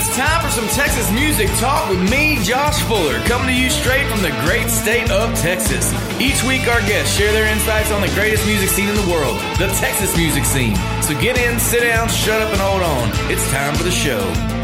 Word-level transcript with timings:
It's 0.00 0.16
time 0.16 0.40
for 0.40 0.48
some 0.48 0.66
Texas 0.68 1.12
music 1.12 1.46
talk 1.58 1.90
with 1.90 2.10
me, 2.10 2.42
Josh 2.42 2.80
Fuller, 2.84 3.18
coming 3.26 3.48
to 3.48 3.52
you 3.52 3.68
straight 3.68 4.08
from 4.08 4.22
the 4.22 4.30
great 4.46 4.70
state 4.70 5.10
of 5.10 5.38
Texas. 5.38 5.92
Each 6.18 6.42
week, 6.42 6.66
our 6.68 6.80
guests 6.88 7.14
share 7.18 7.30
their 7.32 7.44
insights 7.52 7.92
on 7.92 8.00
the 8.00 8.08
greatest 8.14 8.46
music 8.46 8.70
scene 8.70 8.88
in 8.88 8.94
the 8.94 9.10
world, 9.12 9.36
the 9.58 9.68
Texas 9.76 10.16
music 10.16 10.46
scene. 10.46 10.74
So 11.02 11.12
get 11.20 11.36
in, 11.36 11.60
sit 11.60 11.80
down, 11.80 12.08
shut 12.08 12.40
up, 12.40 12.50
and 12.50 12.62
hold 12.62 12.80
on. 12.80 13.10
It's 13.30 13.46
time 13.50 13.74
for 13.74 13.82
the 13.82 13.90
show. 13.90 14.59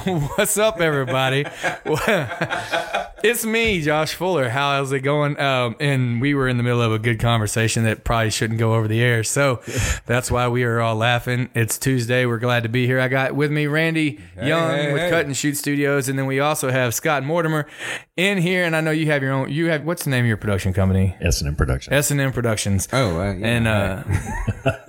What's 0.04 0.56
up, 0.56 0.80
everybody? 0.80 1.44
it's 3.22 3.44
me, 3.44 3.82
Josh 3.82 4.14
Fuller. 4.14 4.48
How's 4.48 4.92
it 4.92 5.00
going? 5.00 5.38
Um, 5.38 5.76
and 5.78 6.22
we 6.22 6.32
were 6.32 6.48
in 6.48 6.56
the 6.56 6.62
middle 6.62 6.80
of 6.80 6.90
a 6.92 6.98
good 6.98 7.18
conversation 7.20 7.84
that 7.84 8.02
probably 8.02 8.30
shouldn't 8.30 8.58
go 8.58 8.74
over 8.74 8.88
the 8.88 9.02
air, 9.02 9.22
so 9.24 9.60
that's 10.06 10.30
why 10.30 10.48
we 10.48 10.64
are 10.64 10.80
all 10.80 10.96
laughing. 10.96 11.50
It's 11.54 11.76
Tuesday. 11.76 12.24
We're 12.24 12.38
glad 12.38 12.62
to 12.62 12.70
be 12.70 12.86
here. 12.86 12.98
I 12.98 13.08
got 13.08 13.34
with 13.34 13.50
me 13.50 13.66
Randy 13.66 14.20
Young 14.36 14.70
hey, 14.70 14.92
with 14.92 15.02
hey. 15.02 15.10
Cut 15.10 15.26
and 15.26 15.36
Shoot 15.36 15.56
Studios, 15.56 16.08
and 16.08 16.18
then 16.18 16.24
we 16.24 16.40
also 16.40 16.70
have 16.70 16.94
Scott 16.94 17.22
Mortimore 17.22 17.66
in 18.16 18.38
here. 18.38 18.64
And 18.64 18.74
I 18.74 18.80
know 18.80 18.92
you 18.92 19.06
have 19.06 19.22
your 19.22 19.32
own. 19.32 19.50
You 19.50 19.66
have 19.66 19.84
what's 19.84 20.04
the 20.04 20.10
name 20.10 20.24
of 20.24 20.28
your 20.28 20.38
production 20.38 20.72
company? 20.72 21.14
S&M 21.20 21.56
Productions. 21.56 21.92
S 21.92 22.10
and 22.10 22.20
M 22.20 22.32
Productions. 22.32 22.88
Oh, 22.92 23.20
uh, 23.20 23.34
yeah, 23.34 23.46
and 23.46 23.68
uh, 23.68 24.02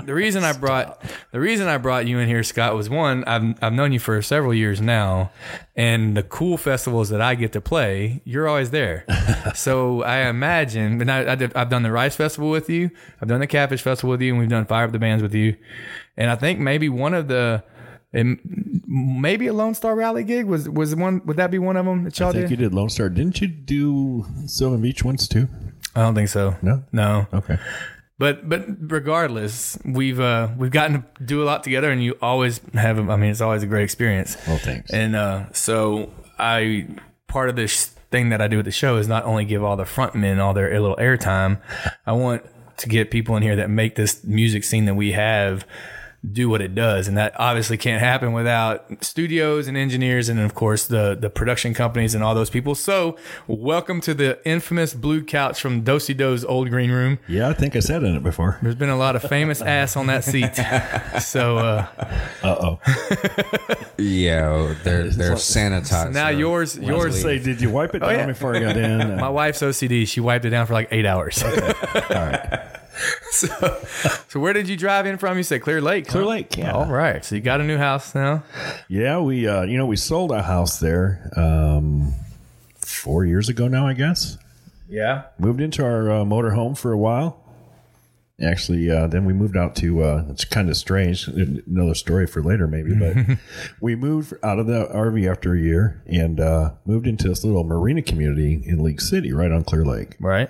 the 0.06 0.14
reason 0.14 0.44
I 0.44 0.54
brought 0.54 1.04
the 1.32 1.40
reason 1.40 1.68
I 1.68 1.78
brought 1.78 2.08
you 2.08 2.20
in 2.20 2.30
here, 2.30 2.44
Scott, 2.44 2.76
was 2.76 2.90
one 2.90 3.26
I've 3.26 3.62
I've 3.62 3.74
known 3.74 3.92
you 3.92 4.00
for 4.00 4.22
several 4.22 4.54
years 4.54 4.80
now, 4.80 5.01
and 5.76 6.16
the 6.16 6.24
cool 6.24 6.58
festivals 6.58 7.10
that 7.10 7.22
I 7.22 7.36
get 7.36 7.54
to 7.54 7.62
play, 7.62 8.22
you're 8.26 8.48
always 8.48 8.72
there. 8.72 9.06
so 9.56 10.04
I 10.04 10.28
imagine, 10.30 11.02
and 11.02 11.12
I, 11.12 11.34
I 11.34 11.50
I've 11.56 11.70
done 11.70 11.84
the 11.84 11.92
Rice 11.92 12.16
Festival 12.16 12.50
with 12.50 12.70
you, 12.70 12.92
I've 13.22 13.28
done 13.28 13.40
the 13.40 13.48
Catfish 13.48 13.82
Festival 13.82 14.12
with 14.12 14.22
you, 14.22 14.32
and 14.32 14.40
we've 14.40 14.50
done 14.50 14.66
Fire 14.66 14.86
Up 14.86 14.92
the 14.92 15.00
Bands 15.00 15.22
with 15.22 15.34
you, 15.34 15.56
and 16.18 16.30
I 16.30 16.36
think 16.36 16.60
maybe 16.60 16.90
one 16.90 17.14
of 17.14 17.28
the. 17.28 17.64
And 18.14 18.84
maybe 18.86 19.48
a 19.48 19.54
Lone 19.54 19.74
Star 19.74 19.96
Rally 19.96 20.26
gig 20.26 20.46
was 20.46 20.68
was 20.68 20.94
one. 20.94 21.22
Would 21.26 21.38
that 21.38 21.50
be 21.50 21.60
one 21.60 21.78
of 21.78 21.86
them 21.86 22.04
that 22.04 22.20
y'all 22.20 22.28
I 22.28 22.34
think 22.34 22.50
did? 22.50 22.52
you 22.52 22.58
did 22.58 22.74
Lone 22.74 22.90
Star. 22.90 23.08
Didn't 23.08 23.40
you 23.40 23.48
do 23.48 24.26
Silver 24.48 24.78
Beach 24.78 25.02
once 25.02 25.30
too? 25.30 25.48
I 25.96 26.02
don't 26.02 26.16
think 26.16 26.28
so. 26.28 26.58
No? 26.62 26.84
no. 26.92 27.28
Okay. 27.34 27.58
But 28.22 28.48
but 28.48 28.66
regardless, 28.80 29.80
we've 29.84 30.20
uh, 30.20 30.50
we've 30.56 30.70
gotten 30.70 31.02
to 31.02 31.24
do 31.26 31.42
a 31.42 31.46
lot 31.46 31.64
together, 31.64 31.90
and 31.90 32.04
you 32.04 32.16
always 32.22 32.62
have. 32.76 33.00
I 33.10 33.16
mean, 33.16 33.32
it's 33.32 33.42
always 33.42 33.64
a 33.64 33.66
great 33.66 33.84
experience. 33.84 34.38
Well, 34.46 34.60
thanks. 34.60 34.92
And 34.92 35.16
uh, 35.16 35.52
so 35.54 36.12
I 36.38 36.86
part 37.26 37.50
of 37.50 37.56
this 37.56 37.88
thing 38.12 38.30
that 38.30 38.40
I 38.40 38.48
do 38.48 38.60
at 38.60 38.66
the 38.66 38.72
show 38.72 38.98
is 38.98 39.08
not 39.08 39.26
only 39.26 39.44
give 39.44 39.64
all 39.64 39.76
the 39.76 39.86
frontmen 39.86 40.38
all 40.38 40.54
their 40.54 40.70
little 40.80 40.98
airtime. 40.98 41.60
I 42.06 42.12
want 42.12 42.44
to 42.78 42.88
get 42.88 43.10
people 43.10 43.36
in 43.38 43.42
here 43.42 43.56
that 43.56 43.72
make 43.72 43.96
this 43.96 44.24
music 44.24 44.66
scene 44.66 44.86
that 44.86 44.94
we 44.94 45.14
have 45.14 45.66
do 46.30 46.48
what 46.50 46.62
it 46.62 46.76
does 46.76 47.08
and 47.08 47.18
that 47.18 47.34
obviously 47.40 47.76
can't 47.78 48.00
happen 48.00 48.32
without 48.32 48.86
studios 49.04 49.68
and 49.68 49.76
engineers 49.76 50.30
and 50.30 50.40
of 50.40 50.54
course 50.54 50.86
the 50.86 51.18
the 51.20 51.32
production 51.32 51.74
companies 51.74 52.14
and 52.14 52.24
all 52.24 52.36
those 52.36 52.52
people 52.52 52.76
so 52.76 53.18
welcome 53.48 54.00
to 54.00 54.14
the 54.14 54.40
infamous 54.48 54.94
blue 54.94 55.24
couch 55.24 55.60
from 55.60 55.82
Dosey 55.84 56.14
Doe's 56.16 56.46
old 56.46 56.70
green 56.70 56.92
room 56.92 57.18
Yeah, 57.28 57.50
I 57.50 57.54
think 57.54 57.76
I 57.76 57.80
sat 57.80 58.04
in 58.04 58.16
it 58.16 58.22
before. 58.22 58.60
there's 58.62 58.76
been 58.76 58.90
a 58.90 58.98
lot 58.98 59.16
of 59.16 59.24
famous 59.24 59.62
ass 59.64 59.96
on 59.98 60.06
that 60.08 60.24
seat 60.24 60.54
so 61.24 61.58
uh 61.58 61.88
Uh 62.44 62.56
oh. 62.78 62.80
Yeah, 63.98 64.76
they're 64.84 65.10
they're 65.10 65.34
sanitized. 65.34 66.14
now 66.14 66.30
yours 66.30 66.78
yours 66.78 67.20
Say, 67.20 67.40
did 67.40 67.62
you 67.62 67.72
wipe 67.72 67.96
it 67.96 68.00
down 68.00 68.12
yeah. 68.12 68.26
before 68.28 68.56
I 68.56 68.60
got 68.60 68.78
in? 68.78 69.16
my 69.20 69.30
wife's 69.30 69.62
OCD 69.62 70.08
she 70.08 70.20
wiped 70.20 70.46
it 70.46 70.52
down 70.52 70.68
for 70.68 70.74
like 70.74 70.88
eight 70.92 71.06
hours 71.08 71.42
All 71.44 71.50
right. 71.52 72.68
so, 73.32 73.48
so 74.28 74.40
where 74.40 74.54
did 74.54 74.68
you 74.70 74.76
drive 74.78 75.06
in 75.06 75.18
from 75.18 75.38
you 75.38 75.44
said 75.44 75.62
Clear 75.62 75.82
Lake 75.82 76.08
Clear 76.08 76.24
huh? 76.24 76.30
Lake, 76.30 76.58
yeah. 76.58 76.72
all 76.74 76.86
right 76.86 77.24
so 77.24 77.36
you 77.36 77.42
got 77.42 77.62
a 77.62 77.64
new 77.64 77.78
house 77.78 78.14
now 78.16 78.44
Yeah, 78.90 79.20
we 79.20 79.48
uh, 79.48 79.64
you 79.64 79.78
know 79.78 79.86
we 79.86 79.96
sold 79.96 80.32
a 80.32 80.42
house 80.44 80.80
there 80.80 81.30
um, 81.36 82.14
four 82.78 83.26
years 83.26 83.50
ago 83.50 83.68
now, 83.68 83.88
I 83.88 83.94
guess. 83.94 84.38
yeah 84.90 85.24
Moved 85.40 85.62
into 85.62 85.84
our 85.84 86.12
uh, 86.12 86.26
motor 86.26 86.52
home 86.52 86.76
for 86.76 86.92
a 86.92 86.98
while. 86.98 87.38
Actually, 88.44 88.90
uh, 88.90 89.06
then 89.06 89.26
we 89.26 89.34
moved 89.34 89.56
out 89.56 89.76
to. 89.76 90.02
Uh, 90.02 90.26
it's 90.30 90.46
kind 90.46 90.68
of 90.68 90.76
strange. 90.76 91.28
Another 91.28 91.94
story 91.94 92.26
for 92.26 92.42
later, 92.42 92.68
maybe. 92.68 92.96
But 92.96 93.38
we 93.82 93.96
moved 93.96 94.34
out 94.42 94.58
of 94.58 94.66
the 94.66 94.88
RV 94.92 95.30
after 95.30 95.54
a 95.54 95.60
year 95.60 96.02
and 96.08 96.40
uh, 96.40 96.72
moved 96.84 97.06
into 97.06 97.28
this 97.28 97.44
little 97.44 97.64
marina 97.64 98.02
community 98.02 98.64
in 98.66 98.82
League 98.84 99.00
City, 99.00 99.32
right 99.32 99.52
on 99.52 99.64
Clear 99.64 99.86
Lake. 99.86 100.16
right 100.20 100.50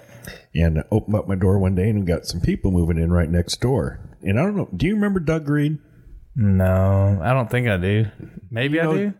And 0.55 0.83
opened 0.91 1.15
up 1.15 1.27
my 1.27 1.35
door 1.35 1.57
one 1.59 1.75
day 1.75 1.89
and 1.89 1.99
we 2.01 2.05
got 2.05 2.25
some 2.25 2.41
people 2.41 2.71
moving 2.71 2.97
in 2.97 3.11
right 3.11 3.29
next 3.29 3.59
door. 3.61 3.99
And 4.21 4.39
I 4.39 4.43
don't 4.43 4.55
know. 4.55 4.69
Do 4.75 4.85
you 4.87 4.95
remember 4.95 5.19
Doug 5.19 5.47
Reed? 5.49 5.77
no 6.33 7.19
I 7.21 7.33
don't 7.33 7.49
think 7.49 7.67
I 7.67 7.75
do 7.75 8.05
maybe 8.49 8.79
I 8.79 8.83
know- 8.85 8.95
do 8.95 9.13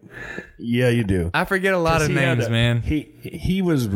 Yeah, 0.58 0.88
you 0.90 1.04
do. 1.04 1.30
I 1.34 1.44
forget 1.44 1.74
a 1.74 1.78
lot 1.78 2.02
of 2.02 2.10
names 2.10 2.46
a- 2.46 2.50
man 2.50 2.82
He 2.82 3.12
he 3.22 3.62
was 3.62 3.90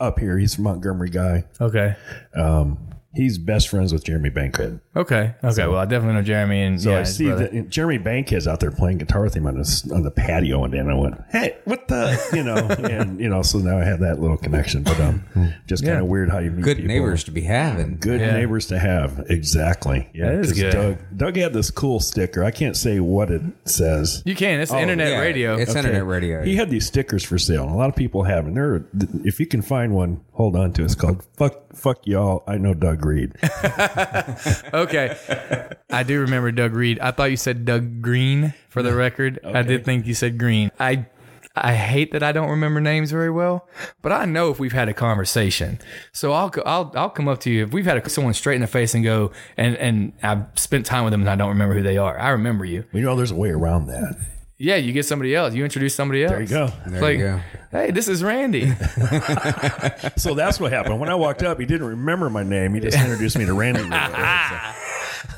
up 0.00 0.18
here. 0.18 0.36
He's 0.38 0.58
a 0.58 0.62
Montgomery 0.62 1.10
guy. 1.10 1.44
okay 1.60 1.94
Um, 2.34 2.78
he's 3.18 3.36
best 3.36 3.68
friends 3.68 3.92
with 3.92 4.04
Jeremy 4.04 4.30
Bankhead. 4.30 4.80
Okay. 4.96 5.34
Okay. 5.44 5.66
well, 5.66 5.76
I 5.78 5.84
definitely 5.84 6.14
know 6.14 6.22
Jeremy 6.22 6.62
and 6.62 6.80
So 6.80 6.90
yeah, 6.92 7.00
I 7.00 7.02
see 7.02 7.28
that 7.28 7.68
Jeremy 7.68 7.98
Bankhead's 7.98 8.46
out 8.48 8.60
there 8.60 8.70
playing 8.70 8.98
guitar 8.98 9.22
with 9.22 9.34
him 9.34 9.46
on 9.46 9.56
the 9.58 9.90
on 9.94 10.02
the 10.04 10.10
patio 10.10 10.60
one 10.60 10.70
day, 10.70 10.78
and 10.78 10.90
I 10.90 10.94
went, 10.94 11.20
"Hey, 11.30 11.56
what 11.64 11.88
the?" 11.88 12.18
You 12.32 12.44
know, 12.44 12.56
and 12.90 13.20
you 13.20 13.28
know, 13.28 13.42
so 13.42 13.58
now 13.58 13.78
I 13.78 13.84
have 13.84 14.00
that 14.00 14.20
little 14.20 14.36
connection. 14.36 14.82
But 14.84 14.98
um, 15.00 15.24
just 15.66 15.84
kind 15.84 15.98
of 15.98 16.06
weird 16.06 16.30
how 16.30 16.38
you 16.38 16.50
meet 16.50 16.62
good 16.64 16.76
people. 16.78 16.94
neighbors 16.94 17.24
to 17.24 17.30
be 17.30 17.42
having. 17.42 17.96
Good 17.98 18.20
Yeah. 18.20 18.32
neighbors 18.36 18.66
to 18.68 18.78
have. 18.78 19.24
Exactly. 19.28 20.08
Yeah, 20.14 20.26
That 20.30 20.38
is 20.40 20.52
'cause 20.52 20.60
good. 20.60 20.72
Doug, 20.72 20.96
Doug 21.16 21.36
had 21.36 21.52
this 21.52 21.70
cool 21.70 22.00
sticker. 22.00 22.44
I 22.44 22.50
can't 22.50 22.76
say 22.76 23.00
what 23.00 23.30
it 23.30 23.42
says. 23.64 24.22
You 24.24 24.34
can. 24.34 24.60
It's 24.60 24.72
internet 24.72 25.08
Yeah, 25.12 25.18
radio. 25.20 25.56
It's 25.56 25.74
internet 25.74 26.06
radio. 26.06 26.44
He 26.44 26.56
had 26.56 26.70
these 26.70 26.86
stickers 26.86 27.24
for 27.24 27.38
sale. 27.38 27.64
and 27.64 27.72
A 27.72 27.76
lot 27.76 27.88
of 27.88 27.96
people 27.96 28.22
have, 28.24 28.46
and 28.46 28.56
they're 28.56 28.84
if 29.24 29.40
you 29.40 29.46
can 29.46 29.62
find 29.62 29.92
one, 29.94 30.20
hold 30.32 30.54
on 30.56 30.72
to. 30.74 30.82
it. 30.82 30.84
It's 30.86 30.94
called 30.94 31.24
"Fuck 31.36 31.74
Fuck 31.74 32.06
Y'all." 32.06 32.42
I 32.46 32.56
know 32.58 32.74
Doug 32.74 33.04
Reed. 33.08 33.32
okay. 34.74 35.16
I 35.90 36.02
do 36.02 36.20
remember 36.20 36.52
Doug 36.52 36.74
Reed. 36.74 37.00
I 37.00 37.10
thought 37.10 37.30
you 37.30 37.36
said 37.36 37.64
Doug 37.64 38.02
Green 38.02 38.54
for 38.68 38.82
the 38.82 38.94
record. 38.94 39.40
I 39.44 39.62
did 39.62 39.84
think 39.84 40.06
you 40.06 40.14
said 40.14 40.38
Green. 40.38 40.70
I 40.78 41.06
I 41.62 41.74
hate 41.74 42.12
that 42.12 42.22
I 42.22 42.32
don't 42.32 42.50
remember 42.50 42.80
names 42.80 43.10
very 43.10 43.30
well, 43.30 43.68
but 44.02 44.12
I 44.12 44.24
know 44.24 44.50
if 44.50 44.60
we've 44.60 44.72
had 44.72 44.88
a 44.88 44.94
conversation. 44.94 45.78
So 46.12 46.32
I'll 46.32 46.52
I'll 46.64 46.92
I'll 46.94 47.10
come 47.10 47.28
up 47.28 47.40
to 47.40 47.50
you 47.50 47.64
if 47.64 47.72
we've 47.72 47.84
had 47.84 48.08
someone 48.10 48.34
straight 48.34 48.56
in 48.56 48.60
the 48.60 48.66
face 48.66 48.94
and 48.94 49.04
go 49.04 49.32
and 49.56 49.76
and 49.76 50.12
I've 50.22 50.46
spent 50.56 50.86
time 50.86 51.04
with 51.04 51.10
them 51.10 51.22
and 51.22 51.30
I 51.30 51.36
don't 51.36 51.48
remember 51.48 51.74
who 51.74 51.82
they 51.82 51.98
are. 51.98 52.18
I 52.18 52.30
remember 52.30 52.64
you. 52.64 52.84
You 52.92 53.02
know, 53.02 53.16
there's 53.16 53.30
a 53.30 53.36
way 53.36 53.50
around 53.50 53.86
that. 53.86 54.16
Yeah, 54.60 54.74
you 54.74 54.92
get 54.92 55.06
somebody 55.06 55.36
else. 55.36 55.54
You 55.54 55.62
introduce 55.62 55.94
somebody 55.94 56.24
else. 56.24 56.32
There 56.32 56.40
you 56.40 56.48
go. 56.48 56.72
There 56.88 57.00
like, 57.00 57.18
you 57.18 57.24
go. 57.24 57.40
hey, 57.70 57.92
this 57.92 58.08
is 58.08 58.22
Randy. 58.24 58.72
So 60.16 60.34
that's 60.34 60.58
what 60.58 60.72
happened. 60.72 60.98
When 60.98 61.08
I 61.08 61.14
walked 61.14 61.44
up, 61.44 61.60
he 61.60 61.66
didn't 61.66 61.86
remember 61.86 62.28
my 62.28 62.42
name. 62.42 62.74
He 62.74 62.80
just 62.80 62.98
introduced 62.98 63.38
me 63.38 63.44
to 63.46 63.54
Randy. 63.54 63.82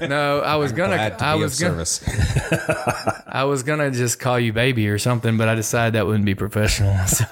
No, 0.08 0.40
I 0.40 0.56
was 0.56 0.72
gonna 0.72 0.96
Glad 0.96 1.18
to 1.18 1.24
I 1.26 1.36
be 1.36 1.42
was 1.42 1.60
of 1.60 1.68
gonna 1.68 1.84
service. 1.84 3.22
I 3.26 3.44
was 3.44 3.62
gonna 3.62 3.90
just 3.90 4.18
call 4.18 4.40
you 4.40 4.50
baby 4.52 4.88
or 4.88 4.98
something, 4.98 5.36
but 5.36 5.48
I 5.48 5.54
decided 5.54 5.92
that 5.94 6.06
wouldn't 6.06 6.24
be 6.24 6.34
professional. 6.34 6.96
So. 7.06 7.26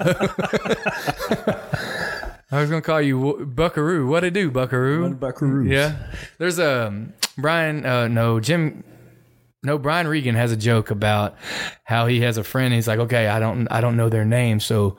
I 2.50 2.60
was 2.60 2.68
gonna 2.68 2.82
call 2.82 3.00
you 3.00 3.46
Buckaroo. 3.46 4.06
What 4.06 4.22
it 4.24 4.34
do, 4.34 4.50
Buckaroo? 4.50 5.14
Buckaroos. 5.14 5.70
Yeah. 5.70 5.96
There's 6.36 6.58
a 6.58 7.06
Brian. 7.38 7.86
Uh, 7.86 8.08
no, 8.08 8.38
Jim. 8.40 8.84
No, 9.68 9.76
Brian 9.76 10.08
Regan 10.08 10.34
has 10.34 10.50
a 10.50 10.56
joke 10.56 10.90
about 10.90 11.36
how 11.84 12.06
he 12.06 12.22
has 12.22 12.38
a 12.38 12.42
friend. 12.42 12.72
He's 12.72 12.88
like, 12.88 13.00
okay, 13.00 13.26
I 13.26 13.38
don't, 13.38 13.68
I 13.70 13.82
don't 13.82 13.98
know 13.98 14.08
their 14.08 14.24
name, 14.24 14.60
so 14.60 14.96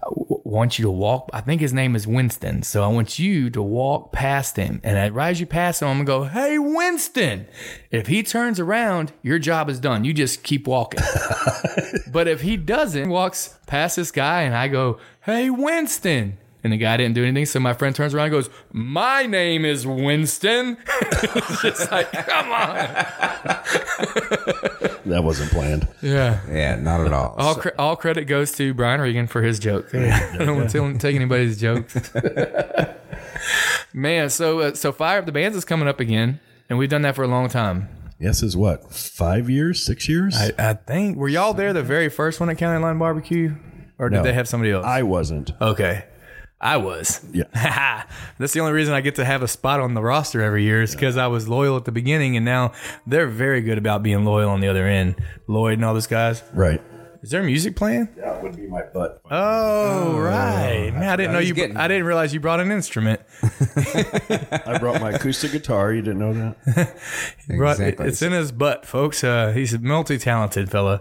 I 0.00 0.08
w- 0.08 0.40
want 0.44 0.78
you 0.78 0.84
to 0.84 0.90
walk. 0.92 1.30
I 1.32 1.40
think 1.40 1.60
his 1.60 1.72
name 1.72 1.96
is 1.96 2.06
Winston. 2.06 2.62
So 2.62 2.84
I 2.84 2.86
want 2.86 3.18
you 3.18 3.50
to 3.50 3.60
walk 3.60 4.12
past 4.12 4.54
him, 4.54 4.80
and 4.84 5.12
right 5.12 5.30
as 5.30 5.40
you 5.40 5.46
pass 5.46 5.82
him, 5.82 5.88
I'm 5.88 6.04
gonna 6.04 6.06
go, 6.06 6.24
hey, 6.26 6.60
Winston. 6.60 7.46
If 7.90 8.06
he 8.06 8.22
turns 8.22 8.60
around, 8.60 9.12
your 9.20 9.40
job 9.40 9.68
is 9.68 9.80
done. 9.80 10.04
You 10.04 10.14
just 10.14 10.44
keep 10.44 10.68
walking. 10.68 11.00
but 12.12 12.28
if 12.28 12.42
he 12.42 12.56
doesn't, 12.56 13.08
walks 13.08 13.58
past 13.66 13.96
this 13.96 14.12
guy, 14.12 14.42
and 14.42 14.54
I 14.54 14.68
go, 14.68 15.00
hey, 15.22 15.50
Winston. 15.50 16.38
And 16.64 16.72
the 16.72 16.78
guy 16.78 16.96
didn't 16.96 17.14
do 17.14 17.22
anything. 17.22 17.44
So 17.44 17.60
my 17.60 17.74
friend 17.74 17.94
turns 17.94 18.14
around 18.14 18.24
and 18.26 18.32
goes, 18.32 18.48
My 18.72 19.26
name 19.26 19.64
is 19.66 19.86
Winston. 19.86 20.78
it's 20.88 21.62
just 21.62 21.92
like, 21.92 22.10
come 22.10 22.50
on. 22.50 23.06
That 25.06 25.22
wasn't 25.22 25.50
planned. 25.50 25.86
Yeah. 26.00 26.40
Yeah, 26.50 26.76
not 26.76 27.02
at 27.06 27.12
all. 27.12 27.34
All, 27.36 27.54
cre- 27.56 27.68
all 27.78 27.94
credit 27.94 28.24
goes 28.24 28.52
to 28.52 28.72
Brian 28.72 29.02
Regan 29.02 29.26
for 29.26 29.42
his 29.42 29.58
joke. 29.58 29.90
I 29.94 30.34
don't 30.38 30.56
want 30.56 30.70
to 30.70 30.98
take 30.98 31.14
anybody's 31.14 31.60
jokes. 31.60 31.94
Man, 33.92 34.30
so 34.30 34.60
uh, 34.60 34.74
so 34.74 34.92
Fire 34.92 35.18
Up 35.18 35.26
the 35.26 35.32
Bands 35.32 35.56
is 35.58 35.64
coming 35.66 35.86
up 35.88 36.00
again, 36.00 36.40
and 36.68 36.78
we've 36.78 36.88
done 36.88 37.02
that 37.02 37.14
for 37.14 37.22
a 37.22 37.28
long 37.28 37.48
time. 37.48 37.88
Yes, 38.18 38.42
is 38.42 38.56
what 38.56 38.90
five 38.92 39.50
years, 39.50 39.84
six 39.84 40.08
years? 40.08 40.34
I, 40.36 40.52
I 40.70 40.72
think 40.74 41.16
were 41.18 41.28
y'all 41.28 41.52
there 41.54 41.72
the 41.74 41.82
very 41.82 42.08
first 42.08 42.40
one 42.40 42.48
at 42.48 42.56
County 42.58 42.82
Line 42.82 42.98
Barbecue, 42.98 43.54
or 43.98 44.08
did 44.08 44.16
No. 44.16 44.22
they 44.22 44.32
have 44.32 44.48
somebody 44.48 44.72
else? 44.72 44.86
I 44.86 45.02
wasn't. 45.02 45.50
okay, 45.60 46.06
I 46.64 46.78
was. 46.78 47.20
Yeah. 47.32 47.44
That's 48.38 48.54
the 48.54 48.60
only 48.60 48.72
reason 48.72 48.94
I 48.94 49.02
get 49.02 49.16
to 49.16 49.24
have 49.24 49.42
a 49.42 49.48
spot 49.48 49.80
on 49.80 49.92
the 49.92 50.02
roster 50.02 50.40
every 50.40 50.62
year 50.64 50.82
is 50.82 50.94
because 50.94 51.16
I 51.18 51.26
was 51.26 51.46
loyal 51.48 51.76
at 51.76 51.84
the 51.84 51.92
beginning, 51.92 52.36
and 52.36 52.44
now 52.44 52.72
they're 53.06 53.26
very 53.28 53.60
good 53.60 53.76
about 53.78 54.02
being 54.02 54.24
loyal 54.24 54.48
on 54.50 54.60
the 54.60 54.68
other 54.68 54.86
end. 54.86 55.16
Lloyd 55.46 55.74
and 55.74 55.84
all 55.84 55.92
those 55.92 56.06
guys. 56.06 56.42
Right. 56.54 56.80
Is 57.22 57.30
there 57.30 57.42
music 57.42 57.74
playing? 57.76 58.08
That 58.16 58.42
would 58.42 58.54
be 58.56 58.66
my 58.66 58.82
butt. 58.82 59.20
Oh, 59.30 60.18
right. 60.18 60.90
Man, 60.92 61.02
I 61.04 61.16
didn't 61.16 61.32
know 61.32 61.38
you. 61.38 61.54
getting- 61.54 61.76
I 61.78 61.88
didn't 61.88 62.04
realize 62.06 62.34
you 62.34 62.40
brought 62.40 62.60
an 62.60 62.70
instrument. 62.70 63.20
I 63.42 64.76
brought 64.78 65.00
my 65.00 65.10
acoustic 65.12 65.52
guitar. 65.52 65.92
You 65.92 66.02
didn't 66.02 66.18
know 66.18 66.32
that? 66.34 66.96
Brought- 67.56 67.72
Exactly. 67.80 68.06
It's 68.08 68.20
in 68.22 68.32
his 68.32 68.52
butt, 68.52 68.84
folks. 68.84 69.24
Uh, 69.24 69.52
he's 69.52 69.72
a 69.72 69.78
multi-talented 69.78 70.70
fella. 70.70 71.00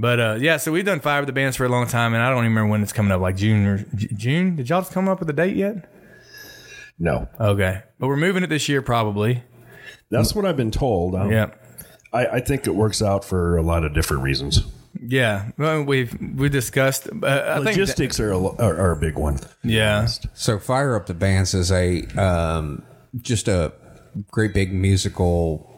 But 0.00 0.18
uh, 0.20 0.38
yeah, 0.40 0.56
so 0.56 0.72
we've 0.72 0.84
done 0.84 1.00
Fire 1.00 1.20
Up 1.20 1.26
the 1.26 1.32
Bands 1.32 1.56
for 1.58 1.66
a 1.66 1.68
long 1.68 1.86
time, 1.86 2.14
and 2.14 2.22
I 2.22 2.30
don't 2.30 2.38
even 2.44 2.52
remember 2.52 2.70
when 2.70 2.82
it's 2.82 2.92
coming 2.92 3.12
up. 3.12 3.20
Like 3.20 3.36
June 3.36 3.66
or 3.66 3.78
J- 3.94 4.08
June? 4.16 4.56
Did 4.56 4.70
y'all 4.70 4.82
come 4.82 5.08
up 5.08 5.20
with 5.20 5.28
a 5.28 5.34
date 5.34 5.56
yet? 5.56 5.90
No. 6.98 7.28
Okay, 7.38 7.82
but 7.98 8.06
we're 8.08 8.16
moving 8.16 8.42
it 8.42 8.48
this 8.48 8.68
year, 8.68 8.82
probably. 8.82 9.42
That's 10.10 10.34
what 10.34 10.44
I've 10.46 10.56
been 10.56 10.70
told. 10.70 11.14
Um, 11.14 11.30
Yeah, 11.30 11.50
I, 12.12 12.26
I 12.26 12.40
think 12.40 12.66
it 12.66 12.74
works 12.74 13.02
out 13.02 13.24
for 13.24 13.56
a 13.58 13.62
lot 13.62 13.84
of 13.84 13.92
different 13.94 14.22
reasons. 14.22 14.62
yeah. 15.00 15.50
Well, 15.58 15.82
we've 15.84 16.16
we 16.34 16.48
discussed. 16.48 17.06
Uh, 17.08 17.10
I 17.12 17.12
think. 17.12 17.24
that- 17.24 17.64
Logistics 17.66 18.18
are, 18.20 18.30
a, 18.32 18.38
lo- 18.38 18.56
are 18.58 18.76
are 18.78 18.92
a 18.92 18.96
big 18.96 19.16
one. 19.18 19.38
yeah. 19.62 20.06
So 20.34 20.58
Fire 20.58 20.96
Up 20.96 21.06
the 21.06 21.14
Bands 21.14 21.52
is 21.54 21.70
a 21.70 22.04
um, 22.20 22.82
just 23.20 23.48
a 23.48 23.72
great 24.30 24.52
big 24.54 24.72
musical 24.72 25.69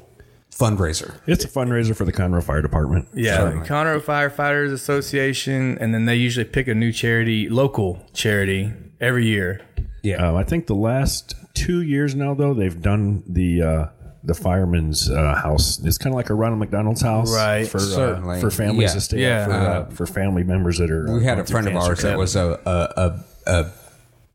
fundraiser. 0.63 1.15
It's 1.27 1.45
a 1.45 1.49
fundraiser 1.49 1.97
for 1.97 2.05
the 2.05 2.13
Conroe 2.13 2.43
Fire 2.43 2.63
Department. 2.63 3.09
Yeah, 3.15 3.45
the 3.45 3.51
Conroe 3.67 4.01
Firefighters 4.01 4.73
Association, 4.73 5.77
and 5.81 5.93
then 5.95 6.05
they 6.05 6.17
usually 6.17 6.45
pick 6.45 6.69
a 6.69 6.75
new 6.75 6.93
charity, 6.93 7.49
local 7.49 8.05
charity, 8.13 8.73
every 9.01 9.27
year. 9.27 9.61
Yeah. 10.03 10.17
Um, 10.29 10.37
I 10.37 10.45
think 10.45 10.67
the 10.67 10.75
last 10.75 11.35
two 11.55 11.83
years 11.83 12.15
now, 12.15 12.35
though, 12.35 12.55
they've 12.55 12.81
done 12.81 13.23
the 13.27 13.63
uh, 13.63 13.87
the 14.25 14.35
fireman's 14.35 15.11
uh, 15.11 15.35
house. 15.35 15.81
It's 15.85 15.99
kind 15.99 16.13
of 16.15 16.17
like 16.17 16.31
a 16.31 16.35
Ronald 16.35 16.61
McDonald's 16.61 17.03
house, 17.03 17.35
Right. 17.35 17.67
For 17.67 17.79
uh, 17.79 18.41
for 18.41 18.51
families 18.51 18.91
Yeah. 18.91 18.95
to 18.95 19.01
stay 19.01 19.21
Yeah. 19.23 19.41
up 19.43 19.47
for, 19.49 19.53
uh, 19.55 19.95
for 19.97 20.07
family 20.07 20.45
members 20.45 20.79
that 20.79 20.91
are. 20.91 21.09
uh, 21.09 21.17
we 21.19 21.25
had 21.25 21.39
a 21.39 21.45
friend 21.45 21.67
of 21.69 21.75
ours 21.77 22.03
that 22.03 22.17
was 22.19 22.37
a 22.37 22.61
a, 22.65 23.03
a, 23.51 23.53
a 23.65 23.71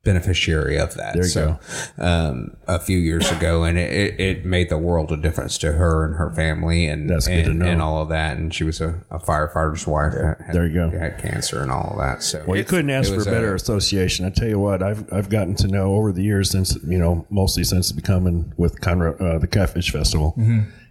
beneficiary 0.07 0.77
of 0.79 0.93
that. 0.95 1.13
There 1.13 1.23
you 1.23 1.29
so, 1.29 1.59
Um, 1.97 2.55
a 2.67 2.79
few 2.79 2.97
years 2.97 3.29
ago, 3.31 3.63
and 3.63 3.77
it, 3.77 4.19
it, 4.19 4.45
made 4.45 4.69
the 4.69 4.77
world 4.77 5.11
a 5.11 5.17
difference 5.17 5.57
to 5.59 5.73
her 5.73 6.05
and 6.05 6.15
her 6.15 6.31
family, 6.31 6.87
and 6.87 7.11
and, 7.11 7.61
and 7.61 7.81
all 7.81 8.01
of 8.01 8.09
that. 8.09 8.37
And 8.37 8.53
she 8.53 8.63
was 8.63 8.79
a, 8.81 9.01
a 9.11 9.19
firefighter's 9.19 9.85
wife. 9.85 10.13
Had, 10.13 10.53
There 10.55 10.65
you 10.65 10.73
go. 10.73 10.89
Had 10.89 11.17
cancer 11.19 11.61
and 11.61 11.71
all 11.71 11.91
of 11.91 11.97
that. 11.97 12.23
So, 12.23 12.43
Well, 12.47 12.57
you 12.57 12.63
couldn't 12.63 12.89
ask 12.89 13.13
for 13.13 13.21
a 13.21 13.25
better 13.25 13.51
a- 13.51 13.55
association. 13.55 14.25
I 14.25 14.29
tell 14.29 14.47
you 14.47 14.59
what, 14.59 14.81
I've 14.81 15.11
I've 15.11 15.29
gotten 15.29 15.55
to 15.55 15.67
know 15.67 15.95
over 15.95 16.11
the 16.11 16.23
years 16.23 16.49
since 16.49 16.75
you 16.83 16.97
know 16.97 17.25
mostly 17.29 17.63
since 17.63 17.91
becoming 17.91 18.53
with 18.57 18.79
Conroe, 18.81 19.19
uh, 19.19 19.39
the 19.39 19.47
Catfish 19.47 19.91
Festival 19.91 20.33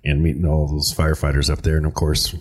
and 0.05 0.23
meeting 0.23 0.45
all 0.45 0.69
those 0.69 0.93
firefighters 0.95 1.49
up 1.51 1.63
there, 1.63 1.77
and 1.79 1.87
of 1.87 1.95
course 1.95 2.35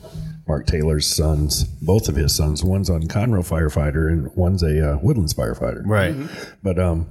Mark 0.47 0.67
Taylor's 0.67 1.07
sons, 1.07 1.63
both 1.63 2.07
of 2.07 2.15
his 2.15 2.35
sons, 2.35 2.63
one's 2.63 2.89
on 2.89 3.03
Conroe 3.03 3.47
firefighter 3.47 4.09
and 4.09 4.33
one's 4.35 4.61
a 4.61 4.93
uh, 4.93 4.97
Woodlands 4.97 5.33
firefighter. 5.33 5.81
Right. 5.85 6.15
But 6.61 6.77
um, 6.77 7.07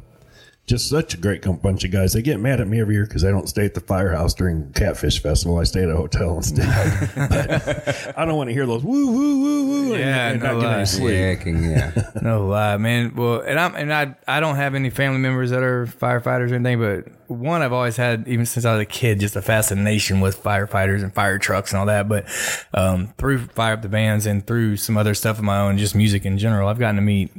just 0.67 0.89
such 0.89 1.13
a 1.13 1.19
great 1.19 1.43
bunch 1.63 1.85
of 1.85 1.91
guys. 1.91 2.15
They 2.15 2.23
get 2.23 2.41
mad 2.41 2.59
at 2.61 2.67
me 2.67 2.81
every 2.81 2.95
year 2.95 3.05
because 3.05 3.23
I 3.23 3.31
don't 3.31 3.49
stay 3.49 3.67
at 3.67 3.75
the 3.75 3.81
firehouse 3.81 4.33
during 4.33 4.73
Catfish 4.73 5.21
Festival. 5.23 5.59
I 5.59 5.65
stay 5.65 5.83
at 5.83 5.91
a 5.91 5.97
hotel 5.97 6.37
instead. 6.39 7.11
but 7.17 8.19
I 8.19 8.25
don't 8.25 8.37
want 8.37 8.49
to 8.49 8.55
hear 8.55 8.65
those 8.65 8.83
woo 8.83 9.07
woo 9.13 9.43
woo 9.43 9.67
woo 9.91 9.97
Yeah, 9.99 10.31
and 10.31 10.43
no 10.43 10.55
not 10.55 10.61
get 10.63 10.67
lie. 10.79 10.85
sleep. 10.85 11.15
Yeah, 11.15 11.35
can, 11.35 11.63
yeah. 11.63 12.11
No 12.23 12.47
lie, 12.47 12.79
man. 12.79 13.15
Well, 13.15 13.41
and 13.41 13.61
I'm 13.61 13.75
and 13.75 13.93
I 13.93 14.15
I 14.27 14.41
don't 14.41 14.57
have 14.57 14.75
any 14.75 14.89
family 14.89 15.19
members 15.19 15.51
that 15.51 15.63
are 15.63 15.87
firefighters 15.87 16.51
or 16.51 16.55
anything, 16.55 16.79
but 16.79 17.13
one 17.29 17.61
I've 17.61 17.73
always 17.73 17.97
had 17.99 18.27
even 18.27 18.47
since 18.47 18.65
I 18.65 18.73
was 18.73 18.81
a 18.81 18.87
kid, 18.87 19.21
just 19.21 19.37
a 19.37 19.43
fascination 19.43 20.21
with 20.23 20.43
firefighters 20.43 21.03
and 21.03 21.13
fire 21.13 21.39
trucks 21.39 21.73
and 21.73 21.81
all 21.81 21.87
that. 21.87 22.09
But 22.09 22.27
um, 22.73 23.13
through 23.19 23.47
Fire 23.49 23.75
Up 23.75 23.83
the 23.83 23.89
Bands 23.91 24.25
and 24.25 24.47
through 24.47 24.79
some 24.79 24.97
other 24.97 25.13
stuff 25.15 25.37
of 25.39 25.45
my 25.45 25.59
own, 25.61 25.77
just 25.77 25.95
music 25.95 26.25
in 26.25 26.39
general, 26.39 26.69
I've 26.69 26.79
gotten 26.79 26.97
to 26.97 27.03
meet 27.03 27.31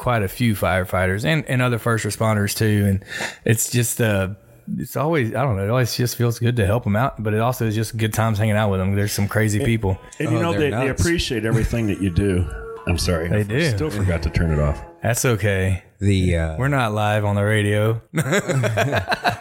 quite 0.00 0.22
a 0.22 0.28
few 0.28 0.54
firefighters 0.54 1.26
and, 1.26 1.44
and 1.44 1.60
other 1.60 1.78
first 1.78 2.06
responders 2.06 2.56
too. 2.56 2.86
And 2.88 3.04
it's 3.44 3.70
just 3.70 4.00
uh 4.00 4.30
it's 4.78 4.96
always 4.96 5.34
I 5.34 5.42
don't 5.42 5.56
know. 5.56 5.64
It 5.64 5.68
always 5.70 5.94
just 5.94 6.16
feels 6.16 6.38
good 6.38 6.56
to 6.56 6.64
help 6.64 6.84
them 6.84 6.96
out, 6.96 7.22
but 7.22 7.34
it 7.34 7.40
also 7.40 7.66
is 7.66 7.74
just 7.74 7.96
good 7.98 8.14
times 8.14 8.38
hanging 8.38 8.56
out 8.56 8.70
with 8.70 8.80
them. 8.80 8.94
There's 8.94 9.12
some 9.12 9.28
crazy 9.28 9.62
people. 9.62 9.98
And 10.18 10.30
you 10.32 10.38
Oh, 10.38 10.42
know 10.42 10.52
they're 10.52 10.70
they, 10.70 10.84
they 10.84 10.88
appreciate 10.88 11.44
everything 11.44 11.86
that 11.88 12.00
you 12.00 12.08
do. 12.08 12.48
I'm 12.86 12.96
sorry, 12.96 13.28
They 13.28 13.40
I 13.40 13.42
do. 13.42 13.70
Still 13.70 13.90
forgot 13.90 14.22
to 14.22 14.30
turn 14.30 14.50
it 14.50 14.58
off. 14.58 14.82
That's 15.02 15.24
okay. 15.26 15.82
The 16.00 16.34
uh, 16.36 16.56
We're 16.56 16.68
not 16.68 16.92
live 16.94 17.26
on 17.26 17.34
the 17.36 17.42
radio. 17.44 18.00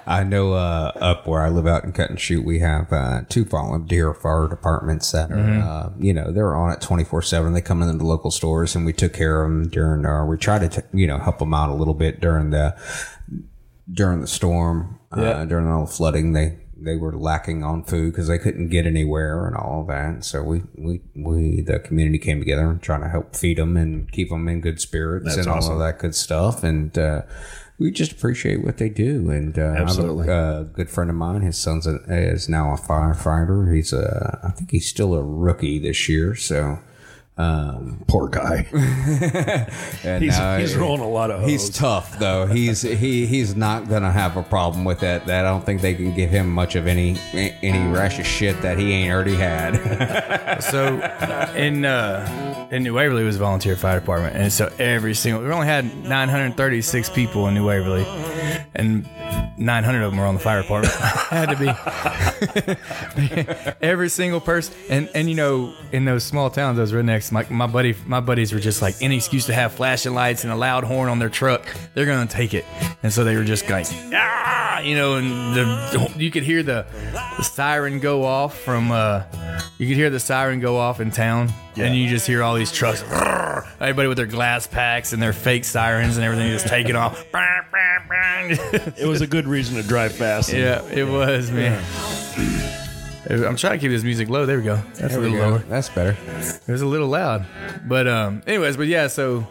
I 0.06 0.24
know 0.28 0.54
uh, 0.54 0.92
up 1.00 1.26
where 1.26 1.42
I 1.42 1.48
live 1.50 1.66
out 1.68 1.84
in 1.86 1.94
Cut 1.94 2.10
and 2.10 2.20
Shoot, 2.20 2.44
we 2.44 2.60
have 2.60 2.92
uh, 2.92 3.22
two 3.30 3.46
volunteer 3.46 4.14
fire 4.14 4.48
departments 4.50 5.12
that 5.14 5.32
are, 5.32 5.36
Mm-hmm. 5.36 5.68
uh, 5.68 5.90
you 6.00 6.14
know, 6.14 6.32
they're 6.32 6.56
on 6.56 6.72
it 6.74 6.82
24 6.82 7.22
7. 7.22 7.54
They 7.54 7.62
come 7.62 7.82
into 7.82 7.98
the 7.98 8.04
local 8.06 8.30
stores 8.30 8.76
and 8.76 8.86
we 8.86 8.92
took 8.92 9.14
care 9.14 9.42
of 9.44 9.50
them 9.50 9.70
during, 9.70 10.06
uh, 10.06 10.26
we 10.26 10.36
try 10.38 10.60
to, 10.60 10.68
t- 10.68 10.82
you 10.94 11.08
know, 11.08 11.18
help 11.18 11.40
them 11.40 11.54
out 11.54 11.70
a 11.70 11.74
little 11.76 11.94
bit 11.94 12.20
during 12.20 12.50
the, 12.50 12.76
during 13.92 14.20
the 14.20 14.28
storm, 14.28 15.00
uh, 15.14 15.46
during 15.46 15.68
all 15.68 15.86
the 15.86 15.92
flooding. 15.92 16.34
They, 16.34 16.58
they 16.82 16.96
were 16.96 17.16
lacking 17.16 17.64
on 17.64 17.84
food 17.84 18.12
because 18.12 18.28
they 18.28 18.38
couldn't 18.38 18.70
get 18.70 18.86
anywhere 18.86 19.46
and 19.48 19.56
all 19.56 19.84
that. 19.88 20.24
So 20.24 20.42
we, 20.44 20.64
we, 20.76 21.02
we, 21.16 21.62
the 21.62 21.80
community 21.80 22.18
came 22.20 22.40
together 22.40 22.70
and 22.70 22.82
trying 22.82 23.02
to 23.02 23.10
help 23.10 23.36
feed 23.36 23.58
them 23.58 23.76
and 23.78 24.12
keep 24.12 24.30
them 24.30 24.48
in 24.48 24.62
good 24.62 24.80
spirits 24.80 25.26
That's 25.36 25.38
and 25.40 25.48
all 25.48 25.72
of 25.72 25.80
that 25.80 26.00
good 26.00 26.16
stuff. 26.16 26.64
And, 26.64 26.98
uh, 26.98 27.24
we 27.78 27.92
just 27.92 28.12
appreciate 28.12 28.64
what 28.66 28.78
they 28.78 28.90
do. 28.90 29.30
And, 29.30 29.58
uh, 29.58 29.62
I 29.62 29.66
have 29.66 29.76
a- 29.78 29.82
Absolutely. 29.82 30.28
a 30.28 30.64
good 30.74 30.90
friend 30.90 31.10
of 31.10 31.16
mine. 31.16 31.42
His 31.42 31.58
son's 31.58 31.88
a, 31.88 31.96
is 32.10 32.50
now 32.50 32.74
a 32.74 32.78
firefighter. 32.78 33.74
He's 33.74 33.94
a, 33.94 34.40
I 34.44 34.52
think 34.52 34.72
he's 34.72 34.88
still 34.88 35.14
a 35.14 35.24
rookie 35.24 35.80
this 35.80 36.10
year. 36.10 36.36
So, 36.36 36.80
um, 37.40 38.04
Poor 38.08 38.28
guy. 38.28 38.68
and 40.04 40.24
He's, 40.24 40.38
now 40.38 40.58
he's 40.58 40.76
rolling 40.76 41.02
a 41.02 41.08
lot 41.08 41.32
of. 41.32 41.48
He's 41.48 41.70
tough 41.70 42.20
though. 42.20 42.48
He's 42.48 42.82
he 42.82 43.28
he's 43.28 43.56
not 43.56 43.88
gonna 43.88 44.12
have 44.12 44.36
a 44.36 44.44
problem 44.44 44.84
with 44.84 45.00
that. 45.02 45.28
That 45.28 45.46
I 45.46 45.50
don't 45.50 45.66
think 45.66 45.82
they 45.82 45.94
can 45.94 46.14
give 46.14 46.32
him 46.32 46.50
much 46.50 46.76
of 46.76 46.86
any 46.88 47.18
any 47.34 47.92
rash 47.94 48.20
of 48.20 48.26
shit 48.26 48.62
that 48.64 48.78
he 48.78 48.92
ain't 48.92 49.14
already 49.14 49.36
had. 49.36 50.40
So 50.60 50.96
in 51.56 51.86
uh, 51.86 52.68
in 52.72 52.84
New 52.84 52.94
Waverly 52.96 53.24
was 53.24 53.38
a 53.38 53.40
volunteer 53.40 53.76
fire 53.76 54.00
department, 54.00 54.36
and 54.36 54.52
so 54.52 54.72
every 54.78 55.14
single 55.14 55.42
we 55.42 55.50
only 55.52 55.68
had 55.68 55.86
936 56.04 57.10
people 57.12 57.48
in 57.48 57.54
New 57.54 57.66
Waverly, 57.66 58.06
and 58.76 59.08
900 59.58 60.02
of 60.04 60.12
them 60.12 60.20
were 60.20 60.26
on 60.26 60.34
the 60.36 60.40
fire 60.40 60.62
department. 60.62 60.94
had 61.30 61.50
to 61.50 61.56
be 63.16 63.56
every 63.82 64.10
single 64.10 64.42
person, 64.42 64.76
and 64.90 65.10
and 65.16 65.30
you 65.30 65.36
know 65.36 65.74
in 65.92 66.06
those 66.06 66.24
small 66.24 66.50
towns, 66.50 66.78
those 66.78 66.92
rednecks, 66.92 67.29
my 67.32 67.46
my 67.50 67.68
buddy 67.68 67.96
my 68.06 68.20
buddies 68.20 68.54
were 68.54 68.60
just 68.60 68.82
like 68.82 68.96
any 69.02 69.18
excuse 69.18 69.46
to 69.48 69.54
have 69.54 69.74
flashing 69.74 70.14
lights 70.14 70.44
and 70.44 70.54
a 70.54 70.56
loud 70.56 70.84
horn 70.84 71.10
on 71.10 71.20
their 71.20 71.30
truck, 71.30 71.66
they're 71.94 72.06
gonna 72.06 72.30
take 72.30 72.54
it, 72.54 72.66
and 73.04 73.12
so 73.12 73.24
they 73.24 73.36
were 73.36 73.44
just 73.44 73.70
like 73.70 73.86
ah, 74.14 74.80
you 74.80 74.96
know, 74.96 75.16
and 75.16 75.56
the 75.56 76.14
you 76.18 76.32
could 76.32 76.44
hear 76.44 76.64
the, 76.64 76.86
the 77.38 77.44
siren 77.44 78.00
go 78.00 78.24
off 78.26 78.60
from 78.60 78.92
uh, 78.92 79.24
you 79.78 79.88
could 79.88 79.98
hear 79.98 80.10
the 80.10 80.20
siren 80.20 80.60
go 80.60 80.78
off 80.78 81.00
in 81.00 81.12
town, 81.12 81.50
and 81.78 81.96
you 81.96 82.10
just 82.10 82.26
hear 82.28 82.44
all 82.44 82.56
these 82.56 82.72
trucks, 82.72 83.04
everybody 83.80 84.08
with 84.08 84.18
their 84.18 84.26
glass 84.26 84.68
packs 84.68 85.14
and 85.14 85.22
their 85.22 85.34
fake 85.34 85.66
sirens 85.66 86.18
and 86.18 86.26
everything 86.26 86.50
just 86.52 86.68
taking 86.68 86.96
off. 86.96 87.24
It 88.98 89.08
was 89.08 89.22
a 89.22 89.28
good 89.28 89.48
reason 89.48 89.76
to 89.76 89.84
drive 89.88 90.14
fast. 90.14 90.52
yeah, 90.54 90.84
it 90.90 91.08
was 91.08 91.52
man. 91.52 91.84
I'm 93.30 93.56
trying 93.56 93.74
to 93.74 93.78
keep 93.80 93.92
this 93.92 94.04
music 94.04 94.28
low. 94.30 94.46
There 94.46 94.58
we 94.58 94.64
go. 94.64 94.82
That's 94.96 95.14
a 95.16 95.20
little 95.20 95.38
lower. 95.38 95.60
That's 95.60 95.90
better. 95.90 96.18
It 96.68 96.72
was 96.72 96.82
a 96.82 96.86
little 96.88 97.08
loud, 97.08 97.46
but 97.86 98.08
um, 98.08 98.42
anyways, 98.48 98.76
but 98.78 98.88
yeah. 98.88 99.08
So, 99.08 99.46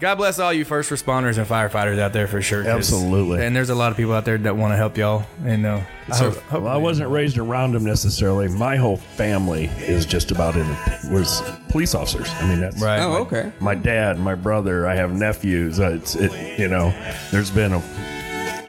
God 0.00 0.16
bless 0.16 0.38
all 0.38 0.52
you 0.52 0.64
first 0.64 0.90
responders 0.90 1.38
and 1.38 1.46
firefighters 1.46 1.98
out 1.98 2.12
there 2.12 2.26
for 2.26 2.40
sure. 2.42 2.62
'cause- 2.64 2.72
Absolutely. 2.72 3.44
And 3.44 3.54
there's 3.54 3.70
a 3.70 3.74
lot 3.74 3.90
of 3.92 3.96
people 3.96 4.12
out 4.14 4.24
there 4.24 4.38
that 4.38 4.56
want 4.56 4.72
to 4.72 4.76
help 4.76 4.96
y'all. 4.96 5.24
And 5.44 5.64
uh, 5.66 5.80
I 6.10 6.16
hope, 6.16 6.36
hope- 6.44 6.62
Well, 6.64 6.72
I 6.72 6.76
wasn't 6.76 7.10
raised 7.10 7.38
around 7.38 7.72
them 7.72 7.84
necessarily. 7.84 8.48
My 8.48 8.76
whole 8.76 8.96
family 8.96 9.66
is 9.78 10.04
just 10.06 10.30
about 10.32 10.56
in 10.56 10.66
was 11.12 11.42
police 11.68 11.94
officers. 11.94 12.28
I 12.40 12.48
mean, 12.48 12.60
that's 12.60 12.80
right. 12.82 13.00
Oh, 13.00 13.16
okay. 13.18 13.52
my 13.60 13.74
dad, 13.74 14.18
my 14.18 14.34
brother. 14.34 14.86
I 14.88 14.94
have 14.96 15.12
nephews. 15.12 15.78
Uh, 15.78 15.90
It's 15.92 16.14
it, 16.16 16.58
you 16.58 16.68
know, 16.68 16.92
there's 17.30 17.50
been 17.50 17.72
a 17.72 17.82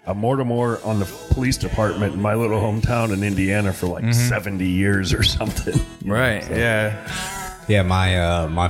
a 0.05 0.13
Mortimore 0.13 0.85
on 0.85 0.99
the 0.99 1.05
police 1.31 1.57
department 1.57 2.13
in 2.13 2.21
my 2.21 2.35
little 2.35 2.59
hometown 2.59 3.13
in 3.13 3.23
Indiana 3.23 3.71
for 3.71 3.87
like 3.87 4.13
70 4.13 4.67
years 4.67 5.13
or 5.13 5.23
something. 5.23 5.79
Right. 6.05 6.47
Yeah. 6.49 7.09
Yeah, 7.69 7.83
my 7.83 8.19
uh, 8.19 8.47
my 8.49 8.67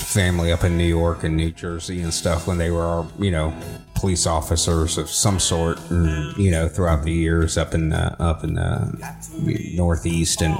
family 0.00 0.52
up 0.52 0.62
in 0.62 0.76
New 0.76 0.84
York 0.84 1.24
and 1.24 1.36
New 1.36 1.50
Jersey 1.50 2.02
and 2.02 2.12
stuff 2.12 2.46
when 2.46 2.58
they 2.58 2.70
were 2.70 3.06
you 3.18 3.30
know 3.30 3.54
police 3.94 4.26
officers 4.26 4.96
of 4.98 5.10
some 5.10 5.38
sort, 5.38 5.78
and, 5.90 6.36
you 6.36 6.50
know, 6.50 6.68
throughout 6.68 7.04
the 7.04 7.12
years 7.12 7.58
up 7.58 7.74
in 7.74 7.92
uh, 7.92 8.14
up 8.18 8.44
in 8.44 8.54
the 8.54 9.72
Northeast 9.74 10.42
and. 10.42 10.56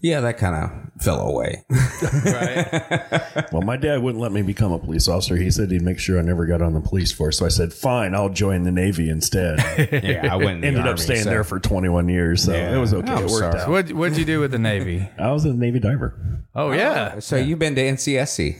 Yeah, 0.00 0.20
that 0.20 0.38
kind 0.38 0.54
of 0.54 1.02
fell 1.02 1.20
away. 1.28 1.64
Right. 2.24 3.52
Well, 3.52 3.62
my 3.62 3.76
dad 3.76 4.02
wouldn't 4.02 4.20
let 4.22 4.30
me 4.32 4.42
become 4.42 4.70
a 4.72 4.78
police 4.78 5.08
officer. 5.08 5.36
He 5.36 5.50
said 5.50 5.70
he'd 5.70 5.82
make 5.82 5.98
sure 5.98 6.18
I 6.18 6.22
never 6.22 6.46
got 6.46 6.62
on 6.62 6.72
the 6.74 6.80
police 6.80 7.10
force. 7.12 7.38
So 7.38 7.46
I 7.46 7.48
said, 7.48 7.72
"Fine, 7.72 8.14
I'll 8.14 8.28
join 8.28 8.62
the 8.62 8.70
Navy 8.70 9.10
instead." 9.10 9.58
yeah, 10.04 10.28
I 10.32 10.36
went. 10.36 10.50
in 10.56 10.60
the 10.60 10.66
Ended 10.68 10.80
Army, 10.82 10.90
up 10.92 10.98
staying 10.98 11.24
so- 11.24 11.30
there 11.30 11.44
for 11.44 11.58
21 11.58 12.08
years, 12.08 12.44
so 12.44 12.52
Yeah. 12.52 12.76
it 12.76 12.78
was 12.78 12.94
okay. 12.94 13.10
I'm 13.10 13.24
it 13.24 13.30
worked 13.30 13.38
sorry. 13.54 13.60
out. 13.60 13.68
what 13.68 13.92
What'd 13.92 14.18
you 14.18 14.24
do 14.24 14.40
with 14.40 14.52
the 14.52 14.58
Navy? 14.58 15.08
I 15.18 15.32
was 15.32 15.44
a 15.44 15.52
Navy 15.52 15.80
diver. 15.80 16.14
Oh 16.54 16.70
yeah. 16.72 17.18
So 17.18 17.36
you've 17.36 17.58
been 17.58 17.74
to 17.74 17.82
NCSC? 17.82 18.56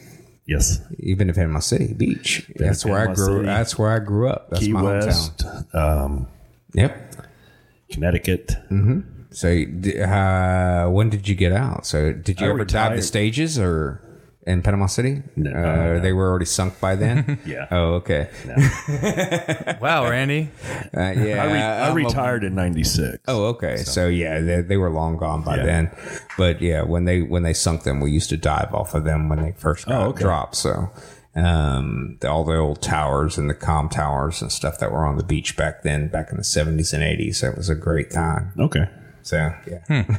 Yes, 0.46 0.80
You've 0.98 1.18
been 1.18 1.28
to 1.28 1.34
Panama 1.34 1.58
City 1.60 1.92
Beach. 1.92 2.50
That's 2.56 2.82
to 2.82 2.88
where 2.88 3.08
I 3.10 3.12
grew. 3.14 3.26
City. 3.36 3.46
That's 3.46 3.78
where 3.78 3.90
I 3.90 3.98
grew 3.98 4.28
up. 4.30 4.48
That's 4.50 4.64
Key 4.64 4.72
my 4.72 4.82
West, 4.82 5.38
hometown. 5.44 5.74
um, 5.74 6.26
Yep. 6.74 7.14
Connecticut. 7.92 8.56
So, 9.30 9.48
uh, 9.48 10.88
when 10.90 11.10
did 11.10 11.28
you 11.28 11.34
get 11.34 11.52
out? 11.52 11.86
So, 11.86 12.12
did 12.12 12.40
you 12.40 12.46
I 12.46 12.50
ever 12.50 12.64
dive 12.64 12.96
the 12.96 13.02
stages 13.02 13.58
or 13.58 14.00
in 14.46 14.62
Panama 14.62 14.86
City? 14.86 15.22
No, 15.36 15.50
uh, 15.50 15.54
no. 15.54 16.00
They 16.00 16.12
were 16.14 16.28
already 16.30 16.46
sunk 16.46 16.80
by 16.80 16.96
then. 16.96 17.38
Yeah. 17.46 17.66
Oh, 17.70 17.94
okay. 17.96 18.30
Wow, 19.80 20.08
Randy. 20.08 20.50
Uh, 20.96 21.00
yeah. 21.00 21.42
I, 21.42 21.52
re- 21.52 21.60
I 21.60 21.86
I'm 21.88 21.92
a- 21.92 21.94
retired 21.94 22.44
in 22.44 22.54
'96. 22.54 23.18
oh, 23.28 23.44
okay. 23.46 23.76
So, 23.76 24.08
yeah, 24.08 24.40
they, 24.40 24.60
they 24.62 24.76
were 24.76 24.90
long 24.90 25.16
gone 25.18 25.42
by 25.42 25.56
Yeah. 25.58 25.64
then. 25.66 25.90
But 26.36 26.60
yeah, 26.62 26.82
when 26.82 27.04
they 27.04 27.20
when 27.22 27.42
they 27.42 27.52
sunk 27.54 27.82
them, 27.84 28.00
we 28.00 28.10
used 28.10 28.30
to 28.30 28.36
dive 28.36 28.72
off 28.74 28.94
of 28.94 29.04
them 29.04 29.28
when 29.28 29.42
they 29.42 29.52
first 29.58 29.86
got 29.86 30.00
Oh, 30.02 30.08
okay. 30.10 30.22
dropped. 30.22 30.56
So. 30.56 30.90
Um, 31.34 32.16
the, 32.20 32.28
all 32.28 32.42
the 32.42 32.56
old 32.56 32.82
towers 32.82 33.38
and 33.38 33.48
the 33.48 33.54
com 33.54 33.88
towers 33.90 34.42
and 34.42 34.50
stuff 34.50 34.80
that 34.80 34.90
were 34.90 35.04
on 35.04 35.18
the 35.18 35.22
beach 35.22 35.56
back 35.56 35.82
then, 35.84 36.08
back 36.08 36.30
in 36.32 36.36
the 36.36 36.42
seventies 36.42 36.92
and 36.92 37.04
eighties, 37.04 37.42
that 37.42 37.56
was 37.56 37.68
a 37.68 37.76
great 37.76 38.10
time. 38.10 38.52
Okay. 38.58 38.88
So 39.22 39.52
yeah, 39.66 39.80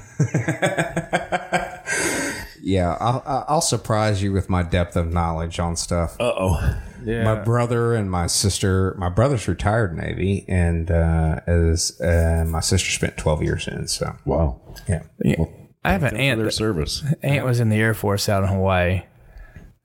yeah. 2.62 2.98
I'll, 3.00 3.24
I'll- 3.26 3.46
I'll 3.48 3.62
surprise 3.62 4.22
you 4.22 4.32
with 4.32 4.50
my 4.50 4.64
depth 4.64 4.96
of 4.96 5.12
knowledge 5.12 5.60
on 5.60 5.76
stuff. 5.76 6.16
Uh 6.20 6.34
oh. 6.38 6.82
Yeah. 7.04 7.24
My 7.24 7.36
brother 7.44 7.96
and 7.96 8.12
my 8.12 8.28
sister. 8.28 8.94
My 8.98 9.10
brother's 9.10 9.48
retired 9.48 9.96
Navy, 9.96 10.46
and 10.50 10.92
uh, 10.92 11.40
as 11.48 12.00
uh, 12.02 12.44
my 12.48 12.60
sister 12.60 12.92
spent 12.92 13.18
twelve 13.18 13.42
years 13.42 13.68
in. 13.68 13.88
So 13.88 14.16
Wow. 14.26 14.60
yeah, 14.88 15.04
Yeah. 15.24 15.46
I 15.84 15.94
have 15.94 16.04
an 16.04 16.18
aunt. 16.18 16.40
Their 16.42 16.52
service. 16.52 17.04
Aunt 17.24 17.46
was 17.46 17.60
in 17.62 17.70
the 17.70 17.78
Air 17.78 17.94
Force 17.94 18.28
out 18.28 18.44
in 18.44 18.50
Hawaii. 18.50 19.04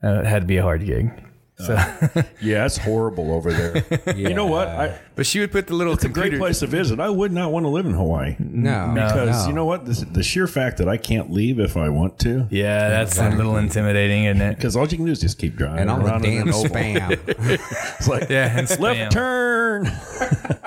Uh, 0.02 0.20
it 0.20 0.26
had 0.26 0.42
to 0.42 0.46
be 0.46 0.56
a 0.56 0.62
hard 0.62 0.84
gig. 0.84 1.08
So, 1.56 1.74
uh, 1.74 2.22
Yeah, 2.40 2.64
it's 2.66 2.76
horrible 2.78 3.32
over 3.32 3.52
there. 3.52 3.84
You 4.16 4.34
know 4.34 4.46
what? 4.46 4.66
I, 4.68 4.98
but 5.14 5.24
she 5.26 5.38
would 5.40 5.52
put 5.52 5.66
the 5.68 5.74
little 5.74 5.92
it's 5.92 6.04
a 6.04 6.08
great 6.08 6.36
place 6.36 6.58
to 6.60 6.66
visit. 6.66 6.98
I 7.00 7.08
would 7.08 7.30
not 7.32 7.52
want 7.52 7.64
to 7.64 7.68
live 7.68 7.86
in 7.86 7.92
Hawaii 7.94 8.34
No, 8.40 8.90
because 8.94 9.42
no. 9.44 9.48
you 9.48 9.52
know 9.54 9.64
what? 9.64 9.86
This, 9.86 10.00
the 10.00 10.22
sheer 10.22 10.46
fact 10.48 10.78
that 10.78 10.88
I 10.88 10.96
can't 10.96 11.30
leave 11.30 11.60
if 11.60 11.76
I 11.76 11.88
want 11.90 12.18
to. 12.20 12.46
Yeah, 12.50 12.88
that's 12.88 13.18
a 13.18 13.30
little 13.30 13.56
intimidating, 13.56 14.24
isn't 14.24 14.42
it? 14.42 14.56
Because 14.56 14.74
all 14.76 14.86
you 14.88 14.96
can 14.96 15.06
do 15.06 15.12
is 15.12 15.20
just 15.20 15.38
keep 15.38 15.54
driving 15.56 15.80
and 15.80 15.90
all 15.90 15.98
the 16.00 16.06
around 16.06 16.24
in 16.24 16.38
damn 16.38 16.48
an 16.48 16.54
oval. 16.54 16.64
spam. 16.70 17.18
It's 17.98 18.08
like 18.08 18.28
Yeah, 18.28 18.58
and 18.58 18.66
spam. 18.66 18.80
left 18.80 19.12
turn. 19.12 19.92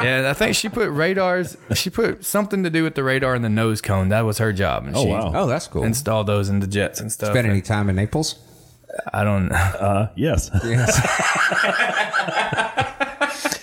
Yeah, 0.01 0.29
I 0.29 0.33
think 0.33 0.55
she 0.55 0.69
put 0.69 0.89
radars. 0.91 1.57
She 1.73 1.89
put 1.89 2.23
something 2.23 2.63
to 2.63 2.69
do 2.69 2.83
with 2.83 2.93
the 2.95 3.03
radar 3.03 3.33
and 3.33 3.43
the 3.43 3.49
nose 3.49 3.81
cone. 3.81 4.09
That 4.09 4.21
was 4.25 4.37
her 4.37 4.53
job. 4.53 4.85
And 4.85 4.95
Oh 4.95 5.03
she 5.03 5.09
wow. 5.09 5.31
oh, 5.35 5.47
that's 5.47 5.67
cool. 5.67 5.83
Installed 5.83 6.27
those 6.27 6.49
in 6.49 6.59
the 6.59 6.67
jets 6.67 6.99
and 7.01 7.11
stuff. 7.11 7.31
Spend 7.31 7.47
any 7.47 7.61
time 7.61 7.89
in 7.89 7.95
Naples? 7.95 8.35
I 9.13 9.23
don't. 9.23 9.51
Uh, 9.51 10.09
yes. 10.15 10.49
Yes. 10.63 10.99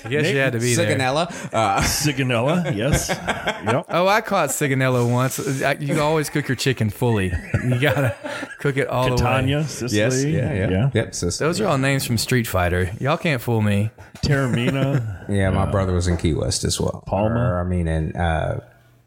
guess 0.08 0.30
you 0.30 0.36
had 0.38 0.52
to 0.52 0.58
be 0.60 0.74
there. 0.74 0.96
Sigonella. 0.98 1.28
Uh, 1.52 1.80
Sigonella. 1.80 2.74
Yes. 2.76 3.08
Yep. 3.08 3.86
Oh, 3.88 4.06
I 4.06 4.20
caught 4.20 4.50
Sigonella 4.50 5.10
once. 5.10 5.62
I- 5.62 5.72
You 5.80 6.00
always 6.00 6.28
cook 6.30 6.46
your 6.48 6.56
chicken 6.56 6.90
fully. 6.90 7.32
You 7.64 7.80
gotta 7.80 8.14
cook 8.60 8.76
it 8.76 8.86
all 8.88 9.04
the 9.06 9.10
way. 9.12 9.16
Catania, 9.16 9.64
Sicily. 9.64 10.36
yeah. 10.36 10.68
Yeah. 10.68 10.90
Yep. 10.92 11.14
Sister. 11.14 11.44
Those 11.44 11.60
are 11.60 11.66
all 11.68 11.78
names 11.78 12.04
from 12.06 12.18
Street 12.18 12.46
Fighter. 12.46 12.90
Y'all 13.00 13.16
can't 13.16 13.40
fool 13.40 13.60
me. 13.62 13.90
Taormina. 14.22 15.28
Yeah, 15.28 15.50
my 15.50 15.66
brother 15.70 15.92
was 15.92 16.06
in 16.06 16.16
Key 16.16 16.34
West 16.34 16.64
as 16.64 16.80
well. 16.80 17.02
Palma? 17.06 17.40
Or, 17.40 17.60
I 17.60 17.64
mean, 17.64 17.88
and 17.88 18.16
uh, 18.16 18.60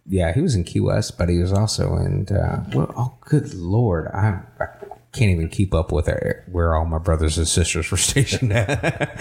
yeah, 0.07 0.33
he 0.33 0.41
was 0.41 0.55
in 0.55 0.63
Key 0.63 0.79
West, 0.79 1.17
but 1.17 1.29
he 1.29 1.37
was 1.39 1.53
also 1.53 1.95
in. 1.97 2.27
Uh, 2.27 2.63
well, 2.73 2.93
oh, 2.97 3.17
good 3.21 3.53
lord, 3.53 4.07
I, 4.13 4.39
I 4.59 4.65
can't 5.13 5.31
even 5.31 5.49
keep 5.49 5.73
up 5.73 5.91
with 5.91 6.07
it, 6.07 6.43
where 6.51 6.75
all 6.75 6.85
my 6.85 6.97
brothers 6.99 7.37
and 7.37 7.47
sisters 7.47 7.89
were 7.91 7.97
stationed 8.11 8.53
at. 8.53 9.17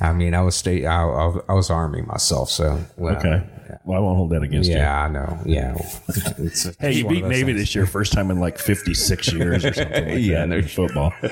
I 0.00 0.12
mean, 0.12 0.34
I 0.34 0.40
was 0.42 0.56
sta- 0.56 0.86
I, 0.86 1.04
I, 1.04 1.38
I 1.48 1.52
was 1.54 1.70
army 1.70 2.02
myself, 2.02 2.50
so 2.50 2.80
well, 2.96 3.16
Okay. 3.16 3.42
Well, 3.84 3.98
I 3.98 4.00
won't 4.00 4.16
hold 4.16 4.30
that 4.30 4.42
against 4.42 4.68
you. 4.68 4.76
Yeah, 4.76 5.04
I 5.04 5.08
know. 5.08 5.38
Yeah, 5.44 5.74
It's- 6.08 6.74
Hey, 6.80 6.92
you 6.92 7.06
beat 7.08 7.22
of 7.24 7.30
Navy 7.30 7.46
things. 7.52 7.58
this 7.60 7.74
year, 7.74 7.86
first 7.86 8.12
time 8.12 8.30
in 8.32 8.40
like 8.40 8.58
56 8.58 9.32
years 9.34 9.64
or 9.64 9.72
something 9.72 10.08
like 10.08 10.18
Yeah, 10.24 10.46
that 10.46 10.48
no 10.48 10.56
in 10.56 10.66
football. 10.66 11.12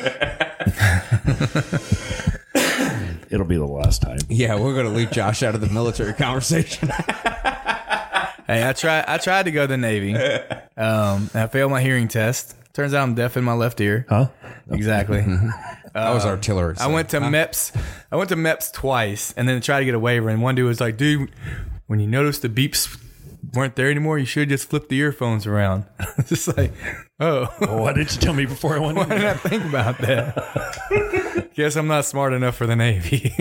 It'll 3.30 3.46
be 3.46 3.56
the 3.56 3.64
last 3.66 4.02
time. 4.02 4.18
Yeah, 4.28 4.58
we're 4.61 4.75
gonna 4.76 4.94
leave 4.94 5.11
Josh 5.11 5.42
out 5.42 5.54
of 5.56 5.61
the 5.61 5.68
military 5.68 6.12
conversation. 6.12 6.88
Hey, 8.46 8.68
I 8.68 8.73
tried. 8.76 9.04
I 9.08 9.18
tried 9.18 9.44
to 9.44 9.50
go 9.50 9.62
to 9.62 9.66
the 9.66 9.76
Navy. 9.76 10.14
Um, 10.76 11.30
I 11.34 11.46
failed 11.49 11.70
my 11.73 11.80
hearing 11.80 12.06
test. 12.08 12.54
Turns 12.75 12.93
out 12.93 13.04
I'm 13.04 13.14
deaf 13.14 13.37
in 13.37 13.45
my 13.45 13.52
left 13.54 13.81
ear. 13.81 14.04
Huh? 14.09 14.28
Exactly. 14.71 15.25
I 15.95 16.12
was 16.12 16.26
artillery. 16.26 16.75
I 16.81 16.88
went 16.88 17.09
to 17.11 17.21
MEPS. 17.21 17.71
I 18.11 18.16
went 18.16 18.28
to 18.31 18.37
MEPS 18.37 18.73
twice, 18.73 19.33
and 19.37 19.49
then 19.49 19.61
tried 19.61 19.78
to 19.81 19.85
get 19.85 19.95
a 19.95 19.99
waiver. 19.99 20.28
And 20.28 20.43
one 20.43 20.57
dude 20.57 20.66
was 20.66 20.81
like, 20.81 20.97
"Dude, 20.97 21.31
when 21.87 22.00
you 22.00 22.09
notice 22.09 22.40
the 22.40 22.49
beeps 22.49 22.99
weren't 23.52 23.76
there 23.76 23.88
anymore, 23.90 24.19
you 24.19 24.25
should 24.25 24.49
just 24.49 24.69
flip 24.69 24.88
the 24.88 24.97
earphones 24.99 25.47
around." 25.47 25.85
just 26.26 26.57
like, 26.57 26.73
oh, 27.21 27.47
Well, 27.61 27.78
why 27.83 27.93
didn't 27.93 28.12
you 28.16 28.21
tell 28.21 28.35
me 28.35 28.45
before 28.45 28.75
I 28.75 28.81
went 28.81 28.97
why 28.99 29.04
in? 29.04 29.09
did 29.11 29.25
I 29.25 29.35
think 29.35 29.64
about 29.66 29.99
that? 29.99 31.50
Guess 31.54 31.76
I'm 31.76 31.87
not 31.87 32.04
smart 32.07 32.33
enough 32.33 32.57
for 32.57 32.66
the 32.66 32.75
Navy. 32.75 33.33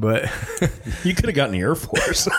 But 0.00 0.24
You 1.04 1.14
could 1.14 1.26
have 1.26 1.34
gotten 1.34 1.52
the 1.52 1.60
Air 1.60 1.74
Force. 1.74 2.28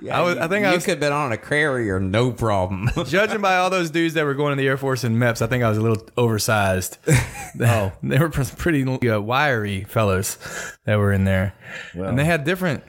Yeah, 0.00 0.18
I 0.18 0.22
was- 0.22 0.36
I 0.36 0.48
think 0.48 0.64
you 0.64 0.70
I 0.70 0.74
was- 0.74 0.84
could 0.84 0.92
have 0.94 1.00
been 1.00 1.12
on 1.12 1.30
a 1.30 1.36
carrier, 1.36 2.00
no 2.00 2.32
problem. 2.32 2.90
judging 3.06 3.40
by 3.40 3.56
all 3.58 3.70
those 3.70 3.88
dudes 3.90 4.14
that 4.14 4.24
were 4.24 4.34
going 4.34 4.50
to 4.50 4.60
the 4.60 4.66
Air 4.66 4.76
Force 4.76 5.04
and 5.04 5.16
MEPS, 5.16 5.42
I 5.42 5.46
think 5.46 5.62
I 5.62 5.68
was 5.68 5.78
a 5.78 5.80
little 5.80 6.04
oversized. 6.16 6.98
oh, 7.60 7.92
they 8.02 8.18
were 8.18 8.28
pretty 8.28 8.82
uh, 8.84 9.20
wiry 9.20 9.84
fellows 9.84 10.38
that 10.86 10.96
were 10.98 11.12
in 11.12 11.22
there, 11.24 11.54
and 11.94 12.18
they 12.18 12.24
had 12.24 12.42
different. 12.42 12.82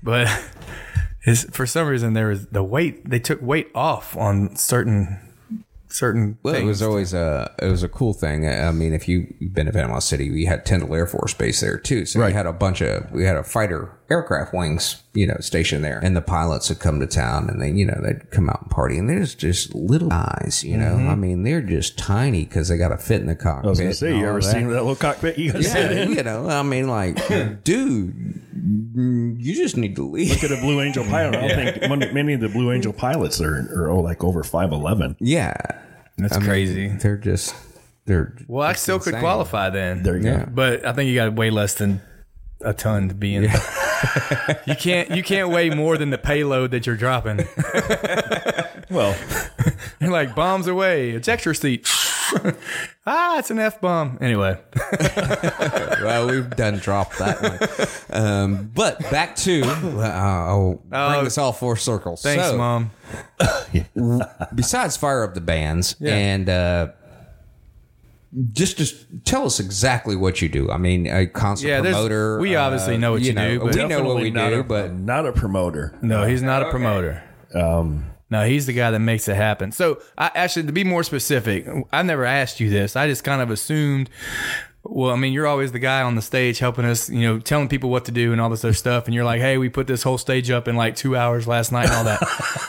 But 0.00 0.28
his, 1.24 1.42
for 1.50 1.66
some 1.66 1.88
reason, 1.88 2.12
there 2.12 2.28
was 2.28 2.46
the 2.46 2.62
weight. 2.62 3.10
They 3.10 3.18
took 3.18 3.42
weight 3.42 3.70
off 3.74 4.16
on 4.16 4.54
certain 4.54 5.18
certain 5.94 6.38
Well, 6.42 6.54
things. 6.54 6.64
it 6.64 6.66
was 6.66 6.82
always 6.82 7.14
a 7.14 7.54
it 7.62 7.68
was 7.68 7.82
a 7.82 7.88
cool 7.88 8.12
thing. 8.12 8.48
I 8.48 8.72
mean, 8.72 8.92
if 8.92 9.08
you 9.08 9.32
you've 9.38 9.54
been 9.54 9.66
to 9.66 9.72
Panama 9.72 10.00
City, 10.00 10.30
we 10.30 10.44
had 10.44 10.66
Tyndall 10.66 10.94
Air 10.94 11.06
Force 11.06 11.32
Base 11.34 11.60
there 11.60 11.78
too. 11.78 12.04
So 12.04 12.24
we 12.24 12.32
had 12.32 12.46
a 12.46 12.52
bunch 12.52 12.80
of 12.82 13.10
we 13.12 13.24
had 13.24 13.36
a 13.36 13.44
fighter 13.44 13.96
aircraft 14.10 14.52
wings, 14.52 15.02
you 15.14 15.26
know, 15.26 15.36
stationed 15.40 15.82
there, 15.82 15.98
and 16.02 16.14
the 16.16 16.20
pilots 16.20 16.68
would 16.68 16.78
come 16.80 17.00
to 17.00 17.06
town, 17.06 17.48
and 17.48 17.62
they 17.62 17.70
you 17.70 17.86
know 17.86 17.98
they'd 18.02 18.30
come 18.30 18.50
out 18.50 18.62
and 18.62 18.70
party, 18.70 18.98
and 18.98 19.08
there's 19.08 19.34
just 19.34 19.74
little 19.74 20.08
guys, 20.10 20.62
you 20.64 20.76
know. 20.76 20.96
Mm-hmm. 20.96 21.08
I 21.10 21.14
mean, 21.14 21.42
they're 21.44 21.62
just 21.62 21.96
tiny 21.96 22.44
because 22.44 22.68
they 22.68 22.76
got 22.76 22.88
to 22.88 22.98
fit 22.98 23.20
in 23.20 23.26
the 23.26 23.36
cockpit. 23.36 23.66
I 23.66 23.70
was 23.70 23.78
going 23.78 23.90
to 23.92 23.96
say, 23.96 24.16
you 24.18 24.26
ever 24.26 24.40
that. 24.40 24.50
seen 24.52 24.64
that 24.68 24.82
little 24.82 24.96
cockpit 24.96 25.38
you 25.38 25.50
sit 25.62 25.90
Yeah, 25.92 26.02
in? 26.02 26.12
you 26.12 26.22
know, 26.22 26.48
I 26.48 26.62
mean, 26.62 26.88
like, 26.88 27.16
dude, 27.64 28.42
you 29.38 29.54
just 29.54 29.76
need 29.76 29.96
to 29.96 30.08
leave. 30.08 30.30
Look 30.30 30.50
at 30.50 30.56
a 30.58 30.60
Blue 30.60 30.80
Angel 30.80 31.04
pilot. 31.04 31.36
I 31.36 31.48
don't 31.48 32.00
think 32.00 32.12
many 32.12 32.34
of 32.34 32.40
the 32.40 32.48
Blue 32.48 32.72
Angel 32.72 32.92
pilots 32.92 33.40
are, 33.40 33.68
are 33.74 33.90
oh, 33.90 34.00
like 34.00 34.22
over 34.22 34.42
5'11. 34.42 35.16
Yeah, 35.20 35.54
That's 36.18 36.36
I 36.36 36.38
mean, 36.38 36.48
crazy. 36.48 36.88
They're 36.88 37.16
just 37.16 37.54
they're 38.06 38.36
well, 38.46 38.66
I 38.66 38.74
still 38.74 38.98
could 38.98 39.16
qualify 39.16 39.70
then. 39.70 40.02
There 40.02 40.16
you 40.16 40.24
Yeah. 40.24 40.44
go. 40.44 40.50
but 40.54 40.84
I 40.86 40.92
think 40.92 41.08
you 41.08 41.14
got 41.14 41.32
way 41.34 41.50
less 41.50 41.74
than 41.74 42.00
a 42.60 42.72
ton 42.72 43.08
to 43.08 43.14
be 43.14 43.34
in. 43.34 43.42
you 44.66 44.74
can't 44.76 45.10
you 45.10 45.22
can't 45.22 45.50
weigh 45.50 45.70
more 45.70 45.96
than 45.98 46.10
the 46.10 46.18
payload 46.18 46.70
that 46.72 46.86
you're 46.86 46.96
dropping. 46.96 47.40
Well, 48.90 49.16
You're 50.00 50.10
like 50.10 50.34
bombs 50.34 50.66
away, 50.66 51.10
ejector 51.12 51.54
seat. 51.54 51.88
ah, 53.06 53.38
it's 53.38 53.50
an 53.50 53.58
f 53.58 53.80
bomb. 53.80 54.18
Anyway, 54.20 54.58
well, 56.02 56.26
we've 56.28 56.50
done 56.50 56.78
dropped 56.78 57.18
that 57.18 57.42
one. 58.10 58.22
Um, 58.24 58.70
but 58.74 58.98
back 59.10 59.36
to 59.36 59.62
uh, 59.64 60.00
I'll 60.00 60.74
bring 60.88 60.92
Oh, 61.20 61.24
this 61.24 61.38
all 61.38 61.52
four 61.52 61.76
circles. 61.76 62.22
thanks, 62.22 62.44
So, 62.46 62.56
mom. 62.58 62.90
Besides 64.54 64.96
fire 64.96 65.24
up 65.24 65.34
the 65.34 65.40
bands 65.40 65.96
and 66.00 66.48
uh, 66.48 66.88
just 68.52 68.76
just 68.78 69.06
tell 69.24 69.46
us 69.46 69.60
exactly 69.60 70.16
what 70.16 70.42
you 70.42 70.48
do. 70.48 70.70
I 70.70 70.76
mean, 70.78 71.06
a 71.06 71.26
concert 71.26 71.68
Yeah, 71.68 71.80
there's- 71.80 71.94
promoter. 71.96 72.38
we 72.40 72.56
obviously 72.56 72.98
know 72.98 73.12
what 73.12 73.22
you 73.22 73.32
do, 73.32 73.60
but- 73.60 73.74
we 73.74 73.84
know 73.86 74.02
what 74.04 74.16
we 74.22 74.30
not 74.30 74.50
do, 74.50 74.60
a, 74.60 74.64
but 74.64 74.92
not 74.92 75.26
a 75.26 75.32
promoter. 75.32 75.96
No, 76.02 76.24
he's 76.24 76.42
not 76.42 76.62
a 76.62 76.70
promoter. 76.70 77.22
No, 78.34 78.44
he's 78.44 78.66
the 78.66 78.72
guy 78.72 78.90
that 78.90 78.98
makes 78.98 79.28
it 79.28 79.36
happen. 79.36 79.70
So, 79.70 80.02
I 80.18 80.28
actually, 80.34 80.66
to 80.66 80.72
be 80.72 80.82
more 80.82 81.04
specific, 81.04 81.68
I 81.92 82.02
never 82.02 82.24
asked 82.24 82.58
you 82.58 82.68
this. 82.68 82.96
I 82.96 83.06
just 83.06 83.22
kind 83.22 83.40
of 83.40 83.48
assumed. 83.48 84.10
Well, 84.82 85.12
I 85.12 85.16
mean, 85.16 85.32
you're 85.32 85.46
always 85.46 85.70
the 85.70 85.78
guy 85.78 86.02
on 86.02 86.16
the 86.16 86.20
stage 86.20 86.58
helping 86.58 86.84
us, 86.84 87.08
you 87.08 87.20
know, 87.20 87.38
telling 87.38 87.68
people 87.68 87.90
what 87.90 88.06
to 88.06 88.10
do 88.10 88.32
and 88.32 88.40
all 88.40 88.50
this 88.50 88.64
other 88.64 88.74
stuff. 88.74 89.04
And 89.04 89.14
you're 89.14 89.24
like, 89.24 89.40
hey, 89.40 89.56
we 89.56 89.68
put 89.68 89.86
this 89.86 90.02
whole 90.02 90.18
stage 90.18 90.50
up 90.50 90.66
in 90.66 90.74
like 90.74 90.96
two 90.96 91.16
hours 91.16 91.46
last 91.46 91.70
night 91.70 91.86
and 91.86 91.94
all 91.94 92.04
that. 92.04 92.18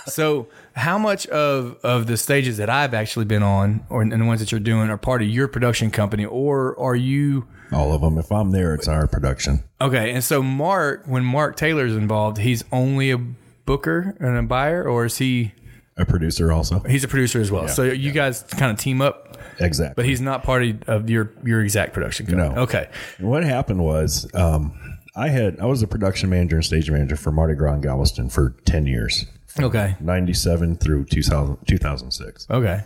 so, 0.05 0.49
how 0.73 0.99
much 0.99 1.25
of 1.27 1.79
of 1.83 2.05
the 2.05 2.15
stages 2.15 2.57
that 2.57 2.69
I've 2.69 2.93
actually 2.93 3.25
been 3.25 3.41
on, 3.41 3.87
or 3.89 4.03
and 4.03 4.11
the 4.11 4.23
ones 4.23 4.41
that 4.41 4.51
you're 4.51 4.59
doing, 4.59 4.91
are 4.91 4.99
part 4.99 5.23
of 5.23 5.29
your 5.29 5.47
production 5.47 5.89
company, 5.89 6.25
or 6.25 6.79
are 6.79 6.95
you? 6.95 7.47
All 7.71 7.91
of 7.91 8.01
them. 8.01 8.19
If 8.19 8.31
I'm 8.31 8.51
there, 8.51 8.75
it's 8.75 8.87
our 8.87 9.07
production. 9.07 9.63
Okay, 9.81 10.11
and 10.11 10.23
so 10.23 10.43
Mark, 10.43 11.05
when 11.07 11.25
Mark 11.25 11.57
Taylor's 11.57 11.95
involved, 11.95 12.37
he's 12.37 12.63
only 12.71 13.09
a 13.09 13.17
booker 13.65 14.15
and 14.19 14.37
a 14.37 14.43
buyer, 14.43 14.83
or 14.87 15.05
is 15.05 15.17
he? 15.17 15.53
A 15.97 16.05
producer 16.05 16.51
also. 16.51 16.79
He's 16.81 17.05
a 17.05 17.07
producer 17.07 17.39
as 17.39 17.49
well. 17.51 17.69
so 17.69 17.83
you 17.83 18.11
guys 18.11 18.43
kind 18.43 18.69
of 18.69 18.77
team 18.77 19.01
up, 19.01 19.37
Exactly. 19.61 19.93
but 19.95 20.05
he's 20.05 20.19
not 20.19 20.43
part 20.43 20.63
of- 20.87 21.09
your 21.09 21.31
your 21.45 21.61
exact 21.61 21.93
production 21.93 22.25
company. 22.25 22.53
No. 22.53 22.61
Okay. 22.63 22.89
What 23.19 23.45
happened 23.45 23.79
was, 23.81 24.29
um, 24.33 24.73
I 25.15 25.29
had 25.29 25.57
I 25.61 25.65
was 25.67 25.81
a 25.81 25.87
production 25.87 26.29
manager 26.29 26.57
and 26.57 26.65
stage 26.65 26.91
manager 26.91 27.15
for 27.15 27.31
Mardi 27.31 27.53
Gras 27.55 27.75
in 27.75 27.81
Galveston 27.81 28.27
for 28.29 28.55
ten 28.65 28.85
years, 28.85 29.25
Okay. 29.57 29.95
ninety 30.01 30.33
seven 30.33 30.75
through 30.75 31.05
2000, 31.05 31.57
2006. 31.65 32.45
Okay. 32.51 32.81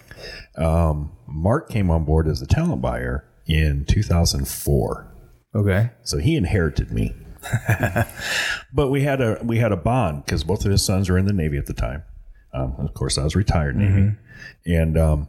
Mark 1.28 1.70
came 1.70 1.90
on 1.90 2.04
board 2.06 2.28
as 2.28 2.42
a 2.44 2.46
talent 2.48 2.82
buyer 2.82 3.26
in 3.48 3.86
two 3.86 4.04
thousand 4.04 4.48
four. 4.48 5.08
Okay. 5.56 5.90
So 6.04 6.20
he 6.20 6.36
inherited 6.36 6.92
me. 6.92 7.16
but 8.74 8.90
we 8.90 9.02
had 9.04 9.22
a 9.22 9.40
we 9.44 9.58
had 9.58 9.72
a 9.72 9.78
bond 9.78 10.26
because 10.26 10.44
both 10.44 10.66
of 10.66 10.72
his 10.72 10.86
sons 10.86 11.10
were 11.10 11.18
in 11.18 11.26
the 11.26 11.34
Navy 11.34 11.58
at 11.58 11.66
the 11.66 11.74
time. 11.74 12.04
Um, 12.54 12.76
of 12.80 12.94
course, 12.94 13.18
I 13.18 13.24
was 13.24 13.36
retired 13.36 13.76
Navy, 13.76 14.16
and 14.66 14.98
um, 14.98 15.28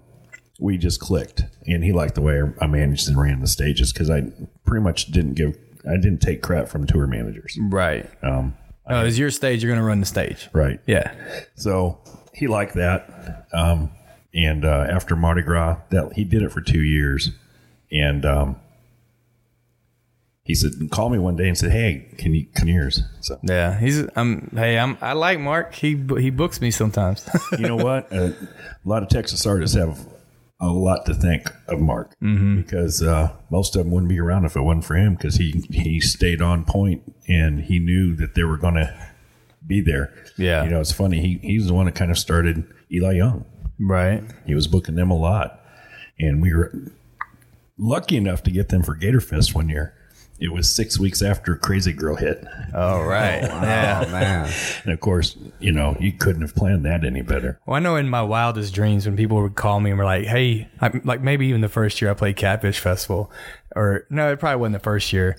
we 0.59 0.79
just 0.79 1.01
clicked. 1.01 1.43
And 1.67 1.85
he 1.85 1.93
liked 1.93 2.15
the 2.15 2.23
way 2.23 2.43
I 2.61 2.67
managed 2.67 3.09
and 3.09 3.21
ran 3.21 3.41
the 3.41 3.47
stages 3.47 3.93
because 3.93 4.11
I 4.11 4.23
pretty 4.65 4.83
much 4.83 5.07
didn't 5.13 5.35
give 5.35 5.57
I 5.87 5.97
didn't 5.97 6.21
take 6.21 6.43
crap 6.43 6.69
from 6.69 6.87
tour 6.87 7.07
managers. 7.07 7.57
Right. 7.61 8.09
Um, 8.23 8.57
Oh, 8.93 9.05
it's 9.05 9.19
your 9.19 9.31
stage. 9.31 9.63
You're 9.63 9.71
going 9.71 9.81
to 9.81 9.87
run 9.87 10.01
the 10.01 10.07
stage. 10.07 10.49
right. 10.53 10.81
Yeah. 10.85 11.15
So 11.55 12.01
he 12.35 12.49
liked 12.49 12.75
that. 12.75 13.47
Um, 13.53 13.93
and 14.35 14.65
uh, 14.65 14.87
after 14.91 15.15
Mardi 15.15 15.43
Gras, 15.43 15.77
that 15.91 16.15
he 16.15 16.25
did 16.25 16.43
it 16.43 16.51
for 16.51 16.61
two 16.61 16.83
years, 16.83 17.31
and 17.93 18.25
um, 18.25 18.57
he 20.51 20.55
said, 20.57 20.73
"Call 20.91 21.11
me 21.11 21.19
one 21.19 21.37
day 21.37 21.47
and 21.47 21.57
said, 21.57 21.71
hey, 21.71 22.13
can 22.19 22.35
you 22.35 22.45
come 22.57 22.67
yours?" 22.67 23.05
So 23.21 23.39
Yeah. 23.45 23.79
He's. 23.79 24.05
I'm. 24.17 24.51
Hey, 24.53 24.77
I'm. 24.77 24.99
I 25.01 25.13
like 25.13 25.39
Mark. 25.39 25.75
He 25.75 25.91
he 26.19 26.31
books 26.31 26.61
me 26.61 26.73
sometimes. 26.73 27.29
you 27.53 27.69
know 27.69 27.77
what? 27.77 28.13
Uh, 28.13 28.33
a 28.33 28.89
lot 28.89 29.05
of 29.05 29.09
Texas 29.09 29.47
artists 29.47 29.77
have 29.77 30.09
a 30.61 30.67
lot 30.67 31.07
to 31.07 31.15
thank 31.15 31.49
of 31.69 31.79
Mark 31.79 32.17
because 32.21 33.01
uh, 33.01 33.31
most 33.49 33.77
of 33.77 33.85
them 33.85 33.93
wouldn't 33.93 34.11
be 34.11 34.19
around 34.19 34.45
if 34.45 34.57
it 34.57 34.61
wasn't 34.61 34.85
for 34.85 34.97
him 34.97 35.15
because 35.15 35.37
he 35.37 35.65
he 35.71 36.01
stayed 36.01 36.43
on 36.43 36.65
point 36.65 37.15
and 37.29 37.61
he 37.61 37.79
knew 37.79 38.17
that 38.17 38.35
they 38.35 38.43
were 38.43 38.57
going 38.59 38.75
to 38.75 39.11
be 39.65 39.81
there. 39.81 40.13
Yeah. 40.37 40.65
you 40.65 40.71
know, 40.71 40.81
it's 40.81 40.91
funny. 40.91 41.21
He 41.21 41.39
he's 41.47 41.69
the 41.69 41.75
one 41.75 41.87
that 41.87 41.95
kind 41.95 42.11
of 42.11 42.19
started 42.19 42.67
Eli 42.91 43.13
Young. 43.13 43.45
Right. 43.79 44.25
He 44.47 44.57
was 44.57 44.67
booking 44.67 44.97
them 44.97 45.13
a 45.13 45.17
lot, 45.17 45.65
and 46.19 46.43
we 46.43 46.53
were 46.53 46.73
lucky 47.79 48.17
enough 48.17 48.43
to 48.43 48.51
get 48.51 48.69
them 48.69 48.83
for 48.83 48.97
Gator 48.97 49.21
Fest 49.21 49.55
one 49.55 49.69
year. 49.69 49.95
It 50.41 50.53
was 50.53 50.75
six 50.75 50.99
weeks 50.99 51.21
after 51.21 51.55
Crazy 51.55 51.93
Girl 51.93 52.17
hit, 52.17 52.43
All 52.75 53.05
right. 53.05 53.43
Oh, 53.43 53.47
yeah. 53.47 54.05
Oh 54.07 54.11
man. 54.11 54.53
and 54.85 54.93
of 54.93 55.01
course, 55.01 55.37
you 55.59 55.71
know 55.71 55.97
you 56.01 56.13
couldn't 56.13 56.41
have 56.41 56.55
planned 56.55 56.85
that 56.87 57.05
any 57.05 57.21
better. 57.21 57.61
Well, 57.67 57.77
I 57.77 57.79
know 57.81 57.97
in 57.97 58.09
my 58.09 58.23
wildest 58.23 58.73
dreams 58.75 59.05
when 59.07 59.17
people 59.17 59.43
would 59.43 59.55
call 59.55 59.81
me 59.81 59.91
and 59.91 59.99
were 59.99 60.05
like, 60.05 60.25
"Hey," 60.25 60.69
I, 60.81 60.99
like 61.05 61.21
maybe 61.21 61.47
even 61.49 61.61
the 61.61 61.69
first 61.69 62.01
year 62.01 62.11
I 62.11 62.15
played 62.15 62.37
Catfish 62.37 62.81
Festival, 62.81 63.31
or 63.77 64.07
no, 64.09 64.33
it 64.33 64.41
probably 64.41 64.61
wasn't 64.61 64.75
the 64.75 64.81
first 64.85 65.13
year, 65.13 65.37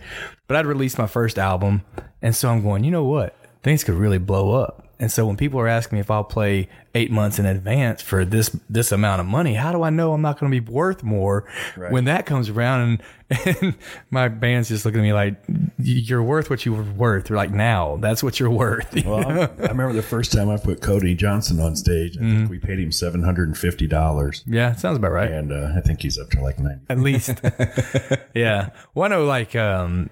but 0.47 0.55
I'd 0.55 0.67
released 0.67 0.97
my 0.99 1.07
first 1.07 1.39
album, 1.39 1.81
and 2.21 2.35
so 2.35 2.49
I'm 2.49 2.61
going, 2.61 2.83
you 2.83 2.91
know 2.91 3.03
what? 3.03 3.35
Things 3.63 3.83
could 3.83 3.95
really 3.95 4.19
blow 4.19 4.53
up. 4.53 4.87
And 5.01 5.11
so 5.11 5.25
when 5.25 5.35
people 5.35 5.59
are 5.59 5.67
asking 5.67 5.97
me 5.97 5.99
if 5.99 6.09
I'll 6.11 6.23
play 6.23 6.69
eight 6.93 7.09
months 7.11 7.39
in 7.39 7.45
advance 7.45 8.01
for 8.01 8.23
this 8.23 8.55
this 8.69 8.91
amount 8.91 9.19
of 9.19 9.25
money, 9.25 9.55
how 9.55 9.71
do 9.71 9.81
I 9.81 9.89
know 9.89 10.13
I'm 10.13 10.21
not 10.21 10.39
going 10.39 10.51
to 10.51 10.61
be 10.61 10.71
worth 10.71 11.01
more 11.03 11.45
when 11.89 12.05
that 12.05 12.25
comes 12.27 12.47
around? 12.49 12.81
And, 12.81 13.01
and 13.61 13.75
my 14.11 14.27
band's 14.27 14.69
just 14.69 14.85
looking 14.85 14.99
at 14.99 15.03
me 15.03 15.13
like, 15.13 15.35
"You're 15.79 16.21
worth 16.21 16.49
what 16.49 16.65
you 16.65 16.73
were 16.73 16.83
worth." 16.83 17.25
They're 17.25 17.37
like, 17.37 17.49
"Now, 17.51 17.97
that's 17.97 18.21
what 18.21 18.39
you're 18.39 18.49
worth." 18.49 18.95
you 18.95 19.09
Well, 19.09 19.27
know? 19.27 19.41
I 19.59 19.67
remember 19.69 19.93
the 19.93 20.01
first 20.03 20.31
time 20.31 20.49
I 20.49 20.57
put 20.57 20.81
Cody 20.81 21.15
Johnson 21.15 21.59
on 21.59 21.75
stage. 21.75 22.17
I 22.17 22.19
think 22.21 22.49
we 22.49 22.59
paid 22.59 22.77
him 22.79 22.91
seven 22.91 23.23
hundred 23.23 23.47
and 23.47 23.57
fifty 23.57 23.87
dollars, 23.87 24.43
yeah, 24.45 24.75
sounds 24.75 24.97
about 24.97 25.13
right. 25.13 25.31
and 25.31 25.51
uh, 25.51 25.73
I 25.75 25.81
think 25.81 26.01
he's 26.01 26.19
up 26.19 26.29
to 26.31 26.41
like 26.41 26.59
ninety. 26.59 26.85
at 26.89 26.99
least. 26.99 27.41
yeah. 28.35 28.69
Well, 28.93 29.05
I 29.05 29.07
know 29.15 29.25
like 29.25 29.55
um, 29.55 30.09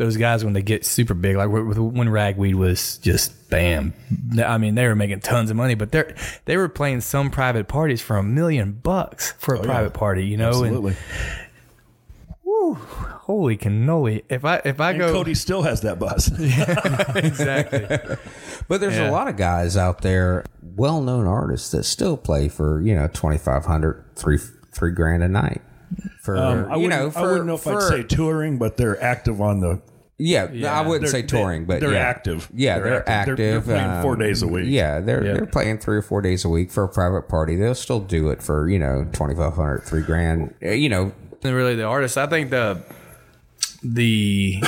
those 0.00 0.16
guys 0.16 0.44
when 0.44 0.54
they 0.54 0.62
get 0.62 0.84
super 0.86 1.12
big, 1.14 1.36
like 1.36 1.50
with- 1.50 1.64
with- 1.66 1.78
when 1.78 2.08
Ragweed 2.08 2.54
was 2.54 2.96
just 2.98 3.50
bam. 3.50 3.92
I 4.42 4.56
mean, 4.58 4.74
they 4.74 4.86
were 4.88 4.96
making 4.96 5.20
tons 5.20 5.50
of 5.50 5.56
money, 5.56 5.74
but 5.74 5.92
they 5.92 6.14
they 6.46 6.56
were 6.56 6.68
playing 6.70 7.02
some 7.02 7.30
private 7.30 7.68
parties 7.68 8.00
for 8.00 8.16
a 8.16 8.22
million 8.22 8.72
bucks 8.72 9.32
for 9.38 9.54
a 9.54 9.58
oh, 9.58 9.62
private 9.62 9.92
party, 9.92 10.24
you 10.26 10.36
know. 10.38 10.48
Absolutely. 10.48 10.96
And 12.46 12.76
holy 12.76 13.56
cannoli! 13.56 14.22
If 14.28 14.44
I 14.44 14.60
if 14.64 14.80
I 14.80 14.90
And 14.90 14.98
go 15.00 15.12
Cody 15.12 15.34
still 15.34 15.62
has 15.62 15.82
that 15.82 15.98
bus. 15.98 16.28
exactly, 17.16 17.86
But 18.68 18.80
there's 18.80 18.96
Yeah. 18.96 19.10
a 19.10 19.12
lot 19.12 19.28
of 19.28 19.36
guys 19.36 19.76
out 19.76 20.02
there, 20.02 20.44
well 20.62 21.00
known 21.00 21.26
artists 21.26 21.70
that 21.72 21.84
still 21.84 22.16
play 22.16 22.48
for, 22.48 22.80
you 22.80 22.94
know, 22.94 23.06
2500 23.08 24.04
three 24.16 24.38
three 24.72 24.92
grand 24.92 25.22
a 25.22 25.28
night. 25.28 25.60
For 26.22 26.36
Um, 26.36 26.66
I 26.70 26.76
you 26.76 26.82
wouldn't, 26.82 26.88
know, 27.00 27.10
for, 27.10 27.18
I 27.18 27.22
wouldn't 27.22 27.46
know 27.46 27.54
if 27.54 27.60
for- 27.62 27.76
I'd 27.82 27.88
say 27.88 28.02
touring, 28.02 28.58
but 28.58 28.76
they're 28.76 29.02
active 29.02 29.40
on 29.40 29.60
the. 29.60 29.80
Yeah, 30.22 30.44
I 30.70 30.82
wouldn't 30.86 31.10
They're- 31.10 31.22
say 31.22 31.26
touring, 31.26 31.64
but 31.64 31.80
they're 31.80 31.94
yeah. 31.94 31.98
active. 32.00 32.46
Yeah, 32.54 32.74
They're 32.78 32.84
they're, 32.90 33.08
active. 33.08 33.12
active. 33.12 33.36
They're- 33.38 33.52
they're 33.52 33.60
playing 33.62 33.90
um, 33.90 34.02
four 34.02 34.16
days 34.16 34.42
a 34.42 34.46
week. 34.48 34.64
Yeah, 34.68 35.00
they're 35.00 35.24
Yeah. 35.24 35.32
they're 35.32 35.46
playing 35.46 35.78
three 35.78 35.96
or 35.96 36.02
four 36.02 36.20
days 36.20 36.44
a 36.44 36.48
week 36.50 36.70
for 36.70 36.84
a 36.84 36.88
private 36.88 37.22
party. 37.28 37.56
They'll 37.56 37.74
still 37.74 38.00
do 38.00 38.28
it 38.28 38.42
for 38.42 38.68
you 38.68 38.78
know 38.78 39.06
twenty 39.12 39.34
five 39.34 39.54
hundred, 39.54 39.84
three 39.84 40.02
grand. 40.02 40.52
uh, 40.62 40.68
You 40.72 40.90
know, 40.90 41.12
and 41.42 41.54
really 41.56 41.74
the 41.74 41.84
artists. 41.84 42.18
I 42.18 42.26
think 42.26 42.50
the 42.50 42.82
the 43.82 44.60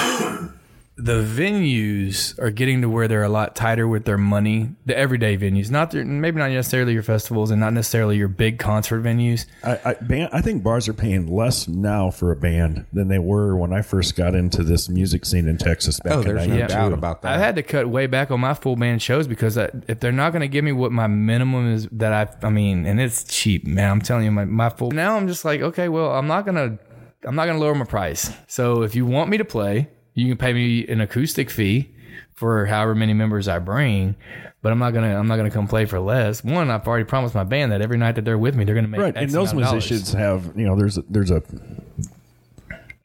the 0.97 1.23
venues 1.23 2.39
are 2.39 2.51
getting 2.51 2.83
to 2.83 2.89
where 2.89 3.09
they're 3.09 3.23
a 3.23 3.29
lot 3.29 3.57
tighter 3.57 3.89
with 3.89 4.05
their 4.05 4.19
money. 4.19 4.71
The 4.85 4.97
everyday 4.97 5.39
venues, 5.39 5.71
not 5.71 5.91
their, 5.91 6.05
maybe 6.05 6.39
not 6.39 6.51
necessarily 6.51 6.93
your 6.93 7.03
festivals 7.03 7.51
and 7.51 7.61
not 7.61 7.73
necessarily 7.73 8.19
your 8.19 8.29
big 8.29 8.59
concert 8.59 9.03
venues. 9.03 9.47
I, 9.65 9.81
I, 9.85 9.95
band, 9.95 10.31
I 10.33 10.43
think 10.43 10.63
bars 10.63 10.89
are 10.89 10.93
paying 10.93 11.27
less 11.27 11.67
now 11.67 12.11
for 12.11 12.31
a 12.31 12.37
band 12.37 12.85
than 12.93 13.09
they 13.09 13.19
were 13.19 13.57
when 13.57 13.73
I 13.73 13.81
first 13.81 14.17
got 14.17 14.35
into 14.35 14.63
this 14.63 14.89
music 14.91 15.25
scene 15.25 15.49
in 15.49 15.57
Texas 15.57 15.99
back 16.01 16.13
oh, 16.13 16.21
in 16.21 16.27
there's 16.27 16.47
no 16.47 16.57
92. 16.57 16.69
doubt 16.69 16.93
about 16.93 17.23
that. 17.23 17.33
I 17.33 17.39
had 17.39 17.57
to 17.57 17.63
cut 17.63 17.89
way 17.89 18.07
back 18.07 18.31
on 18.31 18.41
my 18.41 18.53
full 18.53 18.77
band 18.77 19.01
shows 19.01 19.27
because 19.27 19.57
I, 19.57 19.71
if 19.89 19.99
they're 19.99 20.13
not 20.13 20.33
going 20.33 20.43
to 20.43 20.49
give 20.49 20.65
me 20.65 20.73
what 20.73 20.93
my 20.93 21.07
minimum 21.07 21.73
is, 21.73 21.89
that 21.93 22.13
I, 22.13 22.47
I 22.47 22.51
mean, 22.51 22.85
and 22.85 23.01
it's 23.01 23.25
cheap, 23.25 23.67
man. 23.67 23.91
I'm 23.91 24.03
telling 24.03 24.25
you, 24.25 24.31
my, 24.31 24.45
my 24.45 24.69
full. 24.69 24.91
Now 24.91 25.17
I'm 25.17 25.27
just 25.27 25.45
like, 25.45 25.63
okay, 25.63 25.89
well, 25.89 26.13
I'm 26.13 26.27
not 26.27 26.45
gonna, 26.45 26.79
I'm 27.25 27.35
not 27.35 27.47
gonna 27.47 27.59
lower 27.59 27.75
my 27.75 27.87
price. 27.87 28.31
So 28.47 28.83
if 28.83 28.95
you 28.95 29.07
want 29.07 29.31
me 29.31 29.39
to 29.39 29.45
play, 29.45 29.89
you 30.15 30.29
can 30.29 30.37
pay 30.37 30.53
me 30.53 30.87
an 30.87 31.01
acoustic 31.01 31.51
fee 31.51 31.91
for 32.35 32.67
however 32.67 32.95
many 32.95 33.15
members 33.15 33.49
I 33.49 33.59
bring. 33.59 34.17
But 34.63 34.71
I'm 34.71 34.79
not 34.79 34.93
gonna, 34.93 35.19
I'm 35.19 35.27
not 35.27 35.37
gonna 35.37 35.51
come 35.51 35.67
play 35.67 35.87
for 35.87 35.99
less. 35.99 36.45
One, 36.45 36.71
I've 36.71 36.87
already 36.87 37.05
promised 37.05 37.35
my 37.35 37.43
band 37.43 37.73
that 37.73 37.83
every 37.83 37.99
night 37.99 38.15
that 38.15 38.25
they're 38.25 38.39
with 38.39 38.55
me, 38.55 38.65
they're 38.65 38.77
gonna 38.77 38.87
make 38.87 39.01
Right, 39.01 39.17
and 39.17 39.31
those 39.31 39.53
musicians 39.53 40.13
have 40.13 40.53
you 40.57 40.65
know 40.65 40.77
there's 40.77 40.99
a, 40.99 41.03
there's 41.09 41.33
a 41.33 41.43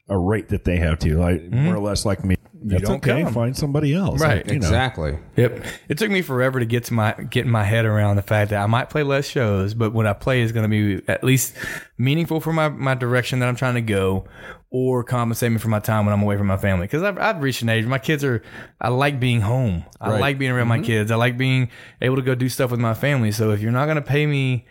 a 0.08 0.16
rate 0.16 0.48
that 0.48 0.64
they 0.64 0.76
have 0.76 0.98
to 1.00 1.18
like 1.18 1.42
more 1.50 1.74
or 1.74 1.76
mm-hmm. 1.76 1.84
less 1.84 2.04
like 2.04 2.24
me. 2.24 2.36
That's 2.62 2.82
don't 2.82 2.96
okay. 2.96 3.22
come. 3.22 3.32
Find 3.32 3.56
somebody 3.56 3.94
else. 3.94 4.20
Right. 4.20 4.38
Like, 4.38 4.46
you 4.46 4.58
know. 4.58 4.66
exactly. 4.66 5.18
Yep. 5.36 5.64
It 5.88 5.98
took 5.98 6.10
me 6.10 6.22
forever 6.22 6.60
to 6.60 6.66
get 6.66 6.84
to 6.84 6.94
my 6.94 7.12
getting 7.12 7.50
my 7.50 7.64
head 7.64 7.84
around 7.84 8.16
the 8.16 8.22
fact 8.22 8.50
that 8.50 8.62
I 8.62 8.66
might 8.66 8.90
play 8.90 9.02
less 9.02 9.26
shows, 9.28 9.74
but 9.74 9.92
what 9.92 10.06
I 10.06 10.12
play 10.12 10.40
is 10.42 10.52
going 10.52 10.68
to 10.68 10.68
be 10.68 11.02
at 11.08 11.22
least 11.22 11.54
meaningful 11.96 12.40
for 12.40 12.52
my, 12.52 12.68
my 12.68 12.94
direction 12.94 13.38
that 13.40 13.48
I'm 13.48 13.56
trying 13.56 13.74
to 13.74 13.80
go, 13.80 14.26
or 14.70 15.02
compensate 15.04 15.52
me 15.52 15.58
for 15.58 15.68
my 15.68 15.80
time 15.80 16.04
when 16.04 16.12
I'm 16.12 16.22
away 16.22 16.36
from 16.36 16.46
my 16.46 16.56
family. 16.56 16.86
Because 16.86 17.02
I've, 17.02 17.18
I've 17.18 17.42
reached 17.42 17.62
an 17.62 17.68
age. 17.68 17.86
My 17.86 17.98
kids 17.98 18.24
are. 18.24 18.42
I 18.80 18.88
like 18.88 19.20
being 19.20 19.40
home. 19.40 19.84
I 20.00 20.10
Right. 20.10 20.20
like 20.20 20.38
being 20.38 20.50
around 20.50 20.68
my 20.68 20.76
mm-hmm. 20.76 20.86
kids. 20.86 21.10
I 21.10 21.16
like 21.16 21.38
being 21.38 21.70
able 22.02 22.16
to 22.16 22.22
go 22.22 22.34
do 22.34 22.48
stuff 22.48 22.70
with 22.70 22.80
my 22.80 22.94
family. 22.94 23.32
So 23.32 23.50
if 23.52 23.60
you're 23.60 23.72
not 23.72 23.86
going 23.86 23.96
to 23.96 24.02
pay 24.02 24.26
me 24.26 24.66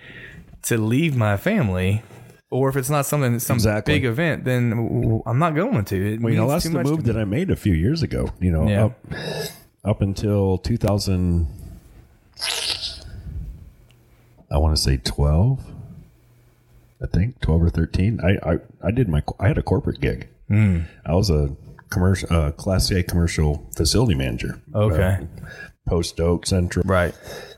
to 0.64 0.78
leave 0.78 1.16
my 1.16 1.38
family. 1.38 2.04
Or 2.50 2.70
if 2.70 2.78
it's 2.78 2.90
not 2.90 3.06
something, 3.06 3.40
some 3.40 3.56
Exactly. 3.56 3.96
big 3.96 4.06
event, 4.06 4.46
then 4.46 5.22
I'm 5.26 5.38
not 5.38 5.54
going 5.54 5.84
to. 5.84 6.14
It 6.14 6.22
Well, 6.22 6.32
you 6.32 6.40
know, 6.40 6.48
that's 6.50 6.64
the 6.64 6.82
move 6.82 7.04
that 7.04 7.18
I 7.18 7.26
made 7.26 7.50
a 7.52 7.58
few 7.58 7.74
years 7.74 8.04
ago. 8.04 8.30
You 8.40 8.52
know, 8.52 8.68
Yeah. 8.70 8.86
up 8.86 9.00
up 9.84 10.02
until 10.02 10.58
2000, 10.58 11.48
I 14.50 14.58
want 14.58 14.76
to 14.76 14.82
say 14.82 14.98
12. 14.98 15.60
I 17.04 17.06
think 17.08 17.40
12 17.42 17.64
or 17.64 17.70
13. 17.70 18.20
I 18.24 18.52
I, 18.54 18.58
I 18.84 18.92
did 18.92 19.10
my 19.10 19.22
I 19.40 19.48
had 19.48 19.58
a 19.58 19.64
corporate 19.64 20.00
gig. 20.00 20.30
Hmm. 20.48 20.80
I 21.06 21.14
was 21.16 21.30
a 21.30 21.56
commercial 21.90 22.32
uh, 22.34 22.52
class 22.52 22.90
A 22.92 23.04
commercial 23.04 23.70
facility 23.76 24.16
manager. 24.16 24.62
Okay. 24.74 25.20
Uh, 25.22 25.48
Post 25.88 26.20
Oak 26.20 26.46
Central. 26.46 26.84
Right. 26.88 27.14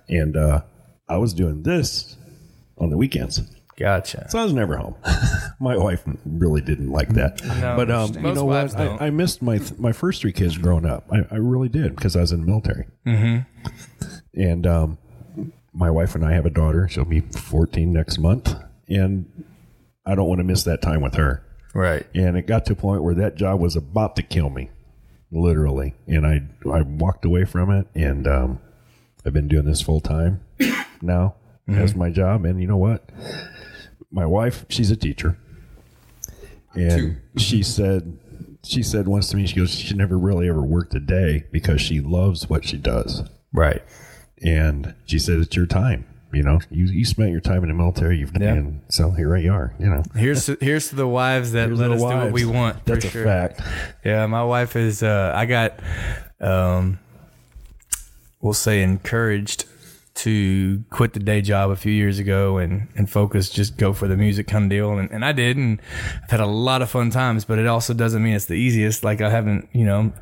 And 0.08 0.36
uh, 0.36 0.62
I 1.08 1.18
was 1.18 1.34
doing 1.34 1.64
this 1.64 2.16
on 2.78 2.90
the 2.90 2.98
weekends. 2.98 3.42
Gotcha. 3.80 4.28
So 4.30 4.40
I 4.40 4.44
was 4.44 4.52
never 4.52 4.76
home. 4.76 4.96
my 5.62 5.78
wife 5.78 6.04
really 6.26 6.60
didn't 6.60 6.92
like 6.92 7.10
that. 7.14 7.42
No, 7.46 7.78
but 7.78 7.90
um, 7.90 8.14
you 8.14 8.34
know 8.34 8.44
what? 8.44 8.76
I, 8.78 9.08
I 9.08 9.10
missed 9.10 9.42
my 9.42 9.62
my 9.78 9.94
first 9.94 10.22
three 10.22 10.34
kids 10.34 10.58
growing 10.58 10.86
up. 10.86 11.08
I, 11.10 11.20
I 11.32 11.38
really 11.38 11.70
did 11.70 11.96
because 11.96 12.18
I 12.18 12.22
was 12.22 12.34
in 12.34 12.42
the 12.42 12.46
military. 12.46 12.88
Mm-hmm. 13.08 14.42
And 14.42 14.68
um, 14.68 14.98
my 15.72 15.90
wife 15.90 16.14
and 16.14 16.26
I 16.26 16.34
have 16.34 16.46
a 16.46 16.50
daughter. 16.50 16.90
She'll 16.90 17.06
be 17.06 17.22
14 17.22 17.94
next 17.94 18.20
month, 18.20 18.54
and 18.90 19.46
I 20.06 20.14
don't 20.14 20.28
want 20.28 20.40
to 20.40 20.44
miss 20.44 20.64
that 20.64 20.82
time 20.82 21.00
with 21.00 21.16
her. 21.16 21.46
Right. 21.74 22.06
And 22.14 22.36
it 22.36 22.48
got 22.48 22.66
to 22.66 22.74
a 22.74 22.76
point 22.76 23.04
where 23.04 23.16
that 23.16 23.36
job 23.36 23.62
was 23.62 23.78
about 23.78 24.18
to 24.18 24.24
kill 24.24 24.50
me, 24.50 24.72
literally. 25.32 25.96
And 26.06 26.28
I 26.28 26.42
I 26.70 26.82
walked 26.82 27.24
away 27.24 27.46
from 27.46 27.72
it, 27.72 27.88
and 27.96 28.28
um, 28.28 28.60
I've 29.26 29.34
been 29.34 29.48
doing 29.48 29.66
this 29.66 29.82
full 29.82 30.02
time 30.02 30.44
now 31.02 31.36
as 31.68 31.96
my 31.96 32.10
job. 32.10 32.46
And 32.46 32.60
you 32.60 32.68
know 32.68 32.78
what? 32.78 33.10
My 34.12 34.26
wife, 34.26 34.66
she's 34.70 34.90
a 34.92 34.96
teacher, 34.96 35.38
and 36.74 37.22
she 37.38 37.62
said 37.64 38.18
she 38.64 38.84
said 38.84 39.08
once 39.08 39.30
to 39.30 39.38
me, 39.38 39.48
she 39.48 39.56
goes, 39.56 39.72
she 39.72 39.94
never 39.96 40.18
really 40.18 40.50
ever 40.50 40.62
worked 40.62 40.94
a 40.94 41.00
day 41.00 41.46
because 41.52 41.82
she 41.82 42.00
loves 42.00 42.50
what 42.50 42.66
she 42.66 42.78
does. 42.78 43.24
Right. 43.54 43.82
And 44.44 44.94
she 45.06 45.18
said, 45.20 45.40
it's 45.40 45.56
your 45.56 45.66
time. 45.66 46.06
You 46.32 46.44
know, 46.44 46.60
you, 46.70 46.86
you 46.86 47.06
spent 47.06 47.32
your 47.32 47.42
time 47.42 47.64
in 47.64 47.70
the 47.70 47.74
military. 47.74 48.20
You've 48.20 48.34
Yeah. 48.40 48.54
and 48.54 48.82
so 48.90 49.12
here 49.12 49.36
you 49.38 49.52
are. 49.52 49.74
You 49.80 49.90
know, 49.90 50.04
Here's 50.16 50.46
to, 50.46 50.58
here's 50.62 50.90
to 50.90 50.96
the 50.96 51.08
wives 51.08 51.54
that 51.54 51.68
Here's 51.70 51.80
let 51.80 51.90
us 51.92 52.00
do 52.00 52.06
what 52.06 52.32
we 52.32 52.46
want. 52.46 52.86
That's 52.86 53.06
for 53.06 53.08
a 53.08 53.12
sure. 53.12 53.24
fact. 53.26 53.62
Yeah, 54.06 54.28
my 54.28 54.44
wife 54.44 54.76
is. 54.76 55.02
Uh, 55.02 55.32
I 55.36 55.46
got, 55.48 55.80
um, 56.40 57.00
we'll 58.42 58.54
say, 58.54 58.84
encouraged 58.84 59.66
to 60.20 60.84
quit 60.90 61.14
the 61.14 61.20
day 61.20 61.42
job 61.42 61.72
a 61.72 61.76
few 61.76 61.92
years 61.92 62.20
ago 62.20 62.58
and 62.58 62.88
and 62.96 63.10
focus, 63.10 63.50
just 63.50 63.78
go 63.78 63.94
for 63.94 64.08
the 64.08 64.18
music 64.18 64.48
kind 64.48 64.66
of 64.66 64.70
deal. 64.70 64.98
And, 64.98 65.10
and 65.12 65.24
I 65.24 65.32
did, 65.32 65.58
and 65.58 65.82
I've 66.24 66.32
had 66.32 66.40
a 66.40 66.46
lot 66.46 66.82
of 66.82 66.90
fun 66.90 67.10
times. 67.10 67.46
But 67.46 67.60
it 67.60 67.68
also 67.68 67.94
doesn't 67.94 68.22
mean 68.22 68.34
it's 68.34 68.46
the 68.46 68.56
easiest. 68.56 69.04
Like 69.04 69.22
I 69.22 69.30
haven't, 69.30 69.70
you 69.74 69.86
know, 69.86 70.14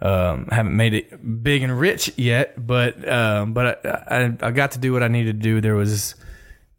um, 0.00 0.48
haven't 0.50 0.76
made 0.76 0.94
it 0.94 1.42
big 1.42 1.62
and 1.62 1.78
rich 1.78 2.12
yet. 2.16 2.66
But 2.66 3.08
um, 3.08 3.52
but 3.52 3.84
I, 3.84 4.16
I 4.16 4.36
I 4.40 4.50
got 4.50 4.72
to 4.72 4.78
do 4.78 4.92
what 4.92 5.02
I 5.02 5.08
needed 5.08 5.40
to 5.40 5.42
do. 5.42 5.60
There 5.60 5.74
was 5.74 6.14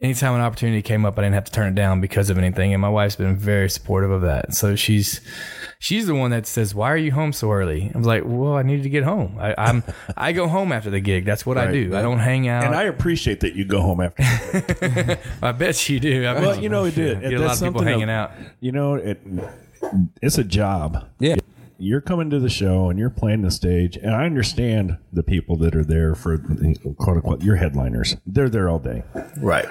anytime 0.04 0.36
an 0.36 0.42
opportunity 0.42 0.82
came 0.82 1.06
up, 1.06 1.18
I 1.18 1.22
didn't 1.22 1.36
have 1.36 1.46
to 1.46 1.52
turn 1.52 1.70
it 1.70 1.76
down 1.76 2.02
because 2.02 2.30
of 2.30 2.38
anything. 2.38 2.74
And 2.74 2.82
my 2.82 2.90
wife's 2.90 3.16
been 3.16 3.38
very 3.38 3.70
supportive 3.70 4.12
of 4.12 4.22
that. 4.24 4.54
So 4.54 4.76
she's 4.76 5.22
she's 5.84 6.08
the 6.08 6.16
one 6.16 6.32
that 6.32 6.48
says, 6.48 6.74
"Why 6.74 6.90
are 6.92 6.98
you 6.98 7.12
home 7.12 7.34
so 7.34 7.52
early?" 7.52 7.92
I 7.94 7.98
was 7.98 8.08
like, 8.08 8.24
"Well, 8.26 8.54
I 8.56 8.64
needed 8.64 8.84
to 8.84 8.90
get 8.90 9.04
home. 9.04 9.38
I, 9.40 9.54
I'm 9.58 9.84
I 10.18 10.32
go 10.32 10.48
home 10.48 10.72
after 10.72 10.90
the 10.90 11.02
gig. 11.02 11.26
That's 11.26 11.46
what 11.46 11.58
I 11.58 11.66
Right. 11.66 11.72
do. 11.90 11.96
I 11.96 12.02
don't 12.02 12.20
hang 12.20 12.48
out. 12.48 12.64
And 12.64 12.74
I 12.74 12.84
appreciate 12.84 13.42
that 13.42 13.54
you 13.56 13.66
go 13.66 13.82
home 13.82 14.00
after. 14.02 14.24
I 15.42 15.52
bet 15.52 15.90
you 15.90 16.00
do. 16.00 16.28
I 16.28 16.34
bet 16.36 16.42
well, 16.42 16.60
you 16.64 16.70
know, 16.70 16.86
it 16.86 16.96
did. 16.96 17.20
Get 17.22 17.34
a 17.34 17.40
lot 17.40 17.62
of 17.62 17.68
people 17.68 17.84
hanging 17.84 18.08
that- 18.08 18.32
out. 18.32 18.32
You 18.62 18.72
know, 18.72 18.96
it 18.96 19.20
it's 20.22 20.38
a 20.38 20.44
job. 20.46 21.06
Yeah. 21.20 21.36
You're 21.78 22.02
coming 22.02 22.30
to 22.30 22.40
the 22.40 22.50
show 22.50 22.90
and 22.90 22.98
you're 22.98 23.10
playing 23.10 23.42
the 23.42 23.52
stage, 23.52 23.98
and 23.98 24.12
I 24.16 24.24
understand 24.26 24.98
the 25.12 25.24
people 25.24 25.58
that 25.58 25.76
are 25.76 25.84
there 25.84 26.16
for 26.16 26.38
quote 26.38 27.18
unquote 27.18 27.42
your 27.44 27.58
headliners. 27.58 28.16
They're 28.26 28.48
there 28.48 28.70
all 28.70 28.80
day, 28.80 29.04
Right. 29.38 29.68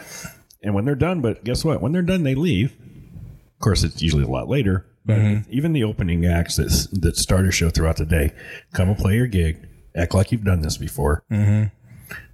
and 0.63 0.75
when 0.75 0.85
they're 0.85 0.95
done, 0.95 1.23
but 1.23 1.43
guess 1.43 1.65
what? 1.65 1.81
When 1.81 1.93
they're 1.93 2.03
done, 2.03 2.23
they 2.25 2.35
leave. 2.35 2.73
Of 2.73 3.61
course, 3.61 3.83
it's 3.83 4.03
usually 4.03 4.25
a 4.25 4.29
lot 4.29 4.49
later. 4.49 4.85
But 5.05 5.17
Mm-hmm. 5.19 5.51
even 5.53 5.73
the 5.73 5.83
opening 5.85 6.25
acts 6.27 6.57
that 6.57 6.89
that 7.03 7.17
start 7.17 7.47
a 7.47 7.51
show 7.51 7.71
throughout 7.71 7.97
the 7.97 8.07
day, 8.07 8.33
come 8.73 8.89
and 8.89 8.97
play 8.97 9.17
your 9.17 9.27
gig. 9.27 9.69
Act 9.97 10.15
like 10.15 10.31
you've 10.33 10.45
done 10.45 10.61
this 10.63 10.77
before. 10.79 11.25
Mm-hmm. 11.31 11.65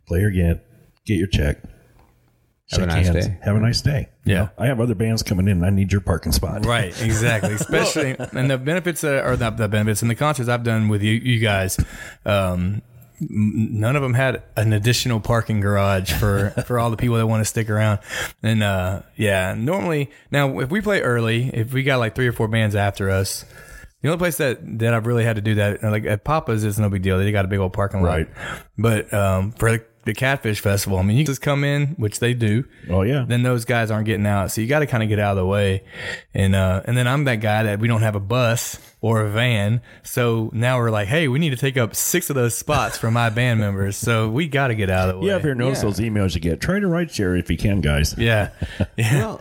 Play 0.07 0.21
your 0.21 0.31
gig, 0.31 0.61
get 1.07 1.17
your 1.19 1.27
check. 1.29 1.63
Have 2.71 2.81
a 2.81 2.83
shake 2.83 2.87
nice 2.89 3.09
hands, 3.09 3.27
day. 3.29 3.39
Have 3.43 3.57
a 3.57 3.61
nice 3.61 3.81
day. 3.81 4.09
You 4.27 4.35
Yeah. 4.35 4.39
know, 4.43 4.51
I 4.59 4.67
have 4.67 4.79
other 4.81 4.95
bands 4.95 5.23
coming 5.23 5.47
in. 5.49 5.57
and 5.59 5.65
I 5.67 5.71
need 5.71 5.91
your 5.91 6.03
parking 6.03 6.33
spot. 6.33 6.67
Right, 6.67 6.89
exactly. 7.03 7.55
Especially, 7.55 8.15
and 8.19 8.51
the 8.51 8.59
benefits 8.59 9.03
uh, 9.03 9.23
are 9.25 9.39
not 9.39 9.57
the 9.57 9.69
benefits 9.69 10.03
and 10.03 10.11
the 10.11 10.15
concerts 10.15 10.51
I've 10.51 10.65
done 10.65 10.89
with 10.89 11.03
you, 11.03 11.13
you 11.15 11.41
guys. 11.41 11.79
Um, 12.27 12.35
m- 12.65 12.83
none 13.21 13.97
of 13.97 14.03
them 14.03 14.15
had 14.15 14.43
an 14.57 14.73
additional 14.73 15.21
parking 15.21 15.61
garage 15.61 16.13
for 16.13 16.51
for 16.67 16.79
all 16.79 16.91
the 16.91 16.97
people 16.97 17.17
that 17.17 17.27
want 17.27 17.41
to 17.41 17.45
stick 17.45 17.71
around. 17.71 18.01
And 18.43 18.63
uh, 18.63 19.03
yeah, 19.17 19.55
normally 19.55 20.11
now 20.31 20.59
if 20.61 20.71
we 20.71 20.81
play 20.81 21.01
early, 21.01 21.51
if 21.53 21.73
we 21.73 21.83
got 21.83 21.99
like 21.99 22.15
three 22.15 22.29
or 22.29 22.33
four 22.33 22.49
bands 22.49 22.75
after 22.75 23.11
us. 23.11 23.45
The 24.01 24.11
only 24.11 24.19
place 24.19 24.37
that, 24.37 24.61
that 24.79 24.95
I've 24.95 25.09
really 25.09 25.25
had 25.25 25.35
to 25.35 25.43
do 25.43 25.57
that, 25.57 25.83
like 25.83 26.05
at 26.05 26.23
Papa's, 26.23 26.63
it's 26.63 26.79
no 26.79 26.89
big 26.89 27.03
deal. 27.03 27.19
They 27.19 27.33
got 27.33 27.45
a 27.45 27.49
big 27.49 27.59
old 27.59 27.73
parking 27.73 28.01
lot. 28.01 28.09
Right. 28.09 28.29
But 28.79 29.13
um, 29.13 29.51
for 29.51 29.77
the, 30.09 30.13
the 30.13 30.19
Catfish 30.19 30.61
Festival, 30.61 30.99
I 30.99 31.03
mean, 31.03 31.17
you 31.17 31.25
just 31.25 31.43
come 31.43 31.65
in, 31.65 31.89
which 31.99 32.19
they 32.21 32.35
do 32.35 32.65
Oh 32.91 33.03
yeah. 33.03 33.25
then 33.29 33.43
those 33.43 33.65
guys 33.65 33.91
aren't 33.91 34.07
getting 34.07 34.27
out. 34.27 34.51
So 34.51 34.61
you 34.61 34.67
got 34.67 34.81
to 34.81 34.87
kind 34.87 35.03
of 35.03 35.09
get 35.09 35.19
out 35.19 35.33
of 35.33 35.37
the 35.39 35.47
way. 35.47 35.85
And, 36.35 36.55
uh, 36.55 36.83
and 36.85 36.97
then 36.97 37.07
I'm 37.07 37.25
that 37.25 37.37
guy 37.37 37.63
that 37.65 37.79
we 37.81 37.89
don't 37.89 38.03
have 38.03 38.15
a 38.17 38.21
bus 38.21 38.79
or 39.01 39.21
a 39.23 39.31
van. 39.31 39.81
So 40.03 40.51
now 40.53 40.79
we're 40.79 40.91
like, 40.91 41.09
Hey, 41.09 41.29
we 41.29 41.39
need 41.39 41.51
to 41.51 41.57
take 41.57 41.77
up 41.77 41.95
six 41.95 42.31
of 42.31 42.37
those 42.37 42.57
spots 42.57 42.97
for 42.99 43.11
my 43.11 43.31
band 43.31 43.61
members. 43.67 43.97
So 43.97 44.29
we 44.29 44.49
got 44.49 44.69
to 44.69 44.75
get 44.75 44.91
out 44.91 45.09
of 45.09 45.15
the 45.17 45.21
way. 45.21 45.27
yeah, 45.29 45.37
if 45.37 45.45
you 45.45 45.55
notice 45.55 45.83
those 45.83 45.99
emails 45.99 46.35
you 46.35 46.41
get, 46.41 46.61
try 46.61 46.81
to 46.81 46.87
write 46.87 47.11
share 47.11 47.37
if 47.37 47.51
you 47.51 47.57
can, 47.57 47.81
guys. 47.81 48.15
yeah. 48.19 48.51
Yeah. 48.97 49.19
Well, 49.19 49.41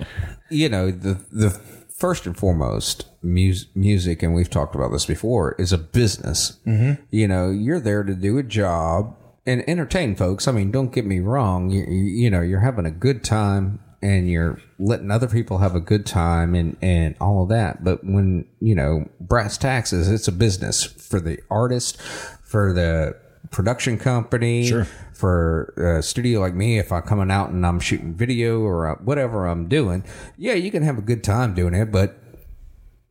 you 0.50 0.70
know, 0.70 0.92
the 0.92 1.20
the 1.32 1.50
first 1.98 2.26
and 2.28 2.38
foremost, 2.38 3.08
mus- 3.24 3.66
music, 3.76 4.22
and 4.24 4.34
we've 4.36 4.50
talked 4.50 4.76
about 4.76 4.92
this 4.92 5.06
before, 5.06 5.56
is 5.58 5.74
a 5.74 5.78
business. 5.78 6.60
Mm-hmm. 6.66 7.02
You 7.10 7.28
know, 7.28 7.50
you're 7.50 7.80
there 7.80 8.04
to 8.04 8.14
do 8.14 8.38
a 8.38 8.44
job 8.44 9.17
and 9.48 9.68
entertain 9.68 10.16
folks. 10.16 10.48
I 10.48 10.52
mean, 10.52 10.70
don't 10.72 10.94
get 10.94 11.06
me 11.06 11.20
wrong. 11.20 11.70
You, 11.72 11.86
you, 11.86 12.30
know, 12.30 12.42
you're 12.42 12.60
having 12.60 12.86
a 12.86 12.92
good 12.92 13.24
time 13.24 13.80
and 14.02 14.30
you're 14.30 14.60
letting 14.78 15.10
other 15.10 15.28
people 15.28 15.60
have 15.60 15.74
a 15.74 15.80
good 15.80 16.06
time 16.06 16.54
and, 16.54 16.76
and 16.82 17.16
all 17.20 17.42
of 17.44 17.50
that. 17.50 17.84
But 17.84 18.04
when, 18.04 18.46
you 18.60 18.76
know, 18.76 19.10
brass 19.20 19.58
taxes, 19.58 20.12
it's 20.12 20.28
a 20.28 20.34
business 20.34 20.84
for 20.84 21.20
the 21.22 21.40
artist, 21.50 22.00
for 22.44 22.74
the 22.74 23.16
production 23.50 23.98
company, 23.98 24.68
Sure. 24.68 24.86
for 25.14 25.74
a 25.78 26.04
studio 26.04 26.42
like 26.42 26.54
me, 26.54 26.78
if 26.78 26.92
I'm 26.92 27.04
coming 27.04 27.32
out 27.32 27.50
and 27.50 27.66
I'm 27.66 27.80
shooting 27.80 28.14
video 28.14 28.60
or 28.60 28.88
uh, 28.88 28.96
whatever 28.96 29.48
I'm 29.48 29.70
doing, 29.70 30.04
yeah, 30.38 30.54
you 30.54 30.72
can 30.72 30.84
have 30.84 30.98
a 30.98 31.02
good 31.02 31.24
time 31.24 31.54
doing 31.56 31.74
it, 31.74 31.90
but 31.92 32.18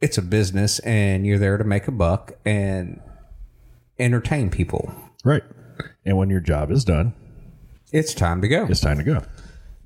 it's 0.03 0.19
a 0.19 0.23
business 0.23 0.79
and 0.81 1.27
you're 1.27 1.39
there 1.39 1.57
to 1.57 1.65
make 1.65 1.89
a 1.89 1.93
buck 1.93 2.33
and 2.45 3.01
entertain 3.99 4.51
people. 4.51 4.93
Right. 5.25 5.43
And 6.05 6.17
when 6.17 6.31
your 6.31 6.41
job 6.41 6.71
is 6.71 6.85
done, 6.85 7.15
It's 7.93 8.15
time 8.15 8.41
to 8.43 8.49
go. 8.49 8.67
it's 8.69 8.81
time 8.81 8.99
to 8.99 9.05
go. 9.05 9.23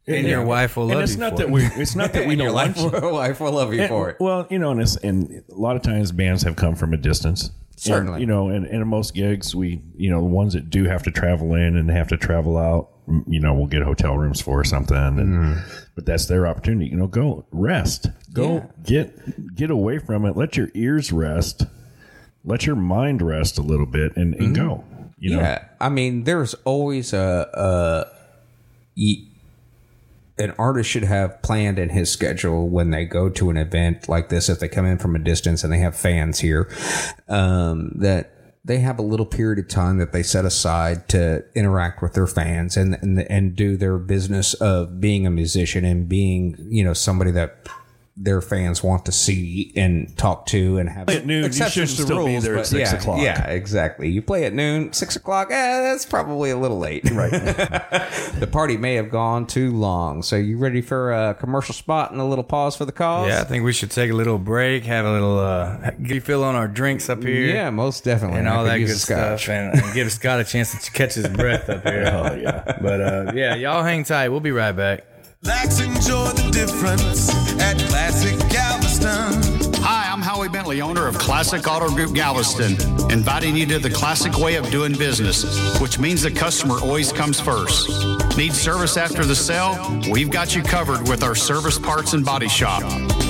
And 0.06 0.26
your 0.26 0.44
wife 0.44 0.76
will 0.76 0.84
And 0.84 0.94
love 0.94 1.02
it's 1.04 1.12
you 1.12 1.18
not 1.18 1.30
for 1.32 1.36
that 1.38 1.42
it. 1.44 1.50
we 1.50 1.64
it's 1.64 1.94
not 1.94 2.12
that 2.14 2.26
we 2.26 2.32
And 2.34 2.40
your 2.42 2.48
don't 2.48 2.56
life, 2.56 2.76
want 2.78 2.94
you. 3.04 3.10
life 3.12 3.40
will 3.40 3.52
love 3.52 3.72
you 3.72 3.80
And- 3.82 3.88
for 3.88 4.10
it. 4.10 4.16
Well, 4.18 4.46
you 4.50 4.58
know, 4.58 4.70
and, 4.72 4.80
it's, 4.80 4.96
and 4.96 5.42
a 5.50 5.54
lot 5.54 5.76
of 5.76 5.82
times 5.82 6.10
bands 6.12 6.42
have 6.42 6.56
come 6.56 6.74
from 6.74 6.92
a 6.92 6.96
distance. 6.96 7.50
Certainly. 7.76 8.14
And, 8.14 8.20
you 8.20 8.26
know, 8.26 8.48
and, 8.48 8.66
and 8.66 8.82
in 8.82 8.88
most 8.88 9.14
gigs, 9.14 9.54
we, 9.54 9.80
you 9.96 10.10
know, 10.10 10.18
the 10.20 10.26
ones 10.26 10.52
that 10.52 10.68
do 10.68 10.84
have 10.84 11.02
to 11.04 11.10
travel 11.10 11.54
in 11.54 11.76
and 11.76 11.90
have 11.90 12.08
to 12.08 12.16
travel 12.18 12.58
out, 12.58 12.90
m- 13.08 13.24
you 13.26 13.40
know, 13.40 13.54
we'll 13.54 13.68
get 13.68 13.82
hotel 13.82 14.18
rooms 14.18 14.40
for 14.40 14.60
or 14.60 14.64
something. 14.64 14.96
And, 14.96 15.18
Mm-hmm. 15.18 15.60
But 15.94 16.06
that's 16.06 16.26
their 16.26 16.46
opportunity. 16.46 16.86
You 16.90 16.96
know, 16.96 17.06
go 17.06 17.44
rest. 17.52 18.08
Go 18.32 18.70
get 18.84 19.54
get 19.54 19.70
away 19.70 19.98
from 19.98 20.24
it. 20.24 20.34
Let 20.36 20.56
your 20.56 20.68
ears 20.74 21.12
rest. 21.12 21.64
Let 22.44 22.64
your 22.64 22.76
mind 22.76 23.20
rest 23.20 23.58
a 23.58 23.62
little 23.62 23.84
bit 23.86 24.16
and, 24.16 24.34
and 24.34 24.54
go. 24.54 24.84
You 25.20 25.36
know. 25.36 25.42
Yeah, 25.42 25.64
I 25.80 25.88
mean, 25.90 26.24
there's 26.24 26.54
always 26.64 27.12
a 27.12 28.06
an 30.40 30.54
artist 30.58 30.88
should 30.88 31.04
have 31.04 31.40
planned 31.42 31.78
in 31.78 31.90
his 31.90 32.10
schedule 32.10 32.68
when 32.68 32.90
they 32.90 33.04
go 33.04 33.28
to 33.28 33.50
an 33.50 33.56
event 33.58 34.08
like 34.08 34.30
this. 34.30 34.48
If 34.48 34.58
they 34.58 34.68
come 34.68 34.86
in 34.86 34.98
from 34.98 35.14
a 35.14 35.18
distance 35.18 35.62
and 35.62 35.72
they 35.72 35.78
have 35.78 35.94
fans 35.94 36.40
here, 36.40 36.68
um, 37.28 37.92
that 37.96 38.32
they 38.64 38.78
have 38.78 38.98
a 38.98 39.02
little 39.02 39.26
period 39.26 39.58
of 39.58 39.68
time 39.68 39.98
that 39.98 40.12
they 40.12 40.22
set 40.22 40.44
aside 40.44 41.08
to 41.08 41.44
interact 41.54 42.02
with 42.02 42.14
their 42.14 42.26
fans 42.26 42.76
and 42.76 42.94
and 43.02 43.20
and 43.30 43.54
do 43.54 43.76
their 43.76 43.98
business 43.98 44.54
of 44.54 45.00
being 45.00 45.26
a 45.26 45.30
musician 45.30 45.84
and 45.84 46.08
being 46.08 46.56
you 46.68 46.84
know 46.84 46.94
somebody 46.94 47.30
that 47.30 47.68
their 48.16 48.40
fans 48.40 48.82
want 48.82 49.06
to 49.06 49.12
see 49.12 49.72
and 49.76 50.16
talk 50.18 50.46
to 50.46 50.78
and 50.78 50.88
have 50.88 51.08
At 51.08 51.24
noon, 51.24 51.40
you 51.40 51.46
exceptions 51.46 51.90
should 51.90 51.98
to 51.98 52.02
still 52.04 52.26
be 52.26 52.32
rules, 52.32 52.44
there 52.44 52.58
at 52.58 52.66
six 52.66 52.92
yeah, 52.92 52.98
o'clock. 52.98 53.22
Yeah, 53.22 53.46
exactly. 53.46 54.10
You 54.10 54.20
play 54.20 54.44
at 54.44 54.52
noon, 54.52 54.92
six 54.92 55.16
o'clock. 55.16 55.48
Eh, 55.50 55.80
that's 55.80 56.04
probably 56.04 56.50
a 56.50 56.56
little 56.56 56.78
late. 56.78 57.08
Right. 57.20 57.30
the 58.38 58.48
party 58.50 58.76
may 58.76 58.94
have 58.94 59.10
gone 59.10 59.46
too 59.46 59.72
long. 59.72 60.22
So 60.22 60.36
you 60.36 60.56
ready 60.56 60.80
for 60.80 61.12
a 61.12 61.34
commercial 61.34 61.74
spot 61.74 62.12
and 62.12 62.20
a 62.20 62.24
little 62.24 62.44
pause 62.44 62.76
for 62.76 62.84
the 62.84 62.92
cause? 62.92 63.28
Yeah, 63.28 63.40
I 63.40 63.44
think 63.44 63.64
we 63.64 63.72
should 63.72 63.90
take 63.90 64.10
a 64.10 64.14
little 64.14 64.38
break, 64.38 64.84
have 64.84 65.04
a 65.04 65.12
little 65.12 65.38
uh, 65.38 65.90
refill 65.98 66.44
on 66.44 66.54
our 66.54 66.68
drinks 66.68 67.10
up 67.10 67.22
here. 67.22 67.46
Yeah, 67.46 67.68
most 67.70 68.04
definitely. 68.04 68.38
and 68.38 68.48
I 68.48 68.56
all 68.56 68.64
that 68.64 68.78
good 68.78 68.96
stuff, 68.96 69.48
and, 69.48 69.74
and 69.74 69.92
give 69.92 70.10
Scott 70.12 70.40
a 70.40 70.44
chance 70.44 70.82
to 70.82 70.90
catch 70.92 71.14
his 71.14 71.28
breath 71.28 71.68
up 71.68 71.82
here. 71.82 72.00
Oh, 72.10 72.34
yeah. 72.34 72.78
But 72.80 73.00
uh, 73.00 73.32
yeah, 73.34 73.54
y'all 73.54 73.82
hang 73.82 74.04
tight. 74.04 74.28
We'll 74.28 74.40
be 74.40 74.52
right 74.52 74.72
back. 74.72 75.04
Enjoy 75.42 76.28
the 76.32 76.50
difference 76.52 77.30
at 77.60 77.78
Classic 77.88 78.38
Galveston. 78.50 79.72
Hi, 79.82 80.12
I'm 80.12 80.20
Howie 80.20 80.50
Bentley, 80.50 80.82
owner 80.82 81.06
of 81.06 81.16
Classic 81.16 81.66
Auto 81.66 81.88
Group 81.88 82.14
Galveston, 82.14 82.72
inviting 83.10 83.56
you 83.56 83.64
to 83.66 83.78
the 83.78 83.88
classic 83.88 84.36
way 84.38 84.56
of 84.56 84.70
doing 84.70 84.92
business, 84.92 85.80
which 85.80 85.98
means 85.98 86.20
the 86.20 86.30
customer 86.30 86.78
always 86.80 87.10
comes 87.10 87.40
first. 87.40 87.88
Need 88.36 88.52
service 88.52 88.98
after 88.98 89.24
the 89.24 89.34
sale? 89.34 89.78
We've 90.10 90.30
got 90.30 90.54
you 90.54 90.62
covered 90.62 91.08
with 91.08 91.22
our 91.22 91.34
service 91.34 91.78
parts 91.78 92.12
and 92.12 92.22
body 92.24 92.48
shop. 92.48 92.82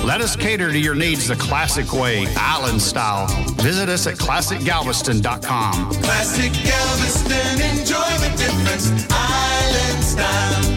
Let 0.03 0.19
us 0.19 0.35
cater 0.35 0.69
to 0.69 0.79
your 0.79 0.95
needs 0.95 1.29
the 1.29 1.37
classic 1.37 1.93
way, 1.93 2.27
island 2.35 2.81
style. 2.81 3.27
Visit 3.61 3.87
us 3.87 4.05
at 4.07 4.15
classicgalveston.com. 4.15 5.93
Classic 6.03 6.51
Galveston, 6.51 7.61
enjoy 7.79 8.11
the 8.19 8.33
difference. 8.37 9.07
Island 9.09 10.03
style. 10.03 10.70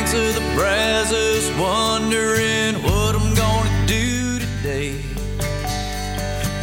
Banks 0.00 0.14
of 0.14 0.34
the 0.34 0.54
Brazos, 0.54 1.50
wondering 1.58 2.74
what 2.82 3.14
I'm 3.14 3.34
gonna 3.34 3.86
do 3.86 4.38
today. 4.38 4.98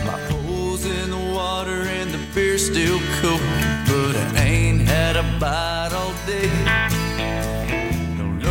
My 0.05 0.19
pole's 0.29 0.85
in 0.85 1.11
the 1.11 1.33
water 1.35 1.83
and 1.83 2.09
the 2.11 2.19
beer's 2.33 2.65
still 2.65 2.99
cold, 3.21 3.41
but 3.85 4.15
I 4.15 4.43
ain't 4.43 4.81
had 4.81 5.17
a 5.17 5.23
bite 5.39 5.93
all 5.93 6.13
day. 6.25 6.49
Don't 8.17 8.41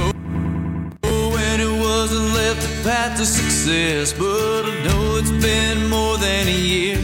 know 1.03 1.31
when 1.31 1.61
it 1.61 1.81
wasn't 1.81 2.35
left 2.35 2.64
a 2.64 2.85
path 2.85 3.18
to 3.18 3.27
success, 3.27 4.12
but 4.12 4.66
I 4.66 4.85
know 4.85 5.16
it's 5.16 5.33
been 5.44 5.88
more 5.88 6.16
than 6.18 6.46
a 6.46 6.61
year. 6.75 6.99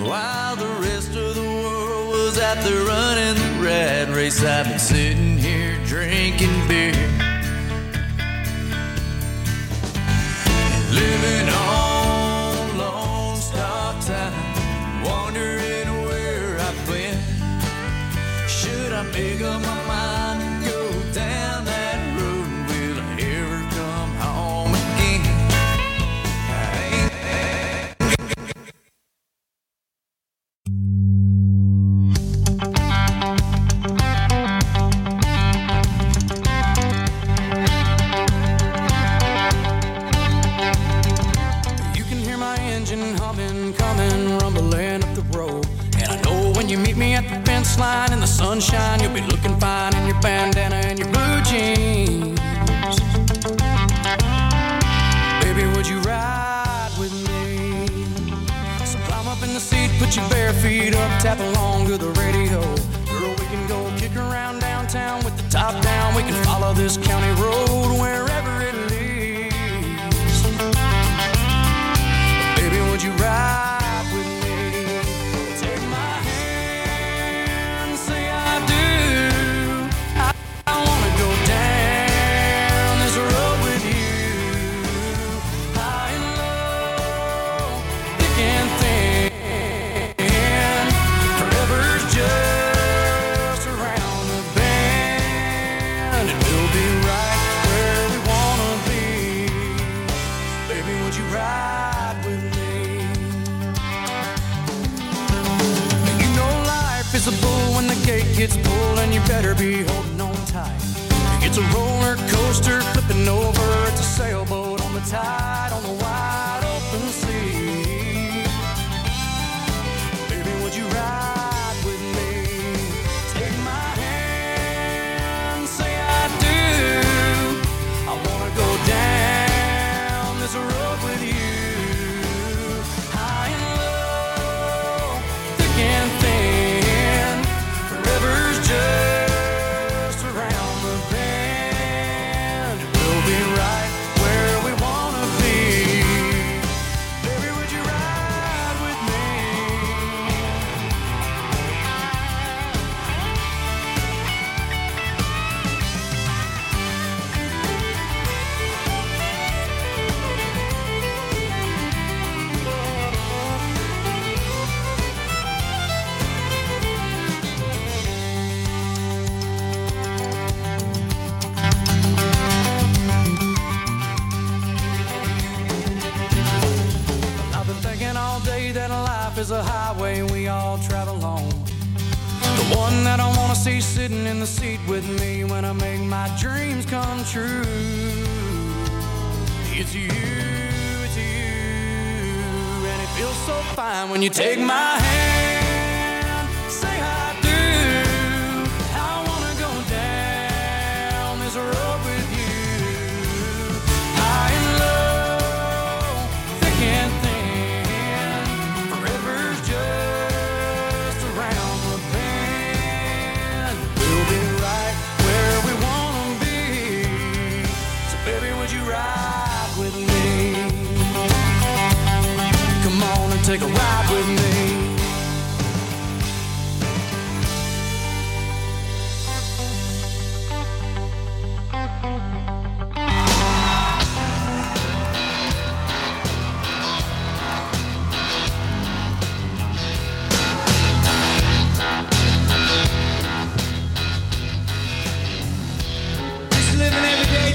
While 0.00 0.56
the 0.56 0.72
rest 0.80 1.14
of 1.16 1.34
the 1.34 1.42
world 1.42 2.08
was 2.12 2.38
out 2.38 2.64
there 2.64 2.84
running 2.86 3.34
the 3.34 3.62
rat 3.62 4.08
race, 4.08 4.42
I've 4.42 4.68
been 4.68 4.78
sitting 4.78 5.31
drinking 6.12 6.68
beer 6.68 6.92
and 10.46 10.94
living 10.94 11.48
on 11.48 12.76
Lone 12.76 13.36
Star 13.36 13.94
Time, 14.02 15.02
wondering 15.02 15.88
where 16.04 16.60
I've 16.60 16.86
been. 16.86 17.18
Should 18.46 18.92
I 18.92 19.02
make 19.04 19.40
up 19.40 19.62
my 19.62 19.74
mind? 19.86 19.91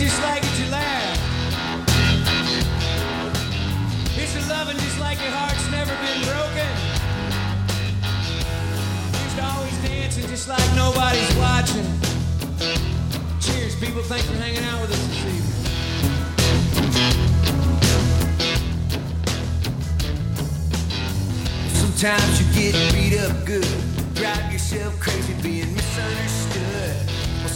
just 0.07 0.21
like 0.23 0.41
it 0.41 0.59
you 0.59 0.71
laugh. 0.71 1.19
It's 4.15 4.35
a 4.37 4.49
loving 4.49 4.77
just 4.77 4.99
like 5.01 5.19
your 5.19 5.31
heart's 5.31 5.69
never 5.69 5.91
been 6.05 6.21
broken. 6.23 6.71
Always 9.43 9.77
dancing 9.83 10.27
just 10.27 10.47
like 10.47 10.75
nobody's 10.75 11.35
watching. 11.35 11.85
Cheers, 13.41 13.75
people. 13.75 14.01
Thanks 14.03 14.25
for 14.27 14.37
hanging 14.37 14.63
out 14.63 14.79
with 14.81 14.91
us 14.91 15.07
this 15.07 15.25
evening. 15.35 15.57
Sometimes 21.81 22.39
you 22.39 22.45
get 22.55 22.73
beat 22.93 23.19
up 23.19 23.45
good, 23.45 23.67
drive 24.15 24.53
yourself 24.53 24.97
crazy 25.01 25.33
being 25.41 25.73
misunderstood. 25.75 26.46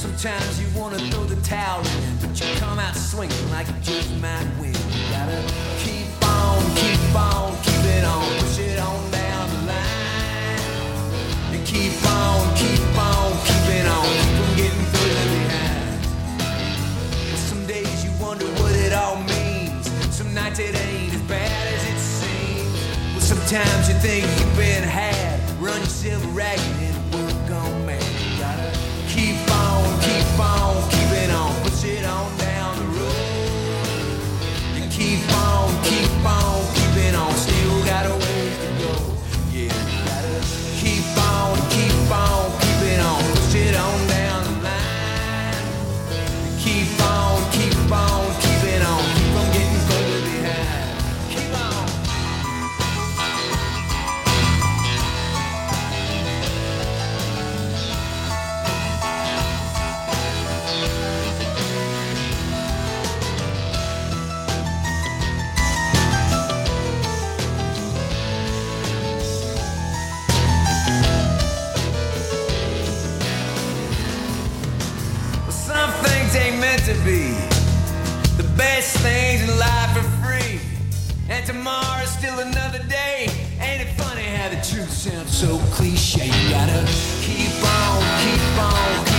Sometimes 0.01 0.59
you 0.59 0.67
wanna 0.75 0.97
throw 1.11 1.25
the 1.25 1.39
towel 1.43 1.85
in, 1.85 2.17
but 2.21 2.33
you 2.41 2.47
come 2.55 2.79
out 2.79 2.95
swinging 2.95 3.51
like 3.51 3.67
you 3.67 3.75
just 3.83 4.09
might 4.19 4.47
win. 4.59 4.73
You 4.73 5.03
gotta 5.13 5.37
keep 5.77 6.09
on, 6.25 6.57
keep 6.73 7.15
on, 7.15 7.55
keep 7.61 7.85
it 7.85 8.03
on, 8.03 8.25
push 8.39 8.57
it 8.57 8.79
on 8.79 9.11
down 9.11 9.49
the 9.51 9.61
line. 9.69 11.53
And 11.53 11.63
keep 11.67 11.93
on, 12.17 12.41
keep 12.57 12.81
on, 12.97 13.29
keep 13.45 13.67
it 13.77 13.85
on, 13.85 14.05
keep 14.17 14.33
from 14.41 14.55
getting 14.57 14.85
further 14.89 15.27
behind. 15.37 16.01
And 17.29 17.37
some 17.37 17.67
days 17.67 18.03
you 18.03 18.09
wonder 18.19 18.47
what 18.57 18.73
it 18.73 18.93
all 18.93 19.17
means. 19.17 19.85
Some 20.09 20.33
nights 20.33 20.57
it 20.57 20.73
ain't 20.73 21.13
as 21.13 21.21
bad 21.29 21.67
as 21.75 21.83
it 21.85 21.99
seems. 21.99 22.73
Well, 23.13 23.21
sometimes 23.21 23.87
you 23.87 23.93
think 24.01 24.25
you've 24.39 24.57
been 24.57 24.81
had, 24.81 25.39
run 25.61 25.79
yourself 25.79 26.25
ragged. 26.35 26.70
Still 82.21 82.37
another 82.37 82.77
day. 82.83 83.27
Ain't 83.59 83.81
it 83.81 83.93
funny 83.95 84.21
how 84.21 84.47
the 84.49 84.57
truth 84.57 84.91
sounds 84.91 85.35
so 85.35 85.57
cliche? 85.73 86.27
You 86.27 86.49
gotta 86.51 86.85
keep 87.19 87.49
on, 87.65 88.01
keep 88.21 88.61
on, 88.61 89.10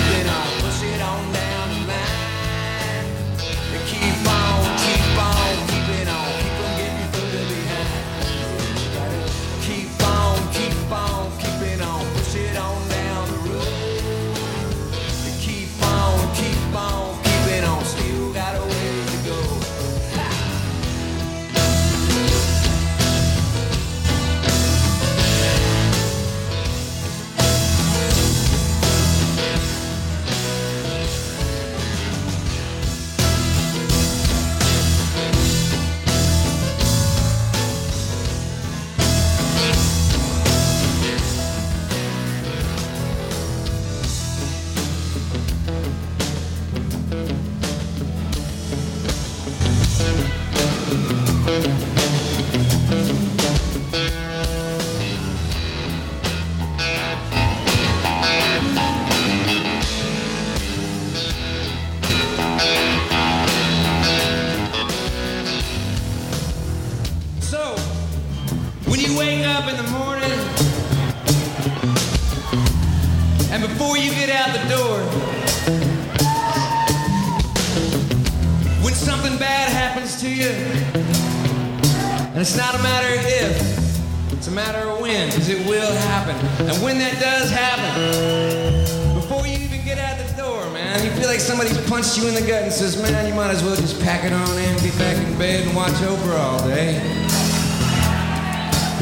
says, 92.73 93.01
man, 93.01 93.27
you 93.27 93.35
might 93.35 93.51
as 93.51 93.63
well 93.63 93.77
just 93.77 94.01
pack 94.01 94.25
it 94.25 94.33
on 94.33 94.59
in, 94.59 94.83
be 94.83 94.91
back 94.97 95.17
in 95.17 95.39
bed 95.39 95.67
and 95.67 95.77
watch 95.77 95.93
Oprah 95.93 96.39
all 96.39 96.59
day. 96.67 97.01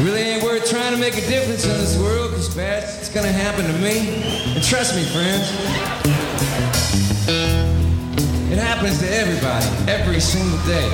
Really 0.02 0.22
ain't 0.22 0.42
worth 0.42 0.68
trying 0.68 0.92
to 0.92 0.98
make 0.98 1.14
a 1.14 1.20
difference 1.28 1.64
in 1.64 1.70
this 1.78 1.96
world, 1.98 2.30
because 2.30 2.52
bad 2.54 2.82
it's 2.82 3.08
gonna 3.08 3.30
happen 3.30 3.64
to 3.66 3.72
me. 3.78 4.24
And 4.54 4.64
trust 4.64 4.96
me, 4.96 5.04
friends, 5.04 5.46
it 8.50 8.58
happens 8.58 8.98
to 9.00 9.08
everybody, 9.14 9.66
every 9.90 10.20
single 10.20 10.58
day. 10.66 10.90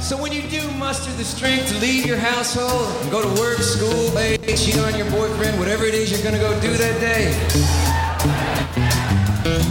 So 0.00 0.16
when 0.20 0.32
you 0.32 0.42
do 0.48 0.68
muster 0.72 1.12
the 1.12 1.24
strength 1.24 1.68
to 1.72 1.78
leave 1.78 2.06
your 2.06 2.18
household 2.18 2.88
and 3.02 3.10
go 3.10 3.22
to 3.22 3.40
work, 3.40 3.58
school, 3.58 4.10
play, 4.10 4.36
cheat 4.56 4.78
on 4.78 4.96
your 4.96 5.10
boyfriend, 5.10 5.58
whatever 5.58 5.84
it 5.84 5.94
is 5.94 6.10
you're 6.10 6.22
gonna 6.22 6.42
go 6.42 6.58
do 6.60 6.72
that 6.76 7.00
day, 7.00 7.85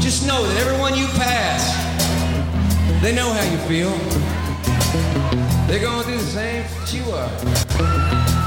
just 0.06 0.28
know 0.28 0.46
that 0.46 0.58
everyone 0.58 0.96
you 0.96 1.08
pass, 1.18 1.66
they 3.02 3.12
know 3.16 3.34
how 3.34 3.42
you 3.42 3.58
feel. 3.66 3.90
They're 5.66 5.82
going 5.82 6.04
through 6.04 6.20
the 6.20 6.32
same 6.32 6.64
shit 6.86 7.02
you 7.02 7.12
are. 7.12 7.28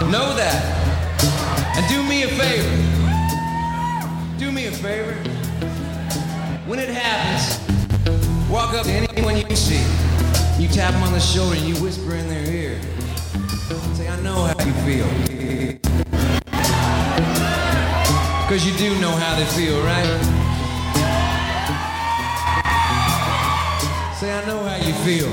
Know 0.09 0.37
that. 0.37 0.63
And 1.75 1.85
do 1.89 2.01
me 2.05 2.23
a 2.23 2.29
favor. 2.29 2.71
Do 4.39 4.53
me 4.53 4.67
a 4.67 4.71
favor. 4.71 5.15
When 6.69 6.79
it 6.79 6.91
happens, 6.91 7.59
walk 8.49 8.75
up 8.75 8.87
to 8.87 8.93
anyone 8.93 9.37
you 9.37 9.57
see. 9.57 9.83
You 10.63 10.69
tap 10.69 10.93
them 10.93 11.03
on 11.03 11.13
the 11.13 11.19
shoulder 11.19 11.57
and 11.57 11.67
you 11.67 11.75
whisper 11.83 12.15
in 12.15 12.29
their 12.29 12.47
ear. 12.49 12.81
Say, 13.95 14.07
I 14.07 14.21
know 14.21 14.45
how 14.45 14.65
you 14.65 14.73
feel. 14.87 15.09
Because 18.47 18.65
you 18.65 18.73
do 18.79 18.97
know 19.01 19.11
how 19.11 19.35
they 19.35 19.47
feel, 19.57 19.83
right? 19.83 20.38
Say, 24.19 24.33
I 24.33 24.45
know 24.47 24.59
how 24.65 24.75
you 24.75 24.93
feel. 25.07 25.31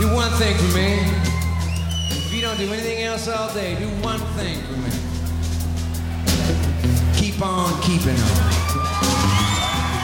Do 0.00 0.12
one 0.12 0.32
thing 0.32 0.56
for 0.56 0.76
me. 0.76 0.98
If 2.10 2.34
you 2.34 2.42
don't 2.42 2.58
do 2.58 2.72
anything 2.72 3.04
else 3.04 3.28
all 3.28 3.54
day, 3.54 3.76
do 3.76 3.86
one 4.02 4.18
thing 4.34 4.60
for 4.62 4.76
me. 4.82 4.90
Keep 7.14 7.40
on 7.40 7.80
keeping 7.82 8.18
on. 8.18 8.50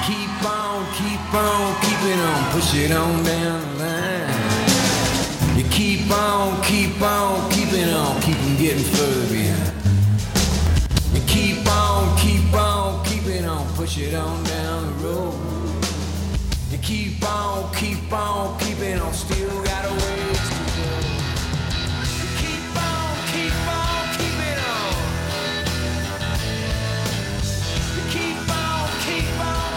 Keep 0.06 0.44
on, 0.46 0.86
keep 0.94 1.34
on, 1.34 1.74
keeping 1.82 2.20
on. 2.20 2.52
Push 2.52 2.74
it 2.76 2.92
on 2.92 3.24
down 3.24 3.60
the 3.60 3.82
line. 3.82 5.58
You 5.58 5.64
keep 5.70 6.08
on, 6.12 6.62
keep 6.62 7.02
on, 7.02 7.50
keeping 7.50 7.90
on. 7.92 8.22
Keep 8.22 8.36
'em 8.38 8.56
getting 8.56 8.84
further 8.84 9.26
behind. 9.26 9.72
You 11.12 11.22
keep 11.26 11.66
on, 11.68 12.16
keep 12.18 12.54
on, 12.54 13.04
keeping 13.04 13.44
on. 13.46 13.66
Push 13.74 13.98
it 13.98 14.14
on 14.14 14.44
down 14.44 14.86
the 14.86 15.08
road. 15.08 15.47
Keep 16.82 17.22
on, 17.28 17.74
keep 17.74 18.12
on, 18.12 18.58
keeping 18.58 18.98
on. 19.00 19.12
Still 19.12 19.62
got 19.64 19.84
a 19.84 19.90
ways 19.90 20.48
to 20.48 20.64
go. 20.76 20.88
Keep 22.40 22.76
on, 22.76 23.16
keep 23.32 23.52
on, 23.68 24.08
on. 24.58 24.94
Keep 28.10 28.50
on, 28.50 28.88
keep 29.04 29.40
on, 29.40 29.72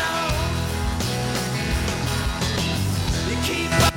on. 0.00 0.30
Keep 3.44 3.72
on, 3.72 3.95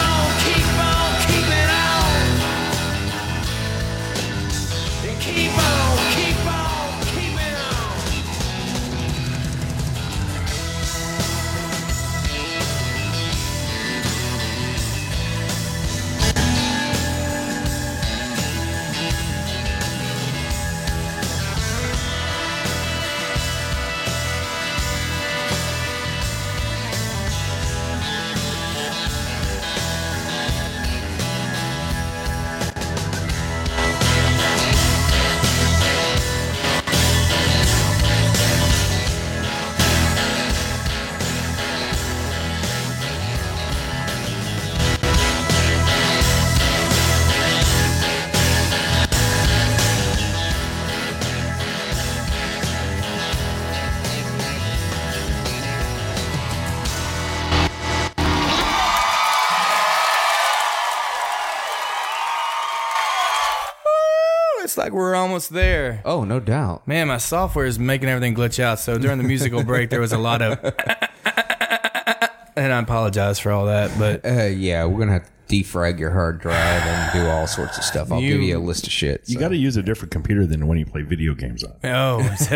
like 64.80 64.94
we're 64.94 65.14
almost 65.14 65.52
there. 65.52 66.02
Oh, 66.06 66.24
no 66.24 66.40
doubt. 66.40 66.88
Man, 66.88 67.10
my 67.10 67.18
software 67.18 67.66
is 67.66 67.78
making 67.78 68.10
everything 68.10 68.34
glitch 68.34 68.60
out. 68.60 68.80
So 68.80 68.98
during 68.98 69.18
the 69.20 69.24
musical 69.24 69.64
break, 69.64 69.90
there 69.92 70.00
was 70.02 70.14
a 70.14 70.18
lot 70.18 70.42
of. 70.42 70.58
and 72.56 72.74
I 72.74 72.80
apologize 72.80 73.38
for 73.40 73.52
all 73.52 73.66
that, 73.68 73.92
but 74.00 74.26
Uh, 74.26 74.46
yeah, 74.46 74.86
we're 74.86 75.00
gonna 75.00 75.14
have 75.14 75.26
to 75.26 75.32
defrag 75.50 76.00
your 76.00 76.12
hard 76.12 76.40
drive 76.40 76.56
and 76.84 77.12
do 77.12 77.28
all 77.28 77.48
sorts 77.48 77.78
of 77.78 77.84
stuff. 77.84 78.12
I'll 78.12 78.22
give 78.22 78.30
You- 78.40 78.50
you 78.50 78.58
a 78.58 78.60
list 78.60 78.86
of 78.86 78.94
shit. 78.94 79.24
You 79.26 79.34
so. 79.34 79.40
got 79.40 79.50
to 79.50 79.58
use 79.58 79.76
a 79.78 79.82
different 79.84 80.12
computer 80.12 80.46
than 80.46 80.68
when 80.68 80.78
you 80.78 80.86
play 80.86 81.02
video 81.02 81.34
games 81.34 81.64
on. 81.64 81.74
Oh, 81.84 82.20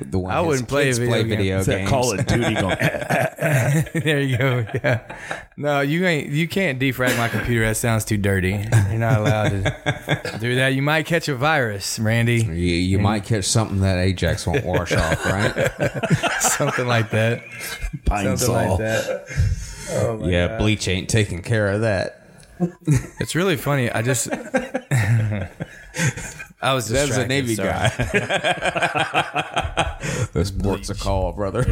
the 0.00 0.18
one 0.18 0.32
I 0.32 0.38
his 0.40 0.46
wouldn't 0.48 0.68
play 0.68 0.84
kids 0.86 0.98
video 0.98 1.12
play 1.12 1.22
games. 1.24 1.30
video 1.36 1.58
It's 1.58 1.66
that 1.66 1.76
games. 1.78 1.90
Call 1.90 2.18
of 2.18 2.26
Duty 2.26 2.54
going. 2.54 2.76
there 4.04 4.20
you 4.20 4.38
go. 4.38 4.66
Yeah. 4.82 5.16
No, 5.56 5.80
you 5.80 6.06
ain't. 6.06 6.28
You 6.30 6.48
can't 6.48 6.80
defrag 6.80 7.16
my 7.18 7.28
computer. 7.28 7.66
That 7.66 7.76
sounds 7.76 8.04
too 8.04 8.16
dirty. 8.16 8.50
You're 8.90 8.98
not 8.98 9.20
allowed 9.20 9.48
to 9.50 10.38
do 10.40 10.54
that. 10.56 10.68
You 10.74 10.82
might 10.82 11.04
catch 11.06 11.28
a 11.28 11.34
virus, 11.36 11.98
Randy. 11.98 12.42
You, 12.42 12.52
you 12.52 12.98
might 12.98 13.24
catch 13.24 13.44
something 13.44 13.80
that 13.80 13.98
Ajax 13.98 14.46
won't 14.46 14.64
wash 14.64 14.92
off, 14.92 15.24
right? 15.26 15.70
Something 16.40 16.86
like 16.86 17.10
that. 17.10 17.42
Pine 18.06 18.24
Something 18.36 18.46
Sol. 18.46 18.68
like 18.70 18.78
that. 18.78 19.26
Oh 19.92 20.26
yeah, 20.26 20.58
bleach 20.58 20.88
ain't 20.88 21.08
taking 21.08 21.42
care 21.42 21.68
of 21.68 21.82
that. 21.82 22.18
It's 23.20 23.34
really 23.34 23.56
funny. 23.56 23.90
I 23.90 24.02
just. 24.02 24.28
I 26.64 26.74
was 26.74 26.86
That's 26.88 27.16
a 27.16 27.26
Navy 27.26 27.56
sorry. 27.56 27.70
guy. 27.70 27.88
Those 30.32 30.52
ports 30.52 30.90
a 30.90 30.94
call, 30.94 31.32
brother. 31.32 31.64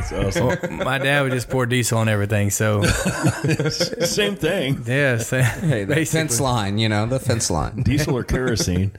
My 0.68 0.98
dad 0.98 1.22
would 1.22 1.30
just 1.32 1.48
pour 1.48 1.64
diesel 1.66 1.98
on 1.98 2.08
everything. 2.08 2.50
So 2.50 2.82
Same 3.62 4.34
thing. 4.34 4.82
yeah, 4.86 5.18
so, 5.18 5.40
Hey, 5.42 5.84
the 5.84 6.04
fence 6.04 6.40
line, 6.40 6.78
you 6.78 6.88
know, 6.88 7.06
the 7.06 7.20
fence 7.20 7.50
line. 7.52 7.82
Diesel 7.82 8.16
or 8.16 8.24
kerosene. 8.24 8.90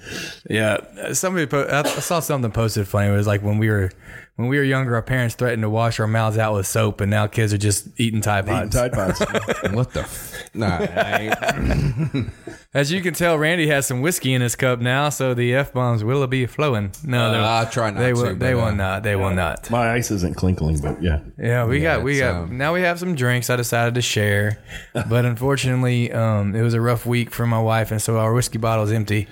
Yeah, 0.49 1.11
somebody. 1.11 1.45
Po- 1.45 1.63
I 1.63 1.79
I 1.81 1.83
saw 1.83 2.21
something 2.21 2.51
posted 2.51 2.87
funny. 2.87 3.09
It 3.09 3.11
was 3.17 3.27
like 3.27 3.41
when 3.43 3.57
we 3.57 3.69
were 3.69 3.91
when 4.37 4.47
we 4.47 4.57
were 4.57 4.63
younger, 4.63 4.95
our 4.95 5.01
parents 5.01 5.35
threatened 5.35 5.61
to 5.63 5.69
wash 5.69 5.99
our 5.99 6.07
mouths 6.07 6.37
out 6.37 6.55
with 6.55 6.65
soap, 6.65 7.01
and 7.01 7.11
now 7.11 7.27
kids 7.27 7.53
are 7.53 7.57
just 7.57 7.87
eating 7.99 8.21
Tide 8.21 8.45
Eating 8.45 8.69
Pods. 8.69 8.75
Tide 8.75 8.93
Pods. 8.93 9.19
What 9.73 9.93
the? 9.93 10.01
F- 10.01 10.49
nah, 10.53 10.77
I- 10.81 12.25
As 12.73 12.89
you 12.89 13.01
can 13.01 13.13
tell, 13.13 13.37
Randy 13.37 13.67
has 13.67 13.85
some 13.85 13.99
whiskey 13.99 14.33
in 14.33 14.41
his 14.41 14.55
cup 14.55 14.79
now, 14.79 15.09
so 15.09 15.33
the 15.33 15.53
f 15.53 15.73
bombs 15.73 16.05
will 16.05 16.25
be 16.27 16.45
flowing. 16.45 16.93
No, 17.03 17.25
Uh, 17.27 17.31
they're- 17.31 17.41
I'll 17.41 17.65
try 17.69 17.89
not 17.91 17.99
they 17.99 18.07
to, 18.07 18.13
Will, 18.13 18.23
they 18.35 18.53
but, 18.53 18.55
will 18.55 18.63
uh, 18.63 18.71
not. 18.71 19.03
They 19.03 19.15
will 19.17 19.31
not. 19.33 19.69
My 19.69 19.91
ice 19.91 20.09
isn't 20.09 20.37
clinkling, 20.37 20.79
but 20.81 21.01
yeah. 21.03 21.19
Yeah, 21.37 21.65
we 21.65 21.81
got 21.81 22.01
we 22.01 22.13
it's, 22.13 22.21
got 22.21 22.43
um, 22.43 22.57
now 22.57 22.73
we 22.73 22.81
have 22.81 22.97
some 22.97 23.13
drinks. 23.13 23.49
I 23.49 23.57
decided 23.57 23.95
to 23.95 24.01
share, 24.01 24.57
but 24.93 25.25
unfortunately, 25.25 26.11
um, 26.13 26.55
it 26.55 26.61
was 26.61 26.73
a 26.73 26.79
rough 26.81 27.05
week 27.05 27.31
for 27.31 27.45
my 27.45 27.59
wife, 27.61 27.91
and 27.91 28.01
so 28.01 28.17
our 28.17 28.33
whiskey 28.33 28.57
bottle 28.57 28.85
is 28.85 28.91
empty. 28.93 29.27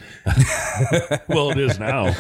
Well, 1.30 1.52
it 1.52 1.58
is 1.60 1.80
now. 1.80 2.12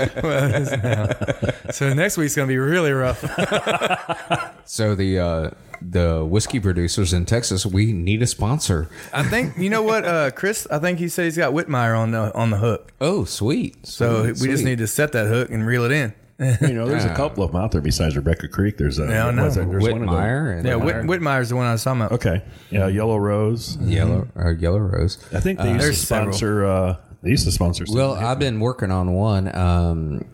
So 1.72 1.94
next 1.94 2.18
week's 2.18 2.36
gonna 2.36 2.48
be 2.48 2.58
really 2.70 2.91
rough. 2.91 3.20
so 4.65 4.95
the 4.95 5.20
uh, 5.20 5.49
the 5.82 6.26
whiskey 6.26 6.59
producers 6.59 7.13
in 7.13 7.26
Texas, 7.26 7.65
we 7.65 7.91
need 7.93 8.22
a 8.22 8.28
sponsor. 8.28 8.89
I 9.13 9.24
think 9.24 9.57
you 9.57 9.70
know 9.70 9.82
what, 9.82 10.05
uh, 10.05 10.32
Chris. 10.32 10.67
I 10.72 10.80
think 10.80 10.99
he 10.99 11.09
said 11.09 11.26
he's 11.26 11.38
got 11.38 11.53
Whitmire 11.53 11.97
on 11.97 12.11
the 12.11 12.34
on 12.36 12.49
the 12.49 12.57
hook. 12.57 12.93
Oh, 13.01 13.26
sweet. 13.26 13.86
So 13.86 14.34
Sweet, 14.34 14.47
we 14.47 14.53
just 14.53 14.63
need 14.63 14.78
to 14.80 14.88
set 14.88 15.11
that 15.13 15.28
hook 15.28 15.49
and 15.49 15.65
reel 15.65 15.84
it 15.86 15.91
in. 15.91 16.13
You 16.61 16.74
know, 16.74 16.88
there's 16.88 17.03
a 17.03 17.13
couple 17.15 17.43
of 17.43 17.51
them 17.51 17.59
out 17.61 17.74
there 17.74 17.82
besides 17.82 18.15
Rebecca 18.15 18.47
Creek. 18.47 18.78
There's 18.78 18.97
a 18.97 19.05
Yeah, 19.07 19.28
I 19.28 19.32
know. 19.32 19.43
what's? 19.43 19.55
There's 19.55 19.67
one 19.89 20.03
of. 20.03 20.07
Whitmire 20.09 20.57
and 20.57 20.65
Yeah, 20.65 20.76
uh, 20.76 20.80
Whit, 20.80 20.95
Whitmire's 20.95 21.49
the 21.49 21.57
one 21.57 21.65
I 21.65 21.74
was 21.74 21.84
talking 21.84 21.99
about. 22.01 22.13
Okay. 22.13 22.41
Yeah, 22.70 22.88
Yellow 22.88 23.17
Rose. 23.17 23.76
yellow 23.82 24.26
or 24.36 24.53
yellow 24.53 24.78
rose. 24.78 25.17
I 25.34 25.41
think 25.41 25.59
they 25.59 25.74
used 25.74 25.86
to 25.86 25.93
sponsor. 25.93 26.65
Uh, 26.65 26.95
they 27.24 27.32
used 27.32 27.43
to 27.43 27.51
sponsor. 27.51 27.84
Well, 27.89 28.13
I've 28.13 28.39
been 28.39 28.61
working 28.61 28.89
on 28.89 29.11
one. 29.13 29.53
Um, 29.53 30.26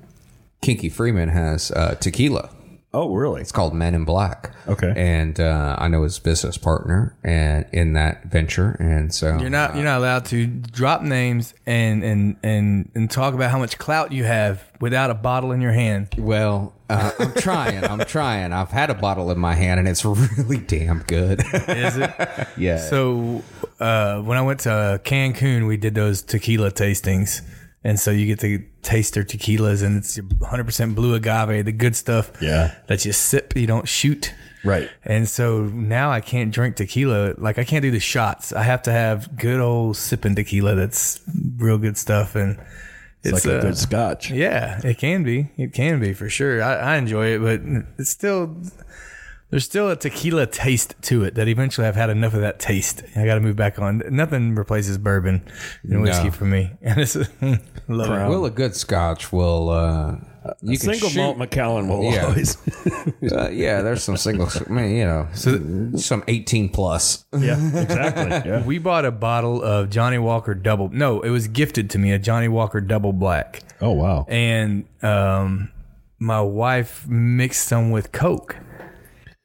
Kinky 0.62 0.89
Friedman 0.89 1.30
has 1.30 1.72
uh, 1.72 1.95
tequila. 1.95 2.49
oh, 2.93 3.14
really? 3.14 3.41
It's 3.41 3.51
called 3.51 3.74
Men 3.74 3.93
in 3.93 4.06
Black. 4.06 4.51
Okay. 4.68 4.93
and 4.95 5.39
uh, 5.39 5.76
I 5.78 5.88
know 5.89 6.03
his 6.03 6.18
business 6.18 6.58
partner 6.58 7.16
and 7.24 7.66
in 7.72 7.93
that 7.93 8.24
venture, 8.26 8.72
and 8.80 9.14
so 9.14 9.38
You're 9.38 9.49
not 9.51 9.76
you're 9.76 9.84
not 9.84 9.99
allowed 9.99 10.26
to 10.28 10.47
drop 10.47 11.01
names 11.03 11.53
and 11.68 12.03
and 12.03 12.38
and 12.41 12.89
and 12.95 13.12
talk 13.12 13.34
about 13.36 13.51
how 13.51 13.60
much 13.60 13.78
clout 13.78 14.12
you 14.12 14.24
have 14.24 14.64
without 14.82 15.12
a 15.12 15.14
bottle 15.14 15.51
in 15.51 15.62
your 15.62 15.74
hand. 15.74 16.16
Well, 16.18 16.74
uh, 16.89 17.12
I'm 17.20 17.34
trying. 17.34 17.84
I'm 17.84 17.99
trying. 17.99 18.53
I've 18.53 18.72
had 18.72 18.89
a 18.89 18.95
bottle 18.95 19.30
in 19.30 19.38
my 19.38 19.53
hand, 19.53 19.80
and 19.80 19.88
it's 19.88 20.03
really 20.06 20.58
damn 20.58 20.99
good. 20.99 21.41
Is 21.68 21.97
it? 21.97 22.12
yeah. 22.58 22.78
So 22.78 23.43
uh, 23.80 24.22
when 24.22 24.38
I 24.38 24.41
went 24.41 24.62
to 24.62 24.99
Cancun, 25.03 25.68
we 25.68 25.78
did 25.78 25.93
those 25.95 26.22
tequila 26.24 26.72
tastings, 26.72 27.41
and 27.86 27.99
so 27.99 28.09
you 28.09 28.25
get 28.25 28.39
to 28.39 28.65
taste 28.81 29.13
their 29.13 29.23
tequilas, 29.23 29.83
and 29.83 29.97
it's 29.97 30.17
100% 30.17 30.95
blue 30.95 31.13
agave, 31.13 31.65
the 31.65 31.71
good 31.71 31.95
stuff. 31.95 32.31
Yeah. 32.41 32.73
that 32.88 33.05
you 33.05 33.13
sip, 33.13 33.55
you 33.55 33.67
don't 33.67 33.88
shoot. 33.88 34.33
Right. 34.63 34.89
And 35.03 35.29
so 35.29 35.65
now 35.65 36.09
I 36.09 36.19
can't 36.19 36.51
drink 36.51 36.77
tequila. 36.77 37.36
Like 37.38 37.59
I 37.59 37.63
can't 37.63 37.83
do 37.83 37.91
the 37.91 37.99
shots. 37.99 38.51
I 38.51 38.63
have 38.63 38.81
to 38.83 38.91
have 38.91 39.38
good 39.38 39.59
old 39.59 39.97
sipping 39.97 40.33
tequila. 40.33 40.73
That's 40.73 41.21
real 41.57 41.77
good 41.77 41.95
stuff, 41.95 42.36
and 42.36 42.57
It's, 43.23 43.38
it's, 43.38 43.45
like 43.45 43.53
a 43.53 43.57
uh, 43.59 43.61
good 43.61 43.77
scotch. 43.77 44.31
yeah, 44.31 44.81
it 44.83 44.97
can 44.97 45.23
be. 45.23 45.51
It 45.55 45.71
can 45.71 45.99
be 45.99 46.13
for 46.13 46.27
sure. 46.27 46.63
I, 46.63 46.77
I 46.77 46.95
enjoy 46.97 47.36
it, 47.36 47.39
but 47.39 47.61
it's 47.99 48.09
still 48.09 48.57
there's 49.50 49.64
still 49.66 49.89
a 49.89 49.96
tequila 49.96 50.46
taste 50.48 50.96
to 51.04 51.24
it 51.24 51.36
that 51.36 51.48
eventually 51.48 51.88
I've 51.88 51.96
had 51.96 52.10
enough 52.10 52.34
of 52.34 52.41
that 52.41 52.60
taste. 52.60 53.04
I 53.16 53.26
got 53.26 53.36
to 53.36 53.41
move 53.41 53.56
back 53.56 53.80
on. 53.80 54.02
Nothing 54.10 54.56
replaces 54.56 54.98
bourbon 54.98 55.48
and 55.84 56.02
whiskey 56.02 56.26
No. 56.26 56.32
for 56.32 56.46
me. 56.46 56.72
And 56.82 57.00
it's 57.00 57.16
love 57.16 58.10
it. 58.10 58.30
well, 58.30 58.46
a 58.46 58.50
good 58.52 58.76
Scotch 58.76 59.32
will. 59.32 59.70
Uh, 59.70 60.16
you 60.62 60.78
can 60.78 60.91
Single 60.91 61.10
shoot- 61.10 61.18
malt 61.20 61.38
Macallan 61.38 61.88
will 61.88 62.04
Yeah. 62.04 62.26
always. 62.26 62.58
Uh, 63.32 63.50
yeah, 63.50 63.82
there's 63.82 64.04
some 64.04 64.16
singles. 64.18 64.62
I 64.62 64.72
mean, 64.72 64.96
you 64.96 65.04
know, 65.06 65.28
some 65.34 66.24
18 66.28 66.70
plus. 66.70 67.26
yeah, 67.38 67.54
exactly. 67.56 68.32
Yeah. 68.52 68.64
We 68.64 68.78
bought 68.78 69.06
a 69.06 69.12
bottle 69.12 69.62
of 69.64 69.89
Johnnie 69.89 70.20
Walker 70.20 70.54
Double. 70.54 70.89
No, 70.89 71.22
it 71.22 71.30
was 71.32 71.48
gifted 71.48 71.89
to 71.91 71.98
me 72.00 72.12
a 72.12 72.20
Johnnie 72.20 72.48
Walker 72.48 72.82
Double 72.82 73.14
Black, 73.14 73.64
Oh 73.82 73.91
wow. 73.93 74.26
and 74.30 74.86
um, 75.02 75.72
my 76.20 76.41
wife 76.41 77.08
mixed 77.08 77.68
some 77.68 77.89
with 77.91 78.12
Coke. 78.12 78.56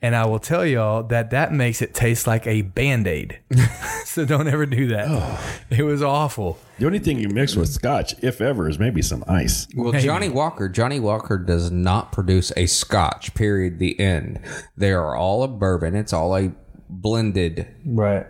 And 0.02 0.16
I 0.16 0.26
will 0.26 0.38
tell 0.38 0.64
y'all 0.64 1.02
that 1.04 1.30
that 1.30 1.52
makes 1.52 1.82
it 1.82 1.92
taste 1.92 2.26
like 2.26 2.46
a 2.46 2.62
band 2.62 3.06
aid. 3.06 3.40
so 4.06 4.24
don't 4.24 4.48
ever 4.48 4.64
do 4.64 4.86
that. 4.88 5.40
It 5.68 5.82
was 5.82 6.02
awful. 6.02 6.58
The 6.78 6.86
only 6.86 7.00
thing 7.00 7.18
you 7.18 7.28
mix 7.28 7.54
with 7.54 7.68
scotch, 7.68 8.14
if 8.22 8.40
ever, 8.40 8.66
is 8.66 8.78
maybe 8.78 9.02
some 9.02 9.22
ice. 9.28 9.68
Well, 9.76 9.92
Johnnie 9.92 10.30
Walker, 10.30 10.70
Johnnie 10.70 11.00
Walker 11.00 11.36
does 11.36 11.70
not 11.70 12.12
produce 12.12 12.50
a 12.56 12.64
Scotch. 12.64 13.34
Period. 13.34 13.78
The 13.78 14.00
end. 14.00 14.40
They 14.74 14.92
are 14.92 15.14
all 15.14 15.42
a 15.42 15.48
bourbon. 15.48 15.94
It's 15.94 16.14
all 16.14 16.34
a 16.34 16.52
blended. 16.88 17.68
Right. 17.84 18.26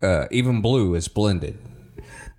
Uh, 0.00 0.26
even 0.30 0.62
blue 0.62 0.94
is 0.94 1.08
blended. 1.08 1.58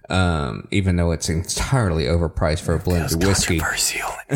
Um, 0.10 0.68
even 0.72 0.96
though 0.96 1.12
it's 1.12 1.30
entirely 1.30 2.06
overpriced 2.06 2.62
for 2.62 2.74
a 2.74 2.80
blended 2.80 3.24
whiskey, 3.24 3.60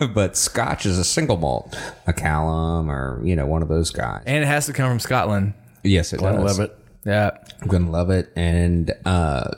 but 0.14 0.36
Scotch 0.36 0.86
is 0.86 0.98
a 0.98 1.04
single 1.04 1.36
malt, 1.36 1.76
Macallan 2.06 2.88
or 2.88 3.20
you 3.24 3.36
know 3.36 3.46
one 3.46 3.62
of 3.62 3.68
those 3.68 3.90
guys. 3.90 4.22
And 4.26 4.42
it 4.42 4.46
has 4.46 4.66
to 4.66 4.72
come 4.72 4.90
from 4.90 5.00
Scotland. 5.00 5.54
Yes, 5.82 6.12
it 6.12 6.22
I 6.22 6.32
does. 6.32 6.58
love 6.58 6.70
it. 6.70 6.78
Yeah. 7.04 7.30
I'm 7.60 7.68
gonna 7.68 7.90
love 7.90 8.10
it, 8.10 8.32
and 8.34 8.92
uh, 9.04 9.50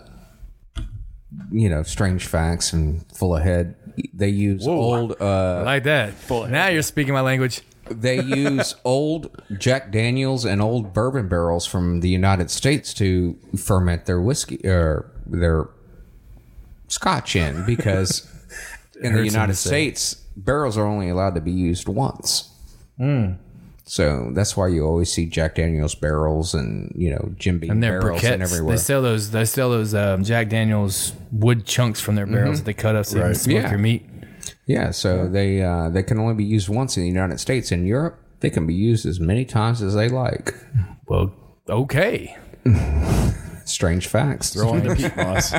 you 1.50 1.68
know, 1.68 1.82
strange 1.82 2.26
facts 2.26 2.72
and 2.72 3.04
full 3.12 3.36
of 3.36 3.42
head. 3.42 3.76
They 4.12 4.28
use 4.28 4.66
old. 4.66 5.20
Uh, 5.20 5.62
like 5.64 5.84
that. 5.84 6.14
Now 6.30 6.68
you're 6.68 6.82
speaking 6.82 7.14
my 7.14 7.20
language. 7.20 7.62
they 7.90 8.20
use 8.22 8.74
old 8.84 9.42
Jack 9.58 9.90
Daniels 9.92 10.44
and 10.44 10.60
old 10.60 10.92
bourbon 10.92 11.28
barrels 11.28 11.66
from 11.66 12.00
the 12.00 12.08
United 12.08 12.50
States 12.50 12.92
to 12.94 13.38
ferment 13.56 14.06
their 14.06 14.20
whiskey 14.20 14.60
or 14.66 15.10
their 15.24 15.68
scotch 16.88 17.36
in 17.36 17.64
because 17.64 18.28
in 19.00 19.14
the 19.14 19.24
United 19.24 19.50
him. 19.52 19.54
States 19.54 20.22
barrels 20.36 20.76
are 20.76 20.86
only 20.86 21.08
allowed 21.08 21.34
to 21.34 21.40
be 21.40 21.52
used 21.52 21.88
once. 21.88 22.50
Hmm. 22.98 23.32
So 23.88 24.30
that's 24.34 24.56
why 24.56 24.66
you 24.68 24.84
always 24.84 25.12
see 25.12 25.26
Jack 25.26 25.54
Daniels 25.54 25.94
barrels 25.94 26.54
and 26.54 26.92
you 26.96 27.10
know 27.10 27.32
Jim 27.36 27.58
Beam 27.60 27.70
And 27.70 27.82
they're 27.82 28.00
barrels 28.00 28.24
and 28.24 28.42
everywhere. 28.42 28.74
They 28.76 28.82
sell 28.82 29.00
those. 29.00 29.30
They 29.30 29.44
sell 29.44 29.70
those 29.70 29.94
um, 29.94 30.24
Jack 30.24 30.48
Daniels 30.48 31.12
wood 31.30 31.64
chunks 31.66 32.00
from 32.00 32.16
their 32.16 32.26
barrels 32.26 32.58
that 32.58 32.64
they 32.64 32.74
cut 32.74 32.96
up 32.96 33.06
so 33.06 33.18
you 33.18 33.22
can 33.22 33.34
smoke 33.36 33.62
Yeah. 33.62 33.70
your 33.70 33.78
meat. 33.78 34.04
Yeah, 34.66 34.90
so 34.90 35.28
they 35.28 35.62
uh, 35.62 35.88
they 35.90 36.02
can 36.02 36.18
only 36.18 36.34
be 36.34 36.44
used 36.44 36.68
once 36.68 36.96
in 36.96 37.04
the 37.04 37.08
United 37.08 37.38
States. 37.38 37.70
In 37.70 37.86
Europe, 37.86 38.18
they 38.40 38.50
can 38.50 38.66
be 38.66 38.74
used 38.74 39.06
as 39.06 39.20
many 39.20 39.44
times 39.44 39.80
as 39.82 39.94
they 39.94 40.08
like. 40.08 40.52
Well, 41.06 41.32
okay. 41.68 42.36
Strange 43.76 44.06
facts. 44.06 44.54
Throw 44.54 44.70
on 44.70 44.84
the 44.84 44.96
peat 44.96 45.14
moss. 45.18 45.50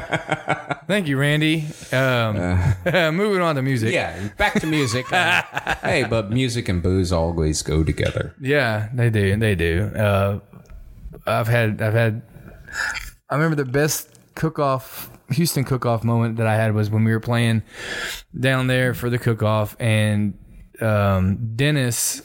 Thank 0.87 1.07
you, 1.07 1.19
Randy. 1.19 1.67
Um, 1.91 2.35
moving 3.15 3.43
on 3.43 3.53
to 3.57 3.61
music. 3.61 3.93
Yeah, 3.93 4.29
back 4.37 4.59
to 4.59 4.65
music. 4.65 5.13
Uh, 5.13 5.43
hey, 5.83 6.03
but 6.03 6.31
music 6.31 6.67
and 6.67 6.81
booze 6.81 7.11
always 7.11 7.61
go 7.61 7.83
together. 7.83 8.33
Yeah, 8.41 8.89
they 8.91 9.11
do. 9.11 9.37
They 9.37 9.53
do. 9.53 9.91
Uh, 9.95 10.39
I've 11.27 11.47
had. 11.47 11.79
I've 11.79 11.93
had. 11.93 12.23
I 13.29 13.35
remember 13.35 13.55
the 13.55 13.69
best 13.69 14.09
cook-off, 14.33 15.11
Houston 15.29 15.63
cook-off 15.63 16.03
moment 16.03 16.37
that 16.37 16.47
I 16.47 16.55
had 16.55 16.73
was 16.73 16.89
when 16.89 17.03
we 17.03 17.11
were 17.11 17.19
playing 17.19 17.61
down 18.39 18.65
there 18.65 18.95
for 18.95 19.11
the 19.11 19.19
cook-off, 19.19 19.75
and 19.79 20.33
um, 20.81 21.55
Dennis. 21.55 22.23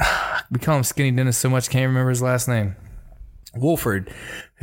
We 0.50 0.58
call 0.58 0.76
him 0.76 0.84
Skinny 0.84 1.10
Dennis 1.12 1.38
so 1.38 1.48
much, 1.48 1.70
can't 1.70 1.86
remember 1.86 2.10
his 2.10 2.20
last 2.20 2.48
name. 2.48 2.76
Wolford, 3.56 4.12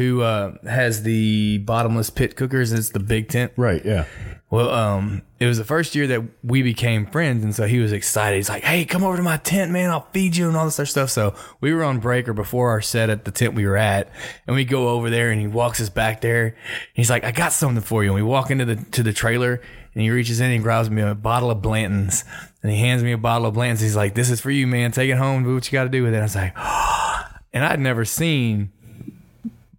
who 0.02 0.22
uh, 0.22 0.54
has 0.64 1.04
the 1.04 1.60
bottomless 1.60 2.10
pit 2.10 2.36
cookers. 2.36 2.74
It's 2.74 2.90
the 2.90 3.00
big 3.00 3.30
tent. 3.30 3.54
Right. 3.56 3.84
Yeah. 3.86 4.06
Well, 4.50 4.70
um, 4.70 5.22
it 5.40 5.46
was 5.46 5.58
the 5.58 5.64
first 5.64 5.96
year 5.96 6.08
that 6.08 6.24
we 6.44 6.62
became 6.62 7.06
friends, 7.06 7.44
and 7.46 7.56
so 7.56 7.68
he 7.68 7.80
was 7.80 7.94
excited. 7.94 8.36
He's 8.36 8.50
like, 8.50 8.64
"Hey, 8.64 8.84
come 8.84 9.02
over 9.02 9.16
to 9.16 9.24
my 9.24 9.38
tent, 9.38 9.72
man. 9.72 9.90
I'll 9.90 10.08
feed 10.12 10.36
you 10.36 10.50
and 10.50 10.58
all 10.58 10.66
this 10.66 10.78
other 10.78 10.86
stuff." 10.86 11.10
So 11.10 11.34
we 11.62 11.74
were 11.74 11.86
on 11.86 12.00
break 12.00 12.28
or 12.28 12.34
before 12.34 12.70
our 12.72 12.82
set 12.82 13.10
at 13.10 13.24
the 13.24 13.32
tent 13.32 13.54
we 13.54 13.66
were 13.66 13.78
at, 13.78 14.12
and 14.46 14.56
we 14.56 14.66
go 14.66 14.90
over 14.90 15.10
there, 15.10 15.32
and 15.32 15.40
he 15.40 15.48
walks 15.48 15.80
us 15.80 15.90
back 15.90 16.20
there. 16.20 16.58
He's 16.94 17.10
like, 17.10 17.24
"I 17.24 17.32
got 17.32 17.54
something 17.54 17.82
for 17.82 18.04
you." 18.04 18.10
And 18.10 18.16
we 18.16 18.24
walk 18.24 18.52
into 18.52 18.66
the 18.66 18.76
to 18.76 19.04
the 19.04 19.14
trailer, 19.14 19.62
and 19.94 20.04
he 20.04 20.10
reaches 20.10 20.42
in 20.42 20.48
and 20.48 20.54
he 20.56 20.60
grabs 20.60 20.90
me 20.90 21.02
a 21.02 21.16
bottle 21.16 21.50
of 21.50 21.62
Blanton's, 21.62 22.26
and 22.62 22.74
he 22.74 22.78
hands 22.78 23.04
me 23.04 23.14
a 23.14 23.18
bottle 23.18 23.48
of 23.48 23.54
Blanton's. 23.54 23.80
He's 23.80 23.96
like, 23.96 24.16
"This 24.16 24.30
is 24.30 24.42
for 24.42 24.52
you, 24.52 24.68
man. 24.68 24.92
Take 24.92 25.10
it 25.10 25.18
home. 25.18 25.46
Do 25.46 25.54
what 25.54 25.66
you 25.66 25.72
got 25.72 25.86
to 25.86 25.90
do 25.90 26.04
with 26.04 26.14
it." 26.14 26.18
I 26.18 26.24
was 26.24 26.36
like, 26.36 26.58
and 27.54 27.64
I'd 27.64 27.80
never 27.80 28.04
seen 28.04 28.74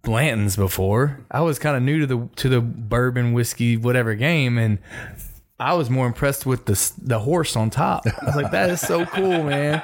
Blanton's 0.03 0.57
before. 0.57 1.19
I 1.31 1.41
was 1.41 1.59
kind 1.59 1.77
of 1.77 1.83
new 1.83 1.99
to 1.99 2.05
the 2.05 2.29
to 2.35 2.49
the 2.49 2.61
bourbon 2.61 3.33
whiskey 3.33 3.77
whatever 3.77 4.15
game, 4.15 4.57
and 4.57 4.79
I 5.59 5.75
was 5.75 5.89
more 5.89 6.05
impressed 6.05 6.45
with 6.45 6.65
the 6.65 6.91
the 7.01 7.19
horse 7.19 7.55
on 7.55 7.69
top. 7.69 8.05
I 8.05 8.25
was 8.25 8.35
like, 8.35 8.51
that 8.51 8.69
is 8.69 8.81
so 8.81 9.05
cool, 9.05 9.43
man. 9.43 9.81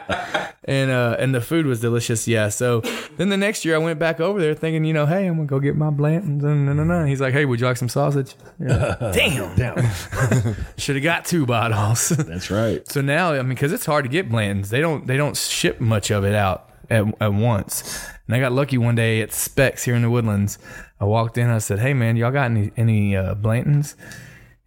And 0.65 0.91
uh, 0.91 1.15
and 1.19 1.33
the 1.33 1.39
food 1.39 1.65
was 1.65 1.79
delicious. 1.79 2.27
Yeah. 2.27 2.49
So 2.49 2.81
then 3.15 3.29
the 3.29 3.37
next 3.37 3.63
year 3.63 3.75
I 3.75 3.77
went 3.77 3.97
back 3.97 4.19
over 4.19 4.41
there 4.41 4.53
thinking, 4.53 4.83
you 4.83 4.91
know, 4.93 5.05
hey, 5.05 5.25
I'm 5.25 5.35
gonna 5.35 5.45
go 5.45 5.59
get 5.61 5.77
my 5.77 5.89
Blanton's. 5.89 6.43
And, 6.43 7.07
he's 7.07 7.21
like, 7.21 7.33
hey, 7.33 7.45
would 7.45 7.61
you 7.61 7.67
like 7.67 7.77
some 7.77 7.87
sausage? 7.87 8.35
Yeah. 8.59 8.95
Damn. 9.15 9.55
Damn. 9.55 10.55
Should 10.77 10.97
have 10.97 11.03
got 11.03 11.23
two 11.23 11.45
bottles. 11.45 12.09
That's 12.09 12.51
right. 12.51 12.85
So 12.89 13.01
now, 13.01 13.33
I 13.33 13.37
mean, 13.37 13.49
because 13.49 13.71
it's 13.71 13.85
hard 13.85 14.03
to 14.03 14.09
get 14.09 14.29
Blanton's, 14.29 14.69
they 14.69 14.81
don't 14.81 15.07
they 15.07 15.15
don't 15.15 15.37
ship 15.37 15.79
much 15.79 16.11
of 16.11 16.25
it 16.25 16.35
out 16.35 16.68
at, 16.89 17.05
at 17.21 17.33
once. 17.33 18.07
And 18.27 18.35
I 18.35 18.39
got 18.39 18.51
lucky 18.51 18.77
one 18.77 18.95
day 18.95 19.21
at 19.21 19.33
Specs 19.33 19.83
here 19.83 19.95
in 19.95 20.01
the 20.01 20.09
Woodlands. 20.09 20.57
I 20.99 21.05
walked 21.05 21.37
in, 21.37 21.49
I 21.49 21.59
said, 21.59 21.79
"Hey 21.79 21.93
man, 21.93 22.15
y'all 22.15 22.31
got 22.31 22.51
any 22.51 22.71
any 22.77 23.15
uh, 23.15 23.35
Blantons?" 23.35 23.95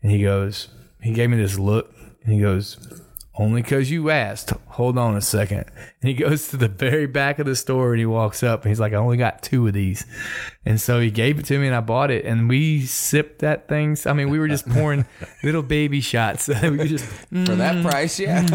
And 0.03 0.11
he 0.11 0.23
goes, 0.23 0.69
he 1.03 1.13
gave 1.13 1.31
me 1.31 1.37
this 1.37 1.59
look, 1.59 1.95
and 2.25 2.33
he 2.33 2.41
goes, 2.41 2.79
"Only 3.35 3.63
because 3.63 3.91
you 3.91 4.11
asked. 4.11 4.53
Hold 4.73 4.97
on 4.97 5.17
a 5.17 5.21
second. 5.21 5.67
And 6.01 6.09
he 6.09 6.15
goes 6.15 6.49
to 6.49 6.57
the 6.57 6.69
very 6.69 7.07
back 7.07 7.39
of 7.39 7.45
the 7.45 7.55
store 7.55 7.93
and 7.93 7.99
he 7.99 8.07
walks 8.07 8.43
up 8.43 8.63
and 8.63 8.71
he's 8.71 8.81
like, 8.81 8.95
"I 8.95 8.97
only 8.97 9.19
got 9.19 9.43
two 9.43 9.67
of 9.67 9.75
these." 9.75 10.07
And 10.65 10.81
so 10.81 10.99
he 10.99 11.11
gave 11.11 11.39
it 11.39 11.45
to 11.47 11.59
me 11.59 11.67
and 11.67 11.77
I 11.77 11.81
bought 11.81 12.11
it 12.11 12.25
and 12.25 12.49
we 12.49 12.87
sipped 12.87 13.41
that 13.41 13.69
thing. 13.69 13.99
I 14.07 14.15
mean, 14.15 14.31
we 14.31 14.39
were 14.39 14.49
just 14.49 14.67
pouring 14.67 15.05
little 15.43 15.63
baby 15.63 16.01
shots. 16.01 16.49
we 16.63 16.89
just 16.89 17.05
For 17.05 17.55
that 17.55 17.77
mm. 17.77 17.83
price, 17.83 18.19
yeah. 18.19 18.47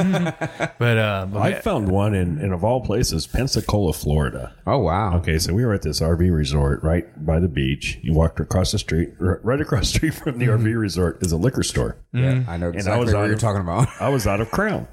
but 0.80 0.98
uh, 0.98 1.28
but 1.32 1.40
I 1.40 1.54
found 1.60 1.90
one 1.90 2.16
in, 2.16 2.40
in 2.40 2.52
of 2.52 2.64
all 2.64 2.82
places, 2.82 3.28
Pensacola, 3.28 3.94
Florida. 3.94 4.56
oh 4.66 4.80
wow. 4.80 5.18
Okay, 5.18 5.38
so 5.38 5.54
we 5.54 5.64
were 5.66 5.74
at 5.74 5.84
this 5.84 6.00
RV 6.00 6.34
resort 6.36 6.82
right 6.82 7.06
by 7.24 7.40
the 7.40 7.50
beach. 7.50 8.00
You 8.02 8.14
walked 8.14 8.40
across 8.40 8.72
the 8.72 8.80
street, 8.80 9.14
r- 9.22 9.40
right 9.44 9.62
across 9.62 9.92
the 9.92 9.98
street 10.00 10.14
from 10.16 10.40
the 10.40 10.48
RV 10.48 10.64
mm-hmm. 10.64 10.78
resort 10.78 11.22
is 11.22 11.32
a 11.32 11.38
liquor 11.38 11.64
store. 11.64 11.98
Yeah, 12.12 12.34
mm-hmm. 12.34 12.50
I 12.50 12.58
know 12.58 12.70
And 12.70 12.76
I 12.76 12.80
exactly 12.80 13.06
was 13.06 13.14
what 13.14 13.24
you're 13.26 13.34
of- 13.34 13.40
talking 13.40 13.62
about. 13.62 13.88
I 14.00 14.10
was 14.10 14.26
out 14.26 14.42
of 14.42 14.50
Crown. 14.50 14.88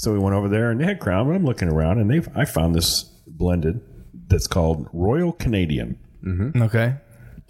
So 0.00 0.14
we 0.14 0.18
went 0.18 0.34
over 0.34 0.48
there 0.48 0.70
and 0.70 0.80
they 0.80 0.86
had 0.86 0.98
Crown, 0.98 1.26
but 1.26 1.34
I'm 1.34 1.44
looking 1.44 1.68
around 1.68 1.98
and 1.98 2.10
they've 2.10 2.26
I 2.34 2.46
found 2.46 2.74
this 2.74 3.02
blended 3.26 3.82
that's 4.28 4.46
called 4.46 4.88
Royal 4.94 5.32
Canadian. 5.32 5.98
Mm-hmm. 6.24 6.62
okay. 6.62 6.94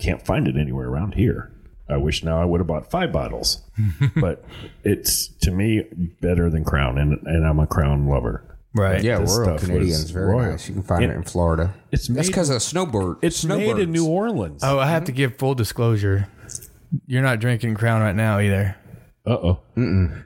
Can't 0.00 0.20
find 0.26 0.48
it 0.48 0.56
anywhere 0.56 0.88
around 0.88 1.14
here. 1.14 1.52
I 1.88 1.96
wish 1.98 2.24
now 2.24 2.42
I 2.42 2.44
would 2.44 2.58
have 2.58 2.66
bought 2.66 2.90
five 2.90 3.12
bottles. 3.12 3.62
but 4.16 4.44
it's 4.82 5.28
to 5.42 5.52
me 5.52 5.84
better 6.20 6.50
than 6.50 6.64
Crown 6.64 6.98
and 6.98 7.24
and 7.24 7.46
I'm 7.46 7.60
a 7.60 7.68
Crown 7.68 8.08
lover. 8.08 8.42
Right. 8.74 9.00
Yeah, 9.00 9.20
This 9.20 9.30
Royal 9.38 9.58
stuff 9.58 9.68
Canadian's 9.68 10.02
was 10.02 10.10
very 10.10 10.26
royal. 10.32 10.50
nice. 10.50 10.66
You 10.68 10.74
can 10.74 10.82
find 10.82 11.04
it, 11.04 11.10
It- 11.10 11.14
in 11.16 11.22
Florida. 11.22 11.74
it's 11.92 12.08
made, 12.08 12.16
That's 12.18 12.28
because 12.30 12.50
of 12.50 12.62
snowbird. 12.62 13.18
It's 13.22 13.36
snowbirds. 13.36 13.74
made 13.74 13.82
in 13.84 13.92
New 13.92 14.06
Orleans. 14.08 14.62
Oh, 14.64 14.80
I 14.80 14.86
have 14.86 15.04
to 15.04 15.12
give 15.12 15.36
full 15.38 15.54
disclosure. 15.54 16.26
You're 17.06 17.22
not 17.22 17.38
drinking 17.38 17.76
Crown 17.76 18.00
right 18.02 18.16
now 18.16 18.40
either. 18.40 18.74
Uh 19.26 19.30
oh. 19.32 19.60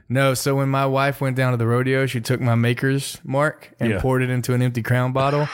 No, 0.07 0.33
so 0.33 0.55
when 0.55 0.69
my 0.69 0.85
wife 0.85 1.19
went 1.21 1.35
down 1.35 1.51
to 1.51 1.57
the 1.57 1.67
rodeo, 1.67 2.05
she 2.05 2.21
took 2.21 2.39
my 2.39 2.55
maker's 2.55 3.19
mark 3.23 3.71
and 3.79 3.91
Yeah. 3.91 3.99
poured 4.01 4.21
it 4.23 4.29
into 4.29 4.53
an 4.53 4.61
empty 4.61 4.81
Crown 4.81 5.11
bottle. 5.11 5.47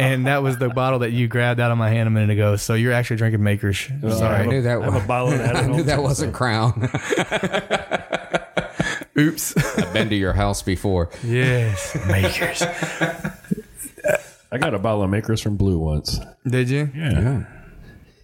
And 0.00 0.26
that 0.26 0.42
was 0.42 0.56
the 0.58 0.68
bottle 0.70 0.98
that 1.00 1.12
you 1.12 1.28
grabbed 1.28 1.60
out 1.60 1.70
of 1.70 1.78
my 1.78 1.88
hand 1.90 2.08
a 2.08 2.10
minute 2.10 2.30
ago. 2.30 2.56
So 2.56 2.74
you're 2.74 2.92
actually 2.92 3.18
drinking 3.18 3.44
Maker's. 3.44 3.88
I 4.02 4.10
Sorry. 4.10 4.46
knew 4.48 4.62
that. 4.62 4.78
I 4.80 4.84
have 4.84 4.92
a 4.94 4.96
Was, 4.98 5.06
bottle 5.06 5.32
of 5.32 5.38
that. 5.38 5.54
I 5.54 5.60
at 5.60 5.70
knew 5.70 5.84
that 5.84 6.02
wasn't 6.02 6.34
Crown. 6.34 6.90
Oops. 9.16 9.56
I've 9.78 9.92
been 9.92 10.08
to 10.08 10.16
your 10.16 10.32
house 10.32 10.62
before. 10.62 11.10
yes. 11.22 11.96
Maker's. 12.08 12.60
I 14.50 14.58
got 14.58 14.74
a 14.74 14.78
bottle 14.80 15.04
of 15.04 15.10
Makers 15.10 15.40
from 15.40 15.56
Blue 15.56 15.78
once. 15.78 16.18
Did 16.44 16.68
you? 16.70 16.90
Yeah. 16.94 17.44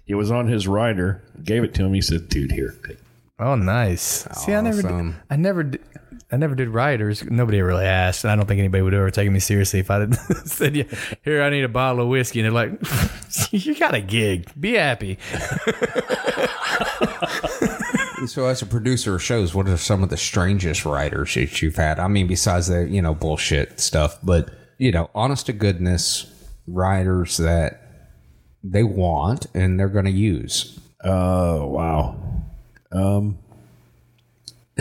It 0.08 0.16
was 0.16 0.32
on 0.32 0.48
his 0.48 0.66
rider. 0.66 1.22
Gave 1.44 1.62
it 1.62 1.72
to 1.74 1.84
him. 1.84 1.94
He 1.94 2.00
said, 2.02 2.28
"Dude, 2.28 2.50
here." 2.50 2.74
take 2.82 2.96
it." 2.96 3.00
Oh, 3.40 3.54
nice. 3.56 4.26
See, 4.34 4.52
I 4.52 4.60
never, 4.60 4.82
did, 4.82 4.90
Awesome. 4.90 5.16
I 5.30 5.36
never, 5.36 5.62
did, 5.62 5.82
I 6.30 6.36
never 6.36 6.54
did 6.54 6.68
riders. 6.68 7.24
Nobody 7.24 7.58
ever 7.58 7.68
really 7.68 7.86
asked. 7.86 8.22
and 8.24 8.30
I 8.30 8.36
don't 8.36 8.46
think 8.46 8.58
anybody 8.58 8.82
would 8.82 8.92
have 8.92 9.00
ever 9.00 9.10
taken 9.10 9.32
me 9.32 9.40
seriously 9.40 9.80
if 9.80 9.90
I 9.90 10.00
had 10.00 10.14
said, 10.46 10.76
"Yeah, 10.76 10.84
here, 11.22 11.42
I 11.42 11.48
need 11.50 11.64
a 11.64 11.68
bottle 11.68 12.02
of 12.02 12.08
whiskey," 12.08 12.40
and 12.40 12.44
they're 12.44 12.52
like, 12.52 12.78
"You 13.50 13.74
got 13.74 13.94
a 13.94 14.00
gig. 14.00 14.50
Be 14.60 14.74
happy." 14.74 15.18
So, 18.26 18.44
as 18.44 18.60
a 18.60 18.66
producer 18.66 19.14
of 19.14 19.22
shows, 19.22 19.54
what 19.54 19.66
are 19.66 19.78
some 19.78 20.02
of 20.02 20.10
the 20.10 20.16
strangest 20.18 20.84
riders 20.84 21.32
that 21.34 21.62
you've 21.62 21.76
had? 21.76 21.98
I 21.98 22.06
mean, 22.06 22.26
besides 22.26 22.66
the 22.66 22.86
you 22.86 23.00
know 23.00 23.14
bullshit 23.14 23.80
stuff, 23.80 24.18
but 24.22 24.50
you 24.76 24.92
know, 24.92 25.08
honest 25.14 25.46
to 25.46 25.54
goodness 25.54 26.30
riders 26.66 27.38
that 27.38 27.80
they 28.62 28.82
want 28.82 29.46
and 29.54 29.80
they're 29.80 29.88
going 29.88 30.04
to 30.04 30.10
use. 30.10 30.78
Oh 31.02 31.66
wow. 31.68 32.14
Um, 32.92 33.38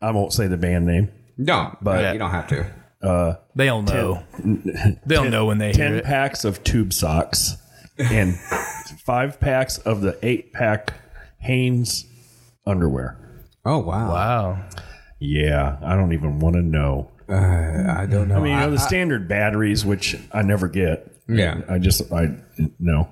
I 0.00 0.10
won't 0.10 0.32
say 0.32 0.46
the 0.46 0.56
band 0.56 0.86
name. 0.86 1.08
No, 1.38 1.76
but 1.80 2.00
Yeah. 2.02 2.12
you 2.12 2.18
don't 2.18 2.30
have 2.30 2.48
to. 2.48 3.38
They'll 3.54 3.82
know. 3.82 4.22
They'll 5.06 5.28
know 5.30 5.46
when 5.46 5.58
they 5.58 5.66
hear 5.72 5.88
Ten 5.88 5.94
it. 5.96 6.04
packs 6.04 6.44
of 6.44 6.62
tube 6.64 6.92
socks 6.92 7.56
and 7.98 8.36
five 9.04 9.40
packs 9.40 9.78
of 9.78 10.00
the 10.00 10.18
eight 10.22 10.52
pack 10.52 10.94
Hanes 11.38 12.06
underwear. 12.66 13.18
Oh 13.64 13.78
wow, 13.78 14.08
Wow. 14.12 14.64
Yeah, 15.20 15.78
I 15.82 15.94
don't 15.96 16.12
even 16.12 16.40
want 16.40 16.56
to 16.56 16.62
know. 16.62 17.08
I 17.28 18.06
don't 18.10 18.28
know. 18.28 18.36
I 18.36 18.40
mean, 18.40 18.52
you 18.54 18.60
know 18.60 18.70
the 18.72 18.78
standard 18.78 19.28
batteries, 19.28 19.84
which 19.84 20.16
I 20.32 20.42
never 20.42 20.66
get. 20.68 21.12
Yeah. 21.28 21.60
I 21.68 21.78
just 21.78 22.12
I 22.12 22.34
no. 22.80 23.08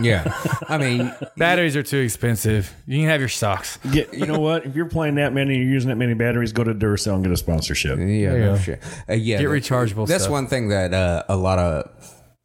Yeah, 0.00 0.32
I 0.68 0.78
mean, 0.84 1.12
Batteries 1.36 1.76
are 1.76 1.82
too 1.82 1.98
expensive. 1.98 2.72
You 2.86 2.98
can 3.00 3.08
have 3.08 3.20
your 3.20 3.28
socks. 3.28 3.78
Get 3.92 4.12
you 4.14 4.26
know 4.26 4.38
what? 4.40 4.66
If 4.66 4.74
you're 4.76 4.86
playing 4.88 5.16
that 5.16 5.32
many, 5.32 5.56
you're 5.56 5.64
using 5.68 5.88
that 5.88 5.96
many 5.96 6.14
batteries, 6.14 6.52
go 6.52 6.64
to 6.64 6.74
Duracell 6.74 7.14
and 7.14 7.22
get 7.24 7.32
a 7.32 7.36
sponsorship. 7.36 7.98
Yeah, 7.98 8.04
you 8.04 8.28
no 8.38 8.56
shit. 8.58 8.82
Uh, 9.08 9.14
yeah, 9.14 9.38
Get 9.38 9.48
that- 9.48 9.54
rechargeable 9.54 10.06
That's 10.06 10.24
stuff. 10.24 10.32
one 10.32 10.46
thing 10.46 10.68
that 10.68 10.92
uh, 10.94 11.24
a 11.28 11.36
lot 11.36 11.58
of 11.58 11.90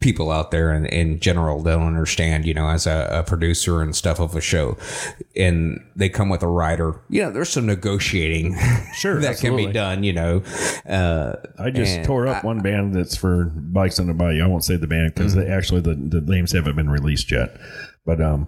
people 0.02 0.32
out 0.32 0.52
there 0.52 0.74
in, 0.74 0.86
in 0.88 1.20
general 1.20 1.64
don't 1.64 1.88
understand. 1.88 2.46
You 2.46 2.54
know, 2.54 2.68
as 2.68 2.86
a, 2.86 3.08
a 3.12 3.24
producer 3.24 3.82
and 3.82 3.96
stuff 3.96 4.20
of 4.20 4.36
a 4.36 4.42
show, 4.42 4.78
and 5.36 5.80
they 5.96 6.10
come 6.10 6.28
with 6.28 6.44
a 6.44 6.48
rider. 6.48 7.00
You 7.10 7.24
know, 7.24 7.32
there's 7.32 7.50
some 7.50 7.66
negotiating 7.68 8.58
Sure, 8.94 9.22
that 9.22 9.38
can 9.40 9.56
be 9.56 9.68
done. 9.68 10.04
You 10.04 10.14
know, 10.14 10.44
uh, 10.88 11.36
I 11.58 11.70
just 11.70 12.04
tore 12.04 12.28
up 12.28 12.44
one 12.44 12.60
band 12.60 12.94
that's 12.94 13.16
for 13.16 13.46
bikes 13.46 14.00
on 14.00 14.08
the 14.08 14.14
bayou. 14.14 14.44
I 14.44 14.48
won't 14.48 14.66
say 14.66 14.76
the 14.76 14.88
band 14.88 15.14
because 15.16 15.36
Mm-hmm. 15.36 15.52
actually 15.52 15.82
the, 15.82 15.94
the 15.94 16.20
names 16.20 16.52
haven't 16.52 16.76
been 16.76 16.90
released 16.90 17.32
yet. 17.32 17.56
But 18.06 18.20
um, 18.20 18.48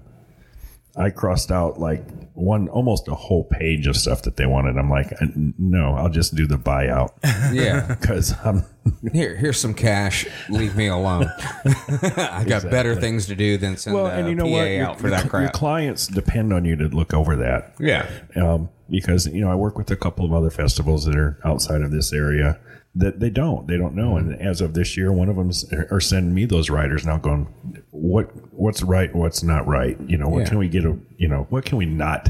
I 0.96 1.10
crossed 1.10 1.52
out 1.52 1.80
like 1.80 2.04
one 2.34 2.68
almost 2.70 3.08
a 3.08 3.16
whole 3.16 3.44
page 3.46 3.88
of 3.88 3.98
stuff 3.98 4.22
that 4.24 4.38
they 4.38 4.46
wanted. 4.46 4.78
I'm 4.78 4.90
like, 4.90 5.12
"Uh, 5.20 5.26
no, 5.58 5.96
I'll 5.96 6.10
just 6.10 6.36
do 6.36 6.46
the 6.46 6.58
buyout 6.58 7.12
yeah. 7.54 7.96
because 8.00 8.34
I'm 8.44 8.64
Here, 9.14 9.36
here's 9.36 9.60
some 9.60 9.74
cash. 9.74 10.28
Leave 10.50 10.76
me 10.76 10.88
alone. 10.88 11.32
I 11.66 12.44
got 12.46 12.64
better 12.64 12.96
things 12.96 13.28
to 13.28 13.36
do 13.36 13.58
than 13.58 13.78
send 13.78 13.96
well, 13.96 14.08
a 14.08 14.12
and 14.12 14.28
you 14.28 14.36
know 14.36 14.44
PA 14.44 14.50
what? 14.52 14.66
Your, 14.66 14.96
for 14.96 15.08
your- 15.08 15.18
that 15.18 15.32
your 15.32 15.50
clients 15.50 16.08
depend 16.08 16.52
on 16.54 16.66
you 16.66 16.76
to 16.76 16.88
look 16.90 17.14
over 17.14 17.36
that. 17.38 17.76
yeah. 17.80 18.10
um, 18.36 18.70
because 18.90 19.26
you 19.28 19.42
know 19.42 19.50
I 19.52 19.56
work 19.56 19.78
with 19.78 19.90
a 19.92 19.96
couple 19.96 20.26
of 20.26 20.34
other 20.34 20.50
festivals 20.52 21.06
that 21.06 21.16
are 21.16 21.40
outside 21.46 21.82
of 21.82 21.92
this 21.92 22.12
area 22.14 22.60
that 22.96 23.20
they 23.20 23.30
don't 23.30 23.68
they 23.68 23.78
don't 23.78 23.96
know 23.96 24.18
and 24.18 24.32
mm-hmm. 24.32 24.48
as 24.48 24.62
of 24.62 24.74
this 24.76 24.96
year 24.96 25.12
one 25.12 25.28
of 25.30 25.36
them 25.36 25.52
are 25.90 26.00
sending 26.00 26.34
me 26.34 26.46
those 26.46 26.70
riders 26.70 27.06
now 27.06 27.18
going 27.18 27.48
what 27.90 28.30
what's 28.54 28.84
right 28.84 29.16
what's 29.16 29.42
not 29.42 29.66
right 29.68 29.98
you 30.06 30.18
know 30.18 30.28
what 30.30 30.40
Yeah. 30.42 30.50
can 30.50 30.58
we 30.60 30.70
get 30.70 30.86
a 30.86 30.98
you 31.18 31.28
know 31.28 31.48
what 31.50 31.66
can 31.66 31.78
we 31.80 31.86
not 31.88 32.30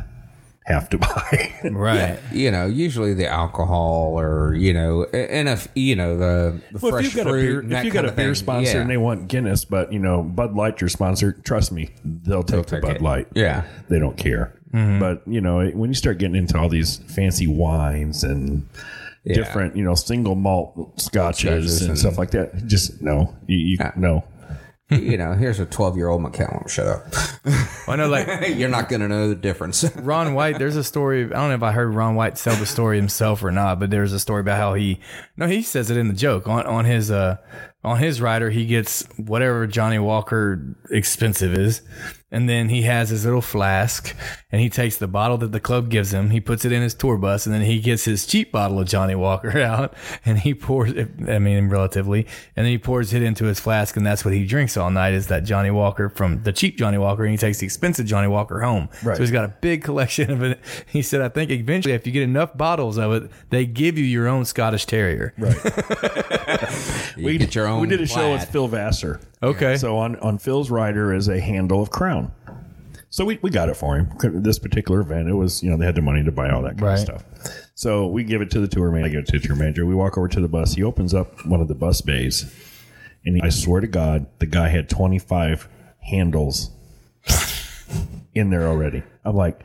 have 0.66 0.88
to 0.90 0.98
buy 1.00 1.54
Right. 1.64 2.18
you 2.32 2.50
know, 2.50 2.66
usually 2.68 3.14
the 3.14 3.28
alcohol 3.28 4.18
or 4.18 4.56
you 4.56 4.74
know, 4.74 5.04
and 5.06 5.50
if 5.50 5.68
you 5.76 5.98
know 5.98 6.18
the, 6.18 6.62
the 6.72 6.80
well, 6.80 6.92
fresh 6.94 7.08
if 7.08 7.16
you've 7.16 7.26
got 7.26 7.30
fruit, 7.30 7.40
a 7.40 7.46
beer, 7.46 7.60
and 7.60 7.72
if 7.74 7.78
that 7.80 7.86
you 7.86 7.92
got 7.92 8.06
a 8.06 8.12
beer 8.14 8.28
thing, 8.28 8.36
sponsor 8.36 8.72
yeah. 8.76 8.82
and 8.82 8.90
they 8.90 8.96
want 8.96 9.28
Guinness, 9.28 9.66
but 9.66 9.92
you 9.92 10.00
know 10.00 10.24
Bud 10.24 10.56
Light 10.56 10.80
your 10.80 10.90
sponsor, 10.90 11.34
trust 11.34 11.74
me, 11.74 11.90
they'll 12.06 12.44
take 12.44 12.66
the 12.66 12.76
take 12.76 12.82
Bud 12.82 12.96
it. 12.96 13.02
Light. 13.02 13.28
Yeah. 13.36 13.66
they 13.90 14.00
don't 14.00 14.16
care. 14.18 14.58
Mm-hmm. 14.74 15.00
But 15.00 15.24
you 15.28 15.42
know 15.42 15.68
when 15.72 15.90
you 15.90 15.96
start 15.96 16.18
getting 16.18 16.38
into 16.38 16.58
all 16.58 16.70
these 16.70 16.98
fancy 17.14 17.48
wines 17.48 18.24
and 18.24 18.66
Yeah. 19.26 19.36
different, 19.36 19.76
you 19.78 19.84
know, 19.84 19.96
single 19.96 20.36
malt 20.36 21.00
scotches 21.00 21.40
Scotches 21.40 21.82
and, 21.82 21.90
and- 21.92 22.00
stuff 22.00 22.18
like 22.18 22.32
that, 22.32 22.68
just 22.68 23.02
no, 23.02 23.34
you, 23.48 23.58
you 23.58 23.78
Yeah. 23.80 23.92
no. 23.96 24.24
you 24.90 25.18
know, 25.18 25.34
here's 25.34 25.60
a 25.60 25.66
12 25.66 25.96
year 25.96 26.10
old 26.10 26.22
Macallan. 26.22 26.68
Shut 26.68 26.86
up. 26.88 27.06
I 27.88 27.96
know, 27.96 28.08
like 28.10 28.28
You're 28.58 28.70
not 28.70 28.90
gonna 28.90 29.08
know 29.08 29.30
the 29.30 29.34
difference. 29.36 29.84
Ron 29.96 30.34
White, 30.34 30.60
there's 30.60 30.76
a 30.76 30.84
story. 30.84 31.24
I 31.24 31.28
don't 31.30 31.50
know 31.50 31.56
if 31.56 31.64
I 31.64 31.72
heard 31.72 31.94
Ron 31.96 32.16
White 32.16 32.36
tell 32.36 32.56
the 32.58 32.66
story 32.66 32.98
himself 32.98 33.44
or 33.44 33.50
not, 33.52 33.80
but 33.80 33.90
there's 33.90 34.12
a 34.14 34.20
story 34.20 34.42
about 34.42 34.58
how 34.58 34.74
he, 34.74 35.00
no, 35.38 35.48
he 35.48 35.62
says 35.64 35.90
it 35.90 35.98
in 35.98 36.10
the 36.10 36.14
joke 36.14 36.48
on, 36.48 36.66
on 36.68 36.86
his, 36.86 37.10
uh, 37.10 37.38
on 37.84 37.98
his 37.98 38.22
rider, 38.22 38.50
he 38.50 38.66
gets 38.66 39.08
whatever 39.18 39.66
Johnnie 39.68 40.00
Walker 40.00 40.76
expensive 40.92 41.54
is. 41.54 41.82
And 42.34 42.50
then 42.50 42.70
he 42.70 42.82
has 42.82 43.10
his 43.10 43.26
little 43.26 43.42
flask 43.42 44.16
and 44.52 44.60
he 44.60 44.68
takes 44.68 44.98
the 44.98 45.08
bottle 45.08 45.38
that 45.38 45.52
the 45.52 45.60
club 45.60 45.90
gives 45.90 46.12
him. 46.12 46.32
He 46.32 46.42
puts 46.42 46.66
it 46.66 46.72
in 46.72 46.82
his 46.82 46.96
tour 46.96 47.16
bus 47.16 47.46
and 47.46 47.54
then 47.54 47.62
he 47.62 47.80
gets 47.80 48.06
his 48.06 48.26
cheap 48.26 48.52
bottle 48.52 48.80
of 48.80 48.88
Johnnie 48.88 49.14
Walker 49.14 49.60
out 49.62 49.94
and 50.26 50.40
he 50.40 50.56
pours 50.56 50.92
it, 50.94 51.10
I 51.30 51.38
mean, 51.38 51.70
relatively, 51.70 52.26
and 52.56 52.66
then 52.66 52.72
he 52.72 52.80
pours 52.80 53.14
it 53.14 53.22
into 53.22 53.46
his 53.46 53.60
flask 53.60 53.96
and 53.96 54.06
that's 54.06 54.26
what 54.26 54.34
he 54.34 54.46
drinks 54.48 54.76
all 54.76 54.90
night 54.90 55.14
is 55.14 55.28
that 55.28 55.44
Johnnie 55.44 55.70
Walker 55.70 56.10
from 56.10 56.42
the 56.42 56.52
cheap 56.52 56.76
Johnnie 56.76 56.98
Walker 56.98 57.24
and 57.24 57.32
he 57.32 57.38
takes 57.38 57.60
the 57.60 57.66
expensive 57.66 58.08
Johnnie 58.08 58.28
Walker 58.28 58.62
home. 58.62 58.90
Right. 59.04 59.16
So 59.16 59.22
he's 59.22 59.32
got 59.32 59.46
a 59.46 59.54
big 59.62 59.84
collection 59.84 60.32
of 60.32 60.42
it. 60.42 60.60
He 60.88 61.04
said, 61.04 61.22
I 61.22 61.30
think 61.30 61.52
eventually 61.52 61.94
if 61.94 62.08
you 62.08 62.12
get 62.12 62.24
enough 62.24 62.58
bottles 62.58 62.98
of 62.98 63.12
it, 63.14 63.32
they 63.52 63.68
give 63.68 63.98
you 63.98 64.06
your 64.06 64.28
own 64.28 64.46
Scottish 64.46 64.88
Terrier. 64.88 65.34
Right. 65.38 65.56
you 67.18 67.38
get 67.38 67.54
your 67.54 67.68
own. 67.68 67.82
we 67.82 67.88
did 67.88 68.02
a 68.02 68.08
show 68.08 68.32
with. 68.32 68.50
Phil 68.50 68.68
Vassar. 68.68 69.20
Okay. 69.42 69.78
So 69.78 69.98
on, 69.98 70.16
on 70.18 70.38
Phil's 70.38 70.70
rider 70.70 71.14
is 71.14 71.28
a 71.28 71.40
handle 71.40 71.82
of 71.82 71.90
Crown. 71.90 72.23
So 73.14 73.26
we, 73.26 73.38
we 73.44 73.52
got 73.52 73.70
it 73.70 73.76
for 73.78 73.96
him. 73.96 74.10
This 74.42 74.58
particular 74.58 75.02
event, 75.02 75.30
it 75.30 75.34
was, 75.36 75.62
you 75.62 75.70
know, 75.70 75.78
they 75.78 75.86
had 75.86 75.94
the 75.94 76.02
money 76.02 76.24
to 76.24 76.32
buy 76.32 76.50
all 76.50 76.64
that 76.64 76.80
kind 76.80 76.82
Right. 76.82 76.94
of 77.10 77.22
stuff. 77.22 77.24
So 77.76 78.08
we 78.08 78.24
give 78.24 78.42
it 78.42 78.50
to 78.50 78.60
the 78.60 78.68
tour 78.68 78.90
manager. 78.90 79.06
I 79.06 79.10
give 79.12 79.20
it 79.20 79.28
to 79.34 79.40
the 79.40 79.48
tour 79.50 79.56
manager. 79.56 79.86
We 79.86 79.94
walk 79.94 80.18
over 80.18 80.28
to 80.28 80.42
the 80.42 80.48
bus. 80.48 80.74
He 80.74 80.82
opens 80.82 81.14
up 81.14 81.46
one 81.46 81.62
of 81.62 81.68
the 81.68 81.76
bus 81.76 82.02
bays. 82.02 82.52
And 83.24 83.40
I 83.44 83.50
swear 83.50 83.82
to 83.82 83.88
God, 83.88 84.26
the 84.40 84.48
guy 84.48 84.70
had 84.70 84.90
25 84.90 85.68
handles 86.00 86.72
in 88.34 88.50
there 88.50 88.66
already. 88.68 89.04
I'm 89.24 89.36
like, 89.36 89.62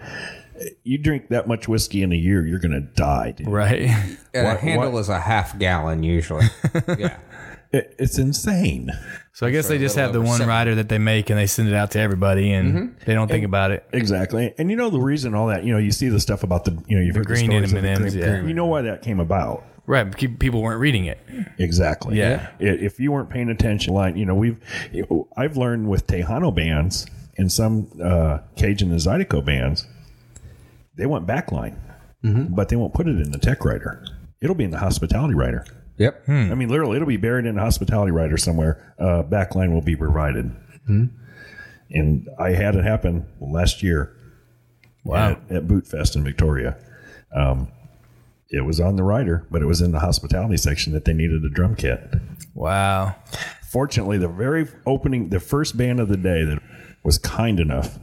you 0.83 0.99
drink 0.99 1.29
that 1.29 1.49
much 1.49 1.69
whiskey 1.69 2.03
in 2.03 2.13
a 2.13 2.17
year, 2.17 2.47
you're 2.47 2.59
going 2.59 2.73
to 2.73 2.81
die. 2.83 3.31
Dude. 3.31 3.49
Right. 3.49 3.89
And 3.89 4.19
a 4.35 4.45
What- 4.45 4.61
handle 4.61 4.93
what- 4.93 4.99
is 5.01 5.09
a 5.09 5.21
half 5.21 5.59
gallon 5.59 6.03
usually. 6.03 6.45
yeah. 6.99 7.17
It, 7.71 7.95
it's 7.99 8.19
insane. 8.19 8.91
So 9.35 9.47
I 9.47 9.51
guess 9.51 9.69
they 9.69 9.79
just 9.79 9.97
have 9.97 10.13
the 10.13 10.21
one 10.21 10.39
seven. 10.39 10.49
rider 10.49 10.75
that 10.77 10.89
they 10.89 10.99
make 10.99 11.29
and 11.31 11.39
they 11.39 11.47
send 11.47 11.69
it 11.69 11.75
out 11.75 11.91
to 11.93 12.01
everybody 12.01 12.53
and 12.53 12.97
they 13.05 13.15
don't 13.15 13.29
think 13.29 13.45
about 13.45 13.71
it. 13.71 13.87
Exactly. 13.93 14.55
And 14.59 14.71
you 14.71 14.77
know 14.77 14.89
the 14.91 15.01
reason 15.01 15.35
all 15.35 15.49
that, 15.49 15.65
you 15.65 15.73
know, 15.73 15.79
you 15.79 15.93
see 15.93 16.09
the 16.09 16.19
stuff 16.21 16.43
about 16.43 16.65
the, 16.65 16.73
you 16.87 16.97
know, 16.97 17.03
you've 17.05 17.15
heard 17.15 17.27
green 17.27 17.51
the 17.51 17.67
stories 17.69 17.75
M&Ms, 17.75 18.15
green- 18.15 18.25
yeah. 18.25 18.43
You 18.43 18.55
know 18.55 18.67
why 18.67 18.83
that 18.83 19.03
came 19.03 19.21
about. 19.21 19.65
Right. 19.87 20.11
People 20.39 20.61
weren't 20.63 20.81
reading 20.81 21.05
it. 21.07 21.19
Exactly. 21.59 22.19
Yeah. 22.19 22.49
If 22.59 22.99
you 23.01 23.13
weren't 23.13 23.31
paying 23.31 23.49
attention, 23.49 23.95
like, 23.95 24.17
you 24.17 24.27
know, 24.27 24.35
we've, 24.35 24.57
I've 25.37 25.57
learned 25.57 25.89
with 25.89 26.07
Tejano 26.07 26.55
bands 26.55 27.07
and 27.37 27.51
some 27.53 27.91
uh, 28.03 28.39
Cajun 28.57 28.91
and 28.91 29.01
Zydeco 29.01 29.45
bands, 29.45 29.87
they 30.97 31.07
want 31.07 31.27
backline, 31.27 31.77
but 32.23 32.69
they 32.69 32.77
won't 32.77 32.93
put 32.93 33.07
it 33.07 33.19
in 33.21 33.31
the 33.31 33.39
tech 33.39 33.65
rider. 33.65 34.05
It'll 34.43 34.57
be 34.57 34.65
in 34.65 34.71
the 34.73 34.79
hospitality 34.79 35.35
rider. 35.35 35.65
Yep. 35.99 36.27
Hmm. 36.27 36.53
I 36.53 36.55
mean, 36.55 36.69
literally, 36.69 36.97
it'll 36.97 37.09
be 37.09 37.17
buried 37.17 37.45
in 37.45 37.59
a 37.59 37.61
hospitality 37.61 38.13
rider 38.13 38.37
somewhere. 38.37 38.95
Uh, 38.99 39.23
backline 39.23 39.73
will 39.73 39.83
be 39.83 39.97
provided. 39.97 40.55
And 41.91 42.29
I 42.39 42.51
had 42.51 42.77
it 42.77 42.85
happen 42.85 43.27
last 43.41 43.83
year. 43.83 44.15
Wow. 45.05 45.31
At, 45.31 45.51
at 45.51 45.69
Boot 45.69 45.87
Fest 45.87 46.17
in 46.17 46.25
Victoria. 46.25 46.77
Um, 47.35 47.69
it 48.51 48.63
was 48.63 48.81
on 48.81 48.97
the 48.97 49.03
rider, 49.03 49.47
but 49.51 49.61
it 49.61 49.67
was 49.67 49.81
in 49.81 49.93
the 49.93 50.01
hospitality 50.01 50.57
section 50.57 50.93
that 50.95 51.05
they 51.05 51.13
needed 51.13 51.45
a 51.45 51.51
drum 51.51 51.75
kit. 51.77 52.01
Wow. 52.55 53.17
Fortunately, 53.71 54.17
the 54.17 54.29
very 54.29 54.67
opening, 54.87 55.29
the 55.29 55.41
first 55.41 55.77
band 55.77 56.01
of 56.01 56.09
the 56.09 56.17
day 56.17 56.45
that 56.45 56.63
was 57.05 57.19
kind 57.19 57.61
enough, 57.61 57.99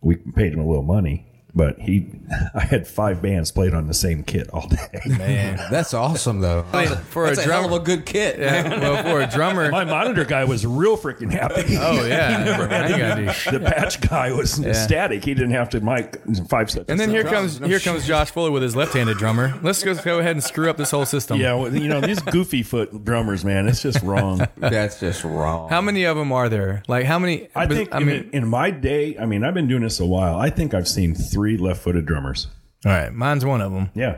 we 0.00 0.16
paid 0.16 0.52
them 0.52 0.60
a 0.60 0.66
little 0.66 0.82
money, 0.82 1.26
but 1.54 1.78
he, 1.78 2.10
I 2.54 2.60
had 2.60 2.86
five 2.88 3.22
bands 3.22 3.50
played 3.52 3.74
on 3.74 3.86
the 3.86 3.94
same 3.94 4.24
kit 4.24 4.48
all 4.50 4.66
day. 4.68 5.00
Man. 5.06 5.58
That's 5.70 5.94
awesome 5.94 6.40
though. 6.40 6.64
for 7.08 7.26
That's 7.26 7.38
a 7.38 7.42
a 7.42 7.44
hell 7.44 7.64
of 7.64 7.70
drummer. 7.70 7.82
a 7.82 7.84
good 7.84 8.06
kit. 8.06 8.38
Yeah, 8.38 8.80
well, 8.80 9.02
for 9.02 9.20
a 9.20 9.26
drummer. 9.26 9.70
My 9.70 9.84
monitor 9.84 10.24
guy 10.24 10.44
was 10.44 10.66
real 10.66 10.96
freaking 10.96 11.30
happy. 11.30 11.76
Oh, 11.78 12.04
yeah. 12.06 12.56
I 12.70 12.86
ain't 12.88 12.98
gotta 12.98 13.24
do 13.26 13.32
shit. 13.32 13.52
the 13.52 13.60
patch 13.60 14.00
guy 14.00 14.32
was 14.32 14.58
ecstatic. 14.64 15.24
He 15.24 15.34
didn't 15.34 15.52
have 15.52 15.68
to 15.70 15.80
mic 15.80 16.20
five 16.48 16.70
steps. 16.70 16.86
And 16.88 16.98
then 16.98 17.10
here 17.10 17.24
comes 17.24 17.58
here 17.58 17.80
comes 17.80 18.06
Josh 18.06 18.30
Fuller 18.30 18.50
with 18.50 18.62
his 18.62 18.74
left-handed 18.74 19.18
drummer. 19.18 19.58
Let's 19.62 19.82
just 19.82 20.04
go 20.04 20.18
ahead 20.18 20.32
and 20.32 20.42
screw 20.42 20.68
up 20.68 20.76
this 20.76 20.90
whole 20.90 21.06
system. 21.06 21.40
yeah, 21.40 21.54
well, 21.54 21.74
you 21.74 21.88
know 21.88 22.00
these 22.00 22.20
goofy 22.20 22.62
foot 22.62 23.04
drummers, 23.04 23.44
man. 23.44 23.68
It's 23.68 23.82
just 23.82 24.02
wrong. 24.02 24.46
That's 24.56 24.98
just 24.98 25.22
wrong. 25.24 25.68
How 25.68 25.80
many 25.80 26.04
of 26.04 26.16
them 26.16 26.32
are 26.32 26.48
there? 26.48 26.82
Like 26.88 27.04
how 27.04 27.18
many? 27.18 27.48
I 27.54 27.66
think 27.66 27.94
I 27.94 27.98
in, 28.00 28.06
mean, 28.06 28.30
in 28.32 28.48
my 28.48 28.70
day, 28.70 29.16
I 29.18 29.26
mean, 29.26 29.44
I've 29.44 29.54
been 29.54 29.68
doing 29.68 29.82
this 29.82 30.00
a 30.00 30.06
while. 30.06 30.36
I 30.36 30.50
think 30.50 30.74
I've 30.74 30.88
seen 30.88 31.14
three 31.14 31.43
left-footed 31.56 32.06
drummers. 32.06 32.48
all 32.84 32.92
right, 32.92 33.12
mine's 33.12 33.44
one 33.44 33.60
of 33.60 33.72
them. 33.72 33.90
Yeah, 33.94 34.16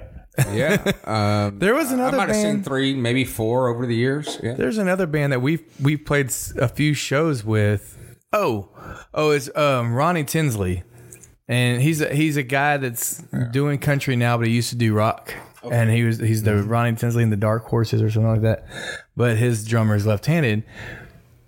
yeah. 0.53 0.93
Um, 1.05 1.59
There 1.59 1.74
was 1.74 1.91
I 1.91 1.95
another 1.95 2.16
might 2.16 2.29
have 2.29 2.37
seen 2.37 2.55
band. 2.57 2.64
three, 2.64 2.95
maybe 2.95 3.24
four 3.24 3.68
over 3.68 3.87
the 3.87 3.95
years. 3.95 4.39
Yeah. 4.43 4.55
There's 4.55 4.79
another 4.79 5.07
band 5.07 5.33
that 5.33 5.41
we've 5.41 5.62
we've 5.81 6.05
played 6.05 6.33
a 6.59 6.68
few 6.68 6.95
shows 6.95 7.45
with. 7.45 7.97
Oh, 8.33 8.68
oh, 9.14 9.31
it's 9.31 9.55
um, 9.57 9.95
Ronnie 9.95 10.24
Tinsley, 10.24 10.83
and 11.49 11.81
he's 11.81 12.01
a, 12.01 12.12
he's 12.14 12.37
a 12.37 12.43
guy 12.43 12.77
that's 12.77 13.22
doing 13.53 13.79
country 13.79 14.16
now, 14.16 14.37
but 14.37 14.47
he 14.49 14.53
used 14.53 14.70
to 14.70 14.77
do 14.77 14.93
rock. 14.95 15.33
And 15.70 15.91
he 15.91 16.05
was 16.05 16.18
he's 16.18 16.43
the 16.45 16.62
Ronnie 16.62 16.97
Tinsley 16.97 17.22
and 17.22 17.33
the 17.33 17.37
Dark 17.37 17.64
Horses 17.64 18.01
or 18.03 18.11
something 18.11 18.31
like 18.31 18.43
that. 18.43 18.66
But 19.16 19.37
his 19.37 19.64
drummer 19.64 19.97
is 19.97 20.07
left-handed, 20.07 20.62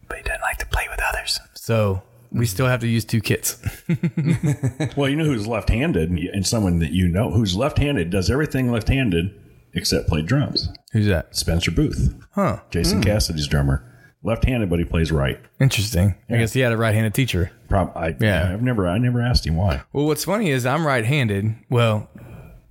but 0.08 0.16
he 0.18 0.22
doesn't 0.24 0.40
like 0.42 0.56
to 0.58 0.66
play 0.66 0.86
with 0.90 1.00
others. 1.12 1.38
So 1.54 2.02
we 2.30 2.46
still 2.46 2.66
have 2.66 2.80
to 2.80 2.88
use 2.88 3.04
two 3.04 3.20
kits. 3.20 3.56
Well, 4.96 5.08
you 5.08 5.16
know 5.16 5.24
who's 5.24 5.46
left-handed, 5.46 6.10
and 6.10 6.46
someone 6.46 6.78
that 6.80 6.90
you 6.90 7.08
know 7.08 7.30
who's 7.30 7.54
left-handed 7.56 8.10
does 8.10 8.30
everything 8.30 8.70
left-handed 8.72 9.34
except 9.74 10.08
play 10.08 10.22
drums. 10.22 10.68
Who's 10.92 11.06
that? 11.06 11.36
Spencer 11.36 11.70
Booth, 11.70 12.14
Huh? 12.32 12.60
Jason 12.70 12.98
hmm. 12.98 13.02
Cassidy's 13.04 13.46
drummer, 13.46 13.84
left-handed, 14.22 14.68
but 14.70 14.78
he 14.78 14.84
plays 14.84 15.12
right. 15.12 15.38
Interesting. 15.60 16.14
I 16.28 16.36
guess 16.38 16.52
he 16.52 16.60
had 16.60 16.72
a 16.72 16.76
right-handed 16.76 17.14
teacher. 17.14 17.52
Prob- 17.68 17.96
I, 17.96 18.16
Yeah. 18.18 18.52
I've 18.52 18.62
never, 18.62 18.88
I 18.88 18.98
never 18.98 19.20
asked 19.20 19.46
him 19.46 19.56
why. 19.56 19.82
Well, 19.92 20.06
what's 20.06 20.24
funny 20.24 20.50
is 20.50 20.66
I'm 20.66 20.86
right-handed. 20.86 21.54
Well, 21.70 22.08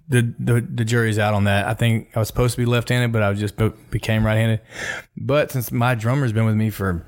the, 0.10 0.34
the 0.39 0.62
the 0.62 0.86
jury's 0.86 1.20
out 1.20 1.34
on 1.34 1.43
that. 1.45 1.68
I 1.68 1.74
think 1.74 2.10
I 2.16 2.20
was 2.20 2.28
supposed 2.30 2.55
to 2.55 2.62
be 2.62 2.66
left-handed, 2.66 3.12
but 3.12 3.24
I 3.24 3.34
just 3.34 3.58
be- 3.58 3.74
became 3.91 4.26
right-handed. 4.26 4.62
But 5.18 5.51
since 5.51 5.72
my 5.72 5.95
drummer's 5.95 6.32
been 6.34 6.45
with 6.45 6.55
me 6.55 6.70
for 6.70 7.05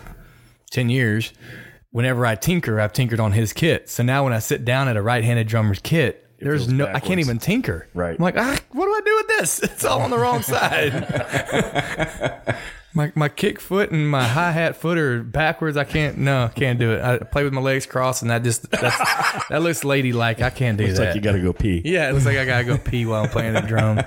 ten 0.71 0.89
years, 0.89 1.31
whenever 1.91 2.25
I 2.25 2.35
tinker, 2.35 2.79
I've 2.79 2.93
tinkered 2.93 3.19
on 3.19 3.31
his 3.31 3.53
kit. 3.53 3.89
So 3.89 4.03
now 4.03 4.23
when 4.23 4.33
I 4.33 4.39
sit 4.39 4.65
down 4.65 4.87
at 4.87 4.97
a 4.97 5.01
right-handed 5.01 5.47
drummer's 5.47 5.79
kit, 5.79 6.25
there's 6.39 6.65
feels 6.67 6.73
no 6.73 6.87
I 6.87 6.99
can't 7.01 7.19
even 7.19 7.37
tinker. 7.39 7.87
Right. 7.93 8.15
I'm 8.17 8.23
like, 8.23 8.37
ah, 8.37 8.57
what 8.71 8.85
do 8.85 8.91
I 8.91 9.01
do 9.05 9.15
with 9.15 9.27
this? 9.39 9.59
It's 9.63 9.83
all 9.85 10.01
on 10.01 10.09
the 10.09 10.17
wrong 10.17 10.41
side. 10.41 10.93
my 12.93 13.11
my 13.15 13.29
kick 13.29 13.59
foot 13.59 13.91
and 13.91 14.09
my 14.09 14.23
hi 14.23 14.51
hat 14.51 14.75
foot 14.77 14.97
are 14.97 15.21
backwards. 15.21 15.75
I 15.77 15.83
can't. 15.83 16.17
No, 16.17 16.49
can't 16.55 16.79
do 16.79 16.93
it. 16.93 17.01
I 17.01 17.17
play 17.19 17.43
with 17.43 17.53
my 17.53 17.61
legs 17.61 17.85
crossed, 17.85 18.21
and 18.21 18.31
that 18.31 18.43
just 18.43 18.69
that's, 18.71 18.97
that 19.49 19.61
looks 19.61 19.83
ladylike. 19.83 20.41
I 20.41 20.49
can't 20.49 20.77
do 20.77 20.85
It's 20.85 20.97
that. 20.97 21.07
like 21.07 21.15
you 21.15 21.21
got 21.21 21.33
to 21.33 21.41
go 21.41 21.53
pee. 21.53 21.81
yeah, 21.85 22.09
it 22.09 22.13
looks 22.13 22.25
like 22.25 22.37
I 22.37 22.45
gotta 22.45 22.63
go 22.63 22.77
pee 22.77 23.05
while 23.05 23.23
I'm 23.23 23.29
playing 23.29 23.53
the 23.53 23.61
drum. 23.61 23.99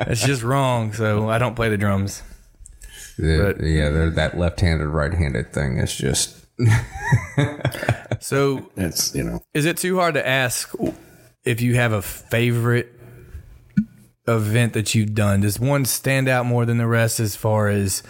It's 0.00 0.24
just 0.24 0.42
wrong. 0.42 0.92
So 0.92 1.28
I 1.28 1.38
don't 1.38 1.54
play 1.56 1.68
the 1.70 1.78
drums. 1.78 2.22
The- 3.18 3.54
But- 3.58 3.66
yeah, 3.66 3.90
they're- 3.90 4.10
that 4.10 4.38
left-handed, 4.38 4.86
right-handed 4.86 5.52
thing 5.52 5.78
is 5.78 5.94
just. 5.96 6.39
So 8.20 8.70
It's 8.76 9.14
you 9.14 9.24
know 9.24 9.42
is 9.54 9.64
it 9.64 9.76
too 9.78 9.96
hard 9.98 10.14
to 10.14 10.26
ask 10.26 10.72
if 11.44 11.60
you 11.62 11.74
have 11.76 11.92
a 11.92 12.02
favorite 12.02 12.92
event 14.28 14.74
that 14.74 14.94
you've 14.94 15.14
done? 15.14 15.40
Does 15.40 15.58
one 15.58 15.84
stand 15.86 16.28
out 16.28 16.44
more 16.46 16.66
than 16.66 16.76
the 16.78 16.86
rest 16.86 17.18
as 17.18 17.34
far 17.34 17.68
as 17.68 18.02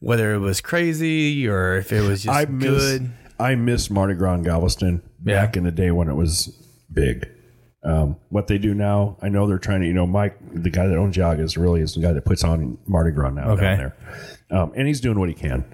whether 0.00 0.34
it 0.34 0.38
was 0.38 0.60
crazy 0.60 1.46
or 1.46 1.76
if 1.76 1.92
it 1.92 2.00
was 2.02 2.24
just 2.24 2.36
I 2.36 2.46
miss 2.46 2.68
good? 2.70 3.12
I 3.38 3.54
miss 3.54 3.90
Mardi 3.90 4.14
Gras 4.14 4.34
in 4.34 4.42
Galveston 4.42 5.02
back 5.20 5.56
in 5.56 5.64
the 5.64 5.72
day 5.72 5.90
when 5.90 6.08
it 6.08 6.14
was 6.14 6.48
big. 6.92 7.28
Um, 7.84 8.16
what 8.30 8.46
they 8.46 8.56
do 8.58 8.74
now, 8.74 9.18
I 9.22 9.28
know 9.28 9.46
they're 9.46 9.58
trying 9.58 9.82
to. 9.82 9.86
You 9.86 9.92
know, 9.92 10.06
Mike, 10.06 10.36
the 10.54 10.70
guy 10.70 10.86
that 10.86 10.96
owns 10.96 11.16
Yaga's, 11.16 11.56
really 11.58 11.80
is 11.82 11.94
the 11.94 12.00
guy 12.00 12.12
that 12.12 12.24
puts 12.24 12.42
on 12.42 12.78
Mardi 12.86 13.10
Gras 13.10 13.30
now 13.30 13.50
Okay. 13.50 13.62
down 13.62 13.76
there, 13.78 13.96
um, 14.50 14.72
and 14.74 14.88
he's 14.88 15.00
doing 15.00 15.18
what 15.18 15.28
he 15.28 15.34
can. 15.34 15.64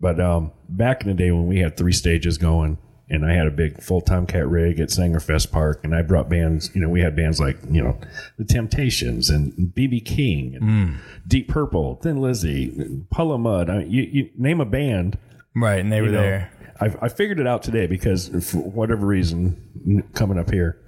But 0.00 0.20
um, 0.20 0.52
back 0.68 1.02
in 1.02 1.08
the 1.08 1.14
day 1.14 1.30
when 1.30 1.46
we 1.46 1.58
had 1.58 1.76
three 1.76 1.92
stages 1.92 2.38
going, 2.38 2.78
and 3.10 3.24
I 3.24 3.32
had 3.32 3.46
a 3.46 3.50
big 3.50 3.82
full 3.82 4.00
time 4.00 4.26
cat 4.26 4.48
rig 4.48 4.78
at 4.80 4.90
Saengerfest 4.90 5.50
Park, 5.50 5.80
and 5.82 5.94
I 5.94 6.02
brought 6.02 6.28
bands. 6.28 6.70
You 6.74 6.80
know, 6.82 6.88
we 6.88 7.00
had 7.00 7.16
bands 7.16 7.40
like 7.40 7.56
you 7.70 7.82
know 7.82 7.98
the 8.36 8.44
Temptations 8.44 9.30
and 9.30 9.52
BB 9.74 10.04
King, 10.04 10.56
and 10.56 10.98
Deep 11.26 11.48
Purple, 11.48 11.96
Thin 11.96 12.20
Lizzy, 12.20 13.02
Puddle 13.10 13.34
of 13.34 13.40
Mudd. 13.40 13.70
I 13.70 13.78
mean, 13.78 13.90
you, 13.90 14.02
you 14.02 14.30
name 14.36 14.60
a 14.60 14.66
band, 14.66 15.18
Right, 15.54 15.80
and 15.80 15.92
they 15.92 16.00
were 16.00 16.08
know, 16.08 16.20
there. 16.20 16.52
I, 16.80 16.94
I 17.02 17.08
figured 17.08 17.40
it 17.40 17.46
out 17.46 17.62
today 17.62 17.86
because 17.86 18.28
for 18.50 18.58
whatever 18.58 19.06
reason, 19.06 20.04
coming 20.14 20.38
up 20.38 20.50
here, 20.50 20.80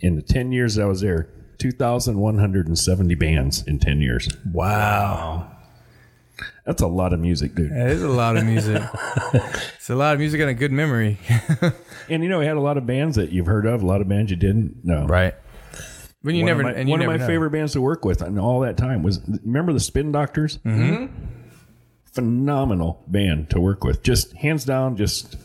in 0.00 0.16
the 0.16 0.22
10 0.22 0.52
years 0.52 0.78
I 0.78 0.84
was 0.84 1.00
there, 1.00 1.30
2,170 1.58 3.14
bands 3.14 3.66
in 3.66 3.78
10 3.78 4.00
years. 4.00 4.28
Wow. 4.52 5.50
That's 6.64 6.82
a 6.82 6.86
lot 6.86 7.12
of 7.12 7.20
music, 7.20 7.54
dude. 7.54 7.72
It 7.72 7.90
is 7.90 8.02
a 8.02 8.08
lot 8.08 8.36
of 8.36 8.44
music. 8.44 8.82
it's 9.34 9.90
a 9.90 9.94
lot 9.94 10.14
of 10.14 10.20
music 10.20 10.40
and 10.40 10.50
a 10.50 10.54
good 10.54 10.72
memory. 10.72 11.18
And 12.10 12.22
you 12.22 12.28
know, 12.28 12.40
we 12.40 12.44
had 12.44 12.56
a 12.56 12.60
lot 12.60 12.76
of 12.76 12.86
bands 12.86 13.16
that 13.16 13.32
you've 13.32 13.46
heard 13.46 13.64
of, 13.64 13.82
a 13.82 13.86
lot 13.86 14.02
of 14.02 14.08
bands 14.08 14.30
you 14.30 14.36
didn't. 14.36 14.84
know. 14.84 15.06
right. 15.06 15.34
When 16.20 16.34
you 16.34 16.42
one 16.42 16.46
never, 16.46 16.60
of 16.60 16.66
my, 16.66 16.72
and 16.80 16.88
one 16.88 17.00
of 17.00 17.06
my 17.06 17.16
know. 17.16 17.26
favorite 17.26 17.50
bands 17.50 17.72
to 17.74 17.80
work 17.80 18.04
with 18.04 18.22
and 18.22 18.38
all 18.38 18.60
that 18.60 18.76
time 18.76 19.02
was 19.02 19.20
remember 19.44 19.72
the 19.72 19.80
Spin 19.80 20.10
Doctors? 20.12 20.58
Mm-hmm. 20.58 21.14
Phenomenal 22.12 23.02
band 23.06 23.50
to 23.50 23.60
work 23.60 23.84
with. 23.84 24.02
Just 24.02 24.32
hands 24.34 24.64
down, 24.64 24.96
just 24.96 25.36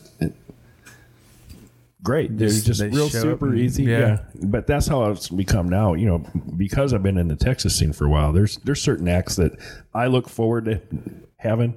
great. 2.02 2.36
They're 2.38 2.48
Just- 2.48 2.66
just 2.66 2.80
they 2.80 2.88
real 2.88 3.08
super 3.08 3.48
and- 3.48 3.58
easy. 3.58 3.84
yeah. 3.84 3.98
Yeah. 3.98 4.18
But 4.44 4.66
that's 4.66 4.86
how 4.86 5.10
it's 5.10 5.28
become 5.28 5.68
now. 5.68 5.94
You 5.94 6.06
know, 6.06 6.24
because 6.56 6.92
I've 6.94 7.02
been 7.02 7.18
in 7.18 7.28
the 7.28 7.36
Texas 7.36 7.76
scene 7.76 7.92
for 7.92 8.06
a 8.06 8.10
while, 8.10 8.32
there's 8.32 8.56
there's 8.58 8.80
certain 8.82 9.08
acts 9.08 9.36
that 9.36 9.52
I 9.94 10.06
look 10.06 10.28
forward 10.28 10.64
to 10.66 10.80
having. 11.36 11.76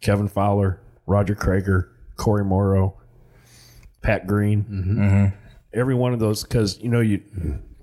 Kevin 0.00 0.28
Fowler, 0.28 0.80
Roger 1.06 1.34
Creager, 1.34 1.88
Cory 2.16 2.44
Morrow, 2.44 2.94
Pat 4.02 4.26
Green 4.26 4.64
Mm-hmm. 4.64 5.26
every 5.72 5.94
one 5.94 6.12
of 6.12 6.20
those 6.20 6.42
because 6.42 6.78
you 6.80 6.88
know 6.90 7.00
you 7.00 7.22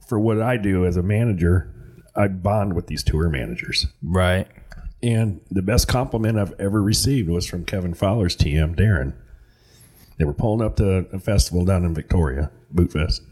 for 0.08 0.20
what 0.20 0.42
I 0.42 0.58
do 0.58 0.86
as 0.86 0.98
a 0.98 1.04
manager, 1.04 1.74
I 2.16 2.28
bond 2.28 2.74
with 2.74 2.88
these 2.88 3.04
tour 3.04 3.30
managers. 3.30 3.88
Right. 4.04 4.48
And 5.02 5.42
the 5.50 5.62
best 5.64 5.88
compliment 5.88 6.38
I've 6.38 6.54
ever 6.60 6.80
received 6.82 7.28
was 7.30 7.48
from 7.48 7.66
Kevin 7.66 7.94
Fowler's 7.96 8.36
TM, 8.36 8.76
Darren. 8.76 9.14
They 10.22 10.26
were 10.26 10.34
pulling 10.34 10.64
up 10.64 10.76
to 10.76 11.08
a 11.12 11.20
festival 11.20 11.66
down 11.66 11.84
in 11.84 11.96
Victoria, 11.96 12.52
Boot 12.70 12.92
Fest. 12.92 13.24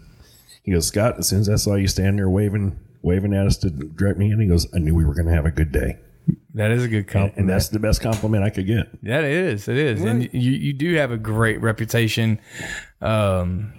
He 0.63 0.71
goes, 0.71 0.87
Scott, 0.87 1.19
as 1.19 1.27
soon 1.27 1.39
as 1.41 1.47
I 1.47 1.55
saw 1.55 1.75
you 1.75 1.87
standing 1.87 2.15
there 2.15 2.27
waving 2.31 2.79
waving 3.03 3.31
at 3.35 3.45
us 3.45 3.57
to 3.57 3.69
direct 3.69 4.17
me 4.17 4.31
in, 4.31 4.39
he 4.39 4.47
goes, 4.47 4.65
I 4.73 4.79
knew 4.79 4.95
we 4.95 5.05
were 5.05 5.13
going 5.13 5.27
to 5.27 5.31
have 5.33 5.45
a 5.45 5.51
good 5.51 5.71
day. 5.71 5.99
That 6.55 6.71
is 6.71 6.83
a 6.83 6.87
good 6.87 7.07
compliment. 7.07 7.37
And 7.37 7.47
that's 7.47 7.69
the 7.69 7.77
best 7.77 8.01
compliment 8.01 8.43
I 8.43 8.49
could 8.49 8.65
get. 8.65 8.87
Yeah, 9.03 9.19
it 9.19 9.25
is. 9.25 9.67
It 9.67 9.77
is, 9.77 10.01
and 10.01 10.23
you 10.33 10.51
you 10.51 10.73
do 10.73 10.95
have 10.95 11.11
a 11.11 11.17
great 11.17 11.61
reputation, 11.61 12.39
um, 13.03 13.71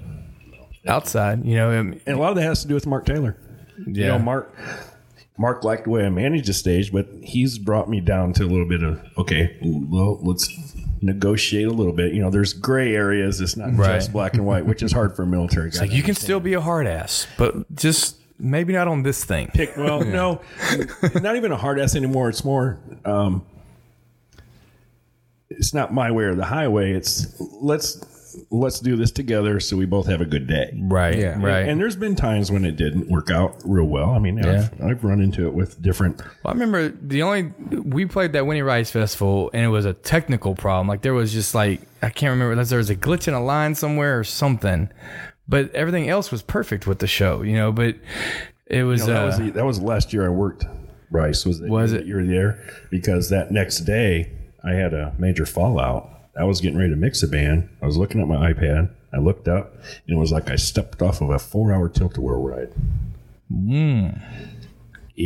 outside. 0.87 1.45
You 1.45 1.57
know, 1.57 1.81
um, 1.81 2.01
And 2.07 2.17
a 2.17 2.21
lot 2.21 2.31
of 2.31 2.37
that 2.37 2.43
has 2.45 2.63
to 2.63 2.69
do 2.69 2.75
with 2.75 2.87
Mark 2.87 3.07
Taylor. 3.07 3.37
You 3.79 3.93
Yeah. 4.05 4.07
know, 4.11 4.21
Mark 4.21 4.55
Mark 5.37 5.65
liked 5.65 5.85
the 5.85 5.91
way 5.91 6.07
I 6.07 6.11
managed 6.11 6.47
the 6.47 6.53
stage, 6.53 6.93
but 6.93 7.09
he's 7.25 7.59
brought 7.59 7.89
me 7.91 8.01
down 8.01 8.35
to 8.35 8.45
a 8.45 8.47
little 8.47 8.69
bit 8.69 8.85
of 8.85 9.01
okay, 9.19 9.57
well, 9.63 10.21
let's 10.23 10.47
negotiate 11.03 11.67
a 11.67 11.73
little 11.73 11.93
bit. 11.93 12.13
You 12.13 12.21
know, 12.21 12.31
there's 12.31 12.53
gray 12.53 12.95
areas. 12.95 13.41
It's 13.41 13.57
not 13.57 13.75
Right. 13.77 13.95
just 13.97 14.13
black 14.13 14.35
and 14.35 14.45
white, 14.47 14.67
which 14.67 14.83
is 14.83 14.93
hard 14.93 15.17
for 15.17 15.23
a 15.23 15.27
military 15.27 15.71
guy. 15.71 15.81
like 15.81 15.93
you 15.93 16.03
can 16.03 16.15
still 16.15 16.41
be 16.41 16.55
a 16.55 16.61
hard 16.61 16.87
ass, 16.87 17.27
but 17.39 17.75
just 17.75 18.17
maybe 18.39 18.73
not 18.73 18.89
on 18.89 19.03
this 19.03 19.25
thing. 19.25 19.49
pick. 19.55 19.77
Well, 19.77 20.05
no, 20.05 20.41
not 21.23 21.37
even 21.37 21.53
a 21.53 21.57
hard 21.57 21.79
ass 21.81 21.95
anymore. 21.97 22.29
It's 22.29 22.45
more. 22.45 22.79
Um, 23.05 23.43
it's 25.49 25.75
not 25.75 25.93
my 25.93 26.11
way 26.11 26.25
or 26.25 26.35
the 26.35 26.45
highway. 26.45 26.93
It's 26.93 27.27
let's 27.61 27.95
let's 28.51 28.81
do 28.81 28.97
this 28.97 29.11
together 29.11 29.61
so 29.61 29.77
we 29.77 29.87
both 29.87 30.07
have 30.07 30.21
a 30.21 30.25
good 30.25 30.47
day. 30.47 30.73
Right. 30.77 31.19
Yeah. 31.19 31.41
Right. 31.41 31.69
And 31.69 31.81
there's 31.81 31.97
been 31.97 32.17
times 32.17 32.51
when 32.51 32.65
it 32.65 32.77
didn't 32.77 33.09
work 33.09 33.31
out 33.31 33.57
real 33.65 33.85
well. 33.85 34.11
I 34.11 34.19
mean, 34.19 34.45
I've, 34.45 34.81
I've 34.83 35.05
run 35.05 35.21
into 35.21 35.47
it 35.47 35.55
with 35.55 35.81
different. 35.83 36.19
Well, 36.19 36.31
I 36.47 36.53
remember 36.53 36.89
the 36.89 37.23
only 37.23 37.53
we 37.71 38.07
played 38.07 38.33
that 38.33 38.47
Winnie 38.47 38.63
Rice 38.63 38.91
festival, 38.91 39.51
and 39.53 39.65
it 39.65 39.69
was 39.69 39.85
a 39.85 39.93
technical 39.95 40.55
problem. 40.55 40.89
Like 40.89 41.03
there 41.03 41.15
was 41.15 41.33
just 41.33 41.55
like 41.55 41.81
I 42.03 42.11
can't 42.11 42.31
remember 42.31 42.53
unless 42.53 42.71
there 42.71 42.79
was 42.79 42.91
a 42.91 42.97
glitch 42.97 43.29
in 43.29 43.35
a 43.35 43.43
line 43.43 43.75
somewhere 43.75 44.19
or 44.19 44.25
something, 44.25 44.91
but 45.49 45.73
everything 45.75 46.09
else 46.09 46.31
was 46.31 46.43
perfect 46.43 46.87
with 46.87 46.99
the 46.99 47.07
show, 47.07 47.43
you 47.43 47.55
know. 47.55 47.73
But 47.73 47.97
it 48.67 48.85
was, 48.85 49.03
You 49.03 49.09
know, 49.09 49.13
that 49.15 49.23
uh, 49.23 49.27
was 49.27 49.39
the, 49.39 49.51
that 49.51 49.65
was 49.65 49.81
last 49.81 50.13
year 50.13 50.27
I 50.27 50.31
worked. 50.31 50.65
Rice 51.11 51.45
was, 51.45 51.61
Was 51.61 51.93
it? 51.93 52.07
you 52.07 52.15
were 52.15 52.25
there 52.25 52.63
because 52.89 53.31
that 53.31 53.51
next 53.51 53.81
day 53.81 54.31
I 54.63 54.75
had 54.75 54.95
a 54.95 55.13
major 55.19 55.45
fallout. 55.45 56.09
I 56.39 56.45
was 56.45 56.61
getting 56.61 56.79
ready 56.79 56.91
to 56.91 56.97
mix 56.97 57.23
a 57.23 57.29
band. 57.29 57.69
I 57.83 57.87
was 57.87 57.97
looking 57.97 58.21
at 58.21 58.29
my 58.29 58.53
iPad. 58.53 58.91
I 59.13 59.19
looked 59.19 59.49
up 59.49 59.75
and 60.07 60.17
it 60.17 60.21
was 60.21 60.33
like 60.33 60.51
I 60.51 60.57
stepped 60.57 61.03
off 61.03 61.21
of 61.21 61.31
a 61.31 61.39
four-hour 61.39 61.89
tilt-a-whirl 61.89 62.43
ride. 62.43 62.73
Hmm. 63.49 64.11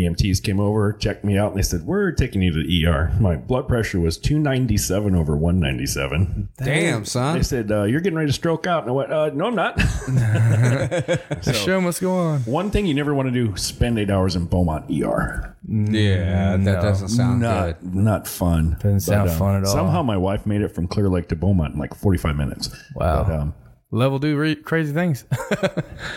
EMTs 0.03 0.43
came 0.43 0.59
over, 0.61 0.93
checked 0.93 1.25
me 1.25 1.37
out, 1.39 1.51
and 1.53 1.59
they 1.59 1.63
said, 1.63 1.83
"We're 1.83 2.13
taking 2.13 2.43
you 2.43 2.53
to 2.53 2.63
the 2.63 2.87
ER." 2.87 3.13
My 3.21 3.37
blood 3.37 3.69
pressure 3.69 4.01
was 4.01 4.19
297 4.19 5.15
over 5.15 5.37
197. 5.37 6.49
Damn, 6.59 7.05
son. 7.05 7.37
They 7.37 7.43
said, 7.43 7.71
uh, 7.73 7.85
"You're 7.85 8.01
getting 8.01 8.17
ready 8.17 8.29
to 8.29 8.33
stroke 8.33 8.67
out." 8.67 8.83
And 8.83 8.91
I 8.91 8.93
went, 8.93 9.13
uh, 9.13 9.31
"No, 9.35 9.47
I'm 9.47 9.55
not." 9.55 9.77
the 9.77 11.53
show 11.65 11.81
must 11.81 12.01
go 12.01 12.13
on. 12.17 12.41
One 12.43 12.71
thing 12.71 12.87
you 12.87 12.95
never 12.95 13.15
want 13.15 13.29
to 13.29 13.33
do: 13.33 13.57
spend 13.57 13.99
eight 13.99 14.11
hours 14.11 14.37
in 14.37 14.47
Beaumont 14.47 14.87
ER. 14.91 15.57
Yeah, 15.69 16.57
that 16.59 16.83
doesn't 16.83 17.09
sound 17.09 17.41
not 17.41 17.81
good. 17.81 17.95
not 17.95 18.29
fun. 18.29 18.75
uh, 18.79 18.83
Doesn't 18.83 19.01
sound 19.01 19.31
fun 19.31 19.57
at 19.57 19.65
all. 19.67 19.73
Somehow 19.73 20.03
my 20.03 20.17
wife 20.17 20.45
made 20.47 20.61
it 20.61 20.75
from 20.75 20.87
Clear 20.87 21.09
Lake 21.09 21.29
to 21.29 21.37
Beaumont 21.37 21.75
in 21.75 21.81
like 21.81 21.95
45 21.95 22.37
minutes. 22.37 22.69
Wow. 22.95 23.25
But, 23.25 23.35
um, 23.35 23.55
Level 23.91 24.19
do 24.19 24.37
re- 24.37 24.57
crazy 24.57 24.93
things. 24.93 25.25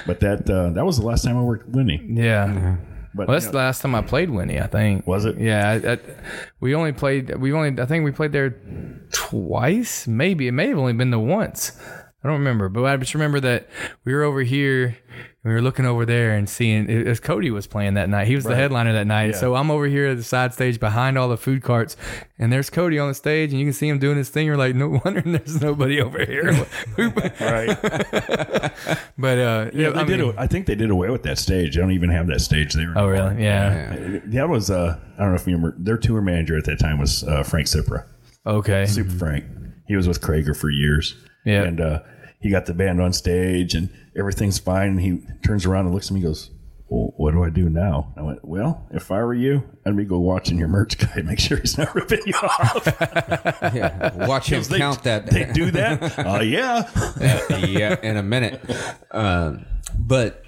but 0.07 0.19
that 0.19 0.49
uh, 0.49 0.71
that 0.71 0.83
was 0.85 0.97
the 0.99 1.05
last 1.05 1.23
time 1.23 1.37
I 1.37 1.41
worked 1.41 1.67
with 1.67 1.75
Winnie. 1.75 2.01
yeah. 2.09 2.75
But 3.17 3.27
Well, 3.27 3.35
that's 3.35 3.45
you 3.45 3.51
the 3.51 3.57
last 3.57 3.81
time 3.81 3.95
I 3.95 4.01
played 4.01 4.29
Winnie. 4.29 4.61
I 4.61 4.67
think. 4.67 5.05
Was 5.07 5.25
it? 5.25 5.39
Yeah. 5.39 5.79
I, 5.83 5.91
I, 5.93 5.99
we 6.59 6.75
only 6.75 6.91
played. 6.93 7.35
We 7.35 7.51
only. 7.51 7.81
I 7.81 7.85
think 7.85 8.05
we 8.05 8.11
played 8.11 8.31
there 8.31 8.51
twice. 9.11 10.07
Maybe 10.07 10.47
it 10.47 10.51
may 10.53 10.67
have 10.69 10.77
only 10.77 10.93
been 10.93 11.11
the 11.11 11.19
once. 11.19 11.77
I 12.23 12.27
don't 12.27 12.39
remember, 12.39 12.69
but 12.69 12.83
I 12.83 12.97
just 12.97 13.13
remember 13.13 13.39
that 13.41 13.69
we 14.03 14.13
were 14.13 14.23
over 14.23 14.41
here. 14.41 14.97
And 15.47 15.53
We 15.53 15.55
were 15.55 15.61
looking 15.61 15.85
over 15.85 16.05
there 16.05 16.35
and 16.35 16.49
seeing 16.49 16.89
it, 16.89 17.07
as 17.07 17.21
Cody 17.21 17.51
was 17.51 17.67
playing 17.67 17.93
that 17.93 18.09
night. 18.09 18.27
He 18.27 18.35
was 18.35 18.43
the 18.43 18.53
headliner 18.53 18.91
that 18.91 19.07
night. 19.07 19.33
So 19.37 19.55
I'm 19.55 19.71
over 19.71 19.85
here 19.85 20.07
at 20.07 20.17
the 20.17 20.23
side 20.23 20.53
stage 20.53 20.77
behind 20.77 21.17
all 21.17 21.29
the 21.29 21.37
food 21.37 21.63
carts, 21.63 21.95
and 22.37 22.51
there's 22.51 22.69
Cody 22.69 22.99
on 22.99 23.07
the 23.07 23.13
stage, 23.13 23.51
and 23.51 23.59
you 23.61 23.65
can 23.65 23.71
see 23.71 23.87
him 23.87 23.97
doing 23.97 24.17
his 24.17 24.27
thing. 24.27 24.45
You're 24.45 24.57
like, 24.57 24.75
no 24.75 24.99
wonder 25.05 25.21
there's 25.25 25.61
nobody 25.61 26.01
over 26.01 26.19
here. 26.25 26.51
right. 27.39 27.81
but 29.17 29.37
uh, 29.39 29.71
Yeah, 29.73 29.87
yeah, 29.87 29.89
they 29.91 29.99
I 29.99 30.03
did. 30.03 30.19
mean- 30.19 30.33
I 30.37 30.47
think 30.47 30.65
they 30.65 30.75
did 30.75 30.89
away 30.89 31.09
with 31.11 31.23
that 31.23 31.37
stage. 31.37 31.77
I 31.77 31.81
don't 31.81 31.91
even 31.91 32.09
have 32.09 32.27
that 32.27 32.41
stage 32.41 32.73
there. 32.73 32.91
oh, 32.97 33.07
anymore. 33.09 33.29
really? 33.31 33.43
Yeah. 33.45 34.19
That 34.25 34.49
was. 34.49 34.69
Uh, 34.69 34.99
I 35.17 35.19
don't 35.21 35.29
know 35.29 35.35
if 35.35 35.47
you 35.47 35.55
remember. 35.55 35.77
Their 35.79 35.97
tour 35.97 36.19
manager 36.19 36.57
at 36.57 36.65
that 36.65 36.79
time 36.79 36.99
was 36.99 37.23
uh, 37.23 37.43
Frank 37.43 37.67
Cipra. 37.67 38.05
Okay. 38.45 38.85
Super 38.85 39.11
Frank. 39.11 39.45
He 39.87 39.95
was 39.95 40.09
with 40.09 40.19
Creager 40.19 40.57
for 40.57 40.69
years. 40.69 41.15
Yeah. 41.45 41.63
And 41.63 41.79
uh, 41.79 41.99
he 42.39 42.49
got 42.49 42.65
the 42.65 42.73
band 42.73 43.01
on 43.01 43.13
stage 43.13 43.73
and 43.73 43.89
everything's 44.15 44.59
fine. 44.59 44.89
And 44.89 45.01
he 45.01 45.21
turns 45.45 45.65
around 45.65 45.85
and 45.85 45.93
looks 45.93 46.07
at 46.07 46.13
me 46.13 46.19
and 46.21 46.29
goes, 46.29 46.51
well, 46.89 47.13
what 47.17 47.31
do 47.31 47.43
I 47.43 47.49
do 47.49 47.69
now? 47.69 48.13
I 48.15 48.21
went, 48.21 48.45
well, 48.45 48.87
if 48.91 49.11
I 49.11 49.17
were 49.21 49.33
you, 49.33 49.63
I'd 49.85 49.97
be 49.97 50.05
go 50.05 50.19
watching 50.19 50.57
your 50.57 50.69
merch 50.69 50.97
guy, 50.97 51.21
make 51.21 51.39
sure 51.39 51.57
he's 51.57 51.77
not 51.77 51.93
ripping 51.93 52.21
you 52.25 52.33
off. 52.35 52.87
Yeah, 53.75 54.25
watch 54.27 54.49
him 54.49 54.63
They- 54.63 54.77
count 54.77 55.03
that. 55.03 55.25
They 55.27 55.51
do 55.51 55.71
that? 55.71 56.17
Oh, 56.25 56.39
yeah. 56.41 56.89
yeah, 57.65 57.97
in 58.01 58.15
a 58.17 58.23
minute. 58.23 58.61
Um, 59.11 59.65
but 59.99 60.43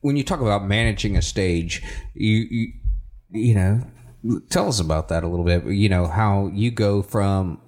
when 0.00 0.16
you 0.16 0.24
talk 0.24 0.40
about 0.40 0.64
managing 0.64 1.16
a 1.16 1.22
stage, 1.22 1.82
you, 2.14 2.46
you 2.50 2.72
you 3.30 3.54
know, 3.54 3.80
tell 4.48 4.68
us 4.68 4.78
about 4.80 5.08
that 5.08 5.24
a 5.24 5.28
little 5.28 5.44
bit. 5.44 5.64
You 5.66 5.88
know 5.88 6.06
how 6.06 6.46
you 6.54 6.70
go 6.70 7.02
from 7.02 7.60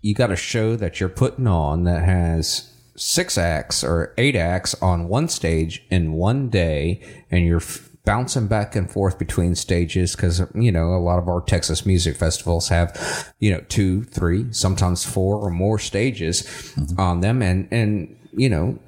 you 0.00 0.14
got 0.14 0.32
a 0.32 0.36
show 0.36 0.74
that 0.76 0.98
you're 0.98 1.08
putting 1.08 1.46
on 1.46 1.84
that 1.84 2.02
has 2.02 2.71
six 3.02 3.36
acts 3.36 3.82
or 3.82 4.14
eight 4.16 4.36
acts 4.36 4.80
on 4.80 5.08
one 5.08 5.28
stage 5.28 5.84
in 5.90 6.12
one 6.12 6.48
day, 6.48 7.00
and 7.32 7.44
you're 7.44 7.56
f- 7.56 7.90
bouncing 8.04 8.46
back 8.46 8.76
and 8.76 8.88
forth 8.88 9.18
between 9.18 9.56
stages 9.56 10.14
because 10.14 10.40
you 10.54 10.70
know 10.70 10.94
a 10.94 11.02
lot 11.02 11.18
of 11.18 11.28
our 11.28 11.40
Texas 11.40 11.84
music 11.84 12.16
festivals 12.16 12.68
have 12.68 13.34
you 13.40 13.50
know 13.50 13.60
two, 13.68 14.04
three, 14.04 14.46
sometimes 14.52 15.04
four 15.04 15.36
or 15.36 15.50
more 15.50 15.80
stages 15.80 16.42
mm-hmm. 16.42 17.00
on 17.00 17.20
them, 17.20 17.42
and 17.42 17.66
and 17.72 18.16
you 18.34 18.48
know 18.48 18.78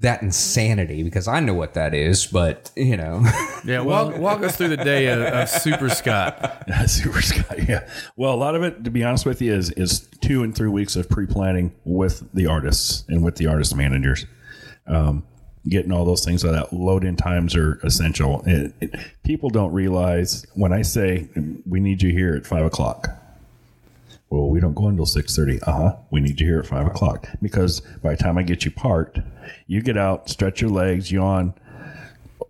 that 0.00 0.22
insanity 0.22 1.02
because 1.02 1.28
I 1.28 1.40
know 1.40 1.54
what 1.54 1.74
that 1.74 1.94
is, 1.94 2.26
but 2.26 2.70
you 2.76 2.96
know, 2.96 3.24
Yeah, 3.64 3.80
walk, 3.82 4.16
walk 4.18 4.42
us 4.42 4.56
through 4.56 4.68
the 4.68 4.76
day 4.76 5.06
of, 5.06 5.20
of 5.20 5.48
Super 5.48 5.88
Scott. 5.88 6.64
Super 6.86 7.22
Sky, 7.22 7.64
yeah. 7.68 7.88
Well, 8.16 8.34
a 8.34 8.36
lot 8.36 8.54
of 8.54 8.62
it, 8.62 8.84
to 8.84 8.90
be 8.90 9.04
honest 9.04 9.26
with 9.26 9.40
you, 9.40 9.54
is 9.54 9.70
is 9.72 10.08
two 10.20 10.42
and 10.42 10.54
three 10.54 10.68
weeks 10.68 10.96
of 10.96 11.08
pre 11.08 11.26
planning 11.26 11.74
with 11.84 12.28
the 12.34 12.46
artists 12.46 13.04
and 13.08 13.24
with 13.24 13.36
the 13.36 13.46
artist 13.46 13.74
managers. 13.74 14.26
Um, 14.86 15.24
getting 15.68 15.90
all 15.90 16.04
those 16.04 16.24
things 16.24 16.42
so 16.42 16.52
that 16.52 16.72
load 16.72 17.04
in 17.04 17.16
times 17.16 17.56
are 17.56 17.80
essential. 17.82 18.42
It, 18.46 18.72
it, 18.80 19.00
people 19.24 19.50
don't 19.50 19.72
realize 19.72 20.46
when 20.54 20.72
I 20.72 20.82
say 20.82 21.28
we 21.66 21.80
need 21.80 22.02
you 22.02 22.12
here 22.12 22.34
at 22.34 22.46
five 22.46 22.64
o'clock. 22.64 23.08
Well, 24.30 24.48
we 24.48 24.60
don't 24.60 24.74
go 24.74 24.88
until 24.88 25.06
six 25.06 25.36
thirty. 25.36 25.60
Uh 25.62 25.72
huh. 25.72 25.96
We 26.10 26.20
need 26.20 26.40
you 26.40 26.46
here 26.46 26.58
at 26.58 26.66
five 26.66 26.86
o'clock 26.86 27.28
because 27.40 27.80
by 28.02 28.14
the 28.14 28.22
time 28.22 28.38
I 28.38 28.42
get 28.42 28.64
you 28.64 28.70
parked, 28.70 29.20
you 29.66 29.82
get 29.82 29.96
out, 29.96 30.28
stretch 30.28 30.60
your 30.60 30.70
legs, 30.70 31.12
yawn, 31.12 31.54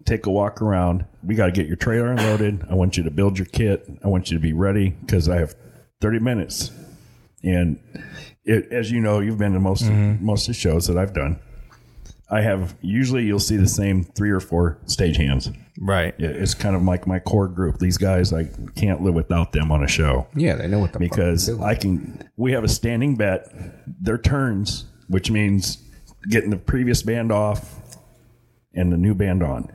take 0.04 0.26
a 0.26 0.30
walk 0.30 0.62
around. 0.62 1.04
We 1.22 1.34
got 1.34 1.46
to 1.46 1.52
get 1.52 1.66
your 1.66 1.76
trailer 1.76 2.12
unloaded. 2.12 2.64
I 2.70 2.74
want 2.74 2.96
you 2.96 3.02
to 3.02 3.10
build 3.10 3.38
your 3.38 3.46
kit. 3.46 3.86
I 4.02 4.08
want 4.08 4.30
you 4.30 4.38
to 4.38 4.42
be 4.42 4.52
ready 4.52 4.90
because 4.90 5.28
I 5.28 5.36
have 5.36 5.54
30 6.00 6.20
minutes. 6.20 6.70
And 7.42 7.78
it, 8.44 8.72
as 8.72 8.90
you 8.90 9.00
know, 9.00 9.20
you've 9.20 9.38
been 9.38 9.52
to 9.52 9.60
most 9.60 9.84
most 9.84 10.48
of 10.48 10.54
the 10.54 10.60
shows 10.60 10.86
that 10.86 10.96
I've 10.96 11.12
done. 11.12 11.40
I 12.28 12.40
have 12.40 12.76
usually 12.80 13.24
you'll 13.24 13.38
see 13.38 13.56
the 13.56 13.68
same 13.68 14.02
three 14.02 14.30
or 14.30 14.40
four 14.40 14.78
stage 14.86 15.16
hands. 15.16 15.50
Right. 15.80 16.14
It's 16.18 16.54
kind 16.54 16.74
of 16.74 16.82
like 16.82 17.06
my 17.06 17.18
core 17.18 17.48
group. 17.48 17.78
These 17.78 17.98
guys, 17.98 18.32
I 18.32 18.48
can't 18.74 19.02
live 19.02 19.14
without 19.14 19.52
them 19.52 19.70
on 19.70 19.84
a 19.84 19.88
show 19.88 20.26
Yeah, 20.34 20.56
they 20.56 20.66
know 20.66 20.78
what 20.78 20.92
the 20.92 20.98
because. 20.98 21.48
I 21.60 21.74
can. 21.74 22.28
We 22.36 22.52
have 22.52 22.64
a 22.64 22.68
standing 22.68 23.16
bet. 23.16 23.48
Their 24.00 24.18
turns, 24.18 24.86
which 25.08 25.30
means 25.30 25.78
getting 26.28 26.50
the 26.50 26.56
previous 26.56 27.02
band 27.02 27.30
off 27.30 27.80
and 28.74 28.92
the 28.92 28.96
new 28.96 29.14
band 29.14 29.42
on. 29.42 29.70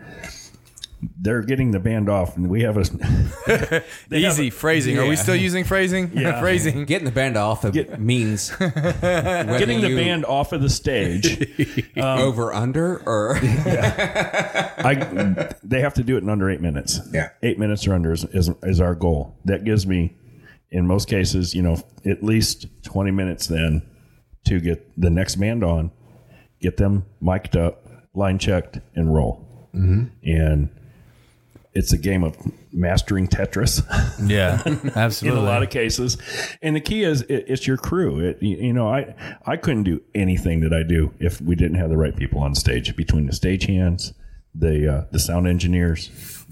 They're 1.20 1.42
getting 1.42 1.72
the 1.72 1.80
band 1.80 2.10
off, 2.10 2.38
and 2.38 2.48
we 2.50 2.62
have 2.62 2.78
a 2.78 2.84
they 4.10 4.22
have 4.22 4.34
Easy 4.34 4.48
a- 4.48 4.52
phrasing. 4.52 5.00
Are 5.00 5.08
we 5.08 5.16
still 5.16 5.36
using 5.36 5.64
phrasing? 5.64 6.12
Yeah. 6.14 6.40
phrasing. 6.42 6.86
Getting 6.86 7.06
the 7.06 7.12
band 7.12 7.38
off 7.38 7.66
it 7.66 8.00
means 8.00 8.50
getting 8.56 9.82
the 9.82 9.90
you 9.90 9.96
band 9.96 10.26
off 10.26 10.52
of 10.54 10.62
the 10.62 10.70
stage. 10.70 11.48
over 11.98 12.54
under 12.54 13.02
or 13.08 13.36
I 13.38 14.94
they 15.64 15.82
have 15.82 15.94
to 15.96 16.04
do 16.04 16.18
it 16.18 16.24
in 16.24 16.30
under 16.30 16.50
eight 16.50 16.62
minutes. 16.62 17.00
Yeah. 17.12 17.30
eight 17.44 17.60
minutes 17.60 17.88
or 17.88 17.94
under 17.94 18.12
is, 18.12 18.24
is 18.26 18.50
is 18.64 18.80
our 18.80 18.96
goal. 18.96 19.36
That 19.46 19.64
gives 19.64 19.86
me, 19.88 20.16
in 20.70 20.86
most 20.88 21.08
cases, 21.08 21.54
you 21.56 21.62
know, 21.62 21.78
at 22.06 22.24
least 22.24 22.68
twenty 22.84 23.12
minutes 23.12 23.48
then 23.48 23.82
to 24.46 24.60
get 24.60 24.90
the 25.00 25.10
next 25.10 25.36
band 25.36 25.64
on, 25.64 25.92
get 26.60 26.78
them 26.78 27.06
mic'd 27.20 27.56
up, 27.58 27.86
line 28.14 28.40
checked, 28.40 28.80
and 28.96 29.14
roll. 29.14 29.48
Mm-hmm. 29.74 30.06
And 30.30 30.70
it's 31.74 31.94
a 31.94 31.98
game 31.98 32.24
of 32.24 32.36
mastering 32.74 33.28
Tetris. 33.28 33.82
Yeah, 34.22 34.62
absolutely. 34.96 35.40
in 35.42 35.46
a 35.46 35.50
lot 35.50 35.64
of 35.64 35.70
cases. 35.70 36.18
And 36.62 36.76
the 36.76 36.82
key 36.82 37.04
is 37.04 37.22
it, 37.24 37.46
it's 37.48 37.66
your 37.66 37.78
crew. 37.78 38.20
It, 38.20 38.42
you 38.42 38.74
know, 38.74 38.90
I 38.90 39.16
I 39.46 39.58
couldn't 39.58 39.84
do 39.84 40.02
anything 40.14 40.60
that 40.62 40.74
I 40.74 40.84
do 40.84 41.14
if 41.20 41.42
we 41.42 41.56
didn't 41.56 41.78
have 41.78 41.90
the 41.90 41.98
right 41.98 42.16
people 42.16 42.42
on 42.42 42.56
stage. 42.56 42.96
Between 42.96 43.26
the 43.26 43.34
stage 43.34 43.66
hands, 43.66 44.14
the 44.54 44.94
uh, 44.94 45.06
the 45.12 45.20
sound 45.20 45.48
engineers, 45.48 46.10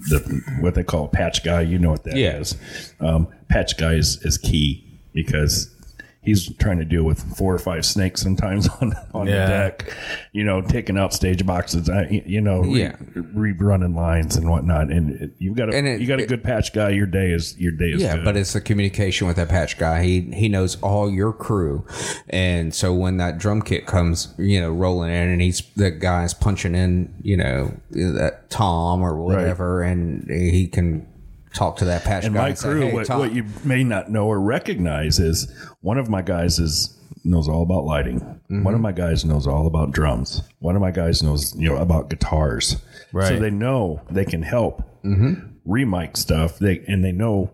the 0.08 0.18
what 0.60 0.74
they 0.74 0.84
call 0.84 1.04
a 1.04 1.08
patch 1.08 1.44
guy. 1.44 1.60
You 1.60 1.78
know 1.78 1.90
what 1.90 2.04
that 2.04 2.16
is. 2.16 2.56
Yeah. 3.00 3.08
Um, 3.08 3.28
patch 3.48 3.76
guy 3.76 3.94
is, 3.94 4.24
is 4.24 4.38
key 4.38 4.84
because. 5.12 5.74
He's 6.22 6.54
trying 6.56 6.78
to 6.78 6.84
deal 6.84 7.02
with 7.04 7.18
four 7.38 7.54
or 7.54 7.58
five 7.58 7.86
snakes 7.86 8.20
sometimes 8.20 8.68
on 8.80 8.92
on 9.14 9.26
Yeah. 9.26 9.46
the 9.46 9.52
deck, 9.52 9.96
you 10.32 10.44
know, 10.44 10.60
taking 10.60 10.98
out 10.98 11.14
stage 11.14 11.46
boxes, 11.46 11.88
you 12.10 12.40
know, 12.42 12.60
re- 12.60 12.80
Yeah. 12.82 12.96
rerunning 13.16 13.94
lines 13.96 14.36
and 14.36 14.48
whatnot. 14.50 14.90
And 14.92 15.10
it, 15.12 15.30
you've 15.38 15.56
got 15.56 15.72
a 15.72 15.76
And 15.76 15.88
it- 15.88 16.00
you 16.00 16.06
got 16.06 16.20
a 16.20 16.26
good 16.26 16.44
patch 16.44 16.74
guy. 16.74 16.90
Your 16.90 17.06
day 17.06 17.32
is 17.32 17.58
your 17.58 17.72
day 17.72 17.86
is 17.92 18.02
yeah, 18.02 18.16
good. 18.16 18.24
but 18.26 18.36
it's 18.36 18.52
the 18.52 18.60
communication 18.60 19.26
with 19.28 19.36
that 19.36 19.48
patch 19.48 19.78
guy. 19.78 20.02
He 20.02 20.20
he 20.32 20.48
knows 20.50 20.76
all 20.82 21.10
your 21.10 21.32
crew, 21.32 21.86
and 22.28 22.74
so 22.74 22.92
when 22.92 23.16
that 23.16 23.38
drum 23.38 23.62
kit 23.62 23.86
comes, 23.86 24.34
you 24.38 24.60
know, 24.60 24.70
rolling 24.70 25.10
in, 25.10 25.28
and 25.30 25.40
he's 25.40 25.62
the 25.76 25.90
guy's 25.90 26.34
punching 26.34 26.74
in, 26.74 27.14
you 27.22 27.36
know, 27.38 27.72
that 27.92 28.50
Tom 28.50 29.00
or 29.02 29.16
whatever, 29.16 29.82
and 29.82 30.28
he 30.30 30.66
can 30.66 31.06
talk 31.52 31.76
to 31.78 31.84
that 31.86 32.04
patch 32.04 32.24
and 32.24 32.34
guy 32.34 32.40
my 32.40 32.48
and 32.50 32.58
say, 32.58 32.68
crew, 32.68 32.80
"Hey, 32.82 32.92
what, 32.92 33.06
Tom." 33.06 33.18
what 33.20 33.32
you 33.32 33.44
may 33.64 33.84
not 33.84 34.10
know 34.10 34.26
or 34.26 34.40
recognize 34.40 35.18
is 35.18 35.52
one 35.80 35.98
of 35.98 36.08
my 36.08 36.22
guys 36.22 36.58
is 36.58 36.96
knows 37.24 37.48
all 37.48 37.62
about 37.62 37.84
lighting. 37.84 38.20
Mm-hmm. 38.20 38.62
One 38.62 38.74
of 38.74 38.80
my 38.80 38.92
guys 38.92 39.24
knows 39.24 39.46
all 39.46 39.66
about 39.66 39.90
drums. 39.92 40.42
One 40.60 40.74
of 40.76 40.80
my 40.80 40.90
guys 40.90 41.22
knows 41.22 41.54
you 41.56 41.68
know 41.68 41.76
about 41.76 42.08
guitars. 42.10 42.68
So 42.70 42.78
Right. 43.12 43.40
they 43.40 43.50
know 43.50 44.00
they 44.10 44.24
can 44.24 44.42
help 44.42 44.82
Mm-hmm. 45.04 45.34
remic 45.64 46.16
stuff. 46.16 46.58
They 46.58 46.84
and 46.88 47.04
they 47.04 47.12
know 47.12 47.50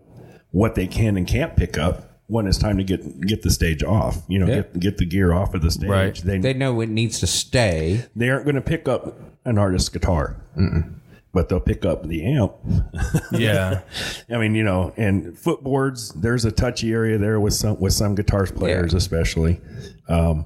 what 0.51 0.75
they 0.75 0.87
can 0.87 1.17
and 1.17 1.25
can't 1.27 1.55
pick 1.55 1.77
up 1.77 2.03
when 2.27 2.45
it's 2.47 2.57
time 2.57 2.77
to 2.77 2.83
get 2.83 3.21
get 3.21 3.41
the 3.41 3.49
stage 3.51 3.83
off. 3.83 4.21
You 4.27 4.39
know, 4.39 4.47
Yeah. 4.47 4.55
get 4.55 4.79
get 4.79 4.97
the 4.97 5.05
gear 5.05 5.33
off 5.33 5.53
of 5.53 5.61
the 5.61 5.71
stage. 5.71 5.89
Right. 5.89 6.15
They 6.15 6.37
they 6.39 6.53
know 6.53 6.79
it 6.81 6.89
needs 6.89 7.19
to 7.21 7.27
stay. 7.27 8.05
they 8.15 8.29
aren't 8.29 8.45
going 8.45 8.55
to 8.55 8.61
pick 8.61 8.87
up 8.87 9.17
an 9.45 9.57
artist's 9.57 9.89
guitar. 9.89 10.35
But 11.37 11.49
they'll 11.49 11.59
pick 11.59 11.85
up 11.85 12.01
the 12.07 12.25
amp 12.25 12.53
yeah, 13.31 13.81
I 14.31 14.37
mean, 14.39 14.55
you 14.55 14.63
know, 14.63 14.91
and 14.97 15.35
footboards. 15.35 16.19
There's 16.19 16.45
a 16.45 16.51
touchy 16.51 16.91
area 16.91 17.19
there 17.19 17.39
with 17.39 17.53
some 17.53 17.79
with 17.79 17.93
some 17.93 18.15
guitars 18.15 18.51
players, 18.51 18.93
Yeah. 18.93 18.97
especially 18.97 19.61
um, 20.09 20.45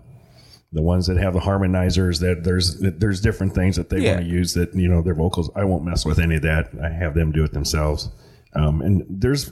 the 0.73 0.81
ones 0.81 1.07
that 1.07 1.15
have 1.17 1.33
the 1.33 1.39
harmonizers. 1.39 2.19
That 2.19 2.43
there's 2.43 2.79
there's 2.81 3.21
different 3.21 3.55
things 3.55 3.77
that 3.77 3.89
they 3.89 3.99
Yeah. 3.99 4.15
want 4.15 4.25
to 4.25 4.29
use. 4.29 4.53
That 4.53 4.75
you 4.75 4.89
know, 4.89 5.01
their 5.01 5.15
vocals. 5.15 5.49
I 5.55 5.63
won't 5.63 5.85
mess 5.85 6.05
with 6.05 6.19
any 6.19 6.35
of 6.35 6.41
that. 6.41 6.71
I 6.83 6.89
have 6.89 7.13
them 7.13 7.31
do 7.31 7.45
it 7.45 7.53
themselves. 7.53 8.09
Um, 8.53 8.81
and 8.81 9.05
there's 9.09 9.49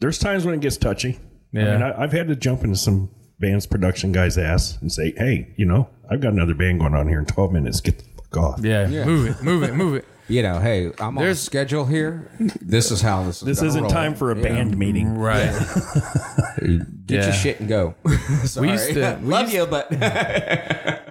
there's 0.00 0.18
times 0.18 0.44
when 0.44 0.54
it 0.54 0.60
gets 0.60 0.76
touchy. 0.76 1.18
I 1.54 1.58
Yeah. 1.58 1.72
mean, 1.72 1.82
I, 1.82 2.02
I've 2.02 2.12
had 2.12 2.28
to 2.28 2.36
jump 2.36 2.62
into 2.62 2.76
some 2.76 3.08
band's 3.38 3.66
production 3.66 4.12
guy's 4.12 4.36
ass 4.36 4.76
and 4.82 4.92
say, 4.92 5.14
"Hey, 5.16 5.48
you 5.56 5.64
know, 5.64 5.88
I've 6.10 6.20
got 6.20 6.32
another 6.34 6.54
band 6.54 6.80
going 6.80 6.94
on 6.94 7.08
here 7.08 7.18
in 7.20 7.24
12 7.26 7.52
minutes. 7.52 7.80
Get 7.80 7.98
the 7.98 8.04
fuck 8.04 8.36
off." 8.36 8.60
yeah, 8.62 8.86
Move 8.86 9.26
it, 9.30 9.42
move 9.42 9.62
it, 9.62 9.74
move 9.74 9.94
it. 9.96 10.04
You 10.30 10.42
know, 10.42 10.60
hey, 10.60 10.92
I'm 11.00 11.16
on 11.18 11.24
There's- 11.24 11.40
schedule 11.40 11.84
here. 11.86 12.30
This 12.60 12.90
is 12.90 13.00
how 13.02 13.24
this 13.24 13.38
is. 13.38 13.42
This 13.42 13.58
gonna 13.58 13.68
isn't 13.68 13.82
roll. 13.82 13.90
time 13.92 14.14
for 14.14 14.30
a 14.30 14.36
Yeah. 14.36 14.42
band 14.42 14.78
meeting. 14.78 15.18
Right. 15.18 15.50
Get 17.06 17.18
Yeah. 17.18 17.24
your 17.24 17.32
shit 17.32 17.58
and 17.60 17.68
go. 17.68 17.94
We 18.04 18.70
used 18.70 18.92
to 18.94 19.18
we 19.22 19.28
love 19.28 19.42
used, 19.52 19.54
you, 19.54 19.66
but 19.66 19.90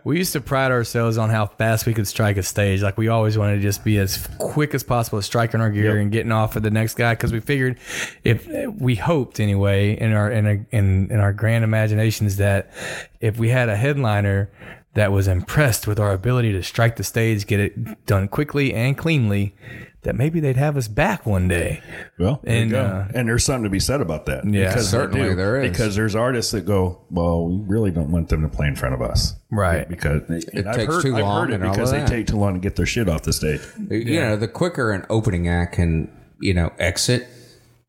we 0.06 0.18
used 0.18 0.32
to 0.34 0.42
pride 0.42 0.72
ourselves 0.72 1.18
on 1.18 1.30
how 1.30 1.48
fast 1.48 1.86
we 1.86 1.94
could 1.94 2.08
strike 2.08 2.38
a 2.38 2.44
stage. 2.44 2.82
Like 2.82 2.98
we 2.98 3.08
always 3.10 3.38
wanted 3.38 3.56
to 3.58 3.62
just 3.62 3.84
be 3.84 3.98
as 3.98 4.28
quick 4.38 4.74
as 4.74 4.84
possible 4.84 5.18
at 5.18 5.26
striking 5.26 5.60
our 5.60 5.70
gear 5.70 5.96
Yep. 5.96 6.02
and 6.02 6.12
getting 6.12 6.32
off 6.32 6.56
of 6.56 6.64
the 6.64 6.72
next 6.72 6.96
guy 6.96 7.14
because 7.14 7.34
we 7.34 7.40
figured 7.42 7.78
if 8.24 8.48
we 8.80 8.96
hoped 8.96 9.40
anyway 9.40 9.98
in 10.00 10.14
our 10.14 10.32
in, 10.32 10.48
a, 10.48 10.66
in 10.76 11.12
in 11.12 11.20
our 11.20 11.34
grand 11.34 11.64
imaginations 11.66 12.38
that 12.38 12.72
if 13.20 13.38
we 13.38 13.50
had 13.50 13.68
a 13.70 13.76
headliner 13.76 14.50
that 14.96 15.12
was 15.12 15.28
impressed 15.28 15.88
with 15.88 16.00
our 16.00 16.12
ability 16.14 16.52
to 16.54 16.64
strike 16.64 16.96
the 16.96 17.04
stage, 17.04 17.46
get 17.48 17.60
it 17.60 18.06
done 18.06 18.28
quickly 18.28 18.74
and 18.74 18.98
cleanly, 18.98 19.56
that 20.02 20.16
maybe 20.16 20.40
they'd 20.40 20.56
have 20.58 20.76
us 20.78 20.88
back 20.88 21.26
one 21.26 21.48
day. 21.48 21.82
Well, 22.18 22.40
there 22.44 22.56
And, 22.62 22.72
you 22.72 22.76
go. 22.78 22.84
uh, 22.84 23.08
and 23.14 23.28
there's 23.28 23.44
something 23.44 23.66
to 23.66 23.70
be 23.70 23.80
said 23.82 24.02
about 24.02 24.26
that. 24.28 24.46
Yeah, 24.46 24.74
they 24.74 24.82
certainly 24.82 25.30
do. 25.30 25.36
there 25.36 25.62
is. 25.62 25.70
Because 25.70 25.96
there's 25.96 26.16
artists 26.16 26.52
that 26.54 26.62
go, 26.66 27.02
well, 27.12 27.48
we 27.48 27.64
really 27.68 27.92
don't 27.92 28.10
want 28.12 28.30
them 28.30 28.42
to 28.42 28.48
play 28.48 28.68
in 28.68 28.76
front 28.76 28.96
of 28.96 29.02
us, 29.02 29.36
Right. 29.52 29.88
Because 29.88 30.22
it 30.30 30.66
I've 30.66 30.76
takes 30.76 30.94
heard, 30.94 31.02
too 31.04 31.16
I've 31.18 31.22
long 31.24 31.42
heard 31.48 31.52
it 31.52 31.62
and 31.62 31.72
because 31.72 31.92
of 31.92 31.96
they 31.98 32.02
that. 32.02 32.10
take 32.10 32.28
too 32.28 32.38
long 32.38 32.54
to 32.54 32.60
get 32.60 32.76
their 32.76 32.86
shit 32.86 33.08
off 33.10 33.24
the 33.24 33.34
stage. 33.34 33.62
you 33.90 34.20
know, 34.20 34.36
the 34.38 34.48
quicker 34.48 34.92
an 34.92 35.06
opening 35.10 35.48
act 35.48 35.74
can, 35.76 36.10
you 36.40 36.54
know, 36.54 36.72
exit. 36.80 37.28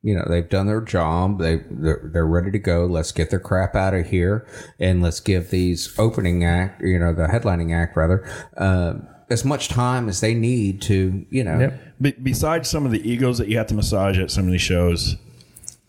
You 0.02 0.16
know, 0.16 0.24
they've 0.28 0.48
done 0.48 0.66
their 0.66 0.80
job. 0.80 1.38
They 1.38 1.56
they're, 1.70 2.00
they're 2.12 2.26
ready 2.26 2.50
to 2.50 2.58
go. 2.58 2.86
Let's 2.86 3.12
get 3.12 3.28
their 3.30 3.40
crap 3.40 3.74
out 3.74 3.92
of 3.92 4.06
here, 4.06 4.46
and 4.78 5.02
let's 5.02 5.20
give 5.20 5.50
these 5.50 5.94
opening 5.98 6.44
act, 6.44 6.82
you 6.82 6.98
know, 6.98 7.12
the 7.12 7.26
headlining 7.26 7.74
act 7.74 7.96
rather, 7.96 8.24
uh, 8.56 8.94
as 9.28 9.44
much 9.44 9.68
time 9.68 10.08
as 10.08 10.20
they 10.20 10.32
need 10.34 10.80
to, 10.82 11.26
you 11.30 11.44
know. 11.44 11.76
Be- 12.00 12.12
besides 12.12 12.68
some 12.70 12.86
of 12.86 12.92
the 12.92 13.06
egos 13.08 13.36
that 13.38 13.48
you 13.48 13.58
have 13.58 13.66
to 13.66 13.74
massage 13.74 14.18
at 14.18 14.30
some 14.30 14.46
of 14.46 14.50
these 14.52 14.62
shows, 14.62 15.16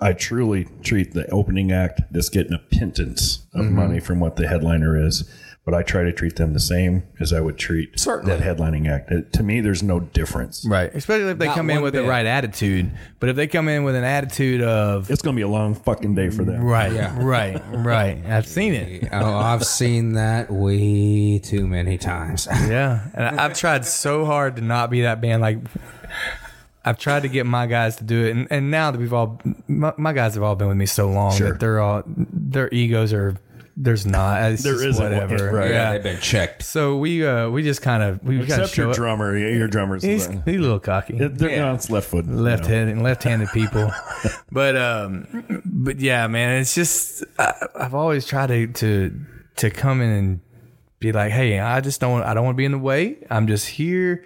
I 0.01 0.11
truly 0.13 0.67
treat 0.83 1.13
the 1.13 1.29
opening 1.31 1.71
act 1.71 2.01
that's 2.11 2.27
getting 2.29 2.53
a 2.53 2.57
pittance 2.59 3.45
of 3.53 3.61
Mm-hmm. 3.65 3.75
money 3.75 3.99
from 4.01 4.19
what 4.19 4.35
the 4.35 4.47
headliner 4.47 5.01
is. 5.01 5.23
But 5.63 5.75
I 5.75 5.83
try 5.83 6.01
to 6.01 6.11
treat 6.11 6.37
them 6.37 6.53
the 6.53 6.59
same 6.59 7.03
as 7.19 7.31
I 7.31 7.39
would 7.39 7.55
treat 7.55 7.99
Certainly. 7.99 8.35
that 8.35 8.41
headlining 8.57 8.89
act. 8.89 9.11
It- 9.11 9.31
to 9.33 9.43
me, 9.43 9.61
there's 9.61 9.83
no 9.83 9.99
difference. 9.99 10.65
Right. 10.67 10.91
Especially 10.91 11.29
if 11.29 11.37
they 11.37 11.45
Not 11.45 11.55
come 11.55 11.69
in 11.69 11.75
one 11.77 11.83
with 11.83 11.93
the 11.93 12.03
right 12.03 12.25
attitude. 12.25 12.89
But 13.19 13.29
if 13.29 13.35
they 13.35 13.45
come 13.45 13.69
in 13.69 13.83
with 13.83 13.95
an 13.95 14.03
attitude 14.03 14.63
of 14.63 15.11
It's 15.11 15.21
going 15.21 15.35
to 15.35 15.39
be 15.39 15.43
a 15.43 15.47
long 15.47 15.75
fucking 15.75 16.15
day 16.15 16.31
for 16.31 16.43
them. 16.43 16.63
Right, 16.63 16.91
Yeah. 16.91 17.15
right, 17.23 17.61
right. 17.73 18.25
I've 18.25 18.47
seen 18.47 18.73
it. 18.73 19.09
Oh, 19.11 19.35
I've 19.37 19.63
seen 19.63 20.13
that 20.13 20.49
way 20.49 21.37
too 21.37 21.67
many 21.67 21.99
times. 21.99 22.47
Yeah, 22.67 23.01
and 23.13 23.39
I- 23.39 23.45
I've 23.45 23.53
tried 23.55 23.85
so 23.85 24.25
hard 24.25 24.55
to 24.55 24.63
not 24.63 24.89
be 24.89 25.01
that 25.01 25.21
band. 25.21 25.43
Like, 25.43 25.59
I've 26.83 26.97
tried 26.97 27.21
to 27.21 27.27
get 27.29 27.45
my 27.45 27.67
guys 27.67 27.97
to 27.97 28.03
do 28.03 28.25
it, 28.25 28.31
and, 28.31 28.47
and 28.49 28.71
now 28.71 28.89
that 28.89 28.97
we've 28.99 29.13
all, 29.13 29.39
my, 29.67 29.93
my 29.97 30.13
guys 30.13 30.33
have 30.33 30.41
all 30.43 30.55
been 30.55 30.67
with 30.69 30.77
me 30.77 30.87
so 30.87 31.09
long 31.11 31.35
Sure. 31.35 31.51
that 31.51 31.59
they're 31.59 31.79
all, 31.79 32.01
their 32.07 32.67
egos 32.73 33.13
are, 33.13 33.35
there's 33.77 34.05
not, 34.05 34.51
it's 34.51 34.63
There 34.63 34.73
just 34.73 34.85
isn't 34.85 35.03
one, 35.03 35.13
whatever. 35.13 35.51
right. 35.51 35.71
Yeah. 35.71 35.93
They've 35.93 36.03
been 36.03 36.19
checked. 36.19 36.63
So 36.63 36.97
we, 36.97 37.25
uh, 37.25 37.49
we 37.49 37.63
just 37.63 37.81
kind 37.81 38.03
of, 38.03 38.23
we 38.23 38.37
got 38.39 38.45
to 38.47 38.53
Except 38.61 38.73
show 38.75 38.81
your 38.83 38.91
it. 38.91 38.95
drummer. 38.95 39.37
Yeah, 39.37 39.55
Your 39.57 39.67
drummer's 39.67 40.03
He's, 40.03 40.25
he's 40.27 40.37
a 40.45 40.59
little 40.59 40.79
cocky. 40.79 41.17
It, 41.17 41.37
they're- 41.37 41.55
no, 41.57 41.73
it's 41.73 41.89
left 41.89 42.07
foot. 42.09 42.27
left 42.27 42.63
you 42.63 42.69
know. 42.69 42.75
handed 42.75 42.97
left-handed 43.03 43.49
people 43.49 43.91
but 44.51 44.75
um 44.77 45.61
but 45.65 45.99
yeah 45.99 46.27
man 46.27 46.59
it's 46.61 46.75
just 46.75 47.23
I, 47.39 47.53
i've 47.75 47.93
always 47.95 48.25
tried 48.25 48.47
to 48.47 48.67
to 48.67 49.19
to 49.57 49.69
come 49.69 50.01
in 50.01 50.09
and 50.09 50.39
be 51.01 51.11
like 51.11 51.31
hey 51.31 51.59
i 51.59 51.81
just 51.81 51.99
don't 51.99 52.23
i 52.23 52.33
don't 52.33 52.45
want 52.45 52.55
to 52.55 52.57
be 52.57 52.65
in 52.65 52.71
the 52.71 52.77
way 52.77 53.17
i'm 53.29 53.47
just 53.47 53.67
here 53.67 54.23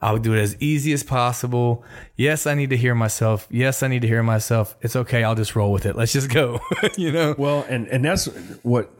i'll 0.00 0.18
do 0.18 0.34
it 0.34 0.38
as 0.40 0.56
easy 0.60 0.92
as 0.92 1.02
possible 1.02 1.82
yes 2.16 2.46
i 2.46 2.54
need 2.54 2.70
to 2.70 2.76
hear 2.76 2.94
myself 2.94 3.48
yes 3.50 3.82
i 3.82 3.88
need 3.88 4.02
to 4.02 4.08
hear 4.08 4.22
myself 4.22 4.76
it's 4.82 4.94
okay 4.94 5.24
i'll 5.24 5.34
just 5.34 5.56
roll 5.56 5.72
with 5.72 5.86
it 5.86 5.96
let's 5.96 6.12
just 6.12 6.30
go 6.30 6.60
you 6.96 7.10
know 7.10 7.34
Well, 7.38 7.64
and 7.68 7.86
and 7.88 8.04
that's 8.04 8.26
what 8.62 8.90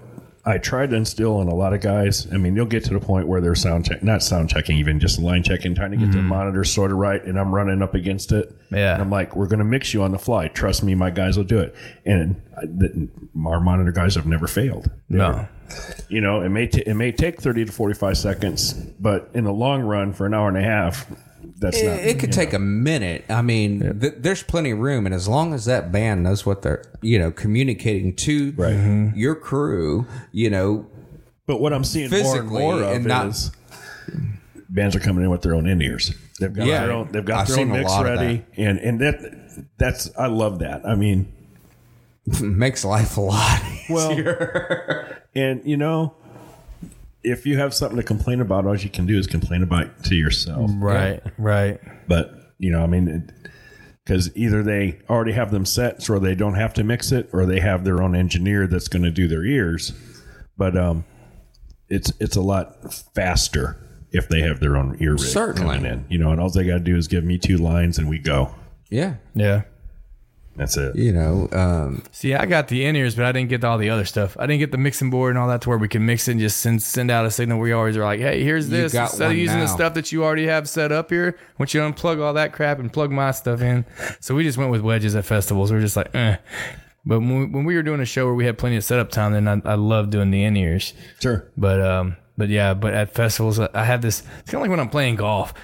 I 0.45 0.57
tried 0.57 0.91
to 0.91 0.97
instill 0.97 1.43
in 1.43 1.49
a 1.49 1.55
lot 1.55 1.75
of 1.75 1.83
guys. 1.83 2.27
I 2.33 2.39
mean, 2.39 2.57
you'll 2.57 2.65
get 2.65 2.85
to 2.85 2.95
the 2.95 3.01
point 3.01 3.27
where 3.27 3.41
they're 3.41 3.55
sound 3.55 3.85
check, 3.85 4.03
not 4.03 4.23
sound 4.23 4.49
checking, 4.49 4.79
even 4.79 4.99
just 4.99 5.19
line 5.19 5.43
checking, 5.43 5.75
trying 5.75 5.91
to 5.91 5.99
get 5.99 6.11
the 6.11 6.19
mm-hmm. 6.19 6.29
monitor 6.29 6.65
sort 6.65 6.91
of 6.91 6.97
right, 6.97 7.23
and 7.23 7.39
I'm 7.39 7.55
running 7.55 7.83
up 7.83 7.95
against 7.95 8.33
it. 8.33 8.55
Yeah. 8.71 8.95
and 8.95 9.03
I'm 9.03 9.11
like, 9.11 9.37
we're 9.37 9.47
going 9.47 9.59
to 9.59 9.65
mix 9.65 9.93
you 9.93 10.03
on 10.03 10.13
the 10.13 10.19
fly. 10.19 10.49
Trust 10.49 10.83
me, 10.83 10.95
my 10.95 11.11
guys 11.11 11.37
will 11.37 11.45
do 11.45 11.59
it. 11.59 11.75
And 12.07 12.41
I, 12.57 12.65
the, 12.65 13.09
our 13.45 13.61
monitor 13.61 13.93
guys 13.93 14.15
have 14.15 14.27
never 14.27 14.47
failed. 14.47 14.91
No. 15.11 15.47
You 16.09 16.21
know, 16.21 16.41
it 16.41 16.49
may 16.49 16.67
t- 16.67 16.83
it 16.87 16.95
may 16.95 17.13
take 17.13 17.41
30 17.41 17.67
to 17.67 17.73
45 17.73 18.17
seconds, 18.17 18.73
but 18.99 19.31
in 19.35 19.45
the 19.45 19.53
long 19.53 19.83
run, 19.83 20.13
for 20.13 20.25
an 20.27 20.35
hour 20.35 20.49
and 20.49 20.57
a 20.57 20.63
half, 20.63 21.07
that's 21.59 21.83
not. 21.83 21.99
It, 21.99 22.07
it 22.07 22.19
could 22.19 22.33
take 22.33 22.53
a 22.55 22.59
minute. 22.59 23.25
I 23.29 23.43
mean, 23.43 24.01
th- 24.01 24.15
there's 24.19 24.43
plenty 24.43 24.71
of 24.71 24.79
room, 24.79 25.05
and 25.07 25.15
as 25.15 25.29
long 25.29 25.53
as 25.53 25.67
that 25.67 25.93
band 25.93 26.23
knows 26.23 26.47
what 26.47 26.63
they're, 26.63 26.85
you 27.03 27.19
know, 27.19 27.31
communicating 27.31 28.15
to 28.17 28.53
Right. 28.57 28.73
Mm-hmm. 28.75 29.19
your 29.19 29.35
crew, 29.35 30.07
you 30.33 30.49
know, 30.51 30.87
But 31.47 31.61
what 31.61 31.73
I'm 31.73 31.85
seeing 31.85 32.11
more 32.11 32.39
and 32.39 32.49
more 32.49 32.83
of 32.83 32.93
and 32.97 33.05
not- 33.07 33.27
is 33.29 33.51
bands 34.71 34.95
are 34.97 35.01
coming 35.01 35.25
in 35.25 35.31
with 35.31 35.43
their 35.43 35.55
own 35.55 35.67
in 35.67 35.81
ears. 35.83 36.13
They've 36.41 36.53
got 36.53 36.67
Yeah. 36.67 36.87
their 36.87 36.93
own. 36.93 37.09
They've 37.13 37.25
got 37.25 37.41
I've 37.41 37.49
their 37.49 37.61
own 37.61 37.71
mix 37.73 37.91
lot 37.91 38.07
of 38.07 38.19
ready, 38.19 38.45
and 38.57 38.79
and 38.79 39.01
that 39.01 39.67
that's 39.77 40.11
I 40.17 40.27
love 40.29 40.61
that. 40.61 40.87
I 40.87 40.95
mean, 40.95 41.33
makes 42.41 42.85
life 42.85 43.17
a 43.17 43.21
lot. 43.21 43.63
well, 43.91 44.11
and 45.35 45.63
you 45.65 45.77
know, 45.77 46.15
if 47.23 47.47
you 47.47 47.59
have 47.59 47.75
something 47.75 47.97
to 47.97 48.03
complain 48.03 48.41
about, 48.41 48.67
all 48.67 48.77
you 48.77 48.91
can 48.91 49.07
do 49.07 49.19
is 49.19 49.27
complain 49.27 49.63
about 49.63 49.87
it 49.87 50.05
to 50.05 50.15
yourself. 50.15 50.71
Right. 50.75 51.23
Right. 51.37 51.81
But 52.07 52.33
you 52.59 52.71
know, 52.71 52.83
I 52.83 52.87
mean. 52.87 53.33
Because 54.05 54.35
either 54.35 54.63
they 54.63 54.99
already 55.11 55.33
have 55.33 55.51
them 55.51 55.67
set, 55.67 56.03
so 56.03 56.19
they 56.19 56.35
don't 56.35 56.55
have 56.55 56.73
to 56.73 56.83
mix 56.83 57.13
it, 57.13 57.29
or 57.35 57.45
they 57.45 57.61
have 57.61 57.85
their 57.85 58.03
own 58.03 58.17
engineer 58.17 58.67
that's 58.67 58.89
going 58.89 59.03
to 59.03 59.11
do 59.11 59.29
their 59.29 59.45
ears. 59.45 59.93
But 60.57 60.79
um, 60.79 61.05
it's 61.91 62.13
it's 62.19 62.37
a 62.37 62.41
lot 62.41 62.93
faster 63.15 63.77
if 64.11 64.29
they 64.29 64.41
have 64.41 64.61
their 64.61 64.77
own 64.77 64.97
ear 65.01 65.13
rig 65.13 65.21
Certainly. 65.21 65.77
coming 65.77 65.91
in. 65.91 66.07
You 66.09 66.19
know, 66.19 66.31
and 66.31 66.41
all 66.41 66.51
they 66.51 66.65
got 66.65 66.75
to 66.75 66.81
do 66.81 66.97
is 66.97 67.09
give 67.09 67.25
me 67.25 67.39
two 67.39 67.59
lines 67.59 67.99
and 67.99 68.09
we 68.09 68.19
go. 68.19 68.55
Yeah, 68.91 69.17
Yeah. 69.35 69.63
That's 70.59 70.77
it. 70.77 70.97
you 70.97 71.13
know, 71.13 71.49
um, 71.53 72.03
See, 72.13 72.35
I 72.35 72.45
got 72.45 72.69
the 72.69 72.85
in 72.85 72.97
ears, 72.97 73.15
but 73.15 73.25
I 73.25 73.33
didn't 73.33 73.49
get 73.49 73.65
all 73.65 73.79
the 73.79 73.89
other 73.91 74.05
stuff. 74.05 74.37
I 74.39 74.47
didn't 74.47 74.59
get 74.59 74.73
the 74.73 74.79
mixing 74.79 75.09
board 75.09 75.31
and 75.31 75.39
all 75.39 75.49
that 75.49 75.63
to 75.63 75.69
where 75.69 75.79
we 75.79 75.89
can 75.89 76.05
mix 76.05 76.29
it 76.29 76.33
and 76.33 76.41
just 76.41 76.59
send 76.59 76.83
send 76.83 77.11
out 77.11 77.25
a 77.25 77.31
signal. 77.31 77.59
We 77.61 77.73
always 77.73 77.97
are 77.97 78.05
like, 78.05 78.21
hey, 78.21 78.43
here's 78.43 78.69
You 78.69 78.77
this. 78.77 78.93
got 78.93 79.11
Instead 79.11 79.23
of 79.25 79.29
one 79.31 79.39
using 79.39 79.61
the 79.61 79.67
stuff 79.69 79.95
that 79.95 80.13
you 80.13 80.25
already 80.25 80.47
have 80.47 80.69
set 80.69 80.91
up 80.93 81.11
here, 81.11 81.37
I 81.39 81.53
want 81.59 81.73
you 81.73 81.81
to 81.81 81.87
unplug 81.91 82.21
all 82.21 82.35
that 82.35 82.53
crap 82.53 82.79
and 82.81 82.93
plug 82.93 83.11
my 83.11 83.31
stuff 83.31 83.63
in. 83.63 83.85
So 84.21 84.35
we 84.35 84.43
just 84.43 84.59
went 84.59 84.71
with 84.71 84.81
wedges 84.83 85.15
at 85.17 85.25
festivals. 85.25 85.71
We 85.73 85.79
are 85.79 85.81
just 85.81 85.97
like, 85.97 86.15
eh. 86.15 86.37
But 87.07 87.21
when 87.21 87.39
we, 87.39 87.47
when 87.47 87.65
we 87.65 87.75
were 87.75 87.83
doing 87.83 88.01
a 88.01 88.05
show 88.05 88.27
where 88.27 88.35
we 88.35 88.45
had 88.45 88.59
plenty 88.59 88.77
of 88.77 88.85
setup 88.85 89.11
time, 89.11 89.33
then 89.33 89.49
I, 89.49 89.63
I 89.65 89.75
love 89.77 90.11
doing 90.11 90.31
the 90.31 90.45
in 90.45 90.57
ears. 90.57 90.93
Sure. 91.21 91.49
But 91.57 91.81
um, 91.81 92.17
but 92.37 92.49
yeah, 92.49 92.75
but 92.75 92.93
at 92.95 93.15
festivals, 93.15 93.59
I 93.59 93.85
have 93.85 94.03
this. 94.03 94.23
It's 94.41 94.51
kind 94.51 94.57
of 94.57 94.63
like 94.63 94.71
when 94.71 94.81
I'm 94.81 94.91
playing 94.91 95.15
golf. 95.17 95.55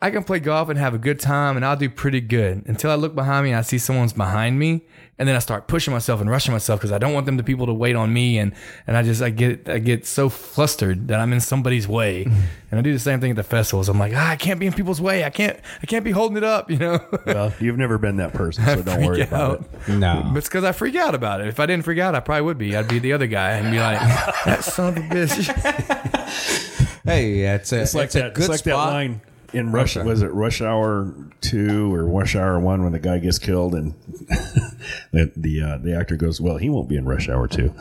I 0.00 0.10
can 0.10 0.24
play 0.24 0.40
golf 0.40 0.68
and 0.68 0.78
have 0.78 0.94
a 0.94 0.98
good 0.98 1.20
time, 1.20 1.56
and 1.56 1.64
I'll 1.64 1.76
do 1.76 1.88
pretty 1.88 2.20
good 2.20 2.64
until 2.66 2.90
I 2.90 2.94
look 2.96 3.14
behind 3.14 3.44
me 3.44 3.50
and 3.50 3.58
I 3.58 3.62
see 3.62 3.78
someone's 3.78 4.12
behind 4.12 4.58
me, 4.58 4.82
and 5.16 5.28
then 5.28 5.36
I 5.36 5.38
start 5.38 5.68
pushing 5.68 5.92
myself 5.92 6.20
and 6.20 6.28
rushing 6.28 6.50
myself 6.52 6.80
because 6.80 6.90
I 6.90 6.98
don't 6.98 7.12
want 7.14 7.26
them 7.26 7.36
to 7.38 7.44
people 7.44 7.66
to 7.66 7.72
wait 7.72 7.94
on 7.94 8.12
me, 8.12 8.38
and 8.38 8.52
and 8.86 8.96
I 8.96 9.02
just 9.04 9.22
I 9.22 9.30
get 9.30 9.68
I 9.68 9.78
get 9.78 10.04
so 10.04 10.28
flustered 10.28 11.06
that 11.08 11.20
I'm 11.20 11.32
in 11.32 11.38
somebody's 11.40 11.86
way, 11.86 12.24
and 12.70 12.78
I 12.78 12.82
do 12.82 12.92
the 12.92 12.98
same 12.98 13.20
thing 13.20 13.30
at 13.30 13.36
the 13.36 13.44
festivals. 13.44 13.88
I'm 13.88 13.98
like, 13.98 14.12
ah, 14.14 14.30
I 14.30 14.36
can't 14.36 14.58
be 14.58 14.66
in 14.66 14.72
people's 14.72 15.00
way. 15.00 15.22
I 15.22 15.30
can't 15.30 15.58
I 15.82 15.86
can't 15.86 16.04
be 16.04 16.10
holding 16.10 16.36
it 16.36 16.44
up, 16.44 16.68
you 16.72 16.78
know. 16.78 16.98
Well, 17.24 17.52
you've 17.60 17.78
never 17.78 17.96
been 17.96 18.16
that 18.16 18.32
person, 18.32 18.64
so 18.66 18.82
don't 18.82 19.04
worry 19.04 19.18
Freak 19.18 19.28
about 19.28 19.60
it. 19.86 19.88
no. 19.92 20.32
It's 20.34 20.48
because 20.48 20.64
I 20.64 20.72
freak 20.72 20.96
out 20.96 21.14
about 21.14 21.40
it. 21.40 21.46
If 21.46 21.60
I 21.60 21.66
didn't 21.66 21.84
freak 21.84 22.00
out, 22.00 22.16
I 22.16 22.20
probably 22.20 22.42
would 22.42 22.58
be. 22.58 22.76
I'd 22.76 22.88
be 22.88 22.98
the 22.98 23.12
other 23.12 23.28
guy 23.28 23.50
and 23.52 23.70
be 23.70 23.78
like, 23.78 24.00
that 24.46 24.64
son 24.64 24.98
of 24.98 25.04
a 25.04 25.08
bitch. 25.08 27.00
Hey, 27.04 27.40
it's 27.40 27.72
a, 27.72 27.82
It's 27.82 27.94
like 27.94 28.10
a 28.10 28.18
that. 28.18 28.34
good 28.34 28.42
It's 28.42 28.48
like 28.48 28.62
that 28.62 28.70
spot. 28.70 28.92
line 28.92 29.20
in 29.52 29.72
Rush. 29.72 29.96
Was 29.96 30.22
it 30.22 30.32
Rush 30.32 30.60
Hour 30.60 31.14
Two 31.40 31.94
or 31.94 32.06
Rush 32.06 32.36
Hour 32.36 32.58
One 32.60 32.82
when 32.82 32.92
the 32.92 32.98
guy 32.98 33.18
gets 33.18 33.38
killed 33.38 33.74
and 33.74 33.94
the 35.12 35.32
the, 35.36 35.62
uh, 35.62 35.78
the 35.78 35.96
actor 35.96 36.16
goes, 36.16 36.40
"Well, 36.40 36.56
he 36.56 36.70
won't 36.70 36.88
be 36.88 36.96
in 36.96 37.04
Rush 37.04 37.28
Hour 37.28 37.48
Two. 37.48 37.68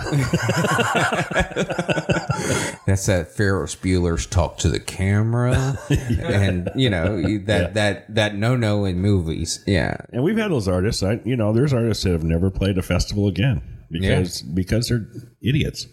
That's 2.86 3.05
that 3.05 3.32
Ferris 3.36 3.76
Bueller's 3.76 4.26
talk 4.26 4.57
to 4.59 4.69
the 4.69 4.80
camera, 4.80 5.78
and 6.22 6.69
you 6.76 6.89
know 6.89 7.22
that 7.45 7.76
that 7.76 8.13
that 8.15 8.36
no 8.36 8.55
no 8.55 8.86
in 8.86 8.99
movies. 8.99 9.63
Yeah, 9.67 9.97
And 10.11 10.24
we've 10.24 10.38
had 10.38 10.51
those 10.51 10.67
artists. 10.67 11.03
I, 11.03 11.22
you 11.24 11.36
know, 11.36 11.53
there's 11.53 11.74
artists 11.74 12.03
that 12.03 12.11
have 12.11 12.24
never 12.24 12.49
played 12.49 12.78
a 12.78 12.82
festival 12.82 13.28
again 13.28 13.61
because 13.89 14.41
because 14.41 14.89
they're 14.89 15.07
idiots. 15.41 15.88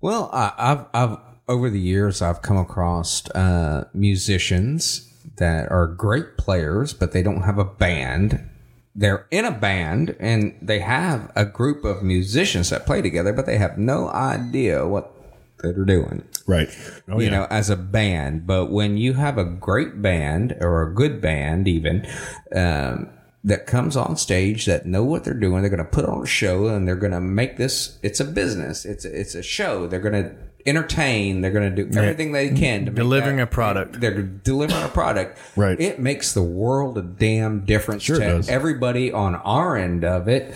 Well, 0.00 0.30
I, 0.32 0.52
I've, 0.56 0.86
I've 0.94 1.18
over 1.48 1.68
the 1.68 1.80
years 1.80 2.22
I've 2.22 2.42
come 2.42 2.56
across 2.56 3.28
uh, 3.30 3.88
musicians 3.92 5.09
that 5.40 5.70
are 5.72 5.86
great 5.86 6.36
players, 6.36 6.92
but 6.92 7.12
they 7.12 7.22
don't 7.22 7.42
have 7.42 7.58
a 7.58 7.64
band. 7.64 8.48
They're 8.94 9.26
in 9.30 9.44
a 9.44 9.50
band 9.50 10.14
and 10.20 10.56
they 10.62 10.80
have 10.80 11.32
a 11.34 11.44
group 11.44 11.84
of 11.84 12.02
musicians 12.02 12.70
that 12.70 12.86
play 12.86 13.02
together, 13.02 13.32
but 13.32 13.46
they 13.46 13.58
have 13.58 13.78
no 13.78 14.08
idea 14.10 14.86
what 14.86 15.12
they're 15.58 15.84
doing. 15.84 16.24
Right. 16.46 16.68
Oh, 17.08 17.18
you 17.18 17.26
yeah. 17.26 17.30
know, 17.30 17.46
as 17.50 17.70
a 17.70 17.76
band. 17.76 18.46
But 18.46 18.70
when 18.70 18.96
you 18.96 19.14
have 19.14 19.38
a 19.38 19.44
great 19.44 20.02
band 20.02 20.56
or 20.60 20.82
a 20.82 20.94
good 20.94 21.20
band, 21.20 21.66
even 21.66 22.06
um, 22.54 23.08
that 23.42 23.66
comes 23.66 23.96
on 23.96 24.16
stage 24.16 24.66
that 24.66 24.86
know 24.86 25.04
what 25.04 25.24
they're 25.24 25.34
doing, 25.34 25.62
they're 25.62 25.70
going 25.70 25.84
to 25.84 25.90
put 25.90 26.04
on 26.04 26.22
a 26.22 26.26
show 26.26 26.66
and 26.66 26.86
they're 26.86 26.96
going 26.96 27.12
to 27.12 27.20
make 27.20 27.56
this. 27.56 27.98
It's 28.02 28.20
a 28.20 28.24
business. 28.24 28.84
It's 28.84 29.04
it's 29.04 29.34
a 29.34 29.42
show. 29.42 29.86
They're 29.86 30.00
going 30.00 30.22
to 30.22 30.36
entertain. 30.66 31.40
They're 31.40 31.50
going 31.50 31.74
to 31.74 31.84
do 31.84 31.98
everything 31.98 32.32
they 32.32 32.48
can 32.50 32.84
to 32.86 32.90
make 32.90 32.96
Delivering 32.96 33.36
that- 33.36 33.42
a 33.44 33.46
product. 33.46 34.00
They're 34.00 34.22
delivering 34.22 34.82
a 34.82 34.88
product. 34.88 35.38
Right. 35.56 35.78
It 35.80 35.98
makes 35.98 36.32
the 36.32 36.42
world 36.42 36.96
a 36.96 37.02
damn 37.02 37.64
difference 37.64 38.02
Sure 38.02 38.18
to 38.18 38.24
does. 38.24 38.48
everybody 38.48 39.12
on 39.12 39.34
our 39.34 39.76
end 39.76 40.04
of 40.04 40.28
it, 40.28 40.54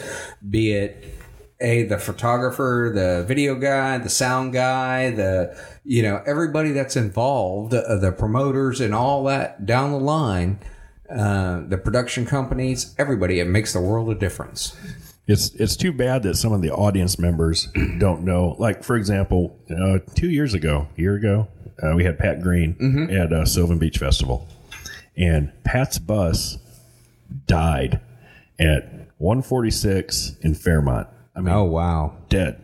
be 0.49 0.73
it 0.73 1.05
a 1.61 1.85
the 1.85 1.99
photographer, 1.99 2.91
the 2.95 3.25
video 3.27 3.55
guy, 3.55 3.99
the 3.99 4.09
sound 4.09 4.53
guy, 4.53 5.11
the 5.11 5.57
you 5.85 6.03
know 6.03 6.23
everybody 6.27 6.73
that's 6.73 6.97
involved, 6.97 7.75
uh, 7.75 7.97
the 7.97 8.13
promoters 8.13 8.81
and 8.81 8.95
all 8.95 9.25
that 9.25 9.65
down 9.67 9.91
the 9.93 9.99
line, 9.99 10.59
uh, 11.11 11.61
the 11.69 11.77
production 11.79 12.25
companies, 12.27 12.95
everybody. 12.99 13.41
It 13.41 13.47
makes 13.49 13.73
the 13.73 13.81
world 13.81 14.09
a 14.11 14.15
difference. 14.15 14.77
It's 15.27 15.55
it's 15.55 15.77
too 15.77 15.93
bad 15.93 16.23
that 16.25 16.37
some 16.37 16.53
of 16.53 16.61
the 16.61 16.71
audience 16.71 17.19
members 17.19 17.69
don't 17.99 18.23
know. 18.25 18.57
Like 18.59 18.85
for 18.85 18.97
example, 18.97 19.59
uh, 19.71 19.99
two 20.15 20.29
years 20.29 20.53
ago, 20.55 20.87
a 20.97 21.01
year 21.01 21.15
ago, 21.15 21.49
uh, 21.83 21.95
we 21.97 22.05
had 22.05 22.19
Pat 22.19 22.43
Green 22.43 23.09
at 23.11 23.33
uh, 23.33 23.45
Sylvan 23.47 23.79
Beach 23.79 23.97
Festival, 23.99 24.47
and 25.17 25.51
Pat's 25.65 25.99
bus 25.99 26.59
died 27.47 28.01
at 28.59 28.85
146 29.19 30.37
in 30.43 30.55
Fairmont. 30.55 31.09
I 31.35 31.41
mean, 31.41 31.55
Oh 31.55 31.65
wow! 31.65 32.17
dead. 32.29 32.61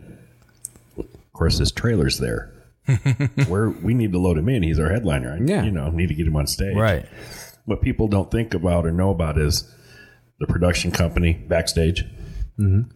Of 0.98 1.06
course, 1.32 1.58
his 1.58 1.72
trailer's 1.72 2.18
there. 2.18 2.52
Where 3.48 3.70
we 3.70 3.94
need 3.94 4.12
to 4.12 4.18
load 4.18 4.36
him 4.36 4.48
in. 4.50 4.62
He's 4.62 4.78
our 4.78 4.90
headliner. 4.90 5.32
I, 5.32 5.38
Yeah. 5.44 5.62
you 5.62 5.70
know, 5.70 5.88
need 5.90 6.08
to 6.08 6.14
get 6.14 6.26
him 6.26 6.36
on 6.36 6.46
stage. 6.46 6.76
Right. 6.76 7.06
What 7.64 7.80
people 7.82 8.08
don't 8.08 8.30
think 8.30 8.52
about 8.52 8.84
or 8.84 8.90
know 8.92 9.10
about 9.10 9.38
is 9.38 9.72
the 10.38 10.46
production 10.46 10.90
company 10.90 11.32
backstage 11.32 12.04
Mm-hmm. 12.60 12.90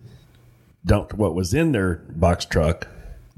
dumped 0.85 1.15
what 1.15 1.35
was 1.35 1.55
in 1.55 1.73
their 1.73 1.97
box 2.11 2.45
truck, 2.45 2.87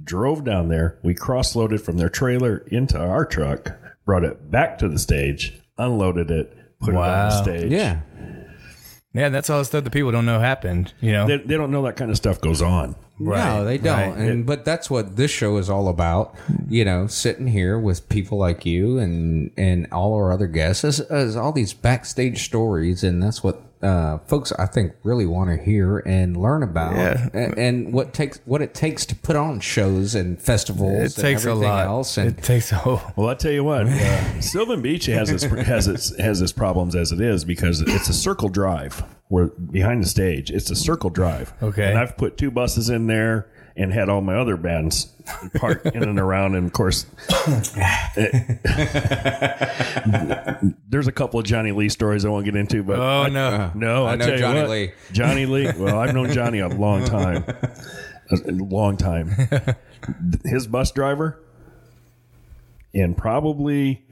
drove 0.03 0.45
down 0.45 0.69
there. 0.69 0.99
We 1.03 1.15
cross 1.15 1.55
loaded 1.55 1.81
from 1.81 1.97
their 1.97 2.09
trailer 2.09 2.59
into 2.69 2.99
our 2.99 3.25
truck, 3.25 3.73
brought 4.05 4.25
it 4.25 4.51
back 4.51 4.79
to 4.79 4.89
the 4.89 4.99
stage, 4.99 5.61
unloaded 5.79 6.31
it, 6.31 6.57
put 6.81 6.95
it 6.95 6.97
on 6.97 7.29
the 7.31 7.43
stage. 7.43 7.73
Yeah, 7.73 8.01
Yeah, 9.15 9.29
that's 9.31 9.49
all 9.49 9.61
the 9.61 9.65
stuff 9.65 9.85
that 9.85 9.93
people 9.93 10.11
don't 10.13 10.27
know 10.27 10.41
happened, 10.41 10.93
you 11.01 11.13
know? 11.13 11.27
They, 11.27 11.39
they 11.39 11.57
don't 11.57 11.71
know 11.71 11.83
that 11.83 11.97
kind 11.97 12.11
of 12.11 12.17
stuff 12.17 12.41
goes 12.41 12.61
on. 12.61 12.97
no, 13.55 13.65
they 13.65 13.79
don't. 13.79 14.11
right. 14.11 14.19
And 14.19 14.45
but 14.45 14.67
that's 14.67 14.91
what 14.91 15.17
this 15.17 15.31
show 15.31 15.57
is 15.57 15.71
all 15.71 15.89
about. 15.89 16.35
You 16.69 16.85
know, 16.85 17.07
sitting 17.07 17.47
here 17.47 17.79
with 17.79 18.11
people 18.11 18.37
like 18.37 18.67
you 18.67 18.99
and 18.99 19.51
and 19.57 19.87
all 19.91 20.13
our 20.15 20.33
other 20.33 20.47
guests 20.47 20.85
is, 20.85 21.01
is 21.01 21.35
all 21.35 21.53
these 21.53 21.73
backstage 21.73 22.45
stories, 22.45 23.03
and 23.03 23.23
that's 23.23 23.43
what 23.43 23.66
uh, 23.83 24.19
folks 24.27 24.53
I 24.53 24.67
think 24.67 24.93
really 25.03 25.27
want 25.27 25.51
to 25.51 25.63
hear 25.63 25.99
and 25.99 26.37
learn 26.37 26.63
about. 26.63 26.95
Yeah. 26.95 27.29
And, 27.33 27.59
and 27.59 27.93
what 27.93 28.15
takes 28.15 28.41
what 28.45 28.63
it 28.63 28.75
takes 28.75 29.05
to 29.07 29.15
put 29.17 29.37
on 29.37 29.61
shows 29.61 30.15
and 30.15 30.41
festivals. 30.41 31.17
It 31.17 31.21
takes 31.21 31.45
and 31.45 31.53
a 31.53 31.57
lot. 31.57 31.87
Else. 31.87 32.17
And 32.17 32.29
it 32.29 32.43
takes 32.43 32.73
a 32.73 32.77
whole. 32.77 33.01
Well, 33.17 33.29
I 33.29 33.35
tell 33.35 33.53
you 33.53 33.65
what, 33.65 33.87
uh, 33.87 34.41
Sylvan 34.41 34.83
Beach 34.83 35.07
has 35.07 35.31
its 35.31 35.45
has 35.45 35.89
its 35.89 36.17
has 36.19 36.41
its 36.41 36.53
problems 36.53 36.97
as 36.97 37.13
it 37.13 37.21
is 37.21 37.45
because 37.45 37.81
it's 37.83 38.09
a 38.09 38.15
circle 38.15 38.49
drive. 38.49 39.03
Where 39.29 39.47
behind 39.47 40.05
the 40.05 40.09
stage, 40.09 40.53
it's 40.53 40.71
a 40.71 40.77
circle 40.77 41.11
drive. 41.11 41.53
Okay. 41.61 41.89
and 41.89 41.99
I've 41.99 42.17
put 42.17 42.37
two 42.37 42.51
buses 42.53 42.91
in 42.91 43.09
there 43.09 43.49
and 43.77 43.93
had 43.93 44.09
all 44.09 44.21
my 44.23 44.37
other 44.37 44.57
bands 44.57 45.13
parked 45.57 45.87
in 45.87 46.03
and 46.03 46.19
around, 46.19 46.55
and 46.55 46.67
of 46.67 46.73
course, 46.73 47.05
there's 50.89 51.07
a 51.07 51.13
couple 51.13 51.39
of 51.41 51.47
Johnny 51.47 51.73
Lee 51.73 51.89
stories 51.89 52.25
I 52.25 52.29
won't 52.29 52.45
get 52.45 52.57
into, 52.57 52.83
but 52.83 52.99
Oh, 52.99 53.27
no. 53.29 53.71
no, 53.75 54.07
I 54.07 54.13
I, 54.13 54.17
know 54.17 54.25
tell 54.27 54.35
you 54.35 54.41
Johnny 54.41 54.61
what, 54.61 54.71
Lee. 54.71 54.93
Johnny 55.13 55.47
Lee. 55.47 55.71
Well, 55.77 55.99
I've 55.99 56.15
known 56.15 56.33
Johnny 56.33 56.61
a 56.61 56.69
long 56.69 57.05
time. 57.05 57.45
a, 58.31 58.37
a 58.47 58.53
long 58.53 58.97
time. 58.97 59.31
His 60.45 60.67
bus 60.67 60.91
driver 60.93 61.41
and 62.95 63.17
probably 63.17 64.05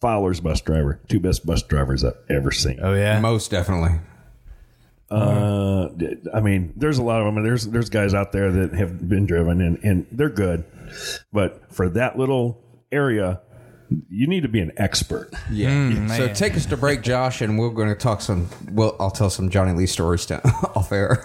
Fowler's 0.00 0.40
bus 0.40 0.60
driver, 0.60 1.00
two 1.08 1.20
best 1.20 1.46
bus 1.46 1.62
drivers 1.62 2.04
I've 2.04 2.14
ever 2.28 2.50
seen. 2.50 2.78
Oh 2.82 2.94
yeah. 2.94 3.20
Most 3.20 3.50
definitely. 3.50 3.98
Uh, 5.10 5.88
I 6.32 6.40
mean, 6.40 6.72
there's 6.76 6.98
a 6.98 7.02
lot 7.02 7.20
of 7.20 7.26
them. 7.26 7.36
and 7.36 7.46
There's 7.46 7.66
there's 7.66 7.90
guys 7.90 8.14
out 8.14 8.32
there 8.32 8.50
that 8.50 8.74
have 8.74 9.08
been 9.08 9.26
driven 9.26 9.60
and 9.60 9.78
and 9.84 10.06
they're 10.10 10.28
good, 10.30 10.64
but 11.32 11.72
for 11.72 11.88
that 11.90 12.18
little 12.18 12.62
area, 12.90 13.40
you 14.08 14.26
need 14.26 14.42
to 14.42 14.48
be 14.48 14.60
an 14.60 14.72
expert. 14.76 15.30
Yeah. 15.50 15.68
so 15.68 16.26
man. 16.26 16.34
take 16.34 16.54
us 16.54 16.66
to 16.66 16.76
break, 16.76 17.02
Josh, 17.02 17.40
and 17.40 17.58
we're 17.58 17.70
going 17.70 17.88
to 17.88 17.94
talk 17.94 18.20
some. 18.20 18.48
Well, 18.72 18.96
I'll 18.98 19.10
tell 19.10 19.30
some 19.30 19.50
Johnny 19.50 19.72
Lee 19.72 19.86
stories 19.86 20.26
to, 20.26 20.40
off 20.74 20.90
air. 20.92 21.24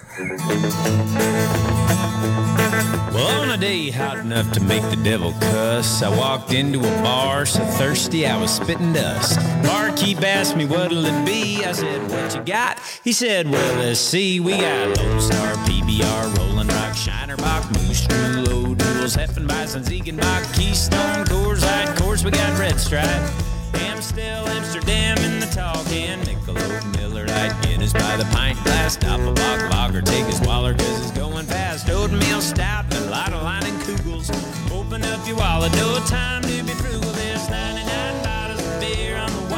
On 3.20 3.50
a 3.50 3.58
day 3.58 3.90
hot 3.90 4.20
enough 4.20 4.50
to 4.54 4.62
make 4.62 4.82
the 4.84 4.96
devil 4.96 5.34
cuss, 5.34 6.02
I 6.02 6.10
walked 6.16 6.54
into 6.54 6.80
a 6.80 7.04
bar 7.04 7.46
so 7.46 7.64
thirsty 7.66 8.26
I 8.26 8.40
was 8.40 8.50
spitting 8.50 8.94
dust. 8.94 9.38
Barkeep 9.64 10.22
asked 10.22 10.56
me 10.56 10.66
what'll 10.66 11.06
it 11.06 11.26
be. 11.26 11.66
I 11.66 11.74
said, 11.74 12.10
What 12.10 12.34
you 12.34 12.42
got? 12.44 12.80
He 13.04 13.12
said, 13.12 13.50
Well, 13.50 13.76
let's 13.78 14.00
see. 14.00 14.40
We 14.40 14.54
got 14.54 14.98
Lone 14.98 15.20
Star, 15.20 15.54
PBR, 15.66 16.38
Rolling 16.38 16.70
Rock, 16.70 16.96
Shiner 16.96 17.36
Bock, 17.36 17.70
Moose, 17.72 18.08
True, 18.08 18.44
Low 18.44 18.74
Doodles, 18.74 19.18
Heffenbeissen, 19.18 19.84
Ziegenbock, 19.84 20.56
Keystone, 20.56 21.26
Coors 21.26 21.62
Light. 21.62 21.90
Of 21.90 21.96
course, 21.98 22.24
we 22.24 22.32
got 22.32 22.58
Red 22.58 22.80
Stripe. 22.80 23.49
Amstel, 23.88 24.48
Amsterdam 24.48 25.18
in 25.20 25.40
the 25.40 25.46
tall 25.48 25.84
can. 25.86 26.20
Michelob, 26.22 26.98
Miller 26.98 27.26
Lite, 27.26 27.56
Guinness 27.64 27.94
by 27.94 28.18
the 28.18 28.26
pint 28.26 28.62
glass. 28.64 28.98
Doppelbock, 28.98 29.70
Lager, 29.72 30.02
take 30.02 30.26
his 30.26 30.42
waller 30.42 30.74
cause 30.74 31.02
it's 31.02 31.12
going 31.12 31.46
fast. 31.46 31.90
Oatmeal 31.90 32.42
stout, 32.42 32.86
a 32.94 33.00
lot 33.10 33.34
of 33.34 33.42
line 33.44 33.64
and 33.64 33.80
kugels. 33.82 34.30
Open 34.72 35.04
up 35.04 35.26
your 35.28 35.38
wallet, 35.38 35.72
no 35.74 36.00
time 36.06 36.42
to 36.44 36.64
be 36.64 36.74
frugal. 36.74 37.12
There's 37.12 37.50
99 37.50 38.24
bottles 38.24 38.66
of 38.66 38.80
beer 38.80 39.18
on 39.18 39.32
the 39.32 39.49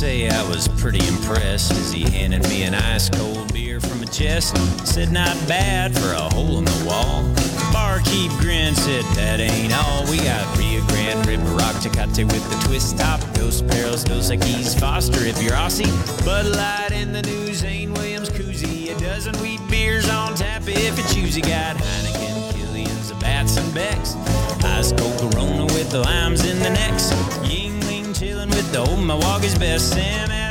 say, 0.00 0.30
I 0.30 0.48
was 0.48 0.66
pretty 0.66 1.06
impressed 1.06 1.72
as 1.72 1.92
he 1.92 2.08
handed 2.08 2.42
me 2.44 2.62
an 2.62 2.74
ice 2.74 3.10
cold 3.10 3.52
beer 3.52 3.78
from 3.80 4.02
a 4.02 4.06
chest. 4.06 4.56
Said, 4.86 5.12
not 5.12 5.36
bad 5.46 5.94
for 5.94 6.14
a 6.14 6.26
hole 6.32 6.56
in 6.56 6.64
the 6.64 6.84
wall. 6.86 7.22
Barkeep 7.70 8.30
grinned, 8.40 8.78
said, 8.78 9.04
that 9.16 9.40
ain't 9.40 9.74
all. 9.76 10.10
We 10.10 10.16
got 10.16 10.56
Rio 10.56 10.80
Grande, 10.86 11.26
Ripper 11.26 11.54
Rock, 11.54 11.76
Tecate 11.84 12.24
with 12.24 12.48
the 12.48 12.66
twist 12.66 12.96
top. 12.96 13.20
Ghost 13.34 13.66
Barrels, 13.66 14.02
Dos 14.02 14.30
Equis, 14.30 14.80
Foster 14.80 15.22
if 15.26 15.42
you're 15.42 15.52
Aussie. 15.52 15.92
Bud 16.24 16.46
Light 16.46 16.92
in 16.92 17.12
the 17.12 17.20
new 17.20 17.52
Zane 17.52 17.92
Williams 17.92 18.30
koozie. 18.30 18.96
A 18.96 18.98
dozen 18.98 19.34
wheat 19.42 19.60
beers 19.68 20.08
on 20.08 20.34
tap 20.34 20.62
if 20.66 20.96
you 20.96 21.04
choose. 21.14 21.36
You 21.36 21.42
got 21.42 21.76
Heineken, 21.76 22.54
Killian's, 22.54 23.12
Bats 23.20 23.58
and 23.58 23.74
Becks. 23.74 24.14
Ice 24.64 24.92
cold 24.92 25.18
Corona 25.20 25.66
with 25.74 25.90
the 25.90 26.00
limes 26.00 26.46
in 26.48 26.58
the 26.60 26.70
necks. 26.70 27.12
Yuengling 27.42 27.69
with 28.70 28.84
the 28.84 28.90
old 28.90 29.04
Milwaukee's 29.04 29.58
best. 29.58 29.92
Sam 29.92 30.49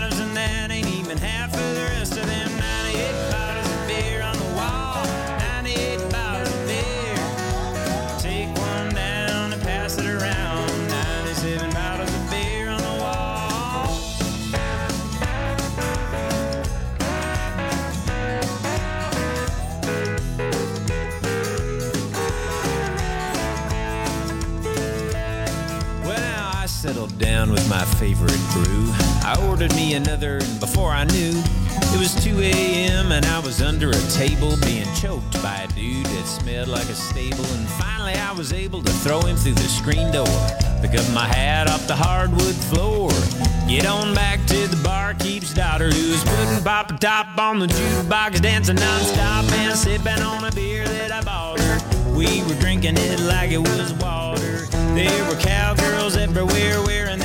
with 27.60 27.70
my 27.70 27.86
favorite 28.00 28.40
brew. 28.54 28.92
I 29.24 29.36
ordered 29.50 29.74
me 29.76 29.94
another, 29.94 30.38
and 30.38 30.60
before 30.60 30.92
I 30.92 31.04
knew, 31.06 31.34
it 31.94 32.00
was 32.00 32.14
2 32.24 32.40
a.m. 32.40 33.12
and 33.12 33.26
I 33.26 33.40
was 33.40 33.62
under 33.62 33.90
a 33.90 34.02
table 34.12 34.56
being 34.62 34.88
choked 34.96 35.34
by 35.42 35.56
a 35.56 35.68
dude 35.70 36.06
that 36.06 36.26
smelled 36.26 36.68
like 36.68 36.88
a 36.90 36.96
stable. 36.96 37.46
And 37.46 37.68
finally, 37.68 38.14
I 38.14 38.32
was 38.34 38.54
able 38.54 38.82
to 38.84 38.92
throw 38.92 39.22
him 39.22 39.36
through 39.36 39.54
the 39.54 39.70
screen 39.80 40.12
door, 40.12 40.28
pick 40.82 40.98
up 41.00 41.10
my 41.14 41.26
hat 41.26 41.68
off 41.68 41.86
the 41.88 41.96
hardwood 41.96 42.56
floor, 42.56 43.10
get 43.68 43.86
on 43.86 44.14
back 44.16 44.46
to 44.48 44.68
the 44.68 44.80
barkeep's 44.84 45.54
daughter 45.54 45.90
who's 45.90 46.24
putting 46.24 46.64
pop 46.64 46.92
a 46.92 46.98
top 46.98 47.38
on 47.38 47.60
the 47.60 47.68
jukebox, 47.68 48.42
dancing 48.42 48.78
nonstop 48.78 49.52
and 49.52 49.78
sipping 49.78 50.24
on 50.24 50.46
a 50.46 50.52
beer 50.52 50.88
that 50.88 51.12
I 51.12 51.22
bought 51.22 51.60
her. 51.60 51.80
We 52.12 52.44
were 52.44 52.60
drinking 52.60 52.98
it 52.98 53.20
like 53.22 53.52
it 53.52 53.60
was 53.60 53.94
water. 53.94 54.68
There 54.96 55.26
were 55.30 55.40
cowgirls 55.40 56.18
everywhere 56.18 56.82
wearing 56.84 57.20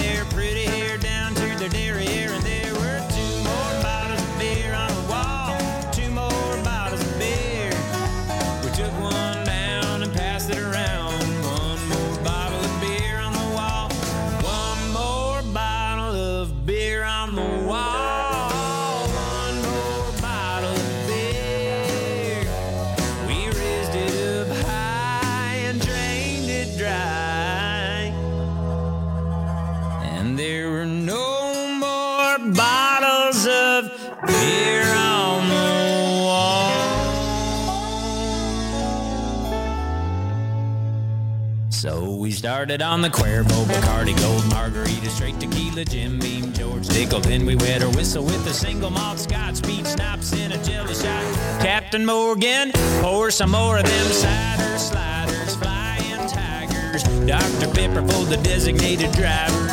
started 42.44 42.82
on 42.82 43.00
the 43.00 43.08
Cuervo, 43.08 43.64
Bacardi, 43.64 44.14
Gold 44.20 44.44
Margarita, 44.50 45.08
straight 45.08 45.40
tequila, 45.40 45.82
Jim 45.82 46.18
Beam, 46.18 46.52
George 46.52 46.86
Dickel. 46.88 47.22
Then 47.22 47.46
we 47.46 47.56
wet 47.56 47.82
our 47.82 47.88
whistle 47.92 48.22
with 48.22 48.46
a 48.46 48.52
single 48.52 48.90
malt 48.90 49.18
scotch, 49.18 49.56
speed 49.56 49.86
snaps 49.86 50.30
in 50.34 50.52
a 50.52 50.62
jelly 50.62 50.94
shot. 50.94 51.24
Captain 51.62 52.04
Morgan, 52.04 52.70
pour 53.00 53.30
some 53.30 53.52
more 53.52 53.78
of 53.78 53.84
them 53.86 54.06
cider 54.12 54.76
sliders, 54.76 55.56
flying 55.56 56.28
tigers. 56.28 57.02
Dr. 57.26 57.72
Pepper 57.72 58.06
for 58.06 58.26
the 58.26 58.36
designated 58.42 59.10
drivers. 59.12 59.63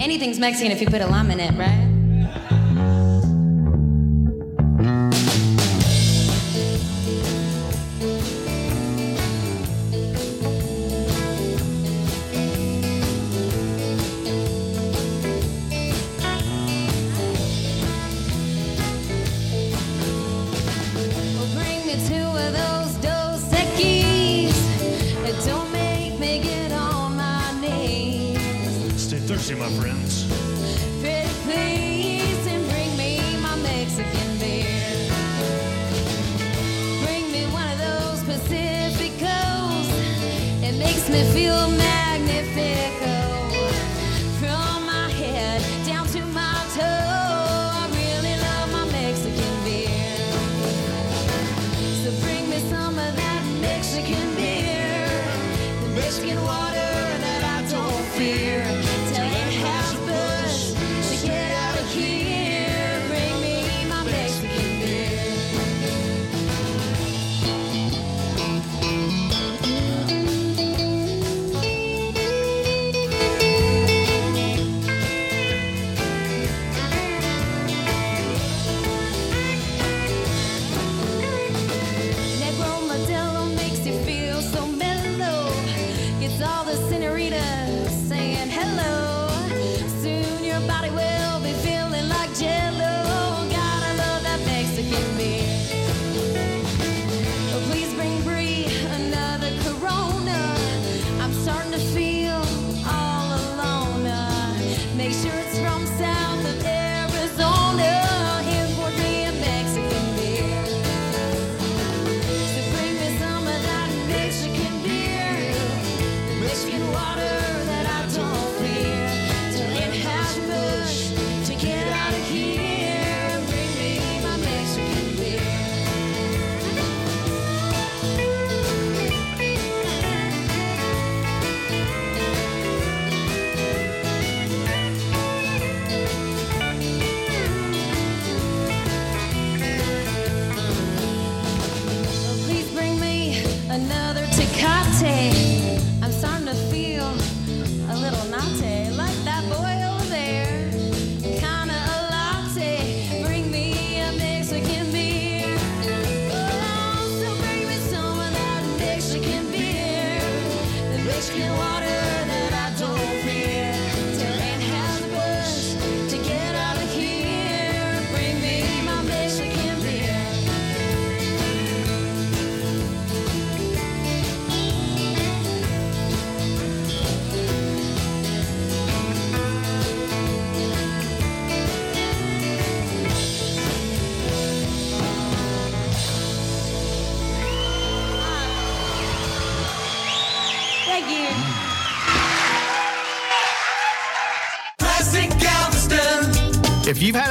Anything's 0.00 0.40
Mexican 0.40 0.72
if 0.72 0.80
you 0.80 0.88
put 0.88 1.00
a 1.00 1.06
lime 1.06 1.30
in 1.30 1.38
it, 1.38 1.56
right? 1.56 1.95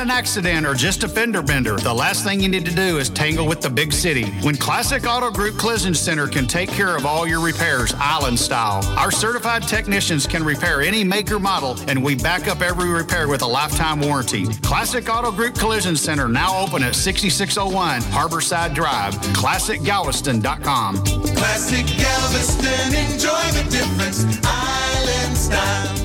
An 0.06 0.11
accident 0.11 0.68
or 0.68 0.76
just 0.76 1.03
a 1.03 1.10
fender 1.10 1.41
bender, 1.41 1.77
the 1.77 1.91
last 1.94 2.23
thing 2.23 2.40
you 2.40 2.48
need 2.48 2.64
to 2.64 2.76
do 2.76 2.99
is 2.99 3.10
tangle 3.10 3.48
with 3.48 3.60
the 3.60 3.69
big 3.69 3.91
city. 3.91 4.26
When 4.44 4.56
Classic 4.56 5.03
Auto 5.07 5.32
Group 5.32 5.57
Collision 5.57 5.95
Center 5.95 6.27
can 6.27 6.45
take 6.45 6.69
care 6.69 6.95
of 6.95 7.07
all 7.07 7.26
your 7.26 7.44
repairs, 7.44 7.91
island 7.98 8.38
style, 8.40 8.86
our 8.99 9.10
certified 9.10 9.64
technicians 9.64 10.27
can 10.27 10.44
repair 10.44 10.82
any 10.82 11.03
make 11.03 11.32
or 11.32 11.40
model, 11.40 11.76
and 11.88 12.03
we 12.03 12.14
back 12.14 12.48
up 12.48 12.61
every 12.61 12.88
repair 12.88 13.27
with 13.27 13.41
a 13.41 13.48
lifetime 13.48 13.99
warranty. 13.99 14.45
Classic 14.61 15.10
Auto 15.10 15.32
Group 15.32 15.56
Collision 15.56 15.95
Center 15.95 16.27
now 16.27 16.64
open 16.64 16.84
at 16.84 16.94
6601 16.94 18.02
Harborside 18.02 18.76
Drive. 18.76 19.15
ClassicGalveston.com. 19.34 21.03
Classic 21.36 21.86
Galveston. 21.98 22.94
Enjoy 23.11 23.44
the 23.57 23.68
difference. 23.72 24.23
Island 24.45 25.36
style. 25.36 25.95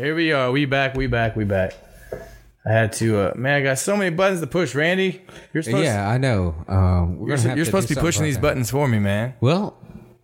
Here 0.00 0.16
we 0.16 0.32
are. 0.32 0.50
We 0.50 0.64
back. 0.64 0.96
We 0.96 1.06
back. 1.06 1.36
We 1.36 1.44
back. 1.44 1.85
I 2.68 2.72
had 2.72 2.92
to. 2.94 3.18
Uh, 3.20 3.32
man, 3.36 3.54
I 3.60 3.62
got 3.62 3.78
so 3.78 3.96
many 3.96 4.10
buttons 4.14 4.40
to 4.40 4.46
push. 4.48 4.74
Randy, 4.74 5.22
you're 5.54 5.62
supposed. 5.62 5.84
yeah, 5.84 6.08
I 6.08 6.18
know. 6.18 6.54
Um, 6.66 7.18
we're 7.18 7.28
You're, 7.28 7.36
gonna 7.36 7.48
you're 7.50 7.56
to 7.58 7.64
supposed 7.66 7.88
to 7.88 7.94
be 7.94 8.00
pushing 8.00 8.24
these 8.24 8.34
that. 8.36 8.42
buttons 8.42 8.70
for 8.70 8.88
me, 8.88 8.98
man. 8.98 9.34
Well, 9.40 9.76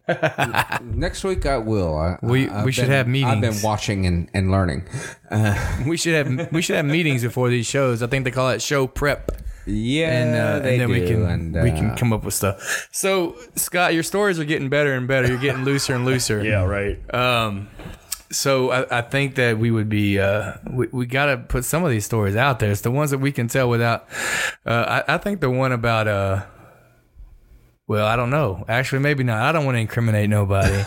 next 0.83 1.25
week 1.25 1.47
I 1.47 1.59
will. 1.59 1.97
I, 1.97 2.19
We- 2.23 2.49
I- 2.49 2.61
I've 2.61 2.65
we 2.65 2.73
should 2.73 2.83
been- 2.83 2.91
have 2.91 3.07
meetings. 3.09 3.33
I've 3.33 3.41
been 3.41 3.63
watching 3.63 4.07
and, 4.07 4.29
and 4.35 4.51
learning. 4.51 4.85
We 5.87 5.97
should 5.97 6.15
have 6.15 6.53
we 6.53 6.61
should 6.63 6.77
have 6.77 6.85
meetings 6.85 7.23
before 7.23 7.49
these 7.49 7.67
shows. 7.67 8.03
I 8.03 8.07
think 8.07 8.25
they 8.25 8.31
call 8.31 8.51
it 8.51 8.61
show 8.61 8.87
prep. 8.87 9.31
Yeah, 9.65 10.11
and, 10.11 10.35
uh, 10.37 10.59
they 10.59 10.73
and 10.73 10.81
then 10.81 10.91
we 10.91 11.07
can 11.07 11.23
and, 11.23 11.55
we 11.63 11.71
can 11.71 11.91
uh, 11.93 11.97
come 11.97 12.13
up 12.13 12.25
with 12.25 12.35
stuff. 12.35 12.89
So 12.91 13.37
Scott, 13.55 13.95
your 13.95 14.03
stories 14.03 14.39
are 14.41 14.45
getting 14.45 14.69
better 14.69 14.93
and 14.95 15.07
better. 15.09 15.29
You're 15.29 15.39
getting 15.39 15.65
looser 15.65 15.95
and 15.95 16.05
looser. 16.05 16.43
Yeah, 16.45 16.65
right. 16.65 16.99
Um, 17.15 17.69
so 18.33 18.71
I, 18.71 18.99
I 18.99 19.01
think 19.03 19.37
that 19.37 19.59
we 19.59 19.71
would 19.71 19.89
be 19.89 20.19
uh, 20.19 20.55
we, 20.71 20.89
we 20.89 21.07
got 21.07 21.27
to 21.27 21.39
put 21.39 21.65
some 21.65 21.85
of 21.85 21.91
these 21.91 22.05
stories 22.05 22.37
out 22.37 22.59
there. 22.59 22.71
It's 22.71 22.81
the 22.81 22.91
ones 22.91 23.11
that 23.11 23.19
we 23.19 23.33
can 23.33 23.49
tell 23.49 23.69
without. 23.69 24.09
Uh, 24.67 25.03
I, 25.07 25.15
I 25.15 25.19
think 25.19 25.41
the 25.41 25.51
one 25.51 25.73
about 25.73 26.09
uh, 26.09 26.45
well, 27.87 28.07
I 28.07 28.17
don't 28.17 28.31
know. 28.31 28.65
Actually, 28.69 29.01
maybe 29.01 29.25
not. 29.25 29.43
I 29.43 29.53
don't 29.53 29.65
want 29.65 29.77
to 29.77 29.81
incriminate 29.81 30.31
nobody. 30.31 30.73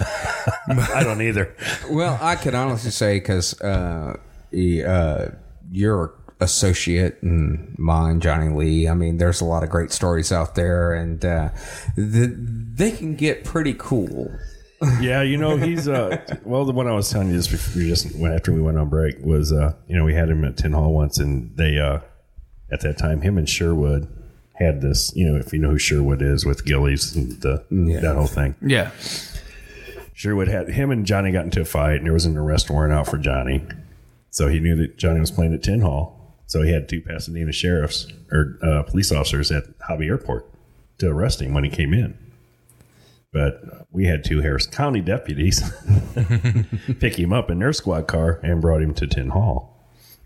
I 0.67 1.03
don't 1.03 1.21
either. 1.21 1.55
Well, 1.89 2.17
I 2.21 2.35
can 2.35 2.55
honestly 2.55 2.91
say 2.91 3.19
because 3.19 3.59
uh, 3.61 4.17
uh, 4.53 5.27
your 5.71 6.15
associate 6.39 7.21
and 7.21 7.77
mine, 7.77 8.19
Johnny 8.21 8.49
Lee. 8.49 8.87
I 8.87 8.93
mean, 8.93 9.17
there's 9.17 9.41
a 9.41 9.45
lot 9.45 9.63
of 9.63 9.69
great 9.69 9.91
stories 9.91 10.31
out 10.31 10.55
there, 10.55 10.93
and 10.93 11.23
uh, 11.23 11.49
the, 11.95 12.33
they 12.35 12.91
can 12.91 13.15
get 13.15 13.43
pretty 13.43 13.75
cool. 13.77 14.31
Yeah, 14.99 15.21
you 15.21 15.37
know 15.37 15.57
he's 15.57 15.87
uh 15.87 16.17
well 16.43 16.65
the 16.65 16.73
one 16.73 16.87
I 16.87 16.93
was 16.93 17.09
telling 17.09 17.29
you 17.29 17.35
just 17.35 17.49
before 17.49 17.81
we 17.81 17.87
just 17.87 18.13
went 18.15 18.33
after 18.33 18.51
we 18.51 18.61
went 18.61 18.77
on 18.77 18.89
break 18.89 19.15
was 19.21 19.51
uh 19.51 19.73
you 19.87 19.95
know 19.95 20.03
we 20.03 20.13
had 20.13 20.29
him 20.29 20.43
at 20.43 20.57
Tin 20.57 20.73
Hall 20.73 20.93
once 20.93 21.17
and 21.17 21.55
they 21.55 21.79
uh 21.79 21.99
at 22.71 22.81
that 22.81 22.97
time 22.97 23.21
him 23.21 23.37
and 23.37 23.47
Sherwood 23.47 24.07
had 24.55 24.81
this 24.81 25.15
you 25.15 25.25
know 25.25 25.37
if 25.37 25.53
you 25.53 25.59
know 25.59 25.71
who 25.71 25.79
Sherwood 25.79 26.21
is 26.21 26.45
with 26.45 26.65
Gilley's 26.65 27.15
and 27.15 27.41
the 27.41 27.65
that 28.01 28.15
whole 28.15 28.27
thing. 28.27 28.55
Yeah. 28.61 28.91
Sherwood 30.13 30.47
had 30.47 30.69
him 30.69 30.91
and 30.91 31.05
Johnny 31.05 31.31
got 31.31 31.45
into 31.45 31.61
a 31.61 31.65
fight 31.65 31.97
and 31.97 32.05
there 32.05 32.13
was 32.13 32.25
an 32.25 32.37
arrest 32.37 32.69
warrant 32.69 32.93
out 32.93 33.07
for 33.07 33.17
Johnny. 33.17 33.65
So 34.29 34.47
he 34.49 34.59
knew 34.59 34.75
that 34.77 34.97
Johnny 34.97 35.19
was 35.19 35.31
playing 35.31 35.53
at 35.53 35.63
Tin 35.63 35.81
Hall. 35.81 36.35
So 36.47 36.61
he 36.61 36.71
had 36.71 36.87
two 36.87 37.01
Pasadena 37.01 37.51
sheriffs 37.51 38.07
or 38.31 38.57
uh, 38.61 38.83
police 38.83 39.11
officers 39.11 39.51
at 39.51 39.63
Hobby 39.81 40.07
Airport 40.07 40.49
to 40.99 41.07
arrest 41.07 41.41
him 41.41 41.53
when 41.53 41.63
he 41.63 41.69
came 41.69 41.93
in 41.93 42.17
but 43.35 43.85
we 43.91 44.05
had 44.05 44.23
two 44.23 44.39
Harris 44.39 44.65
County 44.65 45.01
deputies 45.01 45.61
pick 47.01 47.19
him 47.19 47.33
up 47.33 47.51
in 47.51 47.59
their 47.59 47.73
squad 47.73 48.07
car 48.07 48.39
and 48.41 48.61
brought 48.61 48.81
him 48.81 48.93
to 48.93 49.05
Tin 49.05 49.31
Hall. 49.31 49.73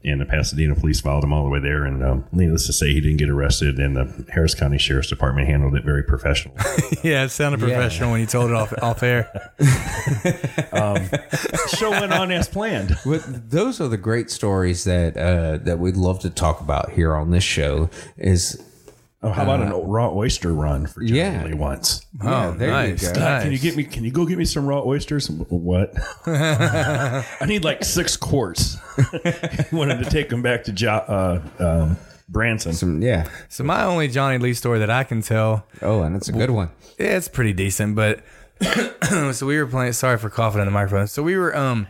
And 0.06 0.22
the 0.22 0.26
Pasadena 0.26 0.76
police 0.76 1.02
followed 1.02 1.24
him 1.24 1.34
all 1.34 1.44
the 1.44 1.50
way 1.50 1.60
there. 1.60 1.86
And 1.86 2.06
um, 2.06 2.26
needless 2.32 2.68
to 2.68 2.74
say, 2.74 2.94
he 2.94 3.02
didn't 3.02 3.18
get 3.18 3.30
arrested. 3.30 3.80
And 3.80 3.96
the 3.96 4.26
Harris 4.32 4.54
County 4.54 4.78
Sheriff's 4.78 5.10
Department 5.10 5.48
handled 5.48 5.76
it 5.76 5.84
very 5.84 6.04
professional. 6.04 6.54
yeah, 7.04 7.24
it 7.24 7.30
sounded 7.30 7.60
professional 7.60 8.12
when 8.12 8.22
you 8.22 8.28
told 8.28 8.52
it 8.52 8.56
off 8.56 8.72
off 8.82 9.02
air. 9.02 9.52
Show 11.76 11.90
went 11.90 12.14
on 12.14 12.32
as 12.32 12.48
planned. 12.48 12.96
But 13.04 13.50
those 13.50 13.82
are 13.82 13.88
the 13.88 13.98
great 13.98 14.30
stories 14.30 14.84
that 14.84 15.18
uh, 15.18 15.58
that 15.64 15.80
we'd 15.80 15.98
love 15.98 16.20
to 16.20 16.30
talk 16.30 16.62
about 16.62 16.92
here 16.92 17.16
on 17.16 17.32
this 17.32 17.44
show. 17.44 17.90
Is 18.18 18.64
Oh, 19.22 19.32
how 19.32 19.44
about 19.44 19.62
an 19.62 19.72
raw 19.74 20.10
oyster 20.14 20.54
run 20.54 20.88
for 20.88 21.02
Johnny 21.02 21.20
yeah. 21.20 21.44
Lee 21.44 21.54
once? 21.54 22.06
yeah, 22.24 22.54
there 22.58 22.70
nice. 22.72 23.02
you 23.02 23.14
go. 23.14 23.20
Nice. 23.20 23.44
Can 23.44 23.52
you 23.52 23.58
get 23.60 23.76
me? 23.76 23.84
Can 23.84 24.06
you 24.06 24.12
go 24.12 24.26
get 24.26 24.38
me 24.38 24.46
some 24.46 24.66
raw 24.66 24.82
oysters? 24.82 25.30
What? 25.30 25.94
I 26.26 27.46
need 27.46 27.66
like 27.66 27.84
six 27.84 28.16
quarts. 28.16 28.78
Wanted 29.74 30.02
to 30.04 30.10
take 30.10 30.30
them 30.30 30.42
back 30.42 30.64
to 30.66 30.72
jo- 30.72 30.90
uh, 30.90 31.42
um, 31.60 31.98
Branson. 32.30 32.72
Some- 32.74 33.02
yeah. 33.02 33.28
So 33.50 33.66
my 33.66 33.84
only 33.84 34.08
Johnny 34.08 34.38
Lee 34.38 34.54
story 34.54 34.80
that 34.80 34.90
I 34.90 35.04
can 35.04 35.22
tell 35.22 35.66
Oh, 35.82 36.02
and 36.04 36.16
it's 36.16 36.30
a 36.30 36.34
good 36.34 36.52
one. 36.52 36.70
Yeah, 36.98 37.18
it's 37.18 37.28
pretty 37.28 37.52
decent, 37.52 37.96
but 37.96 38.22
so 39.34 39.46
we 39.46 39.58
were 39.58 39.68
playing. 39.68 39.92
Sorry 39.94 40.18
for 40.18 40.30
coughing 40.30 40.62
in 40.62 40.66
the 40.66 40.72
microphone. 40.72 41.08
So 41.08 41.24
we 41.24 41.36
were 41.36 41.54
um 41.56 41.88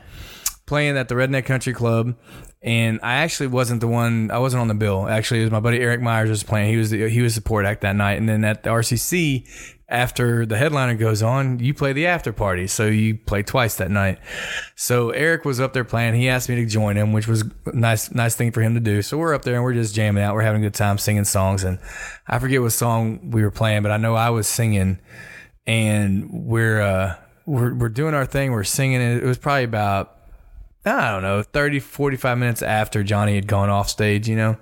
playing 0.65 0.97
at 0.97 1.09
the 1.09 1.15
Redneck 1.15 1.45
Country 1.45 1.73
Club, 1.73 2.15
and 2.61 2.99
I 3.01 3.15
actually 3.15 3.47
wasn't 3.47 3.81
the 3.81 3.87
one. 3.87 4.31
I 4.31 4.39
wasn't 4.39 4.61
on 4.61 4.67
the 4.67 4.73
bill. 4.73 5.07
Actually, 5.07 5.41
it 5.41 5.43
was 5.43 5.51
my 5.51 5.59
buddy 5.59 5.79
Eric 5.79 6.01
Myers 6.01 6.29
was 6.29 6.43
playing. 6.43 6.71
He 6.71 6.77
was 6.77 6.89
the, 6.89 7.07
he 7.09 7.21
was 7.21 7.33
support 7.33 7.65
act 7.65 7.81
that 7.81 7.95
night, 7.95 8.17
and 8.17 8.27
then 8.27 8.43
at 8.43 8.63
the 8.63 8.69
RCC. 8.69 9.75
After 9.91 10.45
the 10.45 10.55
headliner 10.55 10.93
goes 10.93 11.23
on, 11.23 11.57
you 11.57 11.73
play 11.73 11.93
the 11.93 12.05
after 12.05 12.31
party. 12.31 12.67
So 12.67 12.85
you 12.85 13.17
play 13.17 13.41
twice 13.41 13.77
that 13.77 13.89
night. 13.89 14.19
So 14.75 15.09
Eric 15.09 15.45
was 15.45 15.59
up 15.59 15.73
there 15.73 15.83
playing. 15.83 16.13
He 16.13 16.29
asked 16.29 16.47
me 16.47 16.53
to 16.57 16.65
join 16.67 16.95
him, 16.95 17.11
which 17.11 17.27
was 17.27 17.43
nice, 17.73 18.11
nice 18.11 18.35
thing 18.35 18.51
for 18.51 18.61
him 18.61 18.75
to 18.75 18.79
do. 18.79 19.01
So 19.01 19.17
we're 19.17 19.33
up 19.33 19.41
there 19.41 19.55
and 19.55 19.63
we're 19.63 19.73
just 19.73 19.95
jamming 19.95 20.21
out. 20.21 20.35
We're 20.35 20.43
having 20.43 20.61
a 20.61 20.65
good 20.67 20.75
time 20.75 20.99
singing 20.99 21.23
songs. 21.23 21.63
And 21.63 21.79
I 22.27 22.37
forget 22.37 22.61
what 22.61 22.69
song 22.69 23.31
we 23.31 23.41
were 23.41 23.49
playing, 23.49 23.81
but 23.81 23.91
I 23.91 23.97
know 23.97 24.13
I 24.13 24.29
was 24.29 24.45
singing 24.45 24.99
and 25.69 26.29
we're 26.31 26.81
uh 26.81 27.15
we're 27.45 27.75
we're 27.75 27.89
doing 27.89 28.15
our 28.15 28.25
thing 28.25 28.51
we're 28.51 28.63
singing 28.63 29.01
it 29.01 29.23
was 29.23 29.37
probably 29.37 29.63
about 29.63 30.18
i 30.97 31.11
don't 31.11 31.21
know 31.21 31.43
30 31.43 31.79
45 31.79 32.37
minutes 32.37 32.61
after 32.61 33.03
johnny 33.03 33.35
had 33.35 33.47
gone 33.47 33.69
off 33.69 33.89
stage 33.89 34.27
you 34.27 34.35
know 34.35 34.57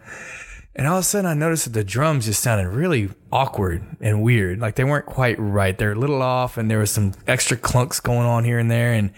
and 0.77 0.87
all 0.87 0.97
of 0.97 1.01
a 1.01 1.03
sudden 1.03 1.29
i 1.29 1.33
noticed 1.33 1.65
that 1.65 1.73
the 1.73 1.83
drums 1.83 2.25
just 2.25 2.41
sounded 2.41 2.69
really 2.69 3.09
awkward 3.31 3.83
and 3.99 4.21
weird. 4.21 4.59
Like 4.59 4.75
they 4.75 4.83
weren't 4.83 5.05
quite 5.05 5.37
right. 5.37 5.77
They're 5.77 5.91
a 5.91 5.95
little 5.95 6.21
off 6.21 6.57
and 6.57 6.69
there 6.71 6.79
was 6.79 6.91
some 6.91 7.13
extra 7.25 7.57
clunks 7.57 8.01
going 8.01 8.25
on 8.25 8.43
here 8.43 8.59
and 8.59 8.71
there. 8.71 8.93
And 8.93 9.11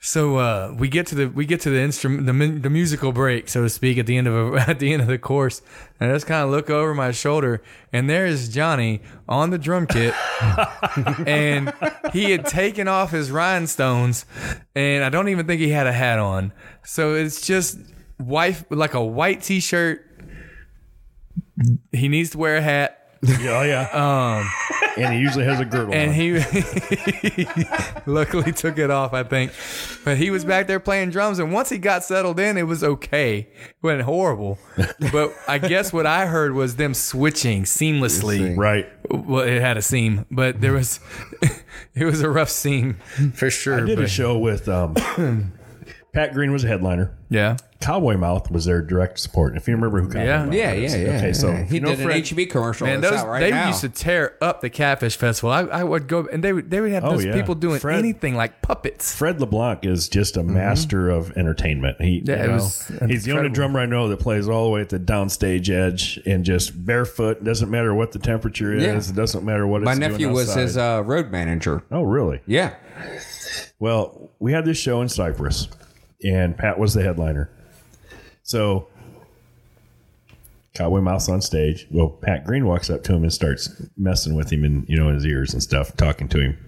so 0.00 0.36
uh, 0.36 0.74
we 0.76 0.88
get 0.88 1.06
to 1.08 1.14
the 1.14 1.26
we 1.26 1.46
get 1.46 1.60
to 1.62 1.70
the 1.70 1.80
instrument 1.80 2.26
the, 2.26 2.32
the 2.60 2.70
musical 2.70 3.12
break 3.12 3.48
so 3.48 3.62
to 3.62 3.68
speak 3.68 3.98
at 3.98 4.06
the 4.06 4.16
end 4.16 4.26
of 4.26 4.54
a, 4.54 4.56
at 4.68 4.78
the 4.78 4.92
end 4.92 5.02
of 5.02 5.08
the 5.08 5.18
course. 5.18 5.62
And 6.00 6.10
I 6.10 6.14
just 6.14 6.26
kind 6.26 6.44
of 6.44 6.50
look 6.50 6.70
over 6.70 6.94
my 6.94 7.12
shoulder 7.12 7.62
and 7.92 8.08
there's 8.08 8.48
Johnny 8.48 9.02
on 9.28 9.50
the 9.50 9.58
drum 9.58 9.86
kit. 9.86 10.14
And 11.26 11.72
he 12.12 12.30
had 12.30 12.46
taken 12.46 12.88
off 12.88 13.10
his 13.10 13.30
rhinestones 13.30 14.24
and 14.74 15.04
I 15.04 15.08
don't 15.10 15.28
even 15.28 15.46
think 15.46 15.60
he 15.60 15.68
had 15.68 15.86
a 15.86 15.92
hat 15.92 16.18
on. 16.18 16.52
So 16.84 17.14
it's 17.14 17.46
just 17.46 17.78
white 18.16 18.70
like 18.70 18.94
a 18.94 19.04
white 19.04 19.42
t-shirt 19.42 20.07
he 21.92 22.08
needs 22.08 22.30
to 22.30 22.38
wear 22.38 22.56
a 22.56 22.62
hat 22.62 22.98
Yeah, 23.22 23.58
oh, 23.58 23.62
yeah. 23.62 24.38
Um, 24.38 24.48
and 24.96 25.14
he 25.14 25.20
usually 25.20 25.44
has 25.44 25.58
a 25.58 25.64
girdle. 25.64 25.92
and 25.92 26.10
on. 26.10 26.14
he 26.14 27.46
luckily 28.06 28.52
took 28.52 28.78
it 28.78 28.90
off, 28.90 29.12
I 29.12 29.24
think. 29.24 29.52
But 30.04 30.18
he 30.18 30.30
was 30.30 30.44
back 30.44 30.68
there 30.68 30.78
playing 30.78 31.10
drums, 31.10 31.40
and 31.40 31.52
once 31.52 31.68
he 31.68 31.78
got 31.78 32.04
settled 32.04 32.38
in, 32.38 32.56
it 32.56 32.62
was 32.62 32.84
okay. 32.84 33.38
It 33.38 33.74
wasn't 33.82 34.02
horrible. 34.02 34.58
But 35.12 35.32
I 35.48 35.58
guess 35.58 35.92
what 35.92 36.06
I 36.06 36.26
heard 36.26 36.52
was 36.52 36.76
them 36.76 36.94
switching 36.94 37.64
seamlessly. 37.64 38.56
right. 38.56 38.86
Well, 39.10 39.44
it 39.44 39.60
had 39.60 39.76
a 39.76 39.82
seam, 39.82 40.24
but 40.30 40.60
there 40.60 40.72
was 40.72 41.00
it 41.94 42.04
was 42.04 42.22
a 42.22 42.30
rough 42.30 42.50
seam 42.50 42.98
for 43.34 43.50
sure. 43.50 43.82
I 43.82 43.84
did 43.84 43.98
a 43.98 44.08
show 44.08 44.38
with 44.38 44.68
um, 44.68 44.94
Pat 46.12 46.34
Green 46.34 46.52
was 46.52 46.62
a 46.62 46.68
headliner. 46.68 47.16
yeah. 47.30 47.56
Cowboy 47.80 48.16
Mouth 48.16 48.50
was 48.50 48.64
their 48.64 48.82
direct 48.82 49.20
support. 49.20 49.56
If 49.56 49.68
you 49.68 49.74
remember 49.74 50.00
who 50.00 50.08
Cowboy 50.08 50.24
Yeah. 50.24 50.44
Mouth 50.44 50.54
Yeah, 50.54 50.72
is. 50.72 50.94
yeah, 50.94 51.00
yeah. 51.00 51.16
Okay, 51.18 51.32
so 51.32 51.48
yeah. 51.48 51.58
if 51.60 51.68
he 51.68 51.76
you 51.76 51.80
know 51.80 51.94
did 51.94 52.00
Fred- 52.04 52.16
an 52.16 52.22
HB 52.22 52.50
commercial. 52.50 52.86
Man, 52.88 53.00
that's 53.00 53.12
those 53.12 53.20
out 53.22 53.28
right 53.28 53.40
they 53.40 53.50
now. 53.50 53.68
used 53.68 53.82
to 53.82 53.88
tear 53.88 54.36
up 54.42 54.60
the 54.62 54.68
Catfish 54.68 55.16
Festival. 55.16 55.50
I, 55.52 55.60
I 55.62 55.84
would 55.84 56.08
go 56.08 56.26
and 56.32 56.42
they 56.42 56.52
would 56.52 56.70
they 56.70 56.80
would 56.80 56.90
have 56.90 57.04
Oh, 57.04 57.10
those 57.12 57.24
yeah. 57.24 57.34
people 57.34 57.54
doing 57.54 57.78
Fred- 57.78 58.00
anything 58.00 58.34
like 58.34 58.62
puppets. 58.62 59.14
Fred 59.14 59.40
LeBlanc 59.40 59.84
is 59.86 60.08
just 60.08 60.36
a 60.36 60.42
master 60.42 61.08
of 61.08 61.30
entertainment. 61.36 62.00
He, 62.00 62.20
Mm-hmm. 62.20 62.30
Yeah, 62.30 62.42
you 62.42 62.48
know, 62.48 62.54
was 62.54 62.92
he's 63.06 63.24
the 63.24 63.32
only 63.38 63.48
drummer 63.48 63.78
I 63.78 63.86
know 63.86 64.08
that 64.08 64.18
plays 64.18 64.48
all 64.48 64.64
the 64.64 64.70
way 64.70 64.80
at 64.80 64.88
the 64.88 64.98
downstage 64.98 65.70
edge 65.70 66.18
and 66.26 66.44
just 66.44 66.84
barefoot. 66.84 67.44
Doesn't 67.44 67.70
matter 67.70 67.94
what 67.94 68.10
the 68.12 68.18
temperature 68.18 68.72
is. 68.74 68.82
Yeah. 68.82 69.12
It 69.12 69.14
doesn't 69.16 69.44
matter 69.44 69.66
what 69.68 69.82
My 69.82 69.92
it's 69.92 70.00
nephew 70.00 70.18
doing 70.26 70.32
was 70.34 70.52
his 70.52 70.76
uh, 70.76 71.02
road 71.06 71.30
manager. 71.30 71.84
oh, 71.92 72.02
really? 72.02 72.40
Yeah. 72.46 72.74
Well, 73.78 74.32
we 74.40 74.52
had 74.52 74.64
this 74.64 74.78
show 74.78 75.00
in 75.00 75.08
Cypress, 75.08 75.68
and 76.24 76.56
Pat 76.56 76.78
was 76.78 76.94
the 76.94 77.02
headliner. 77.02 77.50
So, 78.48 78.88
Cowboy 80.72 81.02
Mouth 81.02 81.28
on 81.28 81.42
stage. 81.42 81.86
Well, 81.90 82.08
Pat 82.08 82.46
Green 82.46 82.64
walks 82.64 82.88
up 82.88 83.02
to 83.04 83.12
him 83.12 83.22
and 83.22 83.30
starts 83.30 83.82
messing 83.98 84.34
with 84.34 84.50
him 84.50 84.64
in 84.64 84.86
you 84.88 84.96
know 84.96 85.12
his 85.12 85.26
ears 85.26 85.52
and 85.52 85.62
stuff, 85.62 85.94
talking 85.98 86.28
to 86.30 86.40
him. 86.40 86.58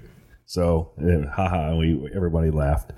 So, 0.44 0.90
uh, 1.00 1.30
haha, 1.30 1.74
we 1.76 2.10
everybody 2.14 2.50
laughed. 2.50 2.92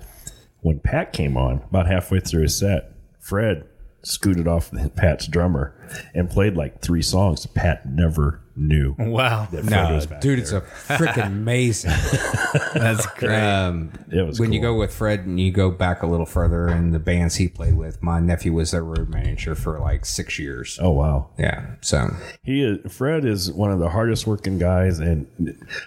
When 0.59 0.81
Pat 0.81 1.13
came 1.13 1.37
on, 1.37 1.63
about 1.69 1.87
halfway 1.87 2.19
through 2.19 2.41
his 2.41 2.57
set, 2.57 2.91
Fred 3.21 3.63
scooted 4.03 4.49
off 4.49 4.69
Pat's 4.97 5.27
drummer 5.27 5.73
and 6.13 6.29
played 6.29 6.57
like 6.57 6.81
three 6.81 7.01
songs. 7.01 7.45
Pat 7.45 7.85
never 7.85 8.42
knew 8.55 8.95
Wow, 8.99 9.47
that 9.51 9.63
No, 9.65 9.95
was 9.95 10.05
back 10.05 10.21
dude, 10.21 10.37
there. 10.37 10.43
it's 10.43 10.51
a 10.51 10.61
freaking 10.93 11.25
amazing. 11.27 11.91
that's 12.73 13.05
great. 13.17 13.35
Um, 13.39 13.91
It 14.11 14.21
was 14.25 14.39
when 14.39 14.53
you 14.53 14.59
cool. 14.61 14.73
go 14.73 14.79
with 14.79 14.93
Fred 14.93 15.21
and 15.21 15.39
you 15.39 15.51
go 15.51 15.71
back 15.71 16.03
a 16.03 16.07
little 16.07 16.25
further 16.25 16.67
in 16.67 16.91
the 16.91 16.99
bands 16.99 17.35
he 17.35 17.47
played 17.47 17.75
with, 17.75 18.01
my 18.03 18.19
nephew 18.19 18.53
was 18.53 18.71
their 18.71 18.83
road 18.83 19.09
manager 19.09 19.55
for 19.55 19.79
like 19.79 20.05
six 20.05 20.37
years. 20.37 20.77
Oh 20.81 20.91
wow, 20.91 21.29
Yeah. 21.37 21.75
So 21.81 22.09
He 22.43 22.63
is 22.63 22.93
Fred 22.93 23.25
is 23.25 23.51
one 23.51 23.71
of 23.71 23.79
the 23.79 23.89
hardest 23.89 24.27
working 24.27 24.59
guys, 24.59 24.99
and 24.99 25.25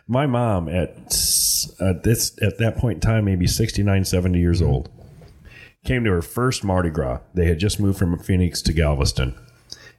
my 0.08 0.26
mom 0.26 0.68
at 0.68 0.90
at 1.80 2.02
this 2.02 2.36
at 2.42 2.58
that 2.58 2.76
point 2.78 2.96
in 2.96 3.00
time, 3.00 3.24
maybe 3.24 3.46
69, 3.46 4.04
70 4.04 4.38
years 4.38 4.60
old, 4.60 4.88
came 5.84 6.04
to 6.04 6.10
her 6.10 6.22
first 6.22 6.64
Mardi 6.64 6.90
Gras. 6.90 7.20
They 7.34 7.46
had 7.46 7.58
just 7.58 7.78
moved 7.78 7.98
from 7.98 8.18
Phoenix 8.18 8.60
to 8.62 8.72
Galveston, 8.72 9.34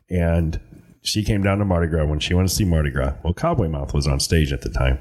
and 0.09 0.59
she 1.07 1.23
came 1.23 1.41
down 1.43 1.57
to 1.59 1.65
Mardi 1.65 1.87
Gras 1.87 2.05
when 2.05 2.19
she 2.19 2.33
wanted 2.33 2.49
to 2.49 2.53
see 2.55 2.65
Mardi 2.65 2.91
Gras. 2.91 3.13
Well, 3.23 3.33
Cowboy 3.33 3.67
Mouth 3.69 3.93
was 3.93 4.07
on 4.07 4.19
stage 4.19 4.51
at 4.51 4.61
the 4.61 4.69
time. 4.69 4.99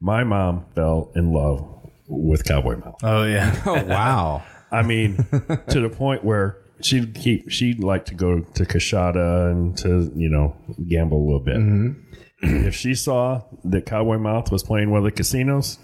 My 0.00 0.24
mom 0.24 0.64
fell 0.74 1.10
in 1.14 1.32
love 1.32 1.66
with 2.08 2.44
Cowboy 2.44 2.76
Mouth. 2.76 2.98
oh 3.02 3.24
yeah. 3.24 3.60
Oh 3.66 3.82
wow. 3.84 4.42
I 4.70 4.82
mean, 4.82 5.16
to 5.68 5.80
the 5.80 5.90
point 5.94 6.24
where 6.24 6.56
she'd 6.80 7.14
keep 7.14 7.50
she'd 7.50 7.82
like 7.84 8.06
to 8.06 8.14
go 8.14 8.40
to 8.40 8.64
Coushatta 8.64 9.50
and 9.50 9.76
to 9.78 10.10
you 10.16 10.28
know 10.28 10.56
gamble 10.88 11.18
a 11.18 11.24
little 11.24 11.40
bit. 11.40 11.56
Mm-hmm. 11.56 11.98
If 12.66 12.74
she 12.74 12.96
saw 12.96 13.42
that 13.64 13.86
Cowboy 13.86 14.18
Mouth 14.18 14.50
was 14.50 14.64
playing 14.64 14.90
one 14.90 14.98
of 14.98 15.04
the 15.04 15.12
casinos, 15.12 15.78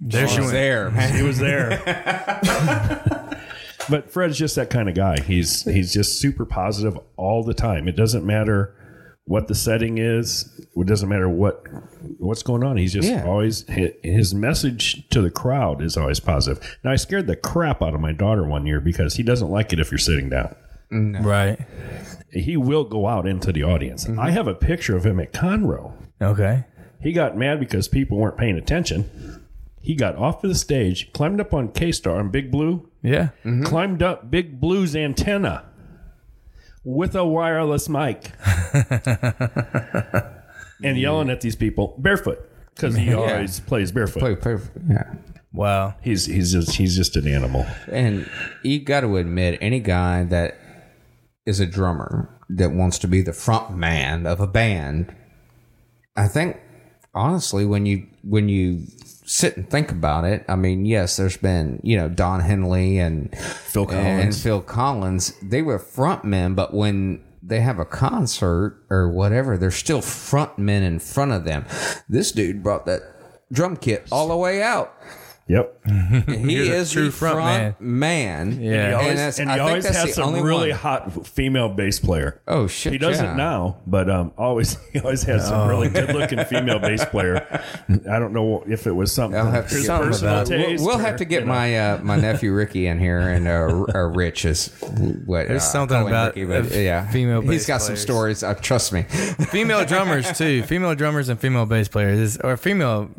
There 0.00 0.28
she 0.28 0.34
She's 0.36 0.38
went. 0.38 0.52
there, 0.52 0.90
man. 0.92 1.12
he 1.16 1.22
was 1.24 1.38
there. 1.40 1.70
but 3.90 4.10
Fred's 4.10 4.38
just 4.38 4.56
that 4.56 4.70
kind 4.70 4.88
of 4.88 4.94
guy. 4.94 5.20
He's 5.20 5.62
he's 5.64 5.92
just 5.92 6.20
super 6.20 6.44
positive 6.44 6.98
all 7.16 7.42
the 7.42 7.54
time. 7.54 7.88
It 7.88 7.96
doesn't 7.96 8.24
matter 8.24 8.74
what 9.24 9.46
the 9.48 9.54
setting 9.54 9.98
is. 9.98 10.60
It 10.76 10.86
doesn't 10.86 11.08
matter 11.08 11.28
what 11.28 11.64
what's 12.18 12.42
going 12.42 12.64
on. 12.64 12.76
He's 12.76 12.92
just 12.92 13.08
Yeah. 13.08 13.24
always 13.26 13.64
hi- 13.68 13.94
his 14.02 14.34
message 14.34 15.08
to 15.10 15.20
the 15.22 15.30
crowd 15.30 15.82
is 15.82 15.96
always 15.96 16.20
positive. 16.20 16.78
Now 16.84 16.90
I 16.92 16.96
scared 16.96 17.26
the 17.26 17.36
crap 17.36 17.82
out 17.82 17.94
of 17.94 18.00
my 18.00 18.12
daughter 18.12 18.44
one 18.46 18.66
year 18.66 18.80
because 18.80 19.14
he 19.14 19.22
doesn't 19.22 19.48
like 19.50 19.72
it 19.72 19.78
if 19.80 19.90
you're 19.90 19.98
sitting 19.98 20.28
down. 20.28 20.54
Right. 20.90 21.58
He 22.32 22.56
will 22.56 22.84
go 22.84 23.06
out 23.06 23.26
into 23.26 23.52
the 23.52 23.62
audience. 23.62 24.04
Mm-hmm. 24.06 24.20
I 24.20 24.30
have 24.32 24.46
a 24.48 24.54
picture 24.54 24.96
of 24.96 25.06
him 25.06 25.20
at 25.20 25.32
Conroe. 25.32 25.92
Okay. 26.20 26.64
He 27.00 27.12
got 27.12 27.36
mad 27.36 27.60
because 27.60 27.88
people 27.88 28.18
weren't 28.18 28.36
paying 28.36 28.56
attention. 28.58 29.41
He 29.82 29.94
got 29.96 30.14
off 30.16 30.42
of 30.44 30.48
the 30.50 30.54
stage, 30.56 31.12
climbed 31.12 31.40
up 31.40 31.52
on 31.52 31.72
K 31.72 31.90
Star 31.92 32.18
on 32.18 32.30
Big 32.30 32.50
Blue, 32.52 32.88
Yeah. 33.02 33.30
Mm-hmm. 33.44 33.64
climbed 33.64 34.02
up 34.02 34.30
Big 34.30 34.60
Blue's 34.60 34.94
antenna 34.96 35.64
with 36.84 37.14
a 37.16 37.24
wireless 37.24 37.88
mic 37.88 38.30
and 40.82 40.98
yelling 40.98 41.30
at 41.30 41.40
these 41.40 41.56
people 41.56 41.94
barefoot 41.98 42.38
because 42.74 42.96
he 42.96 43.12
always 43.14 43.60
plays 43.60 43.92
barefoot. 43.92 44.20
Play- 44.20 44.36
play- 44.36 44.58
yeah. 44.88 45.14
Wow. 45.52 45.94
He's 46.02 46.26
he's 46.26 46.52
just 46.52 46.76
he's 46.76 46.96
just 46.96 47.16
an 47.16 47.26
animal. 47.28 47.66
And 47.90 48.28
you 48.62 48.80
got 48.80 49.00
to 49.02 49.16
admit, 49.16 49.58
any 49.60 49.80
guy 49.80 50.24
that 50.24 50.56
is 51.44 51.60
a 51.60 51.66
drummer 51.66 52.30
that 52.48 52.72
wants 52.72 52.98
to 53.00 53.08
be 53.08 53.20
the 53.20 53.32
front 53.34 53.76
man 53.76 54.26
of 54.26 54.40
a 54.40 54.46
band, 54.46 55.14
I 56.16 56.28
think 56.28 56.58
honestly, 57.14 57.66
when 57.66 57.84
you 57.84 58.06
when 58.24 58.48
you 58.48 58.86
sit 59.32 59.56
and 59.56 59.68
think 59.70 59.90
about 59.90 60.24
it, 60.24 60.44
I 60.46 60.56
mean, 60.56 60.84
yes, 60.84 61.16
there's 61.16 61.38
been 61.38 61.80
you 61.82 61.96
know 61.96 62.08
Don 62.08 62.40
Henley 62.40 62.98
and 62.98 63.34
Phil 63.38 63.84
and 63.84 63.90
Collins. 63.90 64.42
Phil 64.42 64.60
Collins. 64.60 65.34
They 65.42 65.62
were 65.62 65.78
front 65.78 66.24
men, 66.24 66.54
but 66.54 66.74
when 66.74 67.24
they 67.42 67.60
have 67.60 67.78
a 67.78 67.86
concert 67.86 68.84
or 68.90 69.10
whatever, 69.10 69.56
they're 69.56 69.70
still 69.70 70.02
front 70.02 70.58
men 70.58 70.82
in 70.82 70.98
front 70.98 71.32
of 71.32 71.44
them. 71.44 71.64
This 72.08 72.30
dude 72.30 72.62
brought 72.62 72.84
that 72.86 73.00
drum 73.50 73.76
kit 73.78 74.06
all 74.12 74.28
the 74.28 74.36
way 74.36 74.62
out. 74.62 74.94
Yep. 75.48 75.80
He 76.28 76.36
He's 76.36 76.68
a 76.68 76.74
is 76.76 76.92
true 76.92 77.06
the 77.06 77.10
front 77.12 77.34
front 77.34 77.80
man. 77.80 78.60
Yeah. 78.62 78.70
He 78.70 78.76
And 78.76 78.94
always, 78.94 79.16
that's- 79.16 79.38
and 79.40 79.50
I 79.50 79.54
he 79.54 79.58
think 79.58 79.68
always 79.68 79.84
that's 79.84 79.96
has 79.96 80.06
the 80.06 80.12
some 80.14 80.28
only 80.28 80.40
really 80.42 80.70
one. 80.70 80.78
hot 80.78 81.26
female 81.26 81.68
bass 81.68 81.98
player. 81.98 82.40
Oh 82.46 82.68
shit! 82.68 82.92
He 82.92 82.98
doesn't 82.98 83.24
yeah. 83.24 83.34
now, 83.34 83.78
but 83.86 84.08
um, 84.08 84.32
always 84.38 84.78
he 84.92 85.00
always 85.00 85.24
has 85.24 85.48
some 85.48 85.68
really 85.68 85.88
good 85.88 86.14
looking 86.14 86.42
female 86.44 86.78
bass 86.78 87.04
player. 87.04 87.44
I 88.08 88.18
don't 88.20 88.32
know 88.32 88.62
if 88.68 88.86
it 88.86 88.92
was 88.92 89.12
something 89.12 89.38
I'll 89.38 89.50
have 89.50 89.68
to 89.70 89.74
his 89.74 89.86
get 89.88 90.00
personal 90.00 90.34
we'll, 90.36 90.44
taste. 90.46 90.84
we'll 90.86 90.98
or, 90.98 91.02
have 91.02 91.16
to 91.16 91.24
get 91.24 91.44
my 91.44 91.76
uh, 91.76 91.98
my 92.02 92.16
nephew 92.16 92.52
Ricky 92.52 92.86
in 92.86 92.98
here 93.00 93.18
and 93.18 93.48
uh, 93.48 93.84
uh, 93.94 93.98
Rich 94.08 94.44
is 94.44 94.68
what 95.26 95.48
There's 95.48 95.62
uh, 95.62 95.66
something 95.66 95.98
call 95.98 96.06
about 96.06 96.36
Ricky, 96.36 96.44
but, 96.46 96.70
yeah 96.70 97.10
female 97.10 97.40
He's 97.42 97.50
bass 97.50 97.66
got 97.66 97.78
some 97.82 97.86
players. 97.88 98.00
stories. 98.02 98.42
Uh, 98.44 98.54
trust 98.54 98.92
me. 98.92 99.02
female 99.02 99.84
drummers 99.84 100.38
too. 100.38 100.62
Female 100.62 100.94
drummers 100.94 101.28
and 101.28 101.38
female 101.38 101.66
bass 101.66 101.88
players 101.88 102.18
is 102.18 102.36
or 102.38 102.56
female. 102.56 103.10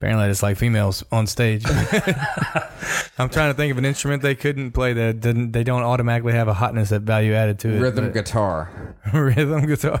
Apparently, 0.00 0.28
it's 0.28 0.44
like 0.44 0.56
females 0.56 1.02
on 1.10 1.26
stage. 1.26 1.64
I'm 3.18 3.28
trying 3.28 3.50
to 3.50 3.54
think 3.54 3.72
of 3.72 3.78
an 3.78 3.84
instrument 3.84 4.22
they 4.22 4.36
couldn't 4.36 4.70
play 4.70 4.92
that 4.92 5.18
didn't. 5.18 5.50
They 5.50 5.64
don't 5.64 5.82
automatically 5.82 6.34
have 6.34 6.46
a 6.46 6.54
hotness 6.54 6.90
that 6.90 7.02
value 7.02 7.32
added 7.34 7.58
to 7.60 7.68
it. 7.70 7.80
Rhythm 7.80 8.04
but- 8.04 8.14
guitar. 8.14 8.94
rhythm 9.12 9.66
guitar. 9.66 10.00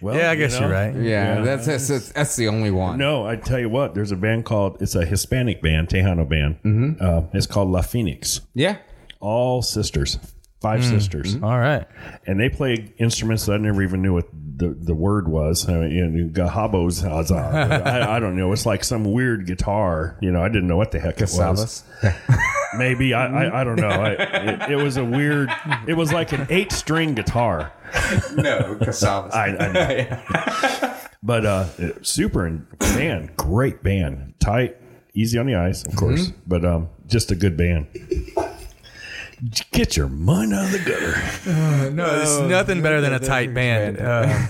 Well, 0.00 0.16
yeah, 0.16 0.30
I 0.30 0.32
you 0.32 0.38
guess 0.38 0.54
know, 0.54 0.60
you're 0.60 0.70
right. 0.70 0.94
Yeah, 0.94 1.00
Yeah. 1.00 1.40
that's, 1.42 1.66
that's 1.66 1.88
that's 1.88 2.12
that's 2.12 2.36
the 2.36 2.48
only 2.48 2.70
one. 2.70 2.96
No, 2.96 3.26
I 3.26 3.36
tell 3.36 3.58
you 3.58 3.68
what. 3.68 3.94
There's 3.94 4.12
a 4.12 4.16
band 4.16 4.46
called 4.46 4.80
it's 4.80 4.94
a 4.94 5.04
Hispanic 5.04 5.60
band, 5.60 5.88
Tejano 5.88 6.26
band. 6.26 6.56
Mm-hmm. 6.62 6.92
Uh, 7.04 7.22
it's 7.34 7.46
called 7.46 7.68
La 7.68 7.82
Phoenix. 7.82 8.40
Yeah. 8.54 8.78
All 9.20 9.60
sisters, 9.60 10.16
5 10.60 10.84
sisters, 10.84 11.36
All 11.36 11.58
right. 11.58 11.86
and 12.26 12.40
they 12.40 12.48
play 12.48 12.92
instruments 12.98 13.46
that 13.46 13.52
I 13.54 13.56
never 13.58 13.82
even 13.82 14.02
knew 14.02 14.14
what 14.14 14.28
the, 14.32 14.68
the 14.68 14.94
word 14.94 15.28
was. 15.28 15.68
I 15.68 15.74
mean, 15.74 15.90
you 15.92 16.06
know, 16.06 16.28
gahabos. 16.30 17.04
I, 17.86 18.16
I 18.16 18.18
don't 18.18 18.36
know. 18.36 18.52
It's 18.52 18.66
like 18.66 18.82
some 18.82 19.04
weird 19.04 19.46
guitar. 19.46 20.18
You 20.20 20.32
know, 20.32 20.42
I 20.42 20.48
didn't 20.48 20.66
know 20.66 20.76
what 20.76 20.90
the 20.90 20.98
heck 20.98 21.20
it 21.20 21.30
was. 21.32 21.84
Maybe 22.76 23.14
I, 23.14 23.44
I, 23.44 23.60
I 23.60 23.64
don't 23.64 23.80
know. 23.80 23.88
I, 23.88 24.10
it, 24.10 24.70
it 24.72 24.76
was 24.76 24.96
a 24.96 25.04
weird. 25.04 25.50
It 25.86 25.94
was 25.94 26.12
like 26.12 26.32
an 26.32 26.46
eight 26.50 26.72
string 26.72 27.14
guitar. 27.14 27.72
no, 28.34 28.76
Casalvas. 28.80 29.32
I, 29.32 29.56
I 29.56 29.72
know. 30.82 30.96
but 31.22 31.46
uh, 31.46 32.02
super 32.02 32.46
and 32.46 32.66
band, 32.78 33.36
great 33.36 33.82
band, 33.82 34.34
tight, 34.40 34.76
easy 35.14 35.38
on 35.38 35.46
the 35.46 35.54
ice, 35.54 35.84
of 35.84 35.96
course, 35.96 36.32
but 36.46 36.64
um, 36.64 36.88
just 37.06 37.30
a 37.30 37.34
good 37.36 37.56
band. 37.56 37.86
Get 39.72 39.96
your 39.96 40.08
mind 40.08 40.52
out 40.52 40.64
of 40.66 40.72
the 40.72 40.78
gutter. 40.78 41.90
No, 41.90 42.16
there's 42.16 42.40
nothing 42.50 42.82
better 42.82 43.00
than 43.00 43.12
a 43.12 43.18
tight 43.20 43.54
band. 43.54 43.98
Uh, 44.00 44.46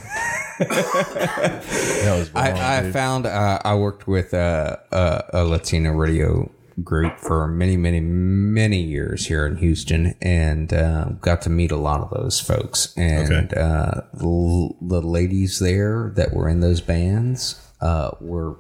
That 0.59 2.17
was 2.19 2.31
wrong, 2.35 2.45
I, 2.45 2.79
I 2.89 2.91
found 2.93 3.27
uh, 3.27 3.59
I 3.65 3.75
worked 3.77 4.07
with 4.09 4.35
uh, 4.35 4.77
a, 4.91 5.25
a 5.35 5.45
Latino 5.45 5.93
radio 5.93 6.51
group 6.83 7.19
for 7.19 7.47
many, 7.49 7.77
many, 7.77 8.01
many 8.01 8.81
years 8.81 9.27
here 9.27 9.47
in 9.47 9.57
Houston, 9.57 10.15
and 10.23 10.73
uh, 10.73 11.11
got 11.21 11.43
to 11.43 11.51
meet 11.51 11.71
a 11.71 11.77
lot 11.77 12.01
of 12.01 12.11
those 12.11 12.41
folks. 12.41 12.93
And 12.97 13.33
Okay. 13.53 13.61
uh, 13.61 14.01
the, 14.15 14.71
the 14.81 15.01
ladies 15.03 15.59
there 15.61 16.13
that 16.17 16.33
were 16.33 16.49
in 16.49 16.61
those 16.61 16.81
bands 16.81 17.61
uh, 17.81 18.11
were 18.21 18.57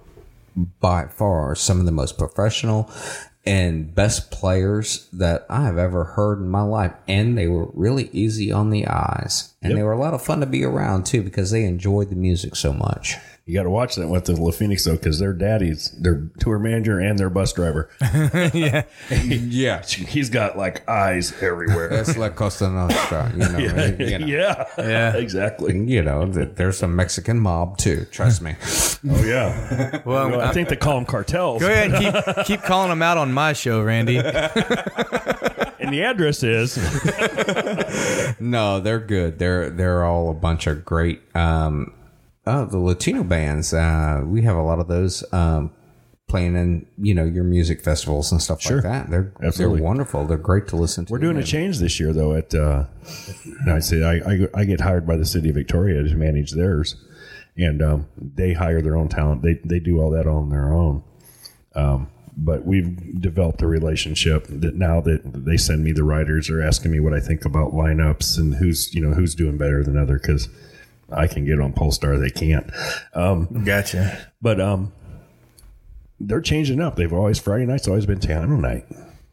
by 0.81 1.07
far 1.07 1.55
some 1.55 1.79
of 1.81 1.87
the 1.87 1.93
most 1.93 2.19
professional 2.19 2.91
and 3.47 3.95
best 3.95 4.31
players 4.31 5.09
that 5.13 5.47
I 5.49 5.65
have 5.65 5.79
ever 5.79 6.05
heard 6.05 6.39
in 6.39 6.49
my 6.49 6.63
life. 6.63 6.93
And 7.07 7.37
they 7.37 7.49
were 7.49 7.71
really 7.73 8.11
easy 8.13 8.53
on 8.53 8.71
the 8.71 8.87
eyes. 8.87 9.55
And 9.63 9.77
they 9.77 9.83
were 9.83 9.93
a 9.93 9.99
lot 9.99 10.15
of 10.15 10.23
fun 10.23 10.41
to 10.41 10.47
be 10.47 10.65
around 10.65 11.07
too 11.07 11.23
because 11.23 11.51
they 11.51 11.65
enjoyed 11.65 12.11
the 12.11 12.17
music 12.17 12.57
so 12.57 12.73
much. 12.73 13.17
You 13.49 13.55
got 13.55 13.63
to 13.63 13.71
watch 13.71 13.97
that 13.97 14.09
with 14.09 14.27
the 14.27 14.37
La 14.37 14.51
Phoenix 14.51 14.85
though, 14.85 14.93
because 14.93 15.19
their 15.19 15.33
daddy's 15.33 15.91
their 15.93 16.29
tour 16.39 16.59
manager 16.59 16.99
and 17.01 17.19
their 17.19 17.31
bus 17.31 17.51
driver. 17.55 17.89
yeah. 18.53 18.83
Yeah. 19.11 19.83
He's 19.87 20.29
got 20.29 20.59
like 20.59 20.87
eyes 20.87 21.33
everywhere. 21.43 21.89
That's 21.89 22.15
La 22.19 22.29
Costa 22.29 22.69
Nostra, 22.69 23.33
you 23.33 23.39
know. 23.49 23.59
yeah, 23.59 23.87
you 23.87 24.19
know. 24.19 24.27
yeah, 24.27 24.65
Yeah. 24.77 25.17
exactly. 25.17 25.79
You 25.79 26.03
know, 26.03 26.27
there's 26.27 26.77
some 26.77 26.95
Mexican 26.95 27.41
mob 27.41 27.79
too. 27.79 28.05
Trust 28.11 28.43
me. 28.43 28.55
Oh 29.09 29.25
yeah. 29.25 30.03
Well, 30.05 30.29
Well, 30.31 30.41
I 30.43 30.53
think 30.53 30.69
they 30.69 30.77
call 30.77 30.97
them 30.97 31.07
cartels. 31.07 31.63
go 31.63 31.69
ahead 31.73 31.95
keep 32.37 32.45
keep 32.45 32.63
calling 32.65 32.91
them 32.91 33.01
out 33.01 33.17
on 33.17 33.33
my 33.33 33.55
show, 33.55 33.83
Randy. 33.83 34.19
And 34.19 35.95
the 35.95 36.03
address 36.03 36.43
is 36.43 36.77
No, 38.41 38.81
they're 38.81 39.01
good. 39.01 39.39
They're 39.39 39.71
they're 39.71 40.05
all 40.05 40.31
a 40.31 40.35
bunch 40.35 40.67
of 40.67 40.85
great. 40.85 41.23
Um, 41.35 41.95
oh, 42.49 42.65
the 42.67 42.79
Latino 42.79 43.23
bands. 43.23 43.73
Uh, 43.73 44.23
we 44.25 44.43
have 44.43 44.57
a 44.57 44.63
lot 44.63 44.79
of 44.81 44.89
those 44.89 45.25
um, 45.33 45.71
playing 46.29 46.57
in 46.57 46.87
you 46.99 47.15
know 47.15 47.25
your 47.25 47.45
music 47.45 47.83
festivals 47.83 48.31
and 48.33 48.43
stuff 48.43 48.61
Sure. 48.61 48.77
like 48.77 48.85
that. 48.85 49.11
They're 49.11 49.33
Absolutely. 49.43 49.79
they're 49.79 49.85
wonderful. 49.85 50.27
They're 50.27 50.37
great 50.39 50.67
to 50.69 50.77
listen 50.77 51.05
to. 51.07 51.13
We're 51.13 51.19
doing 51.19 51.37
a 51.39 51.43
change 51.43 51.79
this 51.79 51.99
year, 52.01 52.13
though. 52.13 52.35
At 52.35 52.55
uh, 52.55 52.85
I 53.71 53.79
say 53.81 54.03
I, 54.03 54.33
I 54.33 54.49
I 54.55 54.65
get 54.65 54.81
hired 54.81 55.07
by 55.07 55.17
the 55.17 55.25
city 55.27 55.49
of 55.51 55.55
Victoria 55.55 56.03
to 56.03 56.15
manage 56.17 56.53
theirs, 56.53 56.97
and 57.57 57.83
um, 57.83 58.07
they 58.17 58.53
hire 58.55 58.83
their 58.83 58.97
own 58.97 59.09
talent. 59.09 59.43
They 59.43 59.61
they 59.65 59.81
do 59.81 60.01
all 60.01 60.11
that 60.11 60.27
on 60.27 60.51
their 60.51 60.73
own. 60.73 61.03
Um, 61.75 62.09
but 62.41 62.65
we've 62.65 63.21
developed 63.21 63.63
a 63.63 63.67
relationship 63.67 64.47
that 64.49 64.77
now 64.77 65.01
that 65.01 65.23
they 65.25 65.57
send 65.57 65.83
me 65.83 65.91
the 65.91 66.05
riders, 66.05 66.47
they're 66.47 66.63
asking 66.63 66.93
me 66.93 67.01
what 67.01 67.13
I 67.13 67.19
think 67.19 67.45
about 67.45 67.73
lineups 67.73 68.39
and 68.39 68.55
who's 68.55 68.95
you 68.95 69.01
know 69.01 69.15
who's 69.15 69.35
doing 69.35 69.57
better 69.59 69.83
than 69.83 69.97
other 69.97 70.19
because 70.19 70.49
I 71.11 71.27
can 71.27 71.45
get 71.45 71.61
on 71.61 71.73
Pollstar, 71.73 72.21
they 72.21 72.31
can't. 72.31 72.71
Um, 73.15 73.65
Gotcha. 73.65 74.31
but 74.43 74.61
um, 74.61 74.93
they're 76.21 76.41
changing 76.41 76.81
up. 76.81 76.97
They've 76.97 77.13
always 77.13 77.39
Friday 77.39 77.67
night's 77.67 77.89
always 77.89 78.07
been 78.07 78.19
Tejano 78.19 78.61
night, 78.61 78.87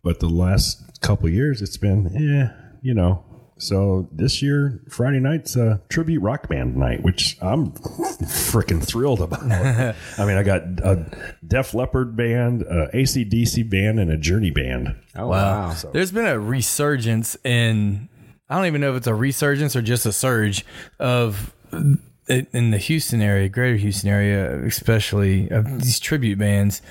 but 0.04 0.20
the 0.20 0.30
last 0.30 1.02
couple 1.02 1.30
years 1.30 1.62
it's 1.62 1.78
been 1.78 2.10
yeah, 2.14 2.54
you 2.82 2.94
know. 2.94 3.24
So 3.58 4.10
this 4.12 4.42
year 4.42 4.82
Friday 4.90 5.20
night's 5.20 5.56
a 5.56 5.82
tribute 5.90 6.20
rock 6.20 6.50
band 6.50 6.76
night, 6.76 7.04
which 7.04 7.38
I'm 7.42 7.72
freaking 7.72 8.86
thrilled 8.86 9.22
about. 9.22 9.44
I 10.18 10.26
mean, 10.26 10.38
I 10.38 10.44
got 10.44 10.62
a 10.62 11.36
Def 11.46 11.74
Leppard 11.74 12.18
band, 12.18 12.64
a 12.64 12.90
ACDC 12.94 13.70
band, 13.70 14.00
and 14.00 14.12
a 14.12 14.18
Journey 14.18 14.52
band. 14.52 14.96
Oh 15.16 15.28
wow! 15.28 15.74
so 15.74 15.90
There's 15.92 16.12
been 16.12 16.26
a 16.26 16.38
resurgence 16.40 17.38
in 17.46 18.10
I 18.50 18.58
don't 18.58 18.68
even 18.68 18.82
know 18.82 18.92
if 18.92 18.98
it's 18.98 19.08
a 19.08 19.16
resurgence 19.16 19.76
or 19.76 19.82
just 19.82 20.06
a 20.06 20.12
surge 20.12 20.66
of 21.00 21.54
in 22.28 22.72
the 22.72 22.78
Houston 22.78 23.22
area, 23.22 23.48
greater 23.50 23.76
Houston 23.76 24.10
area, 24.10 24.64
especially 24.66 25.50
of 25.50 25.82
these 25.82 26.00
tribute 26.00 26.40
bands. 26.40 26.82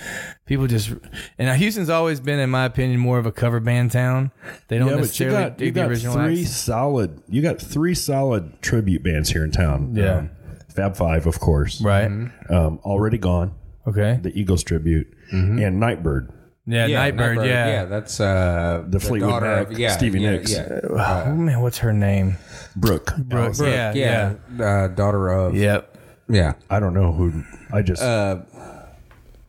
People 0.47 0.67
just 0.67 0.93
and 1.39 1.57
Houston's 1.59 1.91
always 1.91 2.21
been, 2.21 2.39
in 2.39 2.51
my 2.51 2.65
opinion, 2.65 3.01
more 3.01 3.19
of 3.19 3.27
a 3.27 3.33
cover 3.33 3.61
band 3.61 3.91
town. 3.93 4.31
They 4.69 4.79
don't 4.79 4.89
Yeah, 4.89 4.95
but 4.95 4.99
you 4.99 5.27
necessarily 5.27 5.37
got, 5.51 5.61
you 5.61 5.73
the 5.73 5.81
got 5.81 5.91
original 5.91 6.15
three 6.15 6.43
acts. 6.43 6.57
solid. 6.57 7.23
You 7.29 7.43
got 7.43 7.61
three 7.61 7.95
solid 7.95 8.63
tribute 8.63 9.03
bands 9.03 9.31
here 9.31 9.43
in 9.45 9.51
town. 9.51 9.95
Yeah. 9.97 10.19
Um, 10.19 10.31
Fab 10.69 10.97
Five, 10.97 11.27
of 11.27 11.41
course. 11.41 11.81
Right. 11.81 12.07
Um, 12.07 12.81
already 12.85 13.19
gone. 13.19 13.55
Okay. 13.87 14.19
The 14.23 14.37
Eagles 14.39 14.63
tribute 14.63 15.07
and 15.31 15.81
Nightbird. 15.81 16.31
Yeah, 16.67 16.87
Nightbird. 16.87 17.39
Yeah. 17.39 17.67
yeah, 17.67 17.85
that's 17.85 18.21
uh, 18.21 18.85
The 18.89 18.99
Fleetwood 18.99 19.31
daughter 19.31 19.67
Mac, 19.71 19.91
Stevie 19.91 20.21
yeah, 20.21 20.31
Nicks. 20.31 20.53
Yeah, 20.53 20.81
oh 20.83 21.35
man, 21.35 21.61
what's 21.61 21.79
her 21.79 21.93
name? 21.93 22.37
Brooke. 22.77 23.15
Brooke. 23.17 23.55
Yeah, 23.59 23.93
yeah, 23.95 24.35
yeah. 24.57 24.65
Uh, 24.65 24.89
daughter 24.89 25.29
of 25.29 25.55
Yep. 25.55 25.97
yeah. 26.29 26.55
I 26.69 26.81
don't 26.81 26.95
know 26.95 27.13
who. 27.13 27.45
I 27.73 27.83
just. 27.83 28.03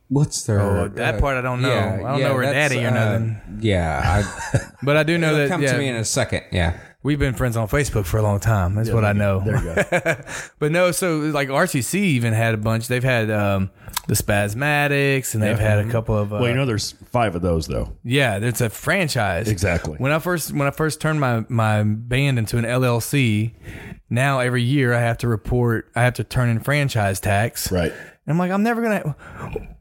What's 0.07 0.43
their? 0.43 0.61
Oh, 0.61 0.88
that 0.88 1.19
part 1.19 1.35
I 1.35 1.41
don't 1.41 1.61
know. 1.61 1.69
I 1.69 1.97
don't 1.97 2.22
know 2.22 2.35
her 2.35 2.45
that's, 2.45 2.73
daddy 2.73 2.85
or 2.85 2.89
uh, 2.89 2.91
nothing. 2.91 3.60
Yeah, 3.60 4.23
I, 4.53 4.60
But 4.84 4.97
I 4.97 5.03
do 5.03 5.18
know 5.18 5.30
it'll 5.30 5.39
that 5.39 5.49
come 5.49 5.64
yeah, 5.64 5.73
to 5.73 5.80
me 5.80 5.88
in 5.88 5.95
a 5.95 6.06
second. 6.06 6.43
Yeah, 6.52 6.77
we've 7.06 7.19
been 7.19 7.36
friends 7.36 7.56
on 7.56 7.68
Facebook 7.68 8.06
for 8.06 8.18
a 8.18 8.23
long 8.23 8.40
time. 8.40 8.73
That's 8.73 8.90
what 8.90 9.06
I 9.06 9.14
know. 9.14 9.40
there 9.45 9.57
you 9.57 9.76
go. 10.02 10.15
But 10.60 10.72
no, 10.72 10.91
so 10.91 11.19
like 11.19 11.49
RCC 11.49 11.94
even 11.95 12.34
had 12.34 12.56
a 12.56 12.57
bunch. 12.57 12.88
They've 12.88 13.03
had 13.03 13.30
um, 13.30 13.69
the 14.07 14.15
Spazmatics, 14.15 15.34
and 15.36 15.44
they've 15.44 15.60
had 15.60 15.80
a 15.80 15.90
couple 15.90 16.18
of. 16.18 16.34
Uh, 16.34 16.38
well, 16.38 16.49
you 16.49 16.56
know, 16.56 16.65
there's 16.65 16.94
five 17.11 17.36
of 17.36 17.41
those 17.41 17.68
though. 17.68 17.94
yeah, 18.03 18.38
it's 18.38 18.61
a 18.61 18.69
franchise. 18.69 19.48
Exactly. 19.48 19.98
When 19.98 20.11
I 20.11 20.19
first 20.19 20.52
when 20.52 20.68
I 20.68 20.72
first 20.72 20.99
turned 20.99 21.19
my 21.19 21.45
my 21.48 21.84
band 21.84 22.40
into 22.40 22.57
an 22.57 22.65
LLC, 22.65 23.53
now 24.10 24.40
every 24.40 24.64
year 24.64 24.94
I 24.94 25.02
have 25.02 25.19
to 25.19 25.27
report. 25.27 25.91
I 25.95 26.03
have 26.03 26.15
to 26.15 26.23
turn 26.23 26.49
in 26.49 26.60
franchise 26.60 27.19
tax. 27.19 27.72
Right. 27.72 27.94
And 28.26 28.34
I'm 28.34 28.38
like, 28.39 28.52
I'm 28.52 28.64
never 28.64 28.81
gonna. 28.81 29.15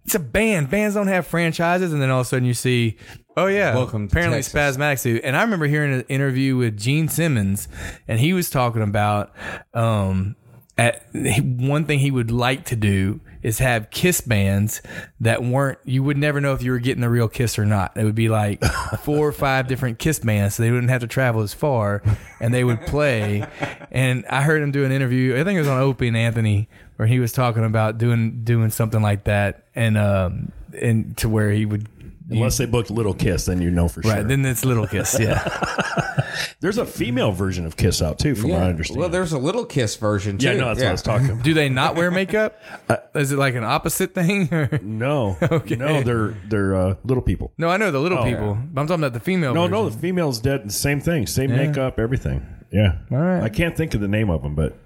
It's 0.05 0.15
a 0.15 0.19
band. 0.19 0.71
Bands 0.71 0.95
don't 0.95 1.09
have 1.09 1.27
franchises, 1.27 1.93
and 1.93 2.03
then 2.03 2.11
all 2.11 2.21
of 2.21 2.27
a 2.27 2.29
sudden 2.29 2.45
you 2.45 2.55
see, 2.55 2.99
oh 3.37 3.47
yeah, 3.47 3.75
Welcome 3.75 4.09
to 4.09 4.13
apparently 4.13 4.43
Texas. 4.43 4.77
Spazmatics 4.77 5.03
do. 5.03 5.21
And 5.25 5.37
I 5.37 5.43
remember 5.43 5.67
hearing 5.67 5.95
an 5.95 6.05
interview 6.09 6.57
with 6.57 6.77
Gene 6.79 7.09
Simmons, 7.09 7.69
and 8.07 8.21
he 8.21 8.35
was 8.35 8.51
talking 8.51 8.83
about 8.83 9.33
um, 9.73 10.37
at 10.77 11.07
one 11.15 11.87
thing 11.87 12.01
he 12.01 12.11
would 12.11 12.31
like 12.31 12.67
to 12.67 12.77
do 12.77 13.21
is 13.43 13.59
have 13.59 13.91
kiss 13.91 14.21
bands 14.23 14.81
that 15.21 15.43
weren't 15.43 15.79
you 15.85 16.03
would 16.03 16.17
never 16.17 16.41
know 16.41 16.55
if 16.55 16.63
you 16.63 16.71
were 16.73 16.79
getting 16.79 17.03
the 17.03 17.09
real 17.11 17.29
kiss 17.29 17.59
or 17.59 17.65
not. 17.65 17.97
It 17.97 18.05
would 18.05 18.15
be 18.15 18.29
like 18.29 18.63
four 19.05 19.29
or 19.29 19.33
five 19.33 19.69
different 19.69 19.99
kiss 19.99 20.19
bands, 20.19 20.57
so 20.57 20.63
they 20.63 20.71
wouldn't 20.71 20.91
have 20.91 21.03
to 21.03 21.07
travel 21.07 21.43
as 21.43 21.55
far, 21.55 22.03
and 22.41 22.53
they 22.53 22.65
would 22.65 22.81
play. 22.83 23.47
And 23.91 24.27
I 24.29 24.43
heard 24.43 24.63
him 24.63 24.71
do 24.71 24.85
an 24.85 24.93
interview. 24.93 25.39
I 25.39 25.45
think 25.45 25.57
it 25.57 25.61
was 25.61 25.69
on 25.69 25.81
Opie 25.81 26.09
and 26.09 26.17
Anthony, 26.17 26.69
where 26.97 27.07
he 27.09 27.19
was 27.21 27.33
talking 27.33 27.65
about 27.65 27.99
doing 27.99 28.43
doing 28.45 28.71
something 28.71 29.03
like 29.03 29.25
that, 29.25 29.67
and 29.75 29.97
um 29.99 30.53
and 30.81 31.17
to 31.19 31.29
where 31.29 31.51
he 31.51 31.67
would. 31.67 31.89
Unless 32.31 32.57
they 32.57 32.65
booked 32.65 32.91
Little 32.91 33.13
Kiss, 33.13 33.45
then 33.45 33.61
you 33.61 33.71
know 33.71 33.87
for 33.87 34.01
Right, 34.01 34.07
sure. 34.09 34.15
Right, 34.21 34.27
then 34.29 34.47
it's 34.47 34.65
Little 34.65 34.87
Kiss, 34.87 35.19
yeah. 35.21 35.47
There's 36.61 36.79
a 36.79 36.87
female 36.87 37.33
version 37.33 37.67
of 37.67 37.77
Kiss 37.77 38.01
out 38.01 38.19
too, 38.19 38.35
from 38.35 38.49
what 38.51 38.63
I 38.63 38.69
understand. 38.71 38.99
Well, 38.99 39.11
there's 39.11 39.33
a 39.35 39.39
little 39.39 39.67
Kiss 39.67 39.97
version 39.97 40.39
too. 40.39 40.47
yeah, 40.47 40.55
no, 40.55 40.67
that's 40.69 40.81
what 40.81 40.89
I 40.89 40.93
was 40.93 41.03
talking 41.03 41.31
about. 41.31 41.45
Do 41.45 41.53
they 41.53 41.69
not 41.69 41.97
wear 41.97 42.11
makeup? 42.11 42.59
Is 43.15 43.31
it 43.31 43.37
like 43.39 43.55
an 43.55 43.65
opposite 43.65 44.15
thing? 44.15 44.49
or- 44.55 44.79
No, 44.83 45.37
Okay. 45.43 45.77
no, 45.77 46.03
they're 46.03 46.35
they're 46.49 46.75
uh, 46.75 46.95
little 47.05 47.23
people. 47.23 47.53
No, 47.59 47.69
I 47.69 47.77
know 47.77 47.91
the 47.91 48.01
little 48.01 48.19
Oh. 48.19 48.25
people, 48.25 48.59
but 48.73 48.81
I'm 48.81 48.87
talking 48.87 49.03
about 49.05 49.13
the 49.13 49.21
female. 49.21 49.53
No, 49.53 49.63
version. 49.63 49.73
no, 49.73 49.89
the 49.91 49.99
female's 49.99 50.41
dead. 50.41 50.73
Same 50.73 51.01
thing, 51.01 51.27
same 51.27 51.51
Yeah. 51.51 51.67
makeup, 51.67 51.99
everything. 52.01 52.45
Yeah. 52.73 52.99
All 53.13 53.19
right. 53.19 53.43
I 53.43 53.51
can't 53.51 53.77
think 53.77 53.93
of 53.95 54.01
the 54.01 54.09
name 54.09 54.31
of 54.31 54.43
them, 54.43 54.55
but 54.55 54.79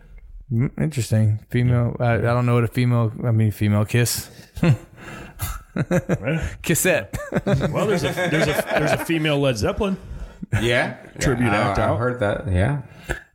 Mm, 0.52 0.70
interesting. 0.80 1.38
Female. 1.50 1.96
I, 2.00 2.14
I 2.14 2.18
don't 2.18 2.46
know 2.46 2.54
what 2.54 2.64
a 2.64 2.68
female. 2.68 3.12
I 3.24 3.30
mean, 3.32 3.50
female 3.50 3.84
kiss. 3.84 4.30
Kissette. 5.74 7.16
well, 7.72 7.86
there's 7.86 8.02
a 8.04 8.12
there's 8.12 8.48
a 8.48 8.64
there's 8.78 8.92
a 8.92 9.04
female 9.04 9.38
Led 9.38 9.56
Zeppelin. 9.56 9.96
Yeah, 10.62 10.94
Tribute 11.20 11.46
yeah, 11.46 11.68
act 11.70 11.78
I, 11.78 11.92
I 11.92 11.96
heard 11.96 12.20
that. 12.20 12.50
Yeah, 12.50 12.82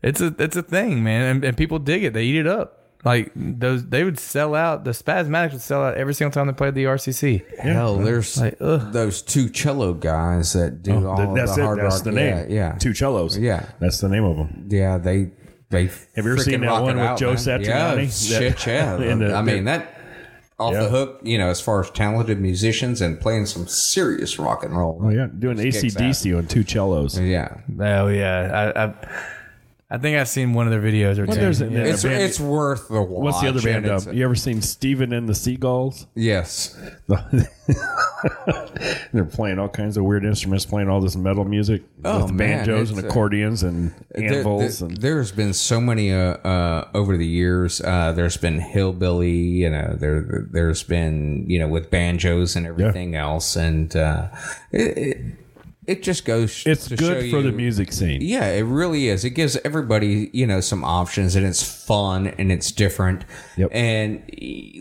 it's 0.01 0.19
a 0.21 0.35
it's 0.39 0.55
a 0.55 0.63
thing, 0.63 1.03
man, 1.03 1.35
and, 1.37 1.45
and 1.45 1.57
people 1.57 1.79
dig 1.79 2.03
it. 2.03 2.13
They 2.13 2.23
eat 2.23 2.37
it 2.37 2.47
up. 2.47 2.79
Like 3.05 3.31
those, 3.35 3.85
they 3.87 4.03
would 4.05 4.17
sell 4.17 4.55
out. 4.55 4.85
The 4.85 4.91
Spazmatics 4.91 5.51
would 5.51 5.61
sell 5.61 5.83
out 5.83 5.95
every 5.95 6.13
single 6.13 6.31
time 6.31 6.47
they 6.47 6.53
played 6.53 6.73
the 6.73 6.85
RCC. 6.85 7.59
hell, 7.59 7.97
there's 7.97 8.37
Like, 8.39 8.57
those 8.59 9.21
two 9.21 9.49
cello 9.49 9.93
guys 9.93 10.53
that 10.53 10.81
do 10.81 10.93
oh, 10.93 11.07
all 11.09 11.17
Th- 11.17 11.27
of 11.29 11.35
that's 11.35 11.55
the 11.55 11.61
it. 11.61 11.65
hard 11.65 11.79
That's 11.79 11.95
rock. 11.95 12.03
the 12.05 12.11
name. 12.13 12.37
Yeah, 12.49 12.71
yeah, 12.71 12.71
Two 12.77 12.93
cellos. 12.93 13.37
Yeah. 13.37 13.69
That's 13.79 13.99
the 13.99 14.07
name 14.07 14.23
of 14.23 14.37
them. 14.37 14.67
yeah. 14.71 14.97
They 14.97 15.31
they. 15.73 15.85
Have 16.15 16.25
you 16.25 16.31
ever 16.33 16.37
seen 16.37 16.61
that 16.61 16.71
one 16.81 16.95
with 16.95 17.05
out, 17.05 17.17
Joe 17.19 17.29
man. 17.33 17.37
Satriani? 17.37 18.29
Yeah, 18.31 18.39
That- 18.39 18.59
shit, 18.59 18.67
yeah. 18.67 18.97
in 19.01 19.19
the- 19.19 19.33
I 19.35 19.41
mean 19.41 19.65
that 19.65 19.99
off 20.59 20.73
Yeah. 20.73 20.83
the 20.83 20.89
hook. 20.89 21.19
You 21.23 21.37
know, 21.39 21.49
as 21.49 21.59
far 21.59 21.81
as 21.81 21.89
talented 21.89 22.39
musicians 22.39 23.01
and 23.01 23.19
playing 23.19 23.47
some 23.47 23.67
serious 23.67 24.39
rock 24.39 24.63
and 24.63 24.77
roll. 24.77 25.01
Oh 25.03 25.09
yeah, 25.09 25.27
doing 25.37 25.57
ACDC 25.57 26.37
on 26.37 26.47
two 26.47 26.63
cellos. 26.63 27.19
Yeah, 27.19 27.57
Oh 27.79 28.07
yeah, 28.07 28.71
I, 28.75 28.85
I 28.85 28.93
I 29.93 29.99
think 29.99 30.17
I've 30.17 30.27
seen 30.27 30.53
one 30.53 30.65
of 30.65 30.71
their 30.71 30.81
videos 30.81 31.19
or 31.19 31.27
two. 31.27 31.35
there's 31.35 31.61
a- 31.61 31.67
Yeah. 31.67 31.85
Yeah, 31.85 31.93
it's 31.93 32.03
it's 32.03 32.39
worth 32.39 32.87
the 32.87 32.99
watch. 32.99 33.21
What's 33.23 33.41
the 33.41 33.47
other 33.49 33.61
band? 33.61 33.85
and 33.85 33.93
Uh, 33.93 33.97
it's- 33.97 34.15
you 34.15 34.25
ever 34.25 34.33
seen 34.33 34.59
Steven 34.63 35.13
and 35.13 35.29
the 35.29 35.35
Seagulls? 35.35 36.07
Yes. 36.15 36.75
They're 39.13 39.25
playing 39.25 39.59
all 39.59 39.69
kinds 39.69 39.97
of 39.97 40.03
weird 40.05 40.25
instruments, 40.25 40.65
playing 40.65 40.89
all 40.89 40.99
this 41.01 41.15
metal 41.15 41.45
music 41.45 41.83
Oh, 42.03 42.23
with 42.23 42.31
man, 42.33 42.59
banjos 42.65 42.89
and 42.91 43.03
uh, 43.03 43.07
accordions 43.07 43.61
and 43.63 43.93
anvils. 44.15 44.79
there, 44.79 44.87
and 44.89 44.97
there's 44.97 45.31
been 45.31 45.53
so 45.53 45.79
many 45.79 46.11
uh, 46.11 46.37
uh, 46.37 46.87
over 46.95 47.15
the 47.17 47.25
years. 47.27 47.79
Uh, 47.81 48.13
there's 48.13 48.37
been 48.37 48.59
hillbilly, 48.59 49.31
you 49.31 49.69
know. 49.69 49.95
There, 49.99 50.47
there's 50.51 50.83
been 50.83 51.45
you 51.49 51.59
know 51.59 51.67
with 51.67 51.91
banjos 51.91 52.55
and 52.55 52.65
everything 52.65 53.15
else, 53.15 53.55
and 53.55 53.95
uh, 53.95 54.29
it, 54.71 54.97
it 54.97 55.17
it 55.85 56.03
just 56.03 56.25
goes. 56.25 56.63
it's 56.65 56.87
to 56.87 56.95
good 56.95 57.29
for 57.31 57.41
the 57.41 57.51
music 57.51 57.91
scene. 57.91 58.21
Yeah, 58.21 58.45
it 58.47 58.61
really 58.61 59.09
is. 59.09 59.25
It 59.25 59.31
gives 59.31 59.57
everybody, 59.65 60.29
you 60.33 60.47
know, 60.47 60.61
some 60.61 60.83
options 60.83 61.35
and 61.35 61.45
it's 61.45 61.63
fun 61.63 62.27
and 62.27 62.51
it's 62.51 62.71
different. 62.71 63.25
Yep. 63.57 63.69
And 63.73 64.23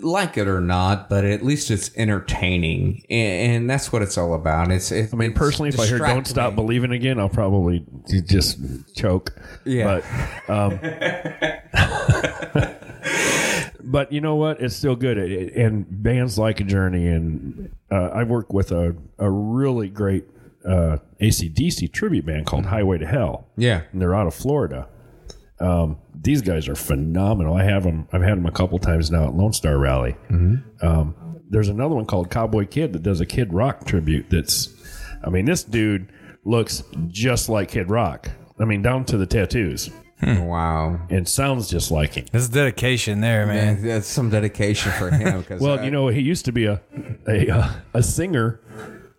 like 0.03 0.37
it 0.37 0.47
or 0.49 0.61
not, 0.61 1.09
but 1.09 1.25
at 1.25 1.43
least 1.45 1.71
it's 1.71 1.91
entertaining. 1.97 3.05
And, 3.11 3.53
and 3.57 3.71
that's 3.71 3.93
what 3.93 4.03
it's 4.03 4.17
all 4.17 4.35
about. 4.35 4.71
It's, 4.71 4.93
it, 4.93 5.11
I 5.13 5.17
mean, 5.17 5.33
personally, 5.35 5.71
if 5.71 5.81
I 5.81 5.87
hear 5.87 5.99
"Don't 5.99 6.27
Stop 6.27 6.55
Believing" 6.55 6.93
again, 6.93 7.19
I'll 7.19 7.29
probably 7.29 7.85
just 8.27 8.59
choke. 8.95 9.33
Yeah. 9.65 10.01
But, 10.47 10.51
um, 10.51 10.79
but 13.83 14.13
you 14.13 14.21
know 14.21 14.37
what? 14.37 14.61
It's 14.61 14.77
still 14.77 14.97
good. 14.97 15.19
It- 15.19 15.33
it- 15.33 15.57
and 15.57 15.87
bands 16.03 16.39
like 16.39 16.65
Journey, 16.67 17.07
and 17.09 17.71
uh, 17.91 18.11
I 18.13 18.23
work 18.25 18.53
with 18.53 18.73
a, 18.73 18.97
a 19.19 19.31
really 19.31 19.89
great 19.89 20.25
uh, 20.67 20.99
ACDC 21.21 21.93
tribute 21.93 22.27
band 22.27 22.47
called 22.47 22.67
Highway 22.67 22.99
to 22.99 23.07
Hell. 23.07 23.49
Yeah. 23.57 23.83
and 23.93 24.01
they're 24.01 24.15
out 24.15 24.27
of 24.27 24.35
Florida. 24.35 24.89
Um, 25.61 25.99
these 26.15 26.43
guys 26.43 26.69
are 26.69 26.75
phenomenal. 26.75 27.55
I 27.55 27.63
have 27.65 27.85
them. 27.85 28.09
I've 28.13 28.23
had 28.23 28.37
them 28.37 28.47
a 28.47 28.51
couple 28.53 28.79
times 28.81 29.11
now 29.11 29.27
at 29.29 29.35
Lone 29.35 29.53
Star 29.53 29.79
Rally. 29.79 30.17
Um, 30.81 31.15
there's 31.49 31.69
another 31.69 31.95
one 31.95 32.07
called 32.07 32.31
Cowboy 32.31 32.67
Kid 32.67 32.93
that 32.95 33.03
does 33.03 33.21
a 33.21 33.27
Kid 33.27 33.53
Rock 33.53 33.85
tribute. 33.85 34.27
That's, 34.31 34.69
I 35.25 35.31
mean, 35.31 35.45
this 35.45 35.63
dude 35.63 36.11
looks 36.45 36.83
just 37.09 37.49
like 37.49 37.69
Kid 37.71 37.91
Rock. 37.91 38.29
I 38.59 38.65
mean, 38.65 38.83
down 38.83 39.05
to 39.07 39.17
the 39.17 39.27
tattoos, 39.27 39.91
Wow. 40.23 41.01
and 41.11 41.29
sounds 41.29 41.69
just 41.69 41.91
like 41.91 42.15
him. 42.15 42.27
This 42.33 42.43
is 42.43 42.49
dedication 42.49 43.21
there, 43.21 43.47
man. 43.47 43.75
Man, 43.75 43.83
that's 43.87 44.07
some 44.07 44.31
dedication 44.31 44.91
for 44.93 45.11
him. 45.11 45.43
Cause 45.45 45.61
Well, 45.61 45.79
I- 45.81 45.85
you 45.85 45.91
know, 45.91 46.09
he 46.09 46.21
used 46.23 46.45
to 46.47 46.53
be 46.53 46.65
a 46.67 46.81
a 47.29 47.51
uh, 47.51 47.73
a 47.95 48.03
singer 48.03 48.61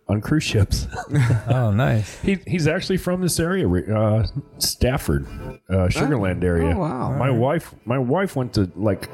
on 0.08 0.20
cruise 0.20 0.44
ships. 0.44 0.86
Oh, 1.48 1.70
nice. 1.70 2.20
he 2.20 2.38
he's 2.46 2.66
actually 2.66 2.96
from 2.98 3.20
this 3.20 3.38
area, 3.38 3.68
uh, 3.68 4.26
Stafford, 4.58 5.26
uh, 5.68 5.88
Sugarland 5.88 6.42
area. 6.44 6.74
Oh, 6.74 6.80
wow. 6.80 7.16
My 7.16 7.30
wife, 7.30 7.74
my 7.84 7.98
wife 7.98 8.34
went 8.36 8.52
to 8.54 8.70
like 8.76 9.08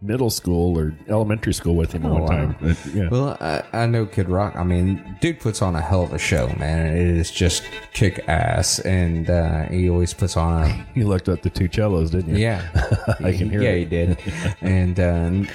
middle 0.00 0.30
school 0.30 0.76
or 0.76 0.92
elementary 1.08 1.54
school 1.54 1.76
with 1.76 1.92
him 1.92 2.04
at 2.04 2.10
one 2.10 2.22
wow. 2.22 2.26
time. 2.28 2.56
Uh, 2.62 2.74
yeah. 2.92 3.08
Well, 3.08 3.36
I, 3.40 3.62
I 3.72 3.86
know 3.86 4.04
Kid 4.06 4.28
Rock. 4.28 4.56
I 4.56 4.64
mean, 4.64 5.16
dude 5.20 5.38
puts 5.40 5.62
on 5.62 5.76
a 5.76 5.80
hell 5.80 6.02
of 6.02 6.12
a 6.12 6.18
show, 6.18 6.48
man. 6.58 6.86
It 6.96 7.06
is 7.06 7.30
just 7.30 7.62
kick 7.92 8.24
ass, 8.28 8.80
and 8.80 9.30
uh, 9.30 9.64
he 9.66 9.88
always 9.88 10.12
puts 10.14 10.36
on 10.36 10.64
a 10.64 10.86
you 10.94 11.06
looked 11.06 11.28
at 11.28 11.42
the 11.42 11.50
two 11.50 11.68
cellos, 11.72 12.10
didn't 12.10 12.34
you? 12.34 12.42
yeah. 12.42 12.68
I 13.20 13.32
can 13.32 13.48
hear 13.50 13.62
Yeah, 13.62 13.70
it. 13.70 13.78
he 13.78 13.84
did, 13.84 14.18
and 14.60 14.98
um, 15.00 15.48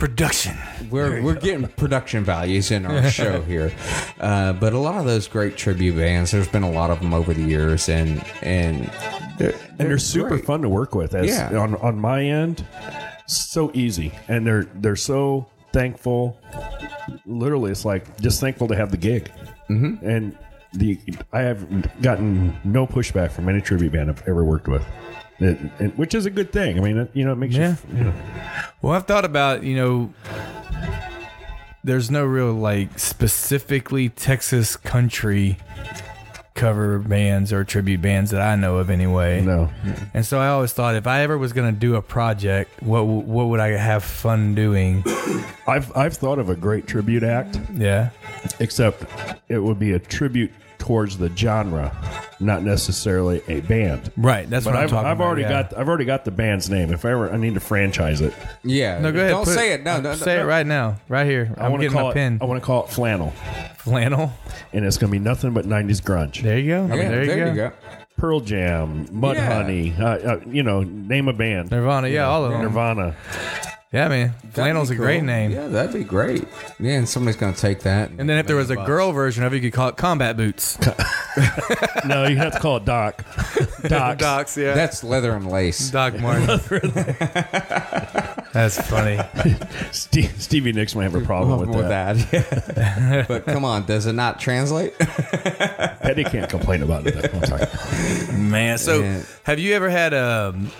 Production. 0.00 0.56
we're 0.90 1.22
we're 1.22 1.34
getting 1.34 1.66
production 1.68 2.24
values 2.24 2.70
in 2.70 2.86
our 2.86 3.08
show 3.10 3.42
here. 3.42 3.70
Uh, 4.18 4.54
but 4.54 4.72
a 4.72 4.78
lot 4.78 4.96
of 4.96 5.04
those 5.04 5.28
great 5.28 5.56
tribute 5.58 5.94
bands, 5.96 6.30
there's 6.30 6.48
been 6.48 6.62
a 6.62 6.70
lot 6.70 6.90
of 6.90 7.00
them 7.00 7.12
over 7.12 7.34
the 7.34 7.42
years, 7.42 7.88
and 7.88 8.24
and 8.42 8.90
they're, 9.38 9.54
and 9.78 9.90
they're 9.90 9.98
super 9.98 10.30
great. 10.30 10.46
fun 10.46 10.62
to 10.62 10.70
work 10.70 10.94
with. 10.94 11.14
As 11.14 11.28
Yeah. 11.28 11.56
on 11.58 11.76
on 11.76 12.00
my 12.00 12.24
end, 12.24 12.66
so 13.26 13.70
easy, 13.74 14.12
and 14.26 14.46
they're 14.46 14.64
they're 14.76 14.96
so 14.96 15.46
thankful. 15.72 16.40
Literally, 17.26 17.70
it's 17.70 17.84
like 17.84 18.18
just 18.20 18.40
thankful 18.40 18.68
to 18.68 18.76
have 18.76 18.90
the 18.90 18.96
gig, 18.96 19.30
mm-hmm. 19.68 20.04
and 20.04 20.36
the 20.72 20.98
I 21.32 21.40
have 21.40 22.00
gotten 22.00 22.58
no 22.64 22.86
pushback 22.86 23.32
from 23.32 23.48
any 23.48 23.60
tribute 23.60 23.92
band 23.92 24.08
I've 24.08 24.26
ever 24.26 24.44
worked 24.44 24.66
with, 24.68 24.84
It- 25.40 25.58
it- 25.78 25.98
which 25.98 26.14
is 26.14 26.26
a 26.26 26.30
good 26.30 26.52
thing. 26.52 26.78
I 26.78 26.80
mean, 26.82 26.98
it, 26.98 27.10
you 27.14 27.24
know, 27.24 27.32
it 27.32 27.36
makes 27.36 27.54
Yeah. 27.56 27.76
you, 27.92 27.98
you 27.98 28.04
know, 28.04 28.12
Well, 28.82 28.94
I've 28.94 29.06
thought 29.06 29.24
about, 29.24 29.62
you 29.62 29.76
know, 29.76 30.12
there's 31.82 32.10
no 32.10 32.24
real 32.24 32.52
like 32.52 32.98
specifically 32.98 34.08
Texas 34.10 34.76
country 34.76 35.56
cover 36.54 36.98
bands 36.98 37.54
or 37.54 37.64
tribute 37.64 38.02
bands 38.02 38.30
that 38.32 38.42
I 38.42 38.54
know 38.54 38.76
of 38.76 38.90
anyway. 38.90 39.40
no, 39.40 39.70
And 40.12 40.26
so 40.26 40.38
I 40.38 40.48
always 40.48 40.72
thought 40.74 40.94
if 40.94 41.06
I 41.06 41.22
ever 41.22 41.38
was 41.38 41.54
going 41.54 41.72
to 41.72 41.78
do 41.78 41.94
a 41.96 42.02
project, 42.02 42.82
what 42.82 43.06
what 43.06 43.48
would 43.48 43.60
I 43.60 43.68
have 43.68 44.04
fun 44.04 44.54
doing? 44.54 45.02
I've 45.66 45.94
I've 45.96 46.14
thought 46.14 46.38
of 46.38 46.50
a 46.50 46.54
great 46.56 46.86
tribute 46.86 47.22
act, 47.22 47.58
Yeah. 47.74 48.10
except 48.58 49.04
it 49.48 49.60
would 49.60 49.78
be 49.78 49.92
a 49.92 49.98
tribute 49.98 50.52
towards 50.80 51.16
the 51.18 51.28
genre, 51.36 51.94
not 52.40 52.62
necessarily 52.64 53.40
a 53.46 53.60
band. 53.60 54.10
Right. 54.16 54.50
That's 54.50 54.64
But 54.64 54.72
what 54.74 54.78
I'm 54.78 54.84
I've, 54.84 54.90
talking 54.90 55.06
I've 55.06 55.16
about, 55.18 55.26
already 55.26 55.42
yeah. 55.42 55.62
got 55.62 55.78
I've 55.78 55.88
already 55.88 56.04
got 56.06 56.24
the 56.24 56.30
band's 56.32 56.68
name. 56.68 56.92
If 56.92 57.04
I 57.04 57.12
ever 57.12 57.30
I 57.32 57.36
need 57.36 57.54
to 57.54 57.60
franchise 57.60 58.20
it, 58.20 58.34
yeah. 58.64 58.98
No, 58.98 59.12
go 59.12 59.18
ahead. 59.20 59.30
Don't 59.30 59.44
put 59.44 59.54
say 59.54 59.72
it. 59.72 59.84
No, 59.84 59.96
no, 60.00 60.10
no 60.10 60.14
say 60.16 60.36
no. 60.36 60.42
it 60.42 60.46
right 60.46 60.66
now, 60.66 60.96
right 61.08 61.26
here. 61.26 61.54
I 61.56 61.66
I'm 61.66 61.70
want 61.72 61.82
to 61.82 61.86
getting 61.88 61.96
call 61.98 62.04
my 62.06 62.10
it. 62.10 62.14
pen. 62.14 62.38
I 62.40 62.44
want 62.46 62.60
to 62.60 62.66
call 62.66 62.84
it 62.84 62.90
flannel, 62.90 63.30
Flannel. 63.78 64.32
and 64.72 64.84
it's 64.84 64.96
going 64.98 65.12
to 65.12 65.18
be 65.18 65.22
nothing 65.22 65.52
but 65.52 65.66
'90s 65.66 66.02
grunge. 66.02 66.42
There 66.42 66.58
you 66.58 66.68
go. 66.68 66.86
Yeah, 66.94 67.08
there, 67.08 67.48
you, 67.48 67.54
go. 67.54 67.72
Pearl 68.16 68.40
Jam, 68.40 69.06
Mudhoney, 69.08 69.34
Yeah. 69.34 69.54
Honey, 69.54 69.94
uh, 69.98 70.06
uh, 70.34 70.40
you 70.46 70.62
know, 70.62 70.82
name 70.82 71.28
a 71.28 71.32
band. 71.32 71.70
Nirvana. 71.70 72.08
Yeah, 72.08 72.26
all 72.28 72.44
of 72.44 72.52
them. 72.52 72.62
Nirvana. 72.62 73.16
Yeah, 73.92 74.06
man. 74.06 74.34
Flannel's 74.52 74.88
be 74.90 74.94
a 74.94 74.98
great 74.98 75.24
name. 75.24 75.50
Yeah, 75.50 75.66
that'd 75.66 75.92
be 75.92 76.04
great. 76.04 76.44
Yeah, 76.78 76.92
and 76.98 77.08
somebody's 77.08 77.34
gonna 77.40 77.56
take 77.56 77.80
that. 77.80 78.10
And 78.10 78.30
then 78.30 78.38
if 78.38 78.46
there 78.46 78.54
was 78.54 78.70
a 78.70 78.76
girl 78.76 79.10
version 79.10 79.42
of 79.42 79.52
it, 79.52 79.56
you 79.56 79.62
could 79.70 79.72
call 79.76 79.88
it 79.88 79.96
Combat 79.96 80.36
Boots. 80.36 80.78
No, 82.04 82.26
you 82.26 82.36
have 82.38 82.54
to 82.54 82.58
call 82.58 82.78
it 82.78 82.84
Doc. 82.84 83.24
Doc. 83.82 84.18
Docs, 84.18 84.56
yeah. 84.56 84.74
that's 84.74 85.04
leather 85.04 85.32
and 85.36 85.48
lace. 85.48 85.90
Doc 85.90 86.14
Martin. 86.20 86.46
That's 88.52 88.80
funny. 88.88 89.20
Steve, 89.92 90.34
Stevie 90.42 90.72
Nicks 90.72 90.94
might 90.96 91.04
have 91.04 91.14
a 91.14 91.20
problem 91.20 91.60
with, 91.60 91.68
with 91.68 91.88
that. 91.88 92.16
that. 92.74 93.28
but 93.28 93.44
come 93.44 93.64
on, 93.64 93.86
does 93.86 94.06
it 94.06 94.14
not 94.14 94.40
translate? 94.40 94.98
Petty 94.98 96.24
can't 96.24 96.50
complain 96.50 96.82
about 96.82 97.06
it. 97.06 97.32
I'm 97.32 97.44
sorry. 97.44 98.36
Man, 98.36 98.78
so 98.78 99.00
Yeah. 99.00 99.22
have 99.44 99.60
you 99.60 99.74
ever 99.74 99.88
had 99.88 100.12
um 100.14 100.70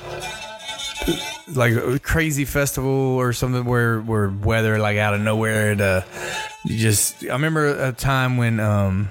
like 1.55 1.73
a 1.73 1.99
crazy 1.99 2.45
festival 2.45 2.91
or 2.91 3.33
something 3.33 3.65
where 3.65 4.01
where 4.01 4.29
weather 4.29 4.79
like 4.79 4.97
out 4.99 5.15
of 5.15 5.21
nowhere 5.21 5.75
to 5.75 6.05
just 6.67 7.25
I 7.25 7.33
remember 7.33 7.67
a 7.67 7.93
time 7.93 8.37
when 8.37 8.61
um 8.61 9.11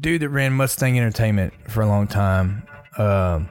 dude 0.00 0.22
that 0.22 0.28
ran 0.28 0.52
Mustang 0.52 0.98
Entertainment 0.98 1.52
for 1.68 1.82
a 1.82 1.86
long 1.86 2.06
time 2.06 2.62
um 2.98 3.48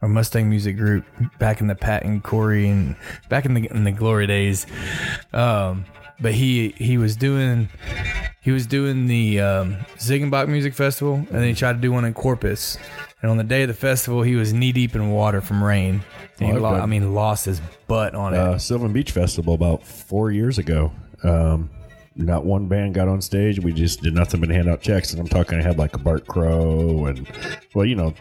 or 0.00 0.08
Mustang 0.08 0.48
Music 0.48 0.76
Group 0.76 1.04
back 1.38 1.60
in 1.60 1.66
the 1.66 1.74
Pat 1.74 2.04
and 2.04 2.22
Cory 2.22 2.68
and 2.68 2.96
back 3.28 3.44
in 3.44 3.54
the 3.54 3.68
in 3.70 3.84
the 3.84 3.92
glory 3.92 4.26
days 4.26 4.66
um 5.32 5.84
but 6.20 6.32
he 6.34 6.70
he 6.76 6.96
was 6.98 7.16
doing 7.16 7.68
he 8.40 8.50
was 8.50 8.66
doing 8.66 9.06
the 9.06 9.40
um, 9.40 9.76
Ziegenbock 9.96 10.48
Music 10.48 10.74
Festival, 10.74 11.14
and 11.14 11.28
then 11.28 11.44
he 11.44 11.54
tried 11.54 11.74
to 11.74 11.78
do 11.78 11.92
one 11.92 12.04
in 12.04 12.14
Corpus. 12.14 12.76
And 13.22 13.30
on 13.30 13.38
the 13.38 13.44
day 13.44 13.62
of 13.62 13.68
the 13.68 13.74
festival, 13.74 14.22
he 14.22 14.34
was 14.36 14.52
knee 14.52 14.70
deep 14.72 14.94
in 14.94 15.10
water 15.10 15.40
from 15.40 15.64
rain. 15.64 16.02
And 16.38 16.48
he 16.50 16.52
Oh, 16.54 16.60
lo- 16.60 16.74
I 16.74 16.84
mean, 16.84 17.14
lost 17.14 17.46
his 17.46 17.58
butt 17.86 18.14
on 18.14 18.34
it. 18.34 18.38
uh, 18.38 18.58
Sylvan 18.58 18.92
Beach 18.92 19.12
Festival 19.12 19.54
about 19.54 19.82
four 19.82 20.30
years 20.30 20.58
ago. 20.58 20.92
Um, 21.22 21.70
not 22.16 22.44
one 22.44 22.68
band 22.68 22.94
got 22.94 23.08
on 23.08 23.22
stage. 23.22 23.58
We 23.60 23.72
just 23.72 24.02
did 24.02 24.14
nothing 24.14 24.40
but 24.40 24.50
hand 24.50 24.68
out 24.68 24.82
checks, 24.82 25.10
and 25.12 25.20
I'm 25.20 25.26
talking. 25.26 25.58
I 25.58 25.62
had 25.62 25.78
like 25.78 25.94
a 25.94 25.98
Bart 25.98 26.26
Crow 26.26 27.06
and, 27.06 27.26
well, 27.74 27.86
you 27.86 27.94
know, 27.96 28.12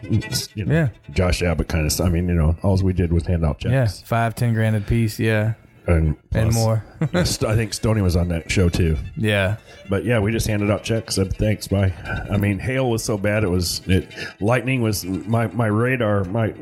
you 0.55 0.63
know, 0.65 0.73
Yeah. 0.73 0.89
Josh 1.11 1.41
Abbott 1.43 1.67
kind 1.67 1.85
of 1.85 1.91
stuff. 1.91 2.07
I 2.07 2.09
mean, 2.09 2.29
you 2.29 2.35
know, 2.35 2.55
all 2.63 2.77
we 2.77 2.93
did 2.93 3.11
was 3.11 3.25
hand 3.27 3.43
out 3.45 3.59
checks. 3.59 3.71
yeah, 4.01 4.07
five, 4.07 4.35
ten 4.35 4.53
grand 4.53 4.77
a 4.77 4.79
piece. 4.81 5.19
Yeah, 5.19 5.55
and 5.87 6.15
and 6.33 6.53
more. 6.53 6.83
I 7.01 7.23
think 7.25 7.73
Stoney 7.73 8.01
was 8.01 8.15
on 8.15 8.29
that 8.29 8.49
show 8.49 8.69
too. 8.69 8.97
yeah, 9.17 9.57
But 9.89 10.05
yeah, 10.05 10.19
we 10.19 10.31
just 10.31 10.47
handed 10.47 10.71
out 10.71 10.83
checks. 10.83 11.15
Said 11.15 11.35
thanks. 11.35 11.67
Bye. 11.67 11.93
I 12.31 12.37
mean, 12.37 12.59
hail 12.59 12.89
was 12.89 13.03
so 13.03 13.17
bad. 13.17 13.43
It 13.43 13.49
was 13.49 13.81
it. 13.87 14.07
Lightning 14.39 14.81
was 14.81 15.03
my 15.05 15.47
my 15.47 15.67
radar. 15.67 16.23
My 16.25 16.53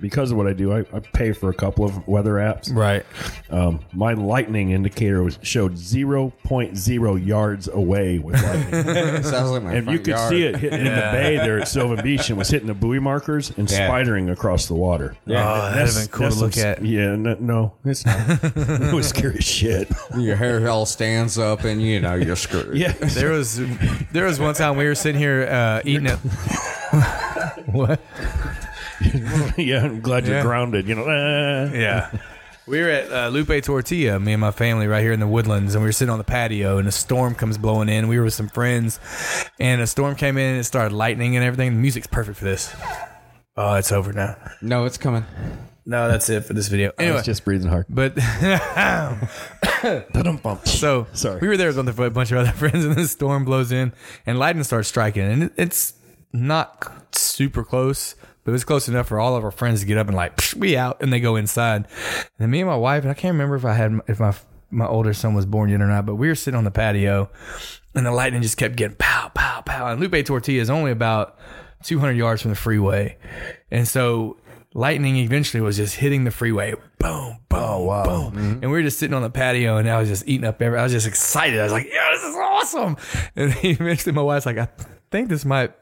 because 0.00 0.30
of 0.30 0.36
what 0.38 0.46
I 0.46 0.52
do, 0.54 0.72
I, 0.72 0.80
I 0.92 1.00
pay 1.00 1.32
for 1.32 1.50
a 1.50 1.54
couple 1.54 1.84
of 1.84 2.06
weather 2.08 2.34
apps. 2.34 2.74
right. 2.74 3.04
Um, 3.50 3.80
my 3.92 4.14
lightning 4.14 4.70
indicator 4.70 5.22
was 5.22 5.38
showed 5.42 5.76
zero 5.76 6.32
point 6.44 6.76
zero 6.76 7.14
yards 7.16 7.68
away 7.68 8.18
with 8.18 8.42
lightning, 8.42 9.22
Sounds 9.22 9.50
like 9.50 9.62
my 9.62 9.74
and 9.74 9.90
you 9.90 9.98
could 9.98 10.08
yard. 10.08 10.30
see 10.30 10.42
it 10.44 10.56
hitting 10.56 10.78
in 10.80 10.84
the 10.86 10.90
bay 11.12 11.36
there 11.36 11.60
at 11.60 11.68
Sylvan 11.68 12.02
Beach, 12.02 12.28
and 12.30 12.38
was 12.38 12.48
hitting 12.48 12.68
the 12.68 12.74
buoy 12.74 12.98
markers 13.00 13.50
and 13.56 13.70
Yeah. 13.70 13.88
spidering 13.90 14.32
across 14.32 14.66
the 14.66 14.74
water. 14.74 15.14
Yeah. 15.26 15.46
Oh, 15.46 15.72
that'd 15.74 15.94
have 15.94 15.94
been 15.94 16.08
cool 16.18 16.30
to 16.30 16.34
look 16.36 16.52
some- 16.54 16.66
at. 16.66 16.84
Yeah, 16.84 17.16
no, 17.16 17.36
no 17.40 17.72
it's 17.84 18.06
not. 18.06 18.20
it 18.90 18.94
was 18.94 19.08
scary 19.08 19.36
as 19.38 19.44
shit. 19.44 19.90
Your 20.16 20.36
hair 20.36 20.68
all 20.68 20.86
stands 20.86 21.38
up, 21.38 21.64
and 21.64 21.80
you 21.82 22.00
know 22.00 22.14
you're 22.14 22.36
screwed. 22.36 22.76
Yeah, 22.76 22.92
There 23.00 23.30
was 23.30 23.60
there 24.12 24.26
was 24.26 24.38
one 24.40 24.54
time 24.54 24.76
we 24.76 24.84
were 24.86 24.94
sitting 24.94 25.20
here 25.20 25.46
uh, 25.50 25.80
eating 25.84 26.06
it. 26.06 26.16
what? 27.66 28.00
yeah. 29.56 29.84
I'm 29.84 30.00
glad 30.00 30.26
you're 30.26 30.36
Yeah. 30.36 30.42
grounded. 30.42 30.88
You 30.88 30.94
know. 30.96 31.04
ah. 31.08 31.72
Yeah. 31.74 32.10
We 32.66 32.80
were 32.80 32.88
at 32.88 33.10
uh, 33.10 33.28
Lupe 33.30 33.64
Tortilla, 33.64 34.20
me 34.20 34.32
and 34.34 34.40
my 34.40 34.52
family, 34.52 34.86
right 34.86 35.02
here 35.02 35.12
in 35.12 35.18
the 35.18 35.26
woodlands, 35.26 35.74
and 35.74 35.82
we 35.82 35.88
were 35.88 35.92
sitting 35.92 36.12
on 36.12 36.18
the 36.18 36.24
patio, 36.24 36.78
and 36.78 36.86
a 36.86 36.92
storm 36.92 37.34
comes 37.34 37.58
blowing 37.58 37.88
in. 37.88 38.06
We 38.06 38.16
were 38.16 38.24
with 38.24 38.34
some 38.34 38.48
friends, 38.48 39.00
and 39.58 39.80
a 39.80 39.88
storm 39.88 40.14
came 40.14 40.36
in, 40.36 40.50
and 40.52 40.60
it 40.60 40.64
started 40.64 40.94
lightning 40.94 41.34
and 41.34 41.44
everything. 41.44 41.72
The 41.74 41.80
music's 41.80 42.06
perfect 42.06 42.38
for 42.38 42.44
this. 42.44 42.72
Oh, 43.56 43.74
it's 43.74 43.90
over 43.90 44.12
now. 44.12 44.36
No, 44.62 44.84
it's 44.84 44.98
coming. 44.98 45.24
No, 45.90 46.08
that's 46.08 46.30
it 46.30 46.44
for 46.44 46.52
this 46.52 46.68
video. 46.68 46.92
I 46.98 47.02
Anyway, 47.02 47.16
was 47.16 47.26
just 47.26 47.44
breathing 47.44 47.68
hard. 47.68 47.84
but 47.88 48.16
so 50.64 51.06
Sorry. 51.12 51.40
we 51.40 51.48
were 51.48 51.56
there 51.56 51.72
with 51.72 51.98
a 51.98 52.10
bunch 52.10 52.30
of 52.30 52.38
other 52.38 52.52
friends, 52.52 52.84
and 52.84 52.94
the 52.94 53.08
storm 53.08 53.44
blows 53.44 53.72
in, 53.72 53.92
and 54.24 54.38
lightning 54.38 54.62
starts 54.62 54.86
striking, 54.88 55.22
and 55.24 55.50
it's 55.56 55.94
not 56.32 57.12
super 57.14 57.64
close. 57.64 58.14
But 58.44 58.50
it 58.50 58.52
was 58.52 58.64
close 58.64 58.88
enough 58.88 59.08
for 59.08 59.18
all 59.18 59.34
of 59.34 59.42
our 59.44 59.50
friends 59.50 59.80
to 59.80 59.86
get 59.86 59.98
up 59.98 60.06
and 60.06 60.16
like 60.16 60.36
Psh, 60.36 60.54
we 60.54 60.76
out, 60.76 61.02
and 61.02 61.12
they 61.12 61.18
go 61.18 61.34
inside. 61.34 61.88
And 62.38 62.52
me 62.52 62.60
and 62.60 62.70
my 62.70 62.76
wife, 62.76 63.02
and 63.02 63.10
I 63.10 63.14
can't 63.14 63.32
remember 63.34 63.56
if 63.56 63.64
I 63.64 63.74
had 63.74 63.98
if 64.06 64.20
my 64.20 64.32
my 64.70 64.86
older 64.86 65.12
son 65.12 65.34
was 65.34 65.44
born 65.44 65.70
yet 65.70 65.80
or 65.80 65.88
not, 65.88 66.06
but 66.06 66.14
we 66.14 66.28
were 66.28 66.36
sitting 66.36 66.56
on 66.56 66.62
the 66.62 66.70
patio, 66.70 67.30
and 67.96 68.06
the 68.06 68.12
lightning 68.12 68.42
just 68.42 68.56
kept 68.56 68.76
getting 68.76 68.96
pow 68.96 69.32
pow 69.34 69.60
pow. 69.62 69.88
And 69.90 70.00
Lupe 70.00 70.24
Tortilla 70.24 70.62
is 70.62 70.70
only 70.70 70.92
about 70.92 71.36
200 71.82 72.12
yards 72.12 72.42
from 72.42 72.50
the 72.52 72.56
freeway, 72.56 73.16
and 73.72 73.88
so 73.88 74.36
lightning 74.74 75.16
eventually 75.16 75.60
was 75.60 75.76
just 75.76 75.96
hitting 75.96 76.24
the 76.24 76.30
freeway. 76.30 76.74
Boom, 76.98 77.38
boom, 77.48 78.04
boom. 78.04 78.36
And 78.36 78.62
we 78.62 78.68
were 78.68 78.82
just 78.82 78.98
sitting 78.98 79.14
on 79.14 79.22
the 79.22 79.30
patio, 79.30 79.76
and 79.76 79.88
I 79.88 79.98
was 79.98 80.08
just 80.08 80.28
eating 80.28 80.46
up 80.46 80.60
every. 80.62 80.78
I 80.78 80.82
was 80.82 80.92
just 80.92 81.06
excited. 81.06 81.58
I 81.58 81.64
was 81.64 81.72
like, 81.72 81.88
"Yeah, 81.90 82.08
this 82.12 82.22
is 82.22 82.36
awesome!" 82.36 82.96
And 83.36 83.54
eventually, 83.62 84.12
my 84.12 84.22
wife's 84.22 84.46
like, 84.46 84.58
"I 84.58 84.68
think 85.10 85.28
this 85.28 85.44
might." 85.44 85.72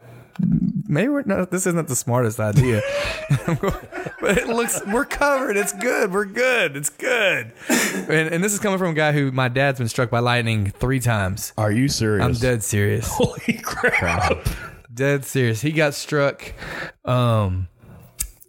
Maybe 0.91 1.09
we're 1.09 1.25
not, 1.25 1.51
this 1.51 1.67
isn't 1.67 1.89
the 1.89 1.97
smartest 1.97 2.39
idea, 2.39 2.81
but 3.61 4.39
it 4.39 4.47
looks 4.47 4.81
we're 4.87 5.05
covered. 5.05 5.57
It's 5.57 5.73
good. 5.73 6.13
We're 6.13 6.27
good. 6.27 6.77
It's 6.77 6.91
good. 6.91 7.53
And, 7.69 8.33
and 8.33 8.45
this 8.45 8.53
is 8.53 8.61
coming 8.61 8.79
from 8.79 8.91
a 8.93 8.95
guy 8.95 9.11
who 9.11 9.33
my 9.33 9.49
dad's 9.49 9.81
been 9.81 9.89
struck 9.89 10.11
by 10.11 10.21
lightning 10.21 10.71
three 10.71 11.01
times. 11.01 11.53
Are 11.59 11.73
you 11.73 11.89
serious? 11.89 12.25
I'm 12.25 12.35
dead 12.35 12.63
serious. 12.63 13.09
Holy 13.09 13.61
crap! 13.65 14.47
Dead 14.95 15.25
serious. 15.25 15.61
He 15.61 15.73
got 15.73 15.95
struck. 15.95 16.53
Um, 17.05 17.67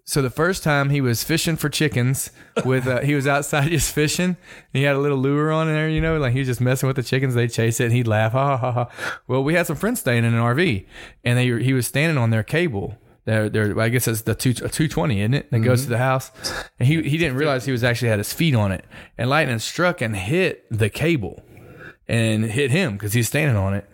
so 0.10 0.24
the 0.24 0.32
first 0.32 0.64
time 0.64 0.90
he 0.90 1.02
was 1.02 1.24
fishing 1.24 1.56
for 1.56 1.70
chickens 1.70 2.32
with, 2.66 2.88
uh, 2.88 3.02
he 3.02 3.14
was 3.14 3.28
outside 3.28 3.70
just 3.70 3.94
fishing. 3.94 4.26
And 4.26 4.38
he 4.72 4.82
had 4.82 4.96
a 4.96 5.00
little 5.00 5.20
lure 5.20 5.52
on 5.52 5.68
there, 5.68 5.88
you 5.88 6.02
know, 6.02 6.18
like 6.18 6.34
he 6.34 6.40
was 6.40 6.48
just 6.48 6.60
messing 6.60 6.88
with 6.88 6.96
the 6.96 7.04
chickens. 7.04 7.36
They 7.36 7.48
chase 7.48 7.80
it 7.80 7.86
and 7.86 7.94
he'd 7.94 8.08
laugh. 8.08 8.32
Ha 8.32 8.58
ha 8.58 8.72
ha. 8.72 8.90
Well, 9.28 9.44
we 9.44 9.54
had 9.54 9.68
some 9.68 9.76
friends 9.76 10.00
staying 10.00 10.24
in 10.24 10.34
an 10.34 10.42
RV 10.42 10.88
and 11.24 11.38
they, 11.38 11.62
he 11.64 11.74
was 11.74 11.86
standing 11.86 12.18
on 12.18 12.32
their 12.32 12.42
cable. 12.42 12.98
Their, 13.26 13.50
their, 13.50 13.80
I 13.80 13.90
guess 13.90 14.08
it's 14.08 14.22
the 14.22 14.34
two, 14.34 14.50
a 14.50 14.70
220, 14.70 15.22
isn't 15.22 15.34
it? 15.36 15.52
That 15.52 15.60
goes 15.60 15.84
to 15.84 15.90
the 15.90 16.00
house. 16.00 16.32
And 16.80 16.88
he, 16.88 17.04
he 17.04 17.20
didn't 17.20 17.38
realize 17.38 17.66
he 17.66 17.72
was 17.72 17.84
actually 17.84 18.08
had 18.08 18.18
his 18.18 18.34
feet 18.34 18.56
on 18.56 18.72
it. 18.72 18.86
And 19.16 19.30
lightning 19.30 19.60
struck 19.60 20.02
and 20.02 20.16
hit 20.16 20.66
the 20.72 20.90
cable 20.90 21.44
and 22.08 22.46
hit 22.46 22.72
him 22.72 22.94
because 22.94 23.14
he's 23.14 23.28
standing 23.28 23.58
on 23.58 23.76
it. 23.76 23.88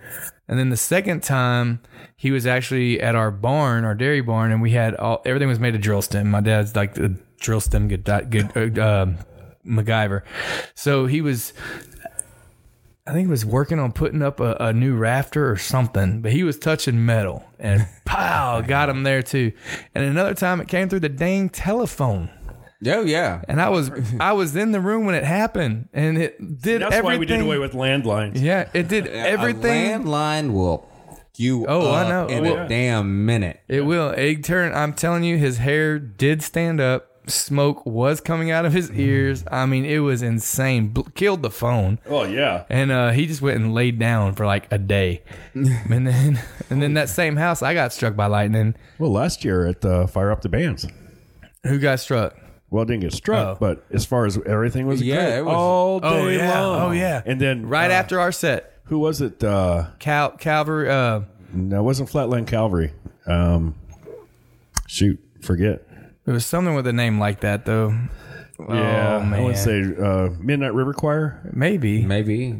And 0.47 0.59
then 0.59 0.69
the 0.69 0.77
second 0.77 1.23
time, 1.23 1.81
he 2.15 2.31
was 2.31 2.45
actually 2.45 3.01
at 3.01 3.15
our 3.15 3.31
barn, 3.31 3.83
our 3.83 3.95
dairy 3.95 4.21
barn, 4.21 4.51
and 4.51 4.61
we 4.61 4.71
had 4.71 4.95
all 4.95 5.21
everything 5.25 5.47
was 5.47 5.59
made 5.59 5.75
of 5.75 5.81
drill 5.81 6.01
stem. 6.01 6.29
My 6.29 6.41
dad's 6.41 6.75
like 6.75 6.93
the 6.93 7.15
drill 7.39 7.61
stem 7.61 7.87
good, 7.87 8.05
good 8.29 8.79
uh, 8.79 9.03
um, 9.03 9.17
MacGyver. 9.65 10.21
So 10.73 11.05
he 11.07 11.21
was, 11.21 11.53
I 13.07 13.11
think 13.11 13.27
he 13.27 13.31
was 13.31 13.45
working 13.45 13.79
on 13.79 13.91
putting 13.91 14.21
up 14.21 14.39
a, 14.39 14.55
a 14.59 14.73
new 14.73 14.95
rafter 14.95 15.49
or 15.49 15.57
something, 15.57 16.21
but 16.21 16.31
he 16.31 16.43
was 16.43 16.57
touching 16.57 17.05
metal 17.05 17.43
and 17.59 17.87
pow, 18.05 18.61
got 18.61 18.89
him 18.89 19.03
there 19.03 19.23
too. 19.23 19.51
And 19.93 20.03
another 20.05 20.33
time, 20.33 20.61
it 20.61 20.67
came 20.67 20.89
through 20.89 21.01
the 21.01 21.09
dang 21.09 21.49
telephone. 21.49 22.29
Oh 22.85 23.01
yeah. 23.03 23.41
And 23.47 23.61
I 23.61 23.69
was 23.69 23.91
I 24.19 24.33
was 24.33 24.55
in 24.55 24.71
the 24.71 24.79
room 24.81 25.05
when 25.05 25.15
it 25.15 25.23
happened, 25.23 25.89
and 25.93 26.17
it 26.17 26.37
did 26.39 26.47
everything. 26.47 26.79
That's 26.79 26.95
everything. 26.95 27.03
why 27.05 27.17
we 27.17 27.25
did 27.25 27.41
away 27.41 27.57
with 27.57 27.73
landlines. 27.73 28.41
Yeah, 28.41 28.69
it 28.73 28.87
did 28.87 29.07
everything. 29.07 29.93
A 29.93 29.99
landline 29.99 30.53
will 30.53 30.87
you 31.37 31.65
Oh, 31.67 31.93
I 31.93 32.07
know. 32.07 32.27
in 32.27 32.43
Well- 32.43 32.65
a 32.65 32.67
damn 32.69 33.25
minute. 33.25 33.59
It 33.67 33.81
will. 33.81 34.13
Egg 34.15 34.43
turn. 34.43 34.73
I'm 34.73 34.93
telling 34.93 35.23
you, 35.23 35.37
his 35.37 35.57
hair 35.57 35.99
did 35.99 36.41
stand 36.41 36.79
up. 36.79 37.11
Smoke 37.27 37.85
was 37.87 38.21
coming 38.21 38.51
out 38.51 38.65
of 38.65 38.73
his 38.73 38.91
ears. 38.91 39.43
I 39.51 39.65
mean, 39.65 39.83
it 39.83 39.97
was 39.99 40.21
insane. 40.21 40.89
Bl- 40.89 41.01
killed 41.15 41.41
the 41.41 41.49
phone, 41.49 41.97
Oh 42.07 42.23
yeah. 42.23 42.65
and 42.69 42.91
uh, 42.91 43.09
he 43.11 43.25
just 43.25 43.41
went 43.41 43.57
and 43.57 43.73
laid 43.73 43.97
down 43.97 44.33
for 44.35 44.45
like 44.45 44.71
a 44.71 44.77
day. 44.77 45.23
and 45.55 46.05
then, 46.07 46.39
and 46.69 46.83
then 46.83 46.93
that 46.93 47.09
same 47.09 47.35
house, 47.37 47.63
I 47.63 47.73
got 47.73 47.91
struck 47.93 48.15
by 48.15 48.27
lightning. 48.27 48.75
Well, 48.99 49.11
last 49.11 49.43
year 49.43 49.65
at 49.65 49.81
the 49.81 50.07
Fire 50.07 50.29
Up 50.31 50.41
the 50.43 50.49
Bands. 50.49 50.87
Who 51.63 51.79
got 51.79 51.99
struck? 51.99 52.37
Well, 52.75 52.83
it 52.83 52.87
didn't 52.87 53.03
get 53.03 53.13
struck, 53.13 53.55
Oh. 53.55 53.57
but 53.57 53.85
as 53.89 54.05
far 54.05 54.25
as 54.25 54.37
everything 54.45 54.85
was 54.85 55.01
Yeah, 55.01 55.15
great 55.15 55.37
it 55.37 55.45
was- 55.45 55.55
all 55.55 55.99
day 56.01 56.07
Oh 56.09 56.27
yeah. 56.27 56.59
long. 56.61 56.81
Oh 56.81 56.91
yeah. 56.91 57.21
And 57.25 57.39
then 57.39 57.67
right 57.69 57.89
uh, 57.89 57.93
after 57.93 58.19
our 58.19 58.33
set, 58.33 58.73
who 58.85 58.99
was 58.99 59.21
it? 59.21 59.41
Uh, 59.41 59.87
Cal 59.99 60.31
Calvary. 60.31 60.89
Uh, 60.89 61.21
no, 61.53 61.79
it 61.79 61.83
wasn't 61.83 62.09
Flatland 62.09 62.47
Calvary. 62.47 62.91
Um, 63.27 63.75
shoot, 64.87 65.19
forget. 65.41 65.87
it 66.27 66.31
was 66.31 66.45
something 66.45 66.75
with 66.75 66.85
a 66.87 66.93
name 66.93 67.17
like 67.17 67.39
that 67.41 67.65
though. 67.65 67.89
yeah, 68.59 69.19
oh, 69.21 69.25
man. 69.25 69.33
I 69.33 69.43
would 69.43 69.57
say 69.57 69.81
uh, 69.81 70.29
Midnight 70.39 70.73
River 70.73 70.93
Choir. 70.93 71.39
maybe. 71.53 72.05
Maybe. 72.05 72.55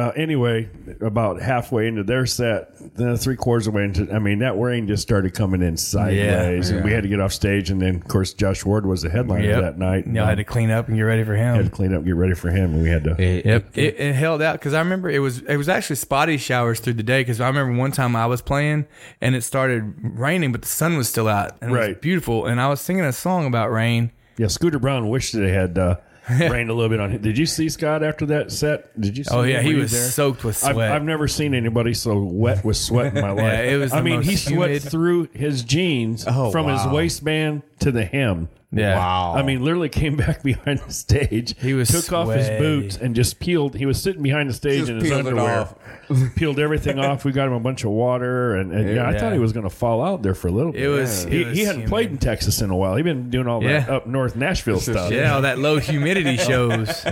Uh, 0.00 0.12
anyway, 0.16 0.66
about 1.02 1.42
halfway 1.42 1.86
into 1.86 2.02
their 2.02 2.24
set, 2.24 2.70
then 2.96 3.14
three 3.18 3.36
quarters 3.36 3.66
away 3.66 3.84
into, 3.84 4.10
I 4.10 4.18
mean, 4.18 4.38
that 4.38 4.58
rain 4.58 4.86
just 4.86 5.02
started 5.02 5.34
coming 5.34 5.60
in 5.60 5.76
sideways, 5.76 6.70
and 6.70 6.82
we 6.82 6.90
had 6.90 7.02
to 7.02 7.08
get 7.08 7.20
off 7.20 7.34
stage. 7.34 7.68
And 7.70 7.82
then, 7.82 7.96
of 7.96 8.08
course, 8.08 8.32
Josh 8.32 8.64
Ward 8.64 8.86
was 8.86 9.02
the 9.02 9.10
headliner 9.10 9.44
Yep. 9.44 9.60
that 9.60 9.78
night. 9.78 10.06
Y'all 10.06 10.24
had 10.24 10.38
to 10.38 10.44
clean 10.44 10.70
up 10.70 10.88
and 10.88 10.96
get 10.96 11.02
ready 11.02 11.22
for 11.22 11.34
him. 11.34 11.54
had 11.54 11.66
to 11.66 11.70
clean 11.70 11.92
up, 11.92 12.02
get 12.04 12.16
ready 12.16 12.34
for 12.34 12.48
him, 12.50 12.72
and 12.74 12.82
we 12.82 12.88
had 12.88 13.04
to. 13.04 13.10
Yep, 13.18 13.76
it, 13.76 14.00
it 14.00 14.14
held 14.14 14.40
out 14.40 14.54
because 14.54 14.72
I 14.72 14.78
remember 14.78 15.10
it 15.10 15.18
was 15.18 15.40
it 15.42 15.56
was 15.58 15.68
actually 15.68 15.96
spotty 15.96 16.38
showers 16.38 16.80
through 16.80 16.94
the 16.94 17.02
day 17.02 17.20
because 17.20 17.40
I 17.40 17.48
remember 17.48 17.78
one 17.78 17.92
time 17.92 18.16
I 18.16 18.24
was 18.26 18.40
playing 18.40 18.86
and 19.20 19.34
it 19.34 19.42
started 19.42 19.94
raining 20.18 20.52
but 20.52 20.62
the 20.62 20.68
sun 20.68 20.96
was 20.96 21.08
still 21.08 21.28
out 21.28 21.56
and 21.60 21.70
it 21.74 21.88
was 21.88 21.96
beautiful 22.00 22.46
and 22.46 22.60
I 22.60 22.68
was 22.68 22.80
singing 22.80 23.04
a 23.04 23.12
song 23.12 23.46
about 23.46 23.70
rain. 23.70 24.12
Yeah, 24.38 24.46
Scooter 24.46 24.78
Brown 24.78 25.08
wished 25.10 25.34
they 25.34 25.52
had 25.52 25.76
uh, 25.76 25.96
rained 26.50 26.70
a 26.70 26.74
little 26.74 26.88
bit 26.88 27.00
on 27.00 27.10
him. 27.10 27.22
Did 27.22 27.36
you 27.38 27.46
see 27.46 27.68
Scott 27.68 28.02
after 28.02 28.26
that 28.26 28.52
set? 28.52 28.98
Did 29.00 29.16
you? 29.18 29.24
see 29.24 29.34
Oh 29.34 29.42
yeah, 29.42 29.60
he 29.62 29.74
was 29.74 29.90
there? 29.92 30.08
soaked 30.08 30.44
with 30.44 30.62
I've, 30.64 30.74
sweat. 30.74 30.92
I've 30.92 31.04
never 31.04 31.28
seen 31.28 31.54
anybody 31.54 31.94
so 31.94 32.18
wet 32.22 32.64
with 32.64 32.76
sweat 32.76 33.14
in 33.16 33.22
my 33.22 33.30
life. 33.32 33.64
it 33.64 33.76
was 33.78 33.92
I 33.92 34.00
mean, 34.02 34.22
he 34.22 34.36
sweat 34.36 34.70
humid- 34.70 34.82
through 34.82 35.28
his 35.32 35.62
jeans 35.62 36.24
Oh, 36.26 36.50
from 36.50 36.68
his 36.68 36.84
waistband 36.86 37.62
to 37.80 37.90
the 37.92 38.04
hem. 38.04 38.48
Yeah. 38.72 38.96
Wow. 38.96 39.34
I 39.34 39.42
mean, 39.42 39.64
literally 39.64 39.88
came 39.88 40.16
back 40.16 40.42
behind 40.44 40.78
the 40.80 40.92
stage. 40.92 41.58
He 41.60 41.74
was 41.74 41.88
took 41.88 42.12
off 42.12 42.28
his 42.32 42.46
sweaty. 42.46 42.58
boots 42.62 42.96
and 42.96 43.16
just 43.16 43.40
peeled. 43.40 43.74
He 43.74 43.84
was 43.84 44.00
sitting 44.00 44.22
behind 44.22 44.48
the 44.48 44.54
stage 44.54 44.80
Just 44.86 44.90
in 44.90 45.00
his 45.00 45.08
peeled 45.08 45.26
it 45.26 45.28
underwear. 45.30 45.60
off. 45.60 45.74
peeled 46.36 46.58
everything 46.60 46.98
off. 47.00 47.24
We 47.24 47.32
got 47.32 47.48
him 47.48 47.52
a 47.54 47.60
bunch 47.60 47.82
of 47.84 47.90
water, 47.90 48.54
and, 48.54 48.72
and 48.72 48.94
yeah, 48.94 49.08
I 49.08 49.18
thought 49.18 49.32
he 49.32 49.38
was 49.40 49.52
going 49.52 49.64
to 49.64 49.74
fall 49.74 50.02
out 50.04 50.22
there 50.22 50.34
for 50.34 50.46
a 50.48 50.52
little 50.52 50.70
bit. 50.72 50.82
It 50.82 50.88
was- 50.88 51.24
He, 51.24 51.42
it 51.42 51.46
was 51.48 51.56
he 51.58 51.64
hadn't 51.64 51.80
humid. 51.82 51.88
played 51.90 52.10
in 52.10 52.18
Texas 52.18 52.60
in 52.60 52.70
a 52.70 52.76
while. 52.76 52.94
He'd 52.94 53.02
been 53.02 53.28
doing 53.28 53.48
all 53.48 53.60
that 53.60 53.88
Yeah. 53.88 53.94
up 53.96 54.06
north 54.06 54.36
Nashville 54.36 54.78
stuff. 54.80 55.10
Yeah, 55.10 55.34
all 55.34 55.42
that 55.42 55.58
low 55.58 55.78
humidity 55.78 56.36
shows. 56.48 57.04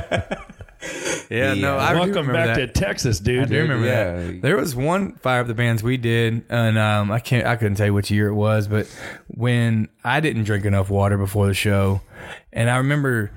Yeah, 1.31 1.55
no, 1.55 1.77
I 1.77 1.93
do 1.93 1.99
Welcome 1.99 2.27
remember 2.29 2.33
back 2.33 2.57
that. 2.57 2.75
to 2.75 2.81
Texas, 2.81 3.21
dude. 3.21 3.43
I 3.43 3.47
do 3.47 3.61
remember 3.63 3.87
Yeah. 3.87 4.17
that. 4.17 4.43
There 4.43 4.57
was 4.57 4.75
one 4.75 5.13
fire 5.17 5.41
up 5.41 5.47
the 5.47 5.55
bands 5.55 5.83
we 5.83 5.97
did, 5.97 6.45
and 6.49 6.79
um, 6.79 7.11
I 7.11 7.21
can't, 7.21 7.47
I 7.47 7.57
couldn't 7.57 7.75
tell 7.77 7.87
you 7.87 7.95
which 7.95 8.11
year 8.11 8.29
it 8.29 8.35
was, 8.35 8.67
but 8.69 8.87
when 9.27 9.89
I 10.05 10.21
didn't 10.21 10.45
drink 10.45 10.65
enough 10.65 10.89
water 10.91 11.19
before 11.19 11.47
the 11.47 11.55
show, 11.55 12.01
and 12.53 12.71
I 12.71 12.79
remember 12.79 13.31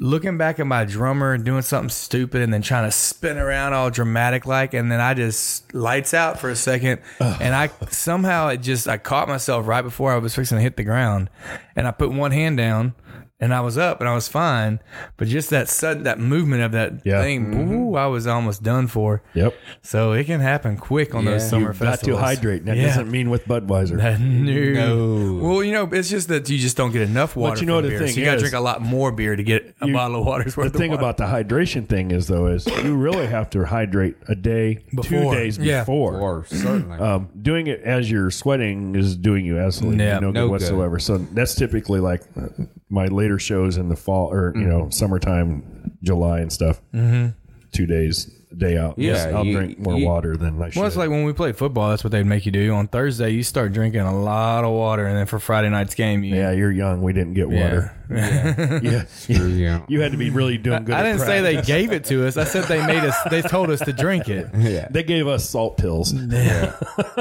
looking 0.00 0.36
back 0.36 0.58
at 0.58 0.66
my 0.66 0.84
drummer 0.84 1.32
and 1.34 1.44
doing 1.44 1.62
something 1.62 1.90
stupid, 1.90 2.42
and 2.42 2.52
then 2.52 2.62
trying 2.62 2.88
to 2.88 2.90
spin 2.90 3.38
around 3.38 3.72
all 3.74 3.88
dramatic 3.90 4.44
like, 4.44 4.74
and 4.74 4.90
then 4.90 5.00
I 5.00 5.14
just 5.14 5.72
lights 5.72 6.12
out 6.14 6.40
for 6.40 6.50
a 6.50 6.56
second, 6.56 7.00
and 7.20 7.54
I 7.54 7.70
somehow 7.90 8.48
it 8.48 8.58
just 8.58 8.88
I 8.88 8.96
caught 8.98 9.28
myself 9.28 9.68
right 9.68 9.82
before 9.82 10.12
I 10.12 10.16
was 10.18 10.34
fixing 10.34 10.56
to 10.58 10.62
hit 10.62 10.76
the 10.76 10.82
ground, 10.84 11.30
and 11.76 11.86
I 11.86 11.92
put 11.92 12.10
one 12.10 12.32
hand 12.32 12.56
down. 12.56 12.94
And 13.38 13.52
I 13.52 13.60
was 13.60 13.76
up 13.76 14.00
and 14.00 14.08
I 14.08 14.14
was 14.14 14.28
fine, 14.28 14.80
but 15.18 15.28
just 15.28 15.50
that 15.50 15.68
sudden 15.68 16.04
that 16.04 16.18
movement 16.18 16.62
of 16.62 16.72
that 16.72 17.02
Yeah. 17.04 17.20
thing, 17.20 17.70
ooh, 17.70 17.94
I 17.94 18.06
was 18.06 18.26
almost 18.26 18.62
done 18.62 18.86
for. 18.86 19.22
Yep. 19.34 19.54
So 19.82 20.12
it 20.12 20.24
can 20.24 20.40
happen 20.40 20.78
quick 20.78 21.14
on 21.14 21.26
those 21.26 21.42
Yeah. 21.42 21.48
summer 21.48 21.66
You've 21.68 21.80
got 21.80 22.00
to 22.00 22.16
hydrate. 22.16 22.64
That 22.64 22.78
Yeah. 22.78 22.86
doesn't 22.86 23.10
mean 23.10 23.28
with 23.28 23.46
Budweiser. 23.46 23.98
no. 24.18 25.38
Well, 25.46 25.62
you 25.62 25.72
know, 25.72 25.84
it's 25.92 26.08
just 26.08 26.28
that 26.28 26.48
you 26.48 26.56
just 26.58 26.78
don't 26.78 26.92
get 26.92 27.02
enough 27.02 27.36
water. 27.36 27.60
you 27.60 27.66
know 27.66 27.76
from 27.76 27.84
the 27.84 27.88
beer. 27.90 27.98
thing 27.98 28.08
So 28.08 28.20
you 28.20 28.24
got 28.24 28.34
to 28.34 28.38
drink 28.40 28.54
a 28.54 28.60
lot 28.60 28.80
more 28.82 29.12
beer 29.12 29.36
to 29.36 29.42
get 29.42 29.74
a 29.82 29.86
You- 29.86 29.92
bottle 29.92 30.20
of 30.20 30.26
water's 30.26 30.56
worth 30.56 30.72
the 30.72 30.78
thing 30.78 30.92
of 30.92 31.00
water. 31.02 31.10
about 31.10 31.16
the 31.18 31.54
hydration 31.54 31.86
thing 31.86 32.10
is 32.12 32.28
though 32.28 32.46
is 32.46 32.66
you 32.84 32.96
really 32.96 33.26
have 33.26 33.50
to 33.50 33.64
hydrate 33.64 34.16
a 34.28 34.34
day, 34.34 34.78
Before. 34.94 35.32
two 35.34 35.38
days 35.38 35.58
Yeah. 35.58 35.80
before. 35.80 36.16
Or 36.18 36.44
certainly. 36.48 36.98
Um, 36.98 37.28
doing 37.42 37.66
it 37.66 37.82
as 37.84 38.10
you're 38.10 38.30
sweating 38.30 38.94
is 38.96 39.14
doing 39.16 39.44
you 39.44 39.58
absolutely 39.58 40.04
Yeah, 40.04 40.20
no, 40.20 40.30
no 40.30 40.32
good 40.32 40.40
good. 40.44 40.50
whatsoever. 40.52 40.98
So 40.98 41.18
that's 41.18 41.54
typically 41.54 42.00
like 42.00 42.22
uh, 42.40 42.46
my 42.88 43.06
later 43.06 43.38
shows 43.38 43.76
in 43.76 43.88
the 43.88 43.96
fall 43.96 44.32
or 44.32 44.52
you 44.54 44.62
Mm-hmm. 44.62 44.68
know 44.70 44.90
summertime, 44.90 45.98
July 46.02 46.40
and 46.40 46.52
stuff. 46.52 46.80
Mm-hmm. 46.94 47.28
Two 47.72 47.84
days, 47.86 48.30
a 48.52 48.54
day 48.54 48.78
out. 48.78 48.94
Yeah, 48.96 49.12
Yes, 49.12 49.26
I'll 49.34 49.44
you- 49.44 49.56
drink 49.56 49.78
more 49.78 49.98
you- 49.98 50.06
water 50.06 50.36
than 50.36 50.62
I 50.62 50.70
should. 50.70 50.78
well, 50.78 50.86
it's 50.86 50.96
like 50.96 51.10
when 51.10 51.24
we 51.24 51.32
play 51.34 51.52
football. 51.52 51.90
That's 51.90 52.04
what 52.04 52.10
they'd 52.12 52.24
make 52.24 52.46
you 52.46 52.52
do. 52.52 52.72
On 52.72 52.86
Thursday, 52.86 53.30
you 53.30 53.42
start 53.42 53.72
drinking 53.74 54.00
a 54.02 54.18
lot 54.18 54.64
of 54.64 54.72
water, 54.72 55.04
and 55.06 55.16
then 55.16 55.26
for 55.26 55.38
Friday 55.38 55.68
night's 55.68 55.94
game, 55.94 56.22
you, 56.24 56.36
yeah, 56.36 56.52
you're 56.52 56.70
young. 56.70 57.02
We 57.02 57.12
didn't 57.12 57.34
get 57.34 57.50
water. 57.50 57.92
Yeah, 58.08 59.04
you, 59.28 59.46
yeah. 59.48 59.84
you 59.88 60.00
had 60.00 60.12
to 60.12 60.16
be 60.18 60.30
really 60.30 60.56
doing 60.56 60.84
good. 60.84 60.94
I 60.94 61.00
at 61.00 61.02
didn't 61.02 61.20
say 61.20 61.40
they 61.42 61.60
gave 61.60 61.92
it 61.92 62.04
to 62.04 62.26
us. 62.26 62.36
I 62.38 62.44
said 62.44 62.64
they 62.64 62.86
made 62.86 63.02
us. 63.02 63.16
They 63.30 63.42
told 63.42 63.68
us 63.68 63.80
to 63.80 63.92
drink 63.92 64.28
it. 64.28 64.48
yeah. 64.56 64.86
They 64.90 65.02
gave 65.02 65.26
us 65.26 65.50
salt 65.50 65.76
pills. 65.76 66.14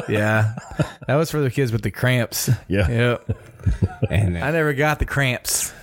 Yeah, 0.07 0.53
that 1.07 1.15
was 1.15 1.31
for 1.31 1.41
the 1.41 1.49
kids 1.51 1.71
with 1.71 1.81
the 1.81 1.91
cramps. 1.91 2.49
Yeah. 2.67 2.89
Yep. 2.89 3.37
And 4.09 4.37
I 4.43 4.51
never 4.51 4.73
got 4.73 4.99
the 4.99 5.05
cramps. 5.05 5.73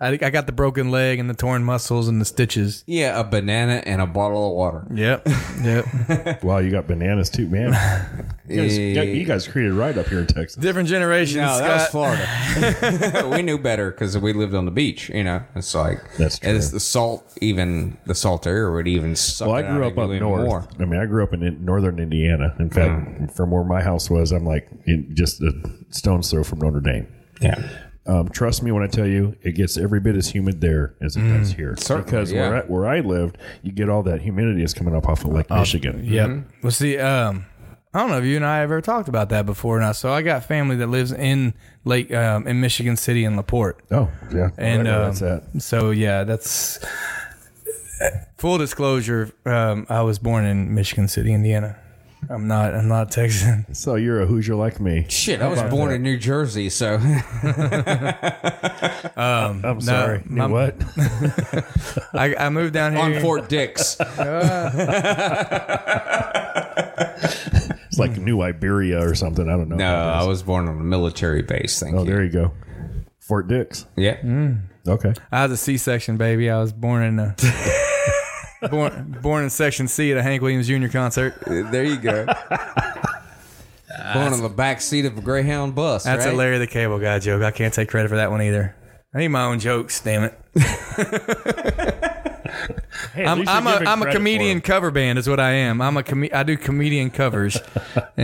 I, 0.00 0.10
I 0.10 0.30
got 0.30 0.46
the 0.46 0.52
broken 0.52 0.92
leg 0.92 1.18
and 1.18 1.28
the 1.28 1.34
torn 1.34 1.64
muscles 1.64 2.06
and 2.06 2.20
the 2.20 2.24
stitches. 2.24 2.84
yeah, 2.86 3.18
a 3.18 3.24
banana 3.24 3.82
and 3.84 4.00
a 4.00 4.06
bottle 4.06 4.46
of 4.48 4.54
water. 4.54 4.86
Yep. 4.94 5.26
Yep. 5.62 5.86
Wow, 6.44 6.58
you 6.58 6.70
got 6.70 6.86
bananas 6.86 7.30
too, 7.30 7.48
man. 7.48 7.72
You 8.46 8.62
guys, 8.62 8.78
Yeah. 8.78 9.02
you 9.02 9.24
guys 9.24 9.44
treated 9.44 9.72
right 9.72 9.96
up 9.98 10.06
here 10.06 10.20
in 10.20 10.26
Texas. 10.26 10.54
Different 10.54 10.88
generations. 10.88 11.36
No, 11.38 11.58
that 11.58 11.74
was 11.74 11.82
Scott. 11.88 11.90
Florida. 11.90 13.28
we 13.34 13.42
knew 13.42 13.58
better 13.58 13.90
because 13.90 14.16
we 14.16 14.32
lived 14.32 14.54
on 14.54 14.66
the 14.66 14.70
beach. 14.70 15.08
You 15.08 15.24
know, 15.24 15.42
it's 15.56 15.74
like 15.74 15.98
That's 16.16 16.38
true. 16.38 16.54
It's 16.54 16.70
the 16.70 16.80
salt, 16.80 17.36
even 17.40 17.98
the 18.06 18.14
salt 18.14 18.46
air 18.46 18.70
would 18.70 18.86
even 18.86 19.16
suck. 19.16 19.48
Well, 19.48 19.56
I 19.56 19.60
it 19.60 19.72
grew 19.72 19.84
out 19.84 19.92
up 19.92 19.98
up 19.98 20.10
even 20.10 20.20
north. 20.20 20.46
more. 20.46 20.68
I 20.78 20.84
mean, 20.84 21.00
I 21.00 21.06
grew 21.06 21.24
up 21.24 21.32
in, 21.32 21.42
in 21.42 21.64
northern 21.64 21.98
Indiana. 21.98 22.54
In 22.60 22.70
fact, 22.70 23.08
mm. 23.20 23.34
from 23.34 23.50
where 23.50 23.64
my 23.64 23.82
house 23.82 24.08
was, 24.08 24.30
I'm 24.30 24.44
like 24.46 24.68
in 24.86 25.14
just 25.14 25.42
a 25.42 25.52
stone's 25.90 26.30
throw 26.30 26.44
from 26.44 26.60
Notre 26.60 26.80
Dame. 26.80 27.08
Yeah, 27.40 27.68
Um, 28.06 28.28
trust 28.30 28.62
me 28.62 28.72
when 28.72 28.82
I 28.82 28.86
tell 28.86 29.06
you, 29.06 29.36
it 29.42 29.52
gets 29.52 29.76
every 29.76 30.00
bit 30.00 30.16
as 30.16 30.28
humid 30.30 30.60
there 30.60 30.94
as 31.00 31.16
it 31.16 31.20
does 31.22 31.52
here. 31.52 31.74
Certainly, 31.78 32.04
because 32.04 32.32
yeah. 32.32 32.48
where, 32.48 32.56
I, 32.56 32.66
where 32.66 32.86
I 32.86 33.00
lived, 33.00 33.38
you 33.62 33.70
get 33.72 33.88
all 33.88 34.02
that 34.04 34.22
humidity 34.22 34.62
is 34.62 34.72
coming 34.74 34.94
up 34.96 35.06
off 35.08 35.24
of 35.24 35.30
Lake 35.32 35.50
Michigan. 35.50 36.02
Yep. 36.04 36.30
Well, 36.62 36.70
see, 36.72 36.98
um, 36.98 37.44
I 37.94 38.00
don't 38.00 38.10
know 38.10 38.18
if 38.18 38.24
you 38.24 38.36
and 38.36 38.44
I 38.46 38.56
have 38.58 38.64
ever 38.70 38.80
talked 38.80 39.08
about 39.08 39.28
that 39.30 39.46
before. 39.46 39.78
Now, 39.80 39.92
so 39.92 40.12
I 40.12 40.22
got 40.22 40.44
family 40.44 40.76
that 40.76 40.88
lives 40.88 41.12
in 41.12 41.54
Lake, 41.84 42.12
um, 42.12 42.46
in 42.46 42.60
Michigan 42.60 42.96
City 42.96 43.24
and 43.24 43.36
Laporte, 43.36 43.80
Oh, 43.90 44.10
yeah. 44.34 44.50
and 44.58 44.80
I 44.80 44.82
know 44.82 44.98
um, 45.02 45.04
that's 45.14 45.20
that. 45.20 45.62
so 45.62 45.90
yeah, 45.90 46.24
that's 46.24 46.78
full 48.36 48.58
disclosure. 48.58 49.30
Um, 49.44 49.86
I 49.88 50.02
was 50.02 50.18
born 50.18 50.44
in 50.44 50.74
Michigan 50.74 51.08
City, 51.08 51.32
Indiana. 51.32 51.76
I'm 52.30 52.46
not. 52.48 52.74
I'm 52.74 52.88
not 52.88 53.10
Texan. 53.10 53.64
So 53.74 53.94
you're 53.94 54.20
a 54.20 54.26
Hoosier 54.26 54.54
like 54.54 54.80
me. 54.80 55.06
shit. 55.08 55.40
I 55.40 55.48
was 55.48 55.60
about 55.60 55.70
born 55.70 55.88
that? 55.90 55.94
in 55.96 56.02
New 56.02 56.16
Jersey, 56.18 56.68
so 56.70 56.94
um, 59.16 59.62
I'm 59.64 59.80
sorry. 59.80 60.22
my- 60.26 60.46
Knew 60.46 60.52
what? 60.52 60.76
I, 62.14 62.34
I 62.38 62.48
moved 62.50 62.74
down 62.74 62.92
here. 62.96 63.02
on 63.02 63.20
Fort 63.20 63.48
Dix. 63.48 63.96
It's 67.90 67.98
like 67.98 68.16
New 68.18 68.42
Iberia 68.42 69.00
or 69.06 69.14
something. 69.14 69.48
I 69.48 69.56
don't 69.56 69.68
know. 69.68 69.76
No, 69.76 69.94
I 69.94 70.24
was 70.24 70.42
born 70.42 70.68
on 70.68 70.78
a 70.78 70.84
military 70.84 71.42
base. 71.42 71.80
Thank 71.80 71.96
Oh, 71.96 72.00
you. 72.00 72.04
there 72.06 72.22
you 72.24 72.30
go. 72.30 72.52
Fort 73.20 73.48
Dix. 73.48 73.86
Yeah, 73.96 74.16
Okay. 74.86 75.12
I 75.30 75.42
was 75.44 75.52
a 75.52 75.56
C-section 75.56 76.16
baby. 76.16 76.50
I 76.50 76.58
was 76.60 76.72
born 76.72 77.02
in 77.02 77.18
a, 77.18 77.34
born 78.70 79.18
born 79.22 79.44
in 79.44 79.50
Section 79.50 79.88
C 79.88 80.10
at 80.12 80.18
a 80.18 80.22
Hank 80.22 80.42
Williams 80.42 80.66
Jr. 80.68 80.88
concert. 80.88 81.34
Uh, 81.46 81.70
there 81.70 81.84
you 81.84 81.96
go. 81.96 82.24
born 84.14 84.32
on 84.32 84.42
the 84.42 84.48
back 84.54 84.80
seat 84.80 85.04
of 85.04 85.16
a 85.18 85.20
Greyhound 85.20 85.74
bus. 85.74 86.04
That's 86.04 86.24
right? 86.24 86.34
a 86.34 86.36
Larry 86.36 86.58
the 86.58 86.66
Cable 86.66 86.98
Guy 86.98 87.18
joke. 87.18 87.42
I 87.42 87.50
can't 87.50 87.72
take 87.72 87.88
credit 87.88 88.08
for 88.08 88.16
that 88.16 88.30
one 88.30 88.42
either. 88.42 88.74
I 89.14 89.18
need 89.18 89.28
my 89.28 89.44
own 89.44 89.58
jokes. 89.58 90.00
Damn 90.00 90.24
it. 90.24 90.38
Hey, 93.14 93.24
at 93.24 93.28
I'm, 93.30 93.38
least 93.38 93.48
you're 93.50 93.56
I'm 93.58 93.66
a 93.66 93.72
giving 93.72 93.88
I'm 93.88 93.98
a 93.98 94.04
credit 94.04 94.12
for 94.12 94.18
comedian 94.18 94.58
it. 94.58 94.64
cover 94.64 94.90
band 94.90 95.18
is 95.18 95.28
what 95.28 95.40
I 95.40 95.50
am. 95.52 95.80
I'm 95.80 95.96
a 95.96 96.02
com- 96.02 96.28
I 96.32 96.42
do 96.42 96.56
comedian 96.56 97.10
covers. 97.10 97.58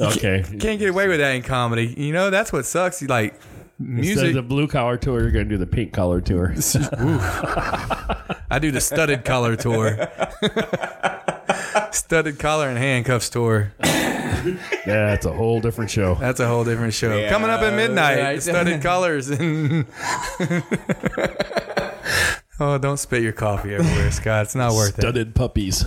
Okay. 0.00 0.42
Can't 0.58 0.78
get 0.78 0.88
away 0.88 1.06
with 1.08 1.18
that 1.20 1.32
in 1.32 1.42
comedy. 1.42 1.94
You 1.96 2.12
know 2.12 2.30
that's 2.30 2.52
what 2.52 2.66
sucks. 2.66 3.00
You 3.02 3.08
Like 3.08 3.38
Instead 3.88 4.16
music. 4.16 4.28
of 4.28 4.34
the 4.34 4.42
blue 4.42 4.68
collar 4.68 4.96
tour, 4.96 5.20
you're 5.20 5.30
going 5.30 5.48
to 5.48 5.50
do 5.50 5.58
the 5.58 5.66
pink 5.66 5.92
collar 5.92 6.20
tour. 6.20 6.54
I 8.50 8.58
do 8.60 8.70
the 8.70 8.80
studded 8.80 9.24
collar 9.24 9.56
tour. 9.56 10.08
studded 11.92 12.38
collar 12.38 12.68
and 12.68 12.78
handcuffs 12.78 13.28
tour. 13.30 13.72
That's 14.86 15.26
a 15.26 15.32
whole 15.32 15.60
different 15.60 15.90
show. 15.90 16.14
That's 16.16 16.40
a 16.40 16.46
whole 16.46 16.64
different 16.64 16.94
show. 16.94 17.28
Coming 17.28 17.50
up 17.50 17.62
at 17.62 17.74
midnight. 17.74 18.18
right. 18.18 18.42
studded 18.42 18.82
collars 18.82 19.30
and. 19.30 19.86
Oh, 22.62 22.78
don't 22.78 22.96
spit 22.98 23.22
your 23.22 23.32
coffee 23.32 23.74
everywhere, 23.74 24.10
Scott. 24.10 24.44
It's 24.44 24.54
not 24.54 24.72
worth 24.72 24.98
it. 24.98 25.02
Studded 25.02 25.34
puppies. 25.34 25.84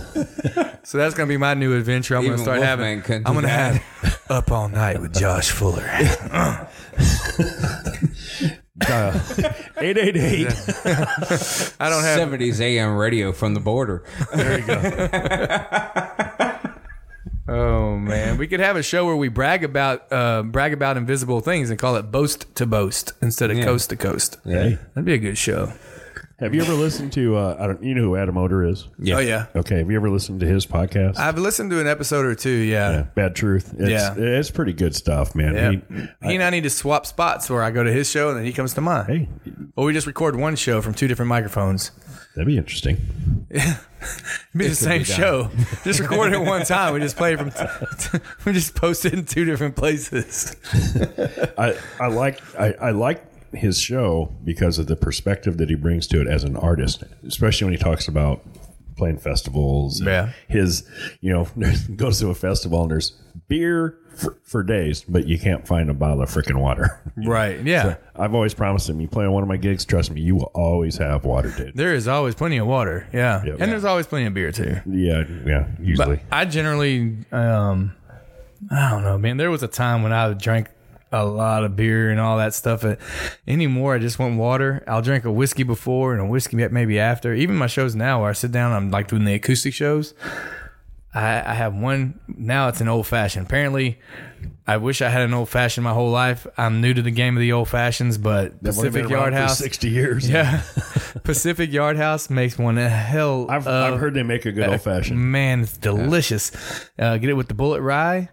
So 0.84 0.98
that's 0.98 1.14
gonna 1.14 1.26
be 1.28 1.36
my 1.36 1.54
new 1.54 1.76
adventure. 1.76 2.16
I'm 2.16 2.22
Even 2.24 2.36
gonna 2.36 2.44
start 2.44 2.58
Wolfman 2.58 2.78
having. 2.78 3.02
couldn't 3.02 3.26
I'm 3.26 3.34
gonna 3.34 3.48
that. 3.48 3.74
have 3.82 4.22
up 4.30 4.52
all 4.52 4.68
night 4.68 5.00
with 5.00 5.12
Josh 5.14 5.50
Fuller. 5.50 5.84
Uh, 8.88 9.18
888. 9.78 10.46
I 11.80 11.88
don't 11.88 12.02
have. 12.04 12.20
70s 12.20 12.60
AM 12.60 12.96
radio 12.96 13.32
from 13.32 13.54
the 13.54 13.60
border. 13.60 14.04
There 14.34 14.60
you 14.60 14.66
go. 14.66 14.80
Oh 17.48 17.96
man, 17.96 18.38
we 18.38 18.48
could 18.48 18.58
have 18.60 18.74
a 18.76 18.82
show 18.82 19.06
where 19.06 19.14
we 19.16 19.28
brag 19.28 19.62
about 19.64 20.12
uh, 20.12 20.42
brag 20.42 20.72
about 20.72 20.96
invisible 20.96 21.40
things 21.40 21.70
and 21.70 21.78
call 21.78 21.94
it 21.96 22.10
boast 22.10 22.52
to 22.56 22.66
boast 22.66 23.12
instead 23.22 23.50
of 23.52 23.58
coast 23.64 23.90
to 23.90 23.96
coast. 23.96 24.38
Hey, 24.44 24.78
That'd 24.94 25.04
be 25.04 25.14
a 25.14 25.18
good 25.18 25.38
show. 25.38 25.72
Have 26.38 26.54
you 26.54 26.60
ever 26.60 26.74
listened 26.74 27.14
to, 27.14 27.34
uh, 27.36 27.56
I 27.58 27.66
don't, 27.66 27.82
you 27.82 27.94
know 27.94 28.02
who 28.02 28.16
Adam 28.16 28.36
Odor 28.36 28.62
is? 28.62 28.88
Yeah. 28.98 29.16
Oh 29.16 29.18
yeah, 29.20 29.46
Okay. 29.56 29.78
Have 29.78 29.90
you 29.90 29.96
ever 29.96 30.10
listened 30.10 30.40
to 30.40 30.46
his 30.46 30.66
podcast? 30.66 31.16
I've 31.16 31.38
listened 31.38 31.70
to 31.70 31.80
an 31.80 31.86
episode 31.86 32.26
or 32.26 32.34
two. 32.34 32.50
Yeah. 32.50 32.90
Yeah, 32.90 33.02
Bad 33.14 33.34
Truth. 33.34 33.74
It's, 33.78 33.88
Yeah. 33.88 34.14
It's 34.16 34.50
pretty 34.50 34.74
good 34.74 34.94
stuff, 34.94 35.34
man. 35.34 35.54
Yeah. 35.54 35.70
He- 35.70 36.28
He, 36.28 36.34
and 36.34 36.42
I 36.42 36.50
need 36.50 36.64
to 36.64 36.70
swap 36.70 37.06
spots 37.06 37.48
where 37.48 37.62
I 37.62 37.70
go 37.70 37.82
to 37.82 37.90
his 37.92 38.10
show 38.10 38.28
and 38.28 38.36
then 38.38 38.44
he 38.44 38.52
comes 38.52 38.74
to 38.74 38.82
mine. 38.82 39.06
hey, 39.06 39.28
Or 39.76 39.86
we 39.86 39.94
just 39.94 40.06
record 40.06 40.36
one 40.36 40.56
show 40.56 40.82
from 40.82 40.92
two 40.92 41.08
different 41.08 41.30
microphones. 41.30 41.90
that'd 42.34 42.46
be 42.46 42.58
interesting. 42.58 42.98
Yeah. 43.50 43.78
It'd 44.02 44.58
be 44.58 44.68
the 44.68 44.74
same 44.74 45.04
show. 45.04 45.50
Just 45.84 46.00
record 46.00 46.32
it 46.34 46.38
one 46.40 46.64
time. 46.64 46.92
We 46.94 47.00
just 47.00 47.16
play 47.16 47.32
it 47.34 47.38
from. 47.38 48.20
we 48.44 48.52
just 48.52 48.74
post 48.74 49.04
it 49.06 49.14
in 49.14 49.24
two 49.24 49.44
different 49.46 49.74
places. 49.74 50.54
I, 51.58 51.76
I 51.98 52.06
like 52.08 52.40
I, 52.58 52.72
I 52.80 52.90
like 52.90 53.24
his 53.52 53.80
show 53.80 54.32
because 54.44 54.78
of 54.78 54.86
the 54.86 54.96
perspective 54.96 55.56
that 55.58 55.68
he 55.68 55.74
brings 55.74 56.06
to 56.08 56.20
it 56.20 56.26
as 56.26 56.44
an 56.44 56.56
artist, 56.56 57.04
especially 57.26 57.66
when 57.66 57.74
he 57.74 57.78
talks 57.78 58.08
about 58.08 58.42
playing 58.96 59.18
festivals. 59.18 60.00
Yeah. 60.00 60.32
His, 60.48 60.88
you 61.20 61.32
know, 61.32 61.48
goes 61.96 62.20
to 62.20 62.28
a 62.28 62.34
festival 62.34 62.82
and 62.82 62.90
there's 62.90 63.10
beer, 63.48 63.98
for, 64.16 64.38
for 64.44 64.62
days, 64.62 65.02
but 65.02 65.26
you 65.26 65.38
can't 65.38 65.66
find 65.66 65.90
a 65.90 65.94
bottle 65.94 66.22
of 66.22 66.30
freaking 66.30 66.60
water. 66.60 67.00
Right. 67.18 67.64
Yeah. 67.64 67.96
I've 68.14 68.34
always 68.34 68.52
promised 68.52 68.90
him, 68.90 69.00
you 69.00 69.08
play 69.08 69.24
on 69.24 69.32
one 69.32 69.42
of 69.42 69.48
my 69.48 69.56
gigs, 69.56 69.86
trust 69.86 70.10
me, 70.10 70.20
you 70.20 70.36
will 70.36 70.50
always 70.54 70.98
have 70.98 71.24
water, 71.24 71.50
dude. 71.50 71.74
there 71.74 71.94
is 71.94 72.06
always 72.06 72.34
plenty 72.34 72.58
of 72.58 72.66
water. 72.66 73.08
Yeah. 73.10 73.42
Yep. 73.42 73.56
and 73.58 73.72
there's 73.72 73.86
always 73.86 74.06
plenty 74.06 74.26
of 74.26 74.34
beer 74.34 74.52
too. 74.52 74.76
Yeah, 74.84 75.24
yeah, 75.46 75.66
usually. 75.80 76.16
But 76.16 76.24
I 76.30 76.44
generally, 76.44 77.16
um, 77.32 77.94
I 78.70 78.90
don't 78.90 79.02
know, 79.02 79.16
man. 79.16 79.38
There 79.38 79.50
was 79.50 79.62
a 79.62 79.68
time 79.68 80.02
when 80.02 80.12
I 80.12 80.34
drank 80.34 80.68
a 81.12 81.24
lot 81.24 81.64
of 81.64 81.76
beer 81.76 82.10
and 82.10 82.20
all 82.20 82.38
that 82.38 82.54
stuff. 82.54 82.84
Uh, 82.84 82.96
anymore, 83.46 83.94
I 83.94 83.98
just 83.98 84.18
want 84.18 84.38
water. 84.38 84.82
I'll 84.86 85.02
drink 85.02 85.24
a 85.24 85.32
whiskey 85.32 85.62
before 85.62 86.12
and 86.12 86.20
a 86.20 86.26
whiskey 86.26 86.56
maybe 86.56 86.98
after. 86.98 87.34
Even 87.34 87.56
my 87.56 87.66
shows 87.66 87.94
now, 87.94 88.20
where 88.20 88.30
I 88.30 88.32
sit 88.32 88.52
down, 88.52 88.72
I'm 88.72 88.90
like 88.90 89.08
doing 89.08 89.24
the 89.24 89.34
acoustic 89.34 89.74
shows. 89.74 90.14
I, 91.14 91.50
I 91.50 91.54
have 91.54 91.74
one 91.74 92.20
now. 92.28 92.68
It's 92.68 92.80
an 92.80 92.88
old 92.88 93.06
fashioned. 93.06 93.46
Apparently, 93.46 93.98
I 94.68 94.78
wish 94.78 95.00
I 95.00 95.08
had 95.10 95.22
an 95.22 95.32
old 95.32 95.48
fashioned 95.48 95.84
my 95.84 95.92
whole 95.92 96.10
life. 96.10 96.44
I'm 96.58 96.80
new 96.80 96.92
to 96.92 97.00
the 97.00 97.12
game 97.12 97.36
of 97.36 97.40
the 97.40 97.52
old 97.52 97.68
fashions, 97.68 98.18
but 98.18 98.60
They've 98.60 98.76
only 98.76 98.90
been 98.90 99.02
Pacific 99.04 99.12
around 99.12 99.20
Yard 99.20 99.32
for 99.34 99.38
House, 99.40 99.58
60 99.58 99.88
years. 99.90 100.28
yeah, 100.28 100.62
Pacific 101.24 101.72
Yard 101.72 101.96
House 101.96 102.28
makes 102.30 102.58
one 102.58 102.76
a 102.78 102.88
hell. 102.88 103.46
I've, 103.48 103.66
of 103.68 103.94
I've 103.94 104.00
heard 104.00 104.14
they 104.14 104.22
make 104.24 104.44
a 104.44 104.50
good 104.52 104.68
old 104.68 104.82
fashioned. 104.82 105.20
Man, 105.20 105.60
it's 105.60 105.76
delicious. 105.76 106.50
Uh, 106.98 107.16
get 107.18 107.30
it 107.30 107.34
with 107.34 107.46
the 107.48 107.54
Bulleit 107.54 107.82
rye. 107.82 108.28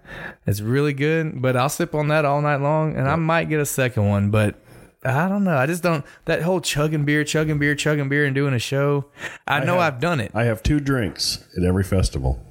It's 0.48 0.60
really 0.62 0.94
good. 0.94 1.42
But 1.42 1.56
I'll 1.56 1.70
sip 1.70 1.94
on 1.94 2.08
that 2.08 2.26
all 2.26 2.42
night 2.42 2.62
long, 2.62 2.96
and 2.96 3.08
I 3.08 3.16
might 3.16 3.50
get 3.50 3.60
a 3.60 3.66
second 3.66 4.08
one. 4.08 4.32
But 4.32 4.56
I 5.04 5.28
don't 5.28 5.44
know. 5.44 5.56
I 5.58 5.66
just 5.68 5.84
don't. 5.84 6.04
That 6.26 6.42
whole 6.42 6.62
chugging 6.62 7.06
beer, 7.06 7.24
chugging 7.24 7.60
beer, 7.60 7.76
chugging 7.76 8.10
beer, 8.10 8.26
and 8.26 8.34
doing 8.34 8.54
a 8.56 8.60
show. 8.60 9.06
I, 9.48 9.60
know 9.64 9.74
have- 9.80 9.96
I've 9.96 10.00
done 10.02 10.20
it. 10.20 10.32
I 10.34 10.46
have 10.46 10.64
two 10.64 10.80
drinks 10.80 11.46
at 11.56 11.64
every 11.64 11.84
festival. 11.84 12.44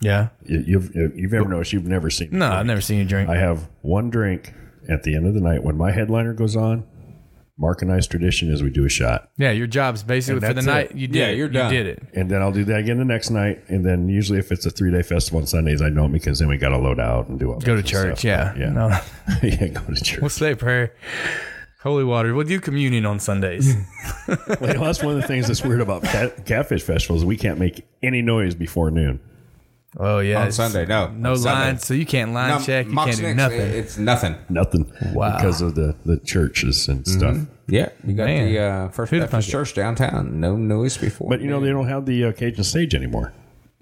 Yeah. 0.00 0.28
You- 0.44 0.64
You've 0.66 0.94
you've 1.16 1.34
ever 1.34 1.48
noticed 1.48 1.72
you've 1.72 1.86
never 1.86 2.10
seen. 2.10 2.30
No, 2.32 2.38
drink. 2.46 2.52
I've 2.54 2.66
never 2.66 2.80
seen 2.80 2.98
you 2.98 3.04
drink. 3.04 3.28
I 3.28 3.36
have 3.36 3.68
one 3.82 4.10
drink 4.10 4.52
at 4.88 5.02
the 5.04 5.14
end 5.14 5.26
of 5.26 5.34
the 5.34 5.40
night 5.40 5.62
when 5.62 5.76
my 5.76 5.90
headliner 5.92 6.32
goes 6.32 6.56
on. 6.56 6.84
Mark 7.58 7.82
and 7.82 7.92
I's 7.92 8.06
tradition 8.06 8.50
is 8.50 8.62
we 8.62 8.70
do 8.70 8.86
a 8.86 8.88
shot, 8.88 9.28
yeah, 9.36 9.50
your 9.50 9.66
job's 9.66 10.02
basically 10.02 10.36
And 10.38 10.40
for 10.40 10.48
the 10.48 10.54
that's 10.54 10.66
night. 10.66 10.90
it. 10.92 10.96
You 10.96 11.06
did. 11.08 11.16
Yeah, 11.18 11.26
it. 11.26 11.36
you're 11.36 11.48
done. 11.50 11.70
You 11.70 11.82
did 11.82 11.86
it. 11.98 12.02
and 12.14 12.30
then 12.30 12.40
I'll 12.40 12.52
do 12.52 12.64
that 12.64 12.78
again 12.78 12.96
the 12.96 13.04
next 13.04 13.28
night. 13.28 13.62
And 13.68 13.84
then 13.84 14.08
usually 14.08 14.38
if 14.38 14.50
it's 14.50 14.64
a 14.64 14.70
three 14.70 14.90
day 14.90 15.02
festival 15.02 15.40
on 15.40 15.46
Sundays, 15.46 15.82
I 15.82 15.90
don't 15.90 16.10
because 16.10 16.38
then 16.38 16.48
we 16.48 16.56
got 16.56 16.70
to 16.70 16.78
load 16.78 16.98
out 16.98 17.28
and 17.28 17.38
do 17.38 17.52
all 17.52 17.58
Go 17.60 17.76
that 17.76 17.82
to 17.82 17.88
stuff. 17.88 18.02
church. 18.02 18.24
Yeah. 18.24 18.54
yeah, 18.56 18.70
No. 18.70 18.88
yeah. 19.42 19.66
Go 19.68 19.80
to 19.92 20.02
church. 20.02 20.20
We'll 20.22 20.30
say 20.30 20.52
a 20.52 20.56
prayer. 20.56 20.94
Holy 21.82 22.02
water. 22.04 22.34
We'll 22.34 22.46
do 22.46 22.60
communion 22.60 23.04
on 23.04 23.20
Sundays. 23.20 23.74
Well, 24.60 24.80
that's 24.80 25.02
one 25.02 25.14
of 25.16 25.20
the 25.20 25.26
things 25.26 25.48
that's 25.48 25.62
weird 25.64 25.80
about 25.82 26.02
cat, 26.04 26.46
catfish 26.46 26.82
festivals. 26.82 27.24
We 27.24 27.36
can't 27.36 27.58
make 27.58 27.86
any 28.02 28.22
noise 28.22 28.54
before 28.54 28.90
noon. 28.90 29.18
Oh 29.98 30.20
yeah. 30.20 30.42
On 30.44 30.52
Sunday, 30.52 30.86
no. 30.86 31.08
No 31.08 31.32
On 31.32 31.36
Sunday. 31.36 31.60
line, 31.66 31.78
so 31.78 31.94
you 31.94 32.06
can't 32.06 32.32
line 32.32 32.50
No, 32.60 32.64
check. 32.64 32.86
You 32.86 32.92
Mox 32.92 33.10
can't 33.16 33.20
do 33.20 33.34
nothing. 33.34 33.60
It's 33.60 33.98
nothing. 33.98 34.36
Nothing. 34.48 34.90
Wow. 35.12 35.36
Because 35.36 35.60
of 35.62 35.74
the, 35.74 35.96
the 36.04 36.18
churches 36.18 36.86
and 36.88 37.06
stuff. 37.06 37.38
Yeah, 37.66 37.88
you 38.04 38.14
got 38.14 38.26
Man. 38.26 38.52
the 38.52 38.58
uh, 38.60 38.88
First 38.90 39.10
Who'd 39.10 39.22
Baptist 39.22 39.50
Church 39.50 39.74
downtown. 39.74 40.38
No 40.40 40.56
noise 40.56 40.96
before. 40.96 41.28
But 41.28 41.40
you 41.40 41.48
know, 41.48 41.60
they 41.60 41.70
don't 41.70 41.88
have 41.88 42.06
the 42.06 42.26
uh, 42.26 42.32
Cajun 42.32 42.62
stage 42.64 42.94
anymore. 42.94 43.32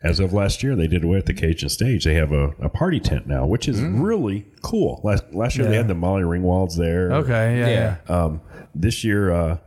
As 0.03 0.21
of 0.21 0.33
last 0.33 0.63
year, 0.63 0.77
they 0.77 0.87
did 0.87 1.03
away 1.05 1.17
with 1.17 1.27
the 1.27 1.35
Cajun 1.35 1.69
stage. 1.69 2.05
They 2.05 2.15
have 2.15 2.31
a, 2.33 2.51
a 2.61 2.69
party 2.69 3.01
tent 3.01 3.27
now, 3.27 3.47
which 3.47 3.67
is 3.67 3.81
really 3.81 4.47
cool. 4.63 5.01
Last 5.03 5.25
last 5.33 5.57
year 5.59 5.69
they 5.69 5.77
had 5.77 5.89
the 5.89 5.95
Molly 5.95 6.23
Ringwalds 6.23 6.77
there. 6.77 7.13
okay. 7.13 7.59
Yeah. 7.59 7.67
Yeah. 7.69 7.97
yeah. 8.09 8.15
Um, 8.25 8.41
this 8.75 9.03
year 9.05 9.31
uh, 9.33 9.59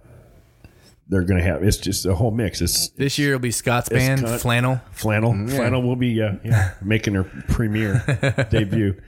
they're 1.12 1.24
going 1.24 1.40
to 1.40 1.46
have 1.46 1.62
it's 1.62 1.78
just 1.78 2.06
a 2.08 2.16
whole 2.16 2.32
mix. 2.32 2.60
It's 2.62 2.90
This 2.90 3.20
year 3.20 3.30
it'll 3.36 3.40
be 3.40 3.52
Scott's 3.52 3.90
band, 3.90 4.22
cut. 4.22 4.42
Flannel. 4.42 4.82
flannel. 4.94 5.48
Flannel 5.48 5.84
will 5.84 5.96
be 5.98 6.20
uh, 6.22 6.34
yeah, 6.44 6.74
making 6.82 7.14
their 7.14 7.26
premiere 7.26 8.02
debut. 8.50 9.00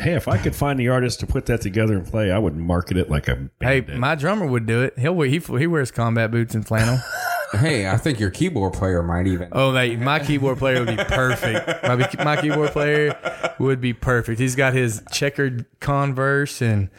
Hey, 0.00 0.14
if 0.14 0.26
I 0.26 0.36
could 0.36 0.56
find 0.56 0.80
the 0.80 0.88
artist 0.88 1.20
to 1.20 1.26
put 1.28 1.46
that 1.46 1.60
together 1.60 1.94
and 1.96 2.04
play, 2.04 2.32
I 2.32 2.38
would 2.38 2.56
market 2.56 2.96
it 2.96 3.08
like 3.08 3.28
a 3.28 3.50
Hey, 3.60 3.82
did. 3.82 3.98
my 3.98 4.16
drummer 4.16 4.44
would 4.46 4.66
do 4.66 4.82
it. 4.82 4.98
He'll 4.98 5.20
he 5.20 5.38
he 5.38 5.66
wears 5.68 5.92
combat 5.92 6.32
boots 6.32 6.56
and 6.56 6.66
flannel. 6.66 6.98
hey, 7.52 7.88
I 7.88 7.96
think 7.96 8.18
your 8.18 8.30
keyboard 8.30 8.72
player 8.72 9.00
might 9.00 9.28
even. 9.28 9.48
Oh, 9.52 9.70
mate, 9.70 10.00
my 10.00 10.18
keyboard 10.18 10.58
player 10.58 10.84
would 10.84 10.96
be 10.96 11.04
perfect. 11.04 11.84
My, 11.84 12.24
my 12.24 12.40
keyboard 12.40 12.70
player 12.72 13.16
would 13.60 13.80
be 13.80 13.92
perfect. 13.92 14.40
He's 14.40 14.56
got 14.56 14.72
his 14.74 15.04
checkered 15.12 15.66
Converse 15.78 16.60
and 16.62 16.90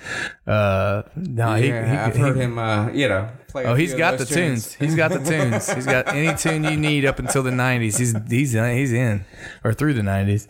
uh 0.48 1.04
no, 1.18 1.56
he, 1.56 1.68
yeah, 1.68 1.86
he- 1.92 1.98
I've 1.98 2.16
he- 2.16 2.22
heard 2.22 2.38
him. 2.38 2.58
Uh, 2.58 2.90
you 2.92 3.10
know, 3.10 3.30
play. 3.52 3.64
a 3.64 3.68
Oh, 3.68 3.76
few 3.76 3.82
he's 3.84 3.94
of 3.94 4.00
got 4.00 4.12
the 4.18 4.18
those 4.26 4.30
tunes. 4.30 4.74
He's 4.80 4.96
got 4.96 5.12
the 5.12 5.20
tunes. 5.20 5.72
He's 5.72 5.86
got 5.86 6.08
any 6.08 6.36
tune 6.38 6.64
you 6.64 6.78
need 6.78 7.06
up 7.06 7.20
until 7.20 7.44
the 7.44 7.52
'90s. 7.52 7.98
He's 7.98 8.14
he's 8.30 8.52
he's 8.54 8.94
in 8.94 9.26
or 9.64 9.74
through 9.74 9.94
the 9.94 10.02
'90s. 10.02 10.48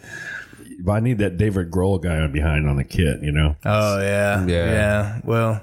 But 0.80 0.94
I 0.94 1.00
need 1.00 1.20
that 1.20 1.38
David 1.38 1.70
Grohl 1.70 2.02
guy 2.02 2.26
behind 2.28 2.68
on 2.68 2.76
the 2.78 2.84
kit. 2.84 3.22
You 3.22 3.32
know, 3.32 3.56
Oh 3.66 4.00
yeah, 4.02 4.46
Yeah. 4.46 4.66
yeah. 4.72 5.20
Well, 5.24 5.62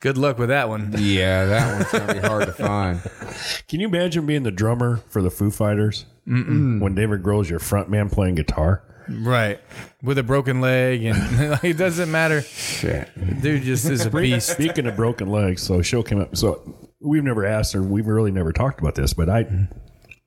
good 0.00 0.16
luck 0.16 0.38
with 0.38 0.48
that 0.48 0.68
one. 0.68 0.94
Yeah, 0.98 1.44
that 1.46 1.72
one's 1.78 1.92
gonna 1.92 2.14
be 2.20 2.26
hard 2.26 2.46
to 2.46 2.52
find. 2.52 3.00
can 3.68 3.80
you 3.80 3.88
imagine 3.88 4.24
being 4.26 4.42
the 4.42 4.50
drummer 4.50 5.00
for 5.08 5.20
the 5.20 5.30
Foo 5.30 5.50
Fighters 5.50 6.06
when 6.26 6.94
David 6.94 7.22
Grohl's 7.22 7.50
your 7.50 7.58
front 7.58 7.90
man 7.90 8.08
playing 8.08 8.36
guitar? 8.36 8.82
Right, 9.08 9.60
with 10.02 10.18
a 10.18 10.22
broken 10.22 10.60
leg, 10.60 11.04
and 11.04 11.18
it 11.64 11.76
doesn't 11.76 12.10
matter. 12.10 12.40
Shit. 12.42 13.08
Dude 13.42 13.62
just 13.62 13.84
is 13.88 14.06
a 14.06 14.10
beast. 14.10 14.48
Speaking 14.48 14.86
of 14.86 14.96
broken 14.96 15.28
legs, 15.28 15.62
so 15.62 15.82
show 15.82 16.02
came 16.02 16.20
up. 16.20 16.36
So 16.36 16.74
we've 17.00 17.24
never 17.24 17.44
asked 17.44 17.72
her. 17.74 17.82
We've 17.82 18.06
really 18.06 18.30
never 18.30 18.52
talked 18.52 18.80
about 18.80 18.94
this, 18.94 19.12
but 19.12 19.28
I, 19.28 19.46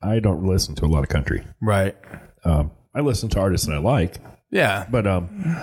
I 0.02 0.20
don't 0.20 0.44
listen 0.44 0.74
to 0.76 0.84
a 0.84 0.86
lot 0.86 1.02
of 1.02 1.08
country. 1.08 1.44
Right. 1.60 1.96
Um, 2.44 2.70
I 2.94 3.00
listen 3.00 3.28
to 3.30 3.40
artists 3.40 3.66
that 3.66 3.74
I 3.74 3.78
like, 3.78 4.16
Yeah. 4.50 4.86
but 4.90 5.06
um, 5.06 5.56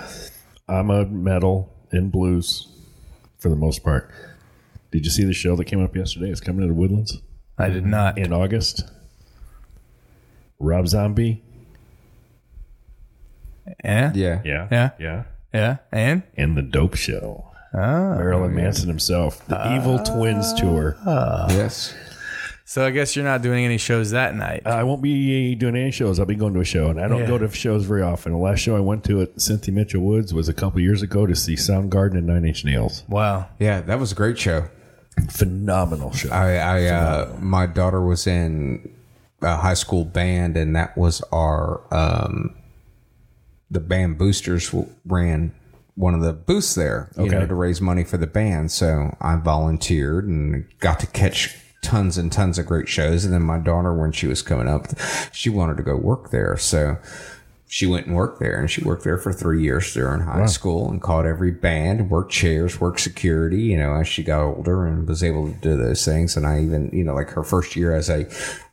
I'm 0.68 0.90
a 0.90 1.06
metal 1.06 1.72
and 1.92 2.12
blues 2.12 2.68
for 3.38 3.48
the 3.48 3.56
most 3.56 3.82
part. 3.82 4.10
Did 4.92 5.04
you 5.04 5.10
see 5.10 5.24
the 5.24 5.32
show 5.32 5.56
that 5.56 5.64
came 5.64 5.82
up 5.82 5.96
yesterday? 5.96 6.30
It's 6.30 6.40
coming 6.40 6.60
to 6.62 6.66
the 6.68 6.74
Woodlands 6.74 7.18
I 7.58 7.68
did 7.70 7.84
not. 7.86 8.18
in 8.18 8.32
August. 8.32 8.84
Rob 10.58 10.88
Zombie, 10.88 11.42
Yeah. 13.84 14.12
Yeah. 14.14 14.40
yeah, 14.44 14.68
Yeah. 14.70 14.90
yeah, 14.98 15.22
Yeah. 15.52 15.76
And 15.92 16.22
and 16.36 16.56
the 16.56 16.62
Dope 16.62 16.94
Show. 16.96 17.44
oh. 17.74 17.78
Marilyn 17.78 18.54
Manson 18.54 18.88
himself, 18.88 19.46
the 19.48 19.74
Evil 19.74 19.98
Twins 20.00 20.52
tour. 20.54 20.96
Yes. 21.04 21.94
So 22.68 22.84
I 22.84 22.90
guess 22.90 23.14
you're 23.14 23.24
not 23.24 23.42
doing 23.42 23.64
any 23.64 23.78
shows 23.78 24.10
that 24.10 24.34
night. 24.34 24.66
I 24.66 24.82
won't 24.82 25.00
be 25.00 25.54
doing 25.54 25.76
any 25.76 25.92
shows. 25.92 26.18
I'll 26.18 26.26
be 26.26 26.34
going 26.34 26.52
to 26.54 26.60
a 26.60 26.64
show, 26.64 26.88
and 26.88 27.00
I 27.00 27.06
don't 27.06 27.20
Yeah. 27.20 27.26
go 27.28 27.38
to 27.38 27.48
shows 27.52 27.84
very 27.84 28.02
often. 28.02 28.32
The 28.32 28.38
last 28.38 28.58
show 28.58 28.74
I 28.76 28.80
went 28.80 29.04
to 29.04 29.22
at 29.22 29.40
Cynthia 29.40 29.72
Mitchell 29.72 30.02
Woods 30.02 30.34
was 30.34 30.48
a 30.48 30.52
couple 30.52 30.80
years 30.80 31.00
ago 31.00 31.26
to 31.26 31.36
see 31.36 31.54
Soundgarden 31.54 32.14
and 32.18 32.26
Nine 32.26 32.44
Inch 32.44 32.64
Nails. 32.64 33.04
Wow. 33.08 33.46
Yeah, 33.60 33.82
that 33.82 34.00
was 34.00 34.10
a 34.10 34.16
great 34.16 34.36
show. 34.36 34.64
Phenomenal 35.30 36.10
show. 36.12 36.30
I, 36.30 36.56
I 36.56 36.84
uh, 36.86 37.36
my 37.40 37.66
daughter 37.66 38.00
was 38.04 38.26
in 38.26 38.90
a 39.42 39.56
high 39.56 39.74
school 39.74 40.04
band, 40.04 40.56
and 40.56 40.74
that 40.74 40.98
was 40.98 41.22
our 41.30 41.82
um, 41.94 42.55
the 43.70 43.80
band 43.80 44.18
boosters 44.18 44.74
ran 45.04 45.52
one 45.94 46.14
of 46.14 46.20
the 46.20 46.32
booths 46.32 46.74
there, 46.74 47.10
you 47.16 47.24
Okay. 47.24 47.38
know, 47.38 47.46
to 47.46 47.54
raise 47.54 47.80
money 47.80 48.04
for 48.04 48.16
the 48.18 48.26
band. 48.26 48.70
So 48.70 49.16
I 49.20 49.36
volunteered 49.36 50.26
and 50.26 50.66
got 50.78 51.00
to 51.00 51.06
catch 51.06 51.56
tons 51.82 52.18
and 52.18 52.30
tons 52.30 52.58
of 52.58 52.66
great 52.66 52.88
shows. 52.88 53.24
And 53.24 53.32
then 53.32 53.42
my 53.42 53.58
daughter, 53.58 53.94
when 53.94 54.12
she 54.12 54.26
was 54.26 54.42
coming 54.42 54.68
up, 54.68 54.86
she 55.32 55.48
wanted 55.50 55.76
to 55.78 55.82
go 55.82 55.96
work 55.96 56.30
there, 56.30 56.56
so. 56.56 56.98
She 57.68 57.84
went 57.86 58.06
and 58.06 58.14
worked 58.14 58.38
there, 58.38 58.60
and 58.60 58.70
she 58.70 58.84
worked 58.84 59.02
there 59.02 59.18
for 59.18 59.32
three 59.32 59.60
years 59.62 59.92
during 59.92 60.20
high 60.20 60.46
school, 60.46 60.88
and 60.88 61.02
caught 61.02 61.26
every 61.26 61.50
band, 61.50 62.10
worked 62.10 62.30
chairs, 62.30 62.80
worked 62.80 63.00
security. 63.00 63.62
You 63.62 63.76
know, 63.78 63.94
as 63.96 64.06
she 64.06 64.22
got 64.22 64.44
older, 64.44 64.86
and 64.86 65.06
was 65.08 65.24
able 65.24 65.48
to 65.48 65.54
do 65.58 65.76
those 65.76 66.04
things. 66.04 66.36
And 66.36 66.46
I 66.46 66.60
even, 66.62 66.90
you 66.92 67.02
know, 67.02 67.14
like 67.14 67.30
her 67.30 67.42
first 67.42 67.74
year 67.74 67.92
as 67.92 68.08
a 68.08 68.26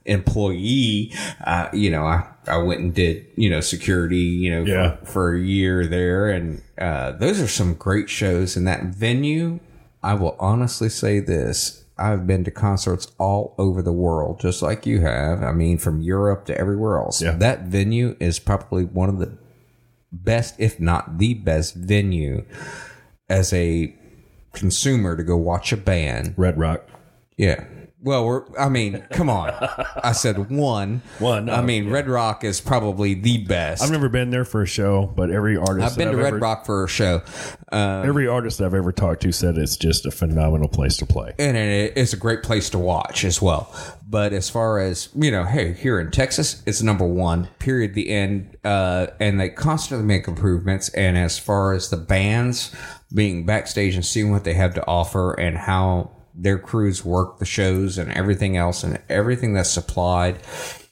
employee, 0.05 1.11
uh, 1.45 1.69
you 1.73 1.89
know, 1.89 2.03
I 2.05 2.27
I 2.47 2.57
went 2.57 2.81
and 2.81 2.93
did, 2.93 3.25
you 3.35 3.49
know, 3.49 3.61
security, 3.61 4.17
you 4.17 4.51
know, 4.51 4.63
Yeah. 4.63 4.97
for, 4.97 5.05
for 5.05 5.35
a 5.35 5.39
year 5.41 5.87
there, 5.87 6.29
and 6.29 6.61
uh, 6.77 7.11
those 7.13 7.41
are 7.41 7.47
some 7.47 7.73
great 7.73 8.09
shows. 8.09 8.55
in 8.57 8.65
that 8.65 8.83
venue, 8.83 9.59
I 10.03 10.13
will 10.15 10.35
honestly 10.39 10.89
say 10.89 11.19
this. 11.19 11.82
I've 11.97 12.25
been 12.25 12.43
to 12.45 12.51
concerts 12.51 13.11
all 13.19 13.53
over 13.57 13.81
the 13.81 13.93
world, 13.93 14.39
just 14.39 14.61
like 14.61 14.85
you 14.85 15.01
have. 15.01 15.43
I 15.43 15.51
mean, 15.51 15.77
from 15.77 16.01
Europe 16.01 16.45
to 16.45 16.57
everywhere 16.57 16.97
else. 16.97 17.21
Yeah. 17.21 17.31
That 17.31 17.63
venue 17.63 18.15
is 18.19 18.39
probably 18.39 18.83
one 18.83 19.09
of 19.09 19.19
the 19.19 19.37
best, 20.11 20.55
if 20.59 20.79
not 20.79 21.17
the 21.17 21.33
best 21.35 21.75
venue 21.75 22.45
as 23.29 23.53
a 23.53 23.95
consumer 24.53 25.15
to 25.15 25.23
go 25.23 25.37
watch 25.37 25.71
a 25.71 25.77
band. 25.77 26.33
Red 26.37 26.57
Rock. 26.57 26.87
Yeah. 27.37 27.65
Well, 28.03 28.25
we're, 28.25 28.43
I 28.59 28.67
mean, 28.67 29.05
come 29.11 29.29
on. 29.29 29.51
I 30.03 30.11
said 30.11 30.49
one. 30.49 31.01
One, 31.19 31.49
I 31.49 31.57
no, 31.57 31.61
mean, 31.63 31.89
Red 31.89 32.09
Rock 32.09 32.43
is 32.43 32.59
probably 32.59 33.13
the 33.13 33.37
best. 33.45 33.81
I've 33.81 33.91
never 33.91 34.09
been 34.09 34.29
there 34.29 34.43
for 34.43 34.61
a 34.61 34.65
show, 34.67 35.05
but 35.15 35.29
every 35.29 35.55
artist 35.55 35.91
I've 35.93 35.97
been 35.97 36.11
to 36.11 36.17
Red 36.17 36.27
ever, 36.27 36.39
Rock 36.39 36.65
for 36.65 36.83
a 36.83 36.87
show, 36.87 37.21
uh, 37.71 38.03
Every 38.05 38.27
artist 38.27 38.59
I've 38.61 38.73
ever 38.73 38.91
talked 38.91 39.21
to 39.21 39.31
said 39.31 39.57
it's 39.57 39.77
just 39.77 40.05
a 40.05 40.11
phenomenal 40.11 40.67
place 40.67 40.97
to 40.97 41.05
play. 41.05 41.33
and 41.39 41.55
it, 41.55 41.93
it's 41.95 42.13
a 42.13 42.17
great 42.17 42.43
place 42.43 42.69
to 42.71 42.77
watch 42.79 43.23
as 43.23 43.41
well. 43.41 43.73
But 44.07 44.33
as 44.33 44.49
far 44.49 44.79
as 44.79 45.09
you 45.15 45.31
know, 45.31 45.45
hey, 45.45 45.73
here 45.73 45.99
in 45.99 46.11
Texas, 46.11 46.61
it's 46.65 46.81
number 46.81 47.05
one. 47.07 47.47
Period. 47.59 47.93
The 47.93 48.09
end. 48.09 48.57
Uh, 48.63 49.07
and 49.19 49.39
they 49.39 49.49
constantly 49.49 50.05
make 50.05 50.27
improvements. 50.27 50.89
And 50.89 51.17
as 51.17 51.39
far 51.39 51.73
as 51.73 51.89
the 51.89 51.97
bands 51.97 52.75
being 53.13 53.45
backstage 53.45 53.95
and 53.95 54.05
seeing 54.05 54.29
what 54.29 54.43
they 54.43 54.53
have 54.53 54.73
to 54.75 54.85
offer 54.87 55.33
and 55.33 55.57
how 55.57 56.11
their 56.35 56.57
crews 56.57 57.05
work 57.05 57.39
the 57.39 57.45
shows 57.45 57.97
and 57.97 58.11
everything 58.11 58.57
else 58.57 58.83
and 58.83 58.99
everything 59.09 59.53
that's 59.53 59.69
supplied, 59.69 60.39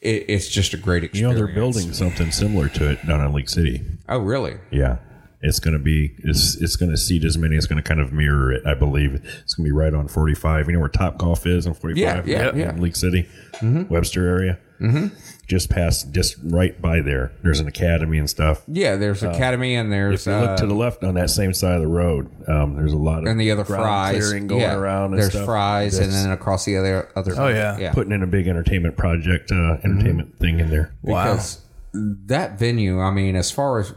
it, 0.02 0.26
it's 0.28 0.48
just 0.48 0.74
a 0.74 0.78
great 0.78 1.04
experience. 1.04 1.38
You 1.38 1.42
know, 1.42 1.46
they're 1.46 1.56
building 1.56 1.94
something 1.94 2.32
similar 2.32 2.70
to 2.70 2.92
it 2.92 3.06
down 3.06 3.26
in 3.26 3.34
League 3.34 3.50
City. 3.50 3.84
Oh, 4.08 4.20
really? 4.20 4.58
Yeah. 4.72 4.98
It's 5.44 5.60
going 5.60 5.74
to 5.74 5.84
be, 5.84 6.14
it's, 6.20 6.56
it's 6.62 6.76
going 6.76 6.92
to 6.92 6.98
seat 6.98 7.26
as 7.26 7.36
many. 7.38 7.56
It's 7.56 7.66
going 7.66 7.82
to 7.82 7.88
kind 7.88 8.00
of 8.00 8.14
mirror 8.14 8.52
it, 8.52 8.64
I 8.66 8.76
believe. 8.76 9.16
It's 9.16 9.56
going 9.56 9.66
to 9.66 9.70
be 9.70 9.72
right 9.72 9.94
on 9.94 10.08
45. 10.08 10.68
You 10.68 10.74
know 10.74 10.80
where 10.80 10.90
Top 10.90 11.18
Golf 11.18 11.48
is 11.48 11.66
on 11.66 11.74
45? 11.74 12.28
Yeah, 12.28 12.38
yeah, 12.44 12.50
in 12.52 12.60
yeah. 12.60 12.72
League 12.74 12.96
City, 12.96 13.28
Webster 13.62 14.28
area. 14.28 14.60
Mm-hmm. 14.80 15.16
Just 15.48 15.70
past, 15.70 16.12
just 16.12 16.38
right 16.44 16.82
by 16.82 17.02
there. 17.02 17.34
There's 17.44 17.60
an 17.60 17.68
academy 17.68 18.18
and 18.18 18.30
stuff. 18.30 18.64
Yeah, 18.68 18.96
there's 18.96 19.22
Academy 19.22 19.76
and 19.76 19.92
there's 19.92 20.26
If 20.26 20.32
you 20.32 20.40
look 20.40 20.58
to 20.58 20.64
uh, 20.64 20.68
the 20.68 20.74
left 20.74 21.04
on 21.04 21.16
that 21.16 21.30
same 21.30 21.54
side 21.54 21.76
of 21.76 21.82
the 21.82 21.88
road, 21.88 22.30
um, 22.48 22.76
there's 22.76 22.94
a 22.94 22.98
lot 22.98 23.20
of 23.20 23.26
and 23.26 23.40
the 23.40 23.52
other 23.52 23.66
ground 23.66 23.84
fries 23.84 24.16
clearing 24.16 24.48
going 24.48 24.62
yeah, 24.62 24.76
around. 24.76 25.14
And 25.14 25.22
there's 25.22 25.32
stuff. 25.32 25.46
fries, 25.46 25.98
and 25.98 26.12
then 26.12 26.32
across 26.32 26.64
the 26.64 26.78
other 26.78 27.12
other. 27.18 27.34
Oh, 27.38 27.50
yeah. 27.50 27.78
yeah. 27.78 27.92
putting 27.92 28.14
in 28.14 28.24
a 28.24 28.28
big 28.28 28.48
entertainment 28.48 28.96
project, 28.96 29.52
uh, 29.52 29.78
entertainment 29.84 30.40
thing 30.40 30.60
in 30.60 30.70
there. 30.70 30.94
because 31.04 31.62
that 31.94 32.58
venue, 32.58 33.02
I 33.02 33.12
mean, 33.12 33.36
as 33.36 33.52
far 33.52 33.80
as 33.80 33.94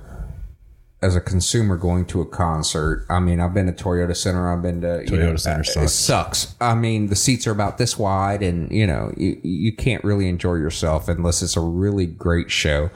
as 1.05 1.15
a 1.17 1.21
consumer 1.21 1.77
going 1.77 2.07
to 2.07 2.21
a 2.23 2.27
concert, 2.27 3.05
I 3.11 3.21
mean, 3.21 3.39
I've 3.39 3.53
been 3.53 3.67
to 3.67 3.73
Toyota 3.73 4.17
Center, 4.17 4.51
I've 4.51 4.63
been 4.63 4.81
to 4.81 5.03
you 5.05 5.11
Toyota 5.19 5.31
know, 5.31 5.37
Center 5.37 5.65
sucks. 5.65 5.85
It 5.85 5.95
sucks. 5.95 6.55
I 6.61 6.75
mean, 6.75 7.09
the 7.09 7.17
seats 7.17 7.47
are 7.47 7.51
about 7.53 7.77
this 7.79 7.99
wide, 7.99 8.43
and 8.43 8.71
you 8.73 8.87
know, 8.87 9.13
you, 9.17 9.39
you 9.43 9.73
can't 9.77 10.03
really 10.03 10.29
enjoy 10.29 10.55
yourself 10.55 11.09
unless 11.09 11.43
it's 11.43 11.57
a 11.57 11.61
really 11.61 12.07
great 12.07 12.51
show. 12.51 12.91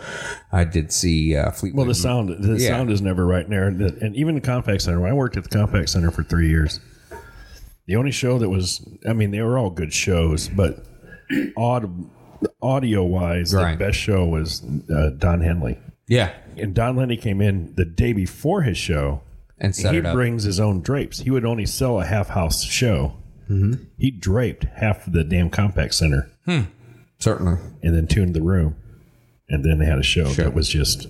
I 0.50 0.64
did 0.64 0.90
see 0.92 1.36
uh, 1.36 1.50
Fleetwood. 1.50 1.78
Well, 1.78 1.86
the 1.88 1.94
sound, 1.94 2.30
the 2.42 2.58
Yeah. 2.58 2.68
sound 2.68 2.90
is 2.90 3.02
never 3.02 3.26
right 3.26 3.48
there, 3.48 3.68
and 3.68 4.16
even 4.16 4.34
the 4.34 4.40
Compaq 4.40 4.80
Center. 4.80 5.00
When 5.00 5.10
I 5.10 5.14
worked 5.14 5.36
at 5.36 5.44
the 5.44 5.50
Compaq 5.50 5.88
Center 5.88 6.10
for 6.10 6.22
three 6.22 6.48
years, 6.48 6.80
the 7.86 7.96
only 7.96 8.10
show 8.12 8.38
that 8.38 8.48
was, 8.48 8.86
I 9.08 9.12
mean, 9.12 9.30
they 9.30 9.42
were 9.42 9.58
all 9.58 9.70
good 9.70 9.92
shows, 9.92 10.48
but 10.48 10.84
aud- 11.56 12.08
audio 12.62 13.02
wise, 13.02 13.54
Right. 13.54 13.78
the 13.78 13.84
best 13.84 13.98
show 13.98 14.24
was 14.26 14.62
uh, 14.94 15.10
Don 15.18 15.40
Henley. 15.40 15.78
Yeah, 16.08 16.32
And 16.56 16.74
Don 16.74 16.96
Henley 16.96 17.16
came 17.18 17.40
in 17.40 17.74
the 17.76 17.84
day 17.84 18.12
before 18.12 18.62
his 18.62 18.76
show. 18.78 19.20
and 19.58 19.74
set 19.76 19.92
he 19.92 19.98
it 19.98 20.06
up. 20.06 20.14
brings 20.14 20.44
his 20.44 20.58
own 20.58 20.80
drapes. 20.80 21.20
He 21.20 21.30
would 21.30 21.44
only 21.44 21.66
sell 21.66 22.00
a 22.00 22.04
half 22.06 22.28
house 22.28 22.62
show. 22.64 23.14
Mm-hmm. 23.50 23.82
He 23.98 24.10
draped 24.10 24.64
half 24.76 25.06
of 25.06 25.12
the 25.12 25.22
damn 25.24 25.50
Compaq 25.50 25.92
Center 25.92 26.30
Certainly, 27.18 27.58
and 27.82 27.94
then 27.94 28.06
tuned 28.06 28.34
the 28.34 28.42
room. 28.42 28.76
And 29.50 29.64
then 29.64 29.78
they 29.78 29.86
had 29.86 29.98
a 29.98 30.02
show, 30.02 30.24
that 30.34 30.54
was 30.54 30.68
just 30.68 31.06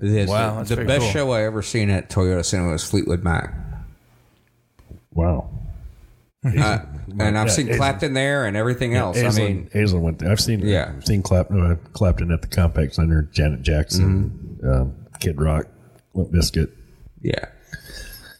It 0.00 0.08
is. 0.10 0.28
Wow, 0.28 0.50
the, 0.50 0.56
that's 0.56 0.68
the 0.70 0.74
very 0.76 0.86
best 0.88 1.00
cool. 1.02 1.10
show 1.12 1.30
I 1.32 1.42
ever 1.44 1.62
seen 1.62 1.88
at 1.90 2.10
Toyota 2.10 2.44
Center 2.44 2.70
was 2.72 2.82
Fleetwood 2.88 3.22
Mac. 3.22 3.54
wow. 5.14 5.48
Uh, 6.44 6.78
and 7.18 7.38
I've 7.38 7.46
Yeah, 7.48 7.52
seen 7.52 7.66
Hazen- 7.66 7.78
Clapton 7.78 8.12
there 8.14 8.46
and 8.46 8.56
everything 8.56 8.94
else. 8.94 9.18
I 9.22 9.30
mean, 9.30 9.68
Hazelin 9.74 10.00
went. 10.00 10.18
There. 10.18 10.30
I've 10.30 10.40
seen. 10.40 10.60
Yeah. 10.60 10.92
I've 10.96 11.04
seen 11.06 11.22
Clap, 11.22 11.50
uh, 11.50 11.76
Clapton 11.92 12.30
at 12.30 12.42
the 12.42 12.48
Compaq 12.48 12.94
Center. 12.94 13.22
Janet 13.32 13.62
Jackson, 13.62 14.58
Mm-hmm. 14.62 14.68
um, 14.70 14.94
Kid 15.20 15.40
Rock, 15.40 15.66
Limp 16.14 16.30
Bizkit. 16.32 16.70
yeah, 17.20 17.44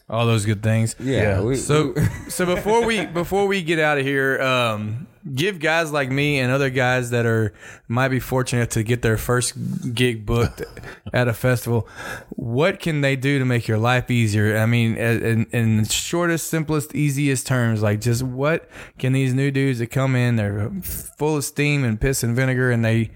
all 0.09 0.25
those 0.25 0.45
good 0.45 0.61
things. 0.61 0.95
yeah. 0.99 1.41
we- 1.41 1.55
So, 1.55 1.93
so 2.27 2.45
before 2.45 2.85
we 2.85 3.05
before 3.05 3.47
we 3.47 3.61
get 3.63 3.79
out 3.79 3.97
of 3.97 4.05
here, 4.05 4.41
um, 4.41 5.07
give 5.33 5.59
guys 5.59 5.91
like 5.91 6.09
me 6.09 6.39
and 6.39 6.51
other 6.51 6.69
guys 6.69 7.11
that 7.11 7.25
are 7.25 7.53
might 7.87 8.09
be 8.09 8.19
fortunate 8.19 8.71
to 8.71 8.83
get 8.83 9.01
their 9.01 9.17
first 9.17 9.53
gig 9.93 10.25
booked 10.25 10.61
at 11.13 11.27
a 11.27 11.33
festival, 11.33 11.87
what 12.31 12.79
can 12.79 13.01
they 13.01 13.15
do 13.15 13.39
to 13.39 13.45
make 13.45 13.67
your 13.67 13.77
life 13.77 14.11
easier? 14.11 14.57
I 14.57 14.65
mean, 14.65 14.95
in, 14.97 15.45
in 15.51 15.85
shortest, 15.85 16.47
simplest, 16.47 16.93
easiest 16.95 17.47
terms, 17.47 17.81
like 17.81 18.01
just 18.01 18.23
what 18.23 18.69
can 18.99 19.13
these 19.13 19.33
new 19.33 19.51
dudes 19.51 19.79
that 19.79 19.87
come 19.87 20.15
in? 20.15 20.35
They're 20.35 20.69
full 20.81 21.37
of 21.37 21.45
steam 21.45 21.83
and 21.83 21.99
piss 21.99 22.23
and 22.23 22.35
vinegar, 22.35 22.71
and 22.71 22.83
they 22.83 23.11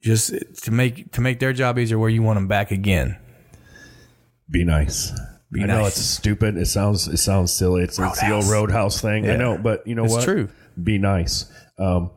just 0.00 0.34
to 0.64 0.70
make 0.70 1.12
to 1.12 1.20
make 1.20 1.38
their 1.40 1.52
job 1.52 1.78
easier. 1.78 1.98
Where 1.98 2.10
you 2.10 2.22
want 2.22 2.36
them 2.36 2.48
back 2.48 2.70
again? 2.70 3.18
Be 4.50 4.64
nice. 4.64 5.12
Be 5.50 5.62
I 5.62 5.66
know 5.66 5.86
it's 5.86 6.00
stupid. 6.00 6.56
It 6.56 6.66
sounds 6.66 7.06
it 7.08 7.18
sounds 7.18 7.52
silly. 7.52 7.82
It's, 7.82 7.98
it's 7.98 8.20
the 8.20 8.32
old 8.32 8.46
Roadhouse 8.46 9.00
thing. 9.00 9.28
I 9.28 9.36
know, 9.36 9.56
but 9.58 9.86
you 9.86 9.94
know 9.94 10.04
It's 10.04 10.14
what? 10.14 10.24
true. 10.24 10.48
Be 10.82 10.98
nice. 10.98 11.50
Um, 11.78 12.10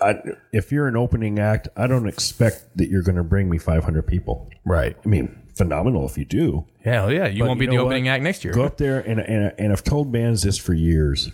I, 0.00 0.16
if 0.52 0.72
you're 0.72 0.88
an 0.88 0.96
opening 0.96 1.38
act, 1.38 1.68
I 1.76 1.86
don't 1.86 2.08
expect 2.08 2.76
that 2.76 2.88
you're 2.88 3.02
going 3.02 3.16
to 3.16 3.24
bring 3.24 3.48
me 3.48 3.58
500 3.58 4.06
people. 4.06 4.50
Right. 4.64 4.96
I 5.04 5.08
mean, 5.08 5.42
phenomenal 5.54 6.06
if 6.06 6.18
you 6.18 6.24
do. 6.24 6.66
Hell 6.82 7.12
yeah, 7.12 7.26
you 7.26 7.40
But 7.40 7.48
won't 7.48 7.60
be 7.60 7.66
you 7.66 7.72
the 7.72 7.78
opening 7.78 8.04
what? 8.04 8.10
act 8.12 8.22
next 8.22 8.44
year. 8.44 8.52
Go 8.52 8.64
up 8.64 8.76
there 8.76 9.00
and, 9.00 9.20
and 9.20 9.52
and 9.58 9.72
I've 9.72 9.84
told 9.84 10.12
bands 10.12 10.42
this 10.42 10.58
for 10.58 10.74
years. 10.74 11.30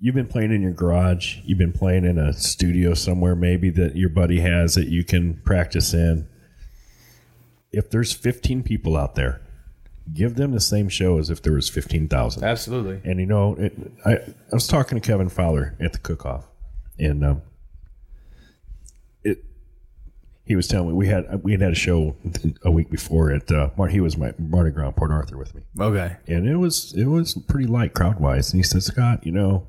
You've 0.00 0.14
been 0.14 0.26
playing 0.26 0.52
in 0.52 0.60
your 0.60 0.72
garage. 0.72 1.38
You've 1.44 1.58
been 1.58 1.72
playing 1.72 2.04
in 2.04 2.18
a 2.18 2.32
studio 2.34 2.92
somewhere, 2.92 3.34
maybe 3.34 3.70
that 3.70 3.96
your 3.96 4.10
buddy 4.10 4.40
has 4.40 4.74
that 4.74 4.88
you 4.88 5.02
can 5.04 5.34
practice 5.44 5.94
in. 5.94 6.28
If 7.72 7.90
there's 7.90 8.12
15 8.12 8.64
people 8.64 8.96
out 8.96 9.14
there, 9.14 9.40
give 10.12 10.34
them 10.34 10.52
the 10.52 10.60
same 10.60 10.88
show 10.88 11.18
as 11.18 11.30
if 11.30 11.40
there 11.42 11.52
was 11.54 11.68
15,000. 11.68 12.44
Absolutely. 12.44 13.00
And 13.08 13.18
you 13.20 13.26
know, 13.26 13.54
it, 13.56 13.72
I, 14.04 14.12
I 14.16 14.24
was 14.52 14.66
talking 14.66 15.00
to 15.00 15.06
Kevin 15.06 15.28
Fowler 15.28 15.74
at 15.80 15.92
the 15.92 15.98
cook-off, 15.98 16.46
and 16.98 17.24
um, 17.24 17.42
it. 19.22 19.44
He 20.46 20.56
was 20.56 20.68
telling 20.68 20.88
me 20.88 20.94
we 20.94 21.08
had 21.08 21.42
we 21.42 21.52
had 21.52 21.62
had 21.62 21.72
a 21.72 21.76
show 21.76 22.16
a 22.62 22.70
week 22.70 22.90
before 22.90 23.30
at 23.32 23.50
uh, 23.50 23.70
he 23.88 24.00
was 24.00 24.18
my 24.18 24.34
Mardi 24.38 24.70
Gras 24.72 24.90
Port 24.90 25.10
Arthur 25.10 25.38
with 25.38 25.54
me, 25.54 25.62
Okay. 25.80 26.16
and 26.26 26.46
it 26.46 26.56
was 26.56 26.92
it 26.94 27.06
was 27.06 27.32
pretty 27.48 27.66
light 27.66 27.94
crowd 27.94 28.20
wise. 28.20 28.52
And 28.52 28.58
he 28.58 28.62
said, 28.62 28.82
Scott, 28.82 29.24
you 29.24 29.32
know, 29.32 29.66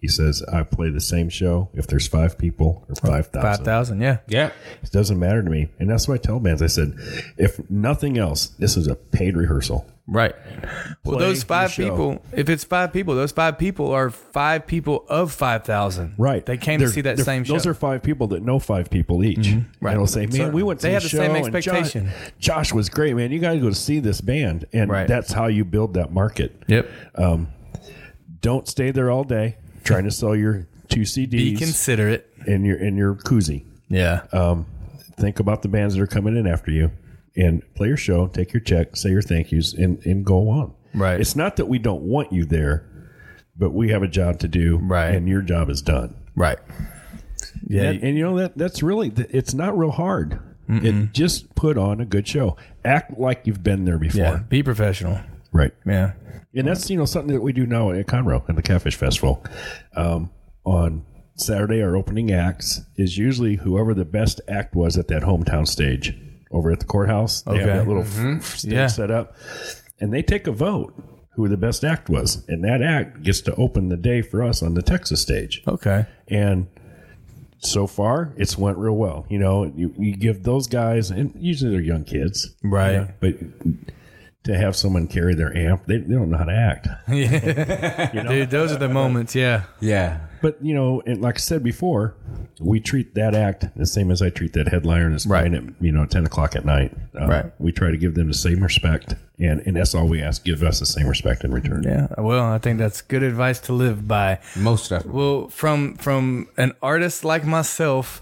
he 0.00 0.08
says 0.08 0.42
I 0.52 0.62
play 0.62 0.90
the 0.90 1.00
same 1.00 1.28
show 1.28 1.68
if 1.74 1.86
there's 1.86 2.06
five 2.06 2.36
people 2.38 2.84
or 2.88 2.94
five 2.96 3.26
Five 3.28 3.42
thousand. 3.42 3.64
thousand, 3.64 4.00
yeah. 4.00 4.18
yeah. 4.28 4.50
It 4.82 4.90
doesn't 4.92 5.18
matter 5.18 5.42
to 5.42 5.50
me, 5.50 5.68
and 5.78 5.88
that's 5.90 6.06
what 6.06 6.14
I 6.14 6.18
tell 6.18 6.38
bands. 6.38 6.62
I 6.62 6.66
said, 6.66 6.94
if 7.38 7.58
nothing 7.70 8.18
else, 8.18 8.46
this 8.58 8.76
is 8.76 8.86
a 8.86 8.94
paid 8.94 9.36
rehearsal. 9.36 9.86
Right. 10.08 10.36
Well, 11.04 11.16
Play 11.16 11.26
those 11.26 11.42
five 11.42 11.72
people, 11.72 12.22
if 12.32 12.48
it's 12.48 12.62
five 12.62 12.92
people, 12.92 13.16
those 13.16 13.32
five 13.32 13.58
people 13.58 13.90
are 13.90 14.10
five 14.10 14.64
people 14.64 15.04
of 15.08 15.32
5,000. 15.32 16.14
Right. 16.16 16.46
They 16.46 16.56
came 16.58 16.78
to 16.78 16.84
They're- 16.84 16.92
see 16.94 17.00
that 17.00 17.18
same 17.18 17.42
show. 17.42 17.54
Those 17.54 17.66
are 17.66 17.74
five 17.74 18.04
people 18.04 18.28
that 18.28 18.40
know 18.44 18.60
five 18.60 18.88
people 18.88 19.24
each. 19.24 19.38
Mm-hmm. 19.38 19.84
Right. 19.84 19.90
And 19.92 20.00
they'll 20.00 20.06
say, 20.06 20.20
man, 20.26 20.30
Certainly. 20.30 20.54
we 20.54 20.62
went 20.62 20.78
to 20.78 20.82
They 20.84 20.90
the 20.90 20.94
have 20.94 21.02
the 21.02 21.08
show 21.08 21.16
same 21.18 21.34
and 21.34 21.44
Josh- 21.46 21.54
expectation. 21.66 22.10
Josh, 22.38 22.72
was 22.72 22.88
great, 22.88 23.16
man. 23.16 23.32
You 23.32 23.40
got 23.40 23.54
to 23.54 23.58
go 23.58 23.68
to 23.68 23.74
see 23.74 23.98
this 23.98 24.20
band. 24.20 24.66
And 24.72 24.88
Right. 24.88 25.08
that's 25.08 25.32
how 25.32 25.46
you 25.48 25.64
build 25.64 25.94
that 25.94 26.12
market. 26.12 26.54
Yep. 26.68 26.88
Um, 27.16 27.48
don't 28.40 28.68
stay 28.68 28.92
there 28.92 29.10
all 29.10 29.24
day 29.24 29.56
trying 29.86 30.04
to 30.04 30.10
sell 30.10 30.36
your 30.36 30.66
two 30.88 31.00
CDs 31.02 31.30
Be 31.30 31.56
considerate. 31.56 32.30
in 32.46 32.64
your 32.64 32.76
in 32.78 32.96
your 32.96 33.14
koozie. 33.14 33.64
Yeah. 33.88 34.26
Um, 34.32 34.66
think 35.18 35.40
about 35.40 35.62
the 35.62 35.68
bands 35.68 35.94
that 35.94 36.02
are 36.02 36.06
coming 36.06 36.36
in 36.36 36.46
after 36.46 36.70
you 36.70 36.90
and 37.36 37.62
play 37.74 37.88
your 37.88 37.96
show, 37.96 38.26
take 38.26 38.52
your 38.52 38.60
check, 38.60 38.96
say 38.96 39.10
your 39.10 39.22
thank 39.22 39.52
yous, 39.52 39.72
and, 39.74 40.04
and 40.04 40.24
go 40.24 40.48
on. 40.48 40.74
Right. 40.94 41.20
It's 41.20 41.36
not 41.36 41.56
that 41.56 41.66
we 41.66 41.78
don't 41.78 42.02
want 42.02 42.32
you 42.32 42.44
there, 42.44 42.86
but 43.56 43.72
we 43.72 43.90
have 43.90 44.02
a 44.02 44.08
job 44.08 44.38
to 44.40 44.48
do. 44.48 44.78
Right. 44.78 45.14
And 45.14 45.28
your 45.28 45.42
job 45.42 45.70
is 45.70 45.82
done. 45.82 46.16
right. 46.34 46.58
Yeah. 47.68 47.82
And, 47.90 48.02
and 48.02 48.16
you 48.16 48.24
know 48.24 48.36
that 48.38 48.56
that's 48.56 48.82
really 48.82 49.12
it's 49.30 49.54
not 49.54 49.76
real 49.76 49.90
hard. 49.90 50.40
It 50.68 51.12
just 51.12 51.54
put 51.54 51.78
on 51.78 52.00
a 52.00 52.04
good 52.04 52.26
show. 52.26 52.56
Act 52.84 53.18
like 53.18 53.42
you've 53.46 53.62
been 53.62 53.84
there 53.84 53.98
before. 53.98 54.20
yeah. 54.20 54.36
Be 54.48 54.64
professional. 54.64 55.20
Right. 55.56 55.72
Yeah. 55.86 56.12
And 56.54 56.66
that's 56.68 56.88
you 56.90 56.96
know 56.96 57.04
something 57.04 57.34
that 57.34 57.40
we 57.42 57.52
do 57.52 57.66
now 57.66 57.90
at 57.90 58.06
Conroe 58.06 58.48
at 58.48 58.56
the 58.56 58.62
Catfish 58.62 58.96
Festival. 58.96 59.42
Um, 59.94 60.30
on 60.64 61.04
Saturday, 61.36 61.82
our 61.82 61.96
opening 61.96 62.30
acts 62.32 62.80
is 62.96 63.18
usually 63.18 63.56
whoever 63.56 63.94
the 63.94 64.04
best 64.04 64.40
act 64.48 64.74
was 64.74 64.96
at 64.96 65.08
that 65.08 65.22
hometown 65.22 65.66
stage 65.66 66.14
over 66.50 66.70
at 66.70 66.80
the 66.80 66.86
courthouse. 66.86 67.42
They 67.42 67.58
have 67.58 67.68
Okay. 67.68 67.78
that 67.78 67.86
little 67.88 68.02
f- 68.04 68.56
stage 68.56 68.72
Yeah. 68.72 68.86
set 68.86 69.10
up, 69.10 69.34
and 70.00 70.12
they 70.12 70.22
take 70.22 70.46
a 70.46 70.52
vote 70.52 70.94
who 71.34 71.46
the 71.48 71.56
best 71.58 71.84
act 71.84 72.08
was, 72.08 72.42
and 72.48 72.64
that 72.64 72.80
act 72.82 73.22
gets 73.22 73.42
to 73.42 73.54
open 73.56 73.88
the 73.90 73.96
day 73.98 74.22
for 74.22 74.42
us 74.42 74.62
on 74.62 74.72
the 74.74 74.82
Texas 74.82 75.20
stage. 75.20 75.62
Okay. 75.68 76.06
And 76.28 76.68
so 77.58 77.86
far, 77.86 78.32
it's 78.38 78.56
went 78.56 78.78
real 78.78 78.96
well. 78.96 79.26
You 79.28 79.38
know, 79.38 79.64
you, 79.76 79.92
you 79.98 80.16
give 80.16 80.42
those 80.44 80.66
guys, 80.66 81.10
and 81.10 81.32
usually 81.36 81.70
they're 81.72 81.80
young 81.80 82.04
kids, 82.04 82.54
Right. 82.64 82.92
you 82.92 82.98
know, 83.00 83.08
but 83.20 83.34
to 84.46 84.56
have 84.56 84.74
someone 84.74 85.06
carry 85.06 85.34
their 85.34 85.54
amp. 85.56 85.86
They, 85.86 85.98
they 85.98 86.14
don't 86.14 86.30
know 86.30 86.38
how 86.38 86.44
to 86.44 86.52
act. 86.52 86.88
yeah. 87.08 88.22
Dude, 88.28 88.50
those 88.50 88.72
are 88.72 88.78
the 88.78 88.88
moments. 88.88 89.34
Yeah. 89.34 89.64
Yeah. 89.80 90.20
But 90.42 90.62
you 90.64 90.74
know, 90.74 91.02
and 91.06 91.20
like 91.20 91.36
I 91.36 91.38
said 91.38 91.62
before, 91.64 92.14
we 92.60 92.78
treat 92.78 93.14
that 93.14 93.34
act 93.34 93.64
the 93.76 93.86
same 93.86 94.10
as 94.10 94.22
I 94.22 94.30
treat 94.30 94.52
that 94.52 94.68
headliner 94.68 95.10
that's 95.10 95.26
Right. 95.26 95.50
playing 95.50 95.54
at 95.78 95.84
you 95.84 95.90
know 95.92 96.06
ten 96.06 96.24
o'clock 96.26 96.54
at 96.54 96.64
night. 96.64 96.92
Uh, 97.18 97.26
Right. 97.26 97.52
We 97.58 97.72
try 97.72 97.90
to 97.90 97.96
give 97.96 98.14
them 98.14 98.28
the 98.28 98.34
same 98.34 98.62
respect, 98.62 99.14
and 99.38 99.60
and 99.66 99.76
that's 99.76 99.94
all 99.94 100.06
we 100.06 100.22
ask. 100.22 100.44
Give 100.44 100.62
us 100.62 100.78
the 100.78 100.86
same 100.86 101.06
respect 101.08 101.42
in 101.42 101.52
return. 101.52 101.82
Yeah. 101.84 102.08
Well, 102.18 102.44
I 102.44 102.58
think 102.58 102.78
that's 102.78 103.00
good 103.00 103.22
advice 103.22 103.58
to 103.60 103.72
live 103.72 104.06
by. 104.06 104.38
Most 104.56 104.90
definitely. 104.90 105.18
Well, 105.18 105.48
from 105.48 105.94
from 105.96 106.48
an 106.58 106.74
artist 106.82 107.24
like 107.24 107.44
myself, 107.46 108.20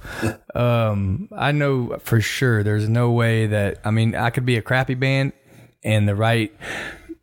um, 0.56 1.28
I 1.36 1.52
know 1.52 1.98
for 1.98 2.20
sure 2.20 2.62
there's 2.62 2.88
no 2.88 3.10
way 3.10 3.46
that 3.48 3.80
I 3.84 3.90
mean 3.90 4.14
I 4.14 4.30
could 4.30 4.46
be 4.46 4.56
a 4.56 4.62
crappy 4.62 4.94
band 4.94 5.32
and 5.84 6.08
the 6.08 6.14
right 6.14 6.52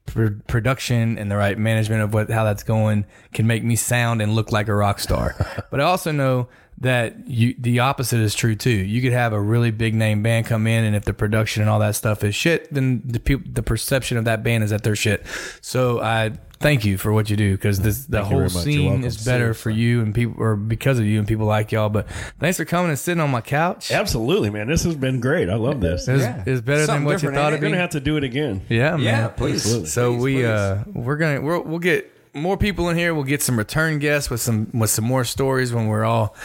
pr- 0.05 0.27
production 0.47 1.17
and 1.17 1.31
the 1.31 1.37
right 1.37 1.57
management 1.57 2.01
of 2.01 2.13
what 2.13 2.29
how 2.29 2.43
that's 2.43 2.63
going 2.63 3.05
can 3.33 3.47
make 3.47 3.63
me 3.63 3.75
sound 3.75 4.21
and 4.21 4.35
look 4.35 4.51
like 4.51 4.67
a 4.67 4.75
rock 4.75 4.99
star. 4.99 5.35
but 5.71 5.79
I 5.79 5.83
also 5.83 6.11
know 6.11 6.47
that 6.79 7.27
you 7.27 7.53
the 7.59 7.79
opposite 7.79 8.19
is 8.19 8.33
true 8.33 8.55
too. 8.55 8.69
You 8.71 9.01
could 9.01 9.13
have 9.13 9.33
a 9.33 9.39
really 9.41 9.71
big 9.71 9.93
name 9.93 10.23
band 10.23 10.47
come 10.47 10.65
in, 10.67 10.83
and 10.83 10.95
if 10.95 11.05
the 11.05 11.13
production 11.13 11.61
and 11.61 11.69
all 11.69 11.79
that 11.79 11.95
stuff 11.95 12.23
is 12.23 12.33
shit, 12.35 12.73
then 12.73 13.01
the 13.05 13.19
people 13.19 13.49
the 13.51 13.63
perception 13.63 14.17
of 14.17 14.25
that 14.25 14.43
band 14.43 14.63
is 14.63 14.71
that 14.71 14.83
they're 14.83 14.95
shit. 14.95 15.25
So 15.61 16.01
I 16.01 16.31
thank 16.59 16.85
you 16.85 16.95
for 16.97 17.11
what 17.11 17.29
you 17.29 17.35
do 17.35 17.51
because 17.53 17.79
this 17.81 18.05
the 18.05 18.17
Thank 18.19 18.27
whole 18.31 18.37
very 18.39 18.49
scene 18.49 19.03
is 19.03 19.23
better 19.23 19.53
for 19.53 19.69
you 19.69 20.01
and 20.01 20.13
people 20.13 20.35
or 20.41 20.55
because 20.55 20.97
of 20.99 21.05
you 21.05 21.19
and 21.19 21.27
people 21.27 21.45
like 21.45 21.71
y'all. 21.71 21.89
But 21.89 22.07
thanks 22.39 22.57
for 22.57 22.65
coming 22.65 22.89
and 22.89 22.97
sitting 22.99 23.21
on 23.21 23.29
my 23.29 23.41
couch. 23.41 23.91
Absolutely, 23.91 24.49
man. 24.49 24.67
This 24.67 24.83
has 24.83 24.95
been 24.95 25.19
great. 25.19 25.49
I 25.49 25.55
love 25.55 25.81
this. 25.81 26.07
It's, 26.07 26.23
Yeah. 26.23 26.43
it's 26.47 26.61
better 26.61 26.85
Something 26.85 27.01
than 27.01 27.05
what 27.05 27.11
you 27.11 27.17
different, 27.29 27.35
thought 27.35 27.43
ain't 27.45 27.53
it'd 27.53 27.61
We're 27.61 27.67
be. 27.67 27.71
gonna 27.73 27.81
have 27.81 27.89
to 27.91 27.99
do 27.99 28.17
it 28.17 28.23
again. 28.23 28.61
Yeah, 28.69 28.91
man. 28.91 29.01
Yeah, 29.01 29.27
please. 29.27 29.91
So 29.91 30.13
Please, 30.13 30.21
we 30.23 30.33
please. 30.35 30.45
uh 30.45 30.83
we're 30.93 31.17
gonna 31.17 31.41
we're, 31.41 31.59
we'll 31.59 31.79
get 31.79 32.11
more 32.33 32.57
people 32.57 32.89
in 32.89 32.97
here. 32.97 33.13
We'll 33.13 33.23
get 33.23 33.41
some 33.41 33.57
return 33.57 33.99
guests 33.99 34.29
with 34.29 34.41
some 34.41 34.69
with 34.73 34.89
some 34.89 35.05
more 35.05 35.23
stories 35.23 35.73
when 35.73 35.87
we're 35.87 36.05
all 36.05 36.35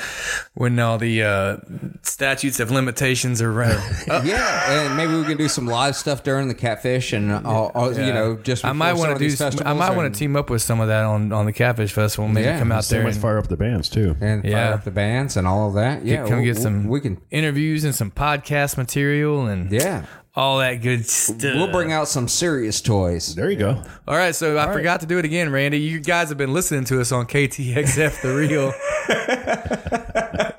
when 0.54 0.78
all 0.78 0.98
the 0.98 1.22
uh, 1.22 1.56
statutes 2.02 2.60
of 2.60 2.70
limitations 2.70 3.40
are 3.42 3.52
running. 3.52 3.78
yeah, 4.24 4.70
and 4.86 4.96
maybe 4.96 5.14
we 5.14 5.24
can 5.24 5.36
do 5.36 5.48
some 5.48 5.66
live 5.66 5.96
stuff 5.96 6.22
during 6.22 6.48
the 6.48 6.54
catfish, 6.54 7.12
and 7.12 7.30
all, 7.46 7.70
all, 7.74 7.92
you 7.92 8.12
know, 8.12 8.36
just 8.36 8.64
I 8.64 8.72
might 8.72 8.94
want 8.94 9.12
to 9.12 9.18
do. 9.18 9.30
some- 9.30 9.52
I 9.64 9.72
might 9.72 9.94
want 9.96 10.12
to 10.12 10.18
team 10.18 10.36
up 10.36 10.50
with 10.50 10.62
some 10.62 10.80
of 10.80 10.88
that 10.88 11.04
on 11.04 11.32
on 11.32 11.46
the 11.46 11.52
Catfish 11.52 11.92
Festival. 11.92 12.28
Maybe 12.28 12.46
Yeah, 12.46 12.58
come 12.58 12.72
out 12.72 12.84
there 12.86 13.06
and 13.06 13.16
fire 13.16 13.38
up 13.38 13.48
the 13.48 13.56
bands 13.56 13.88
too. 13.88 14.16
and 14.20 14.42
fire 14.42 14.50
Yeah. 14.50 14.70
up 14.74 14.84
the 14.84 14.90
bands 14.90 15.36
and 15.36 15.46
all 15.46 15.68
of 15.68 15.74
that. 15.74 16.04
Yeah, 16.04 16.26
come 16.26 16.38
we- 16.40 16.44
get 16.46 16.56
some. 16.56 16.88
We 16.88 17.00
can. 17.00 17.20
interviews 17.30 17.84
and 17.84 17.94
some 17.94 18.10
podcast 18.10 18.76
material 18.76 19.46
and 19.46 19.70
Yeah, 19.70 20.04
all 20.36 20.58
that 20.58 20.82
good 20.82 21.06
stuff. 21.06 21.42
we'll 21.42 21.72
bring 21.72 21.92
out 21.92 22.08
some 22.08 22.28
serious 22.28 22.82
toys. 22.82 23.34
There 23.34 23.50
you 23.50 23.56
go. 23.56 23.82
All 24.06 24.16
right, 24.16 24.34
so 24.34 24.58
I 24.58 24.70
forgot 24.70 25.00
to 25.00 25.06
do 25.06 25.18
it 25.18 25.24
again, 25.24 25.50
Randy. 25.50 25.78
You 25.78 25.98
guys 25.98 26.28
have 26.28 26.36
been 26.36 26.52
listening 26.52 26.84
to 26.84 27.00
us 27.00 27.10
on 27.10 27.26
KTXF 27.26 28.20
The 28.20 28.34
Real 28.34 28.72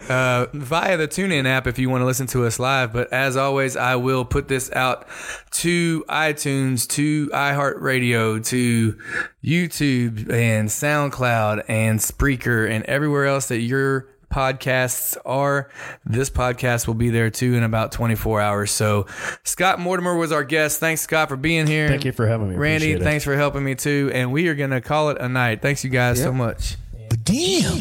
uh, 0.10 0.48
via 0.52 0.98
the 0.98 1.08
TuneIn 1.08 1.46
app 1.46 1.68
if 1.68 1.78
you 1.78 1.92
want 1.92 2.02
to 2.02 2.06
listen 2.06 2.26
to 2.28 2.46
us 2.46 2.60
live. 2.60 2.92
But 2.92 3.14
as 3.14 3.38
always, 3.38 3.78
I 3.78 3.98
will 3.98 4.26
put 4.26 4.48
this 4.48 4.72
out 4.72 5.08
to 5.52 6.04
iTunes, 6.10 6.88
to 6.90 7.28
iHeartRadio, 7.28 8.44
to 8.48 8.98
YouTube 9.44 10.32
and 10.32 10.70
SoundCloud 10.70 11.66
and 11.68 12.00
Spreaker 12.00 12.68
and 12.70 12.84
everywhere 12.86 13.28
else 13.28 13.48
that 13.50 13.60
your 13.60 14.10
podcasts 14.30 15.18
are. 15.26 15.70
This 16.06 16.30
podcast 16.30 16.88
will 16.88 16.94
be 16.94 17.10
there 17.10 17.30
too 17.30 17.56
in 17.56 17.64
about 17.64 17.92
24 17.92 18.42
hours. 18.42 18.72
So 18.72 19.06
Scott 19.44 19.80
Mortimore 19.80 20.20
was 20.20 20.32
our 20.32 20.44
guest. 20.44 20.80
Thanks, 20.80 21.02
Scott, 21.02 21.30
for 21.30 21.38
being 21.38 21.68
here. 21.68 21.88
Thank 21.88 22.06
you 22.06 22.12
for 22.12 22.28
having 22.28 22.50
me. 22.50 22.56
Randy, 22.56 22.92
Appreciate 22.92 23.02
it. 23.02 23.04
thanks 23.04 23.24
for 23.24 23.36
helping 23.36 23.64
me 23.64 23.76
too. 23.76 24.12
And 24.14 24.32
we 24.32 24.48
are 24.48 24.56
going 24.56 24.72
to 24.72 24.82
call 24.82 25.10
it 25.10 25.18
a 25.20 25.30
night. 25.30 25.62
Thanks, 25.62 25.84
you 25.84 25.90
guys, 25.90 26.22
so 26.22 26.32
much. 26.32 26.76
But 27.10 27.24
damn, 27.24 27.80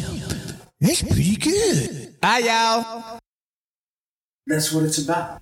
that's 0.79 1.01
pretty 1.03 1.35
good. 1.35 2.19
Bye, 2.21 2.39
y'all. 2.39 3.19
That's 4.47 4.71
what 4.71 4.85
it's 4.85 5.03
about. 5.03 5.41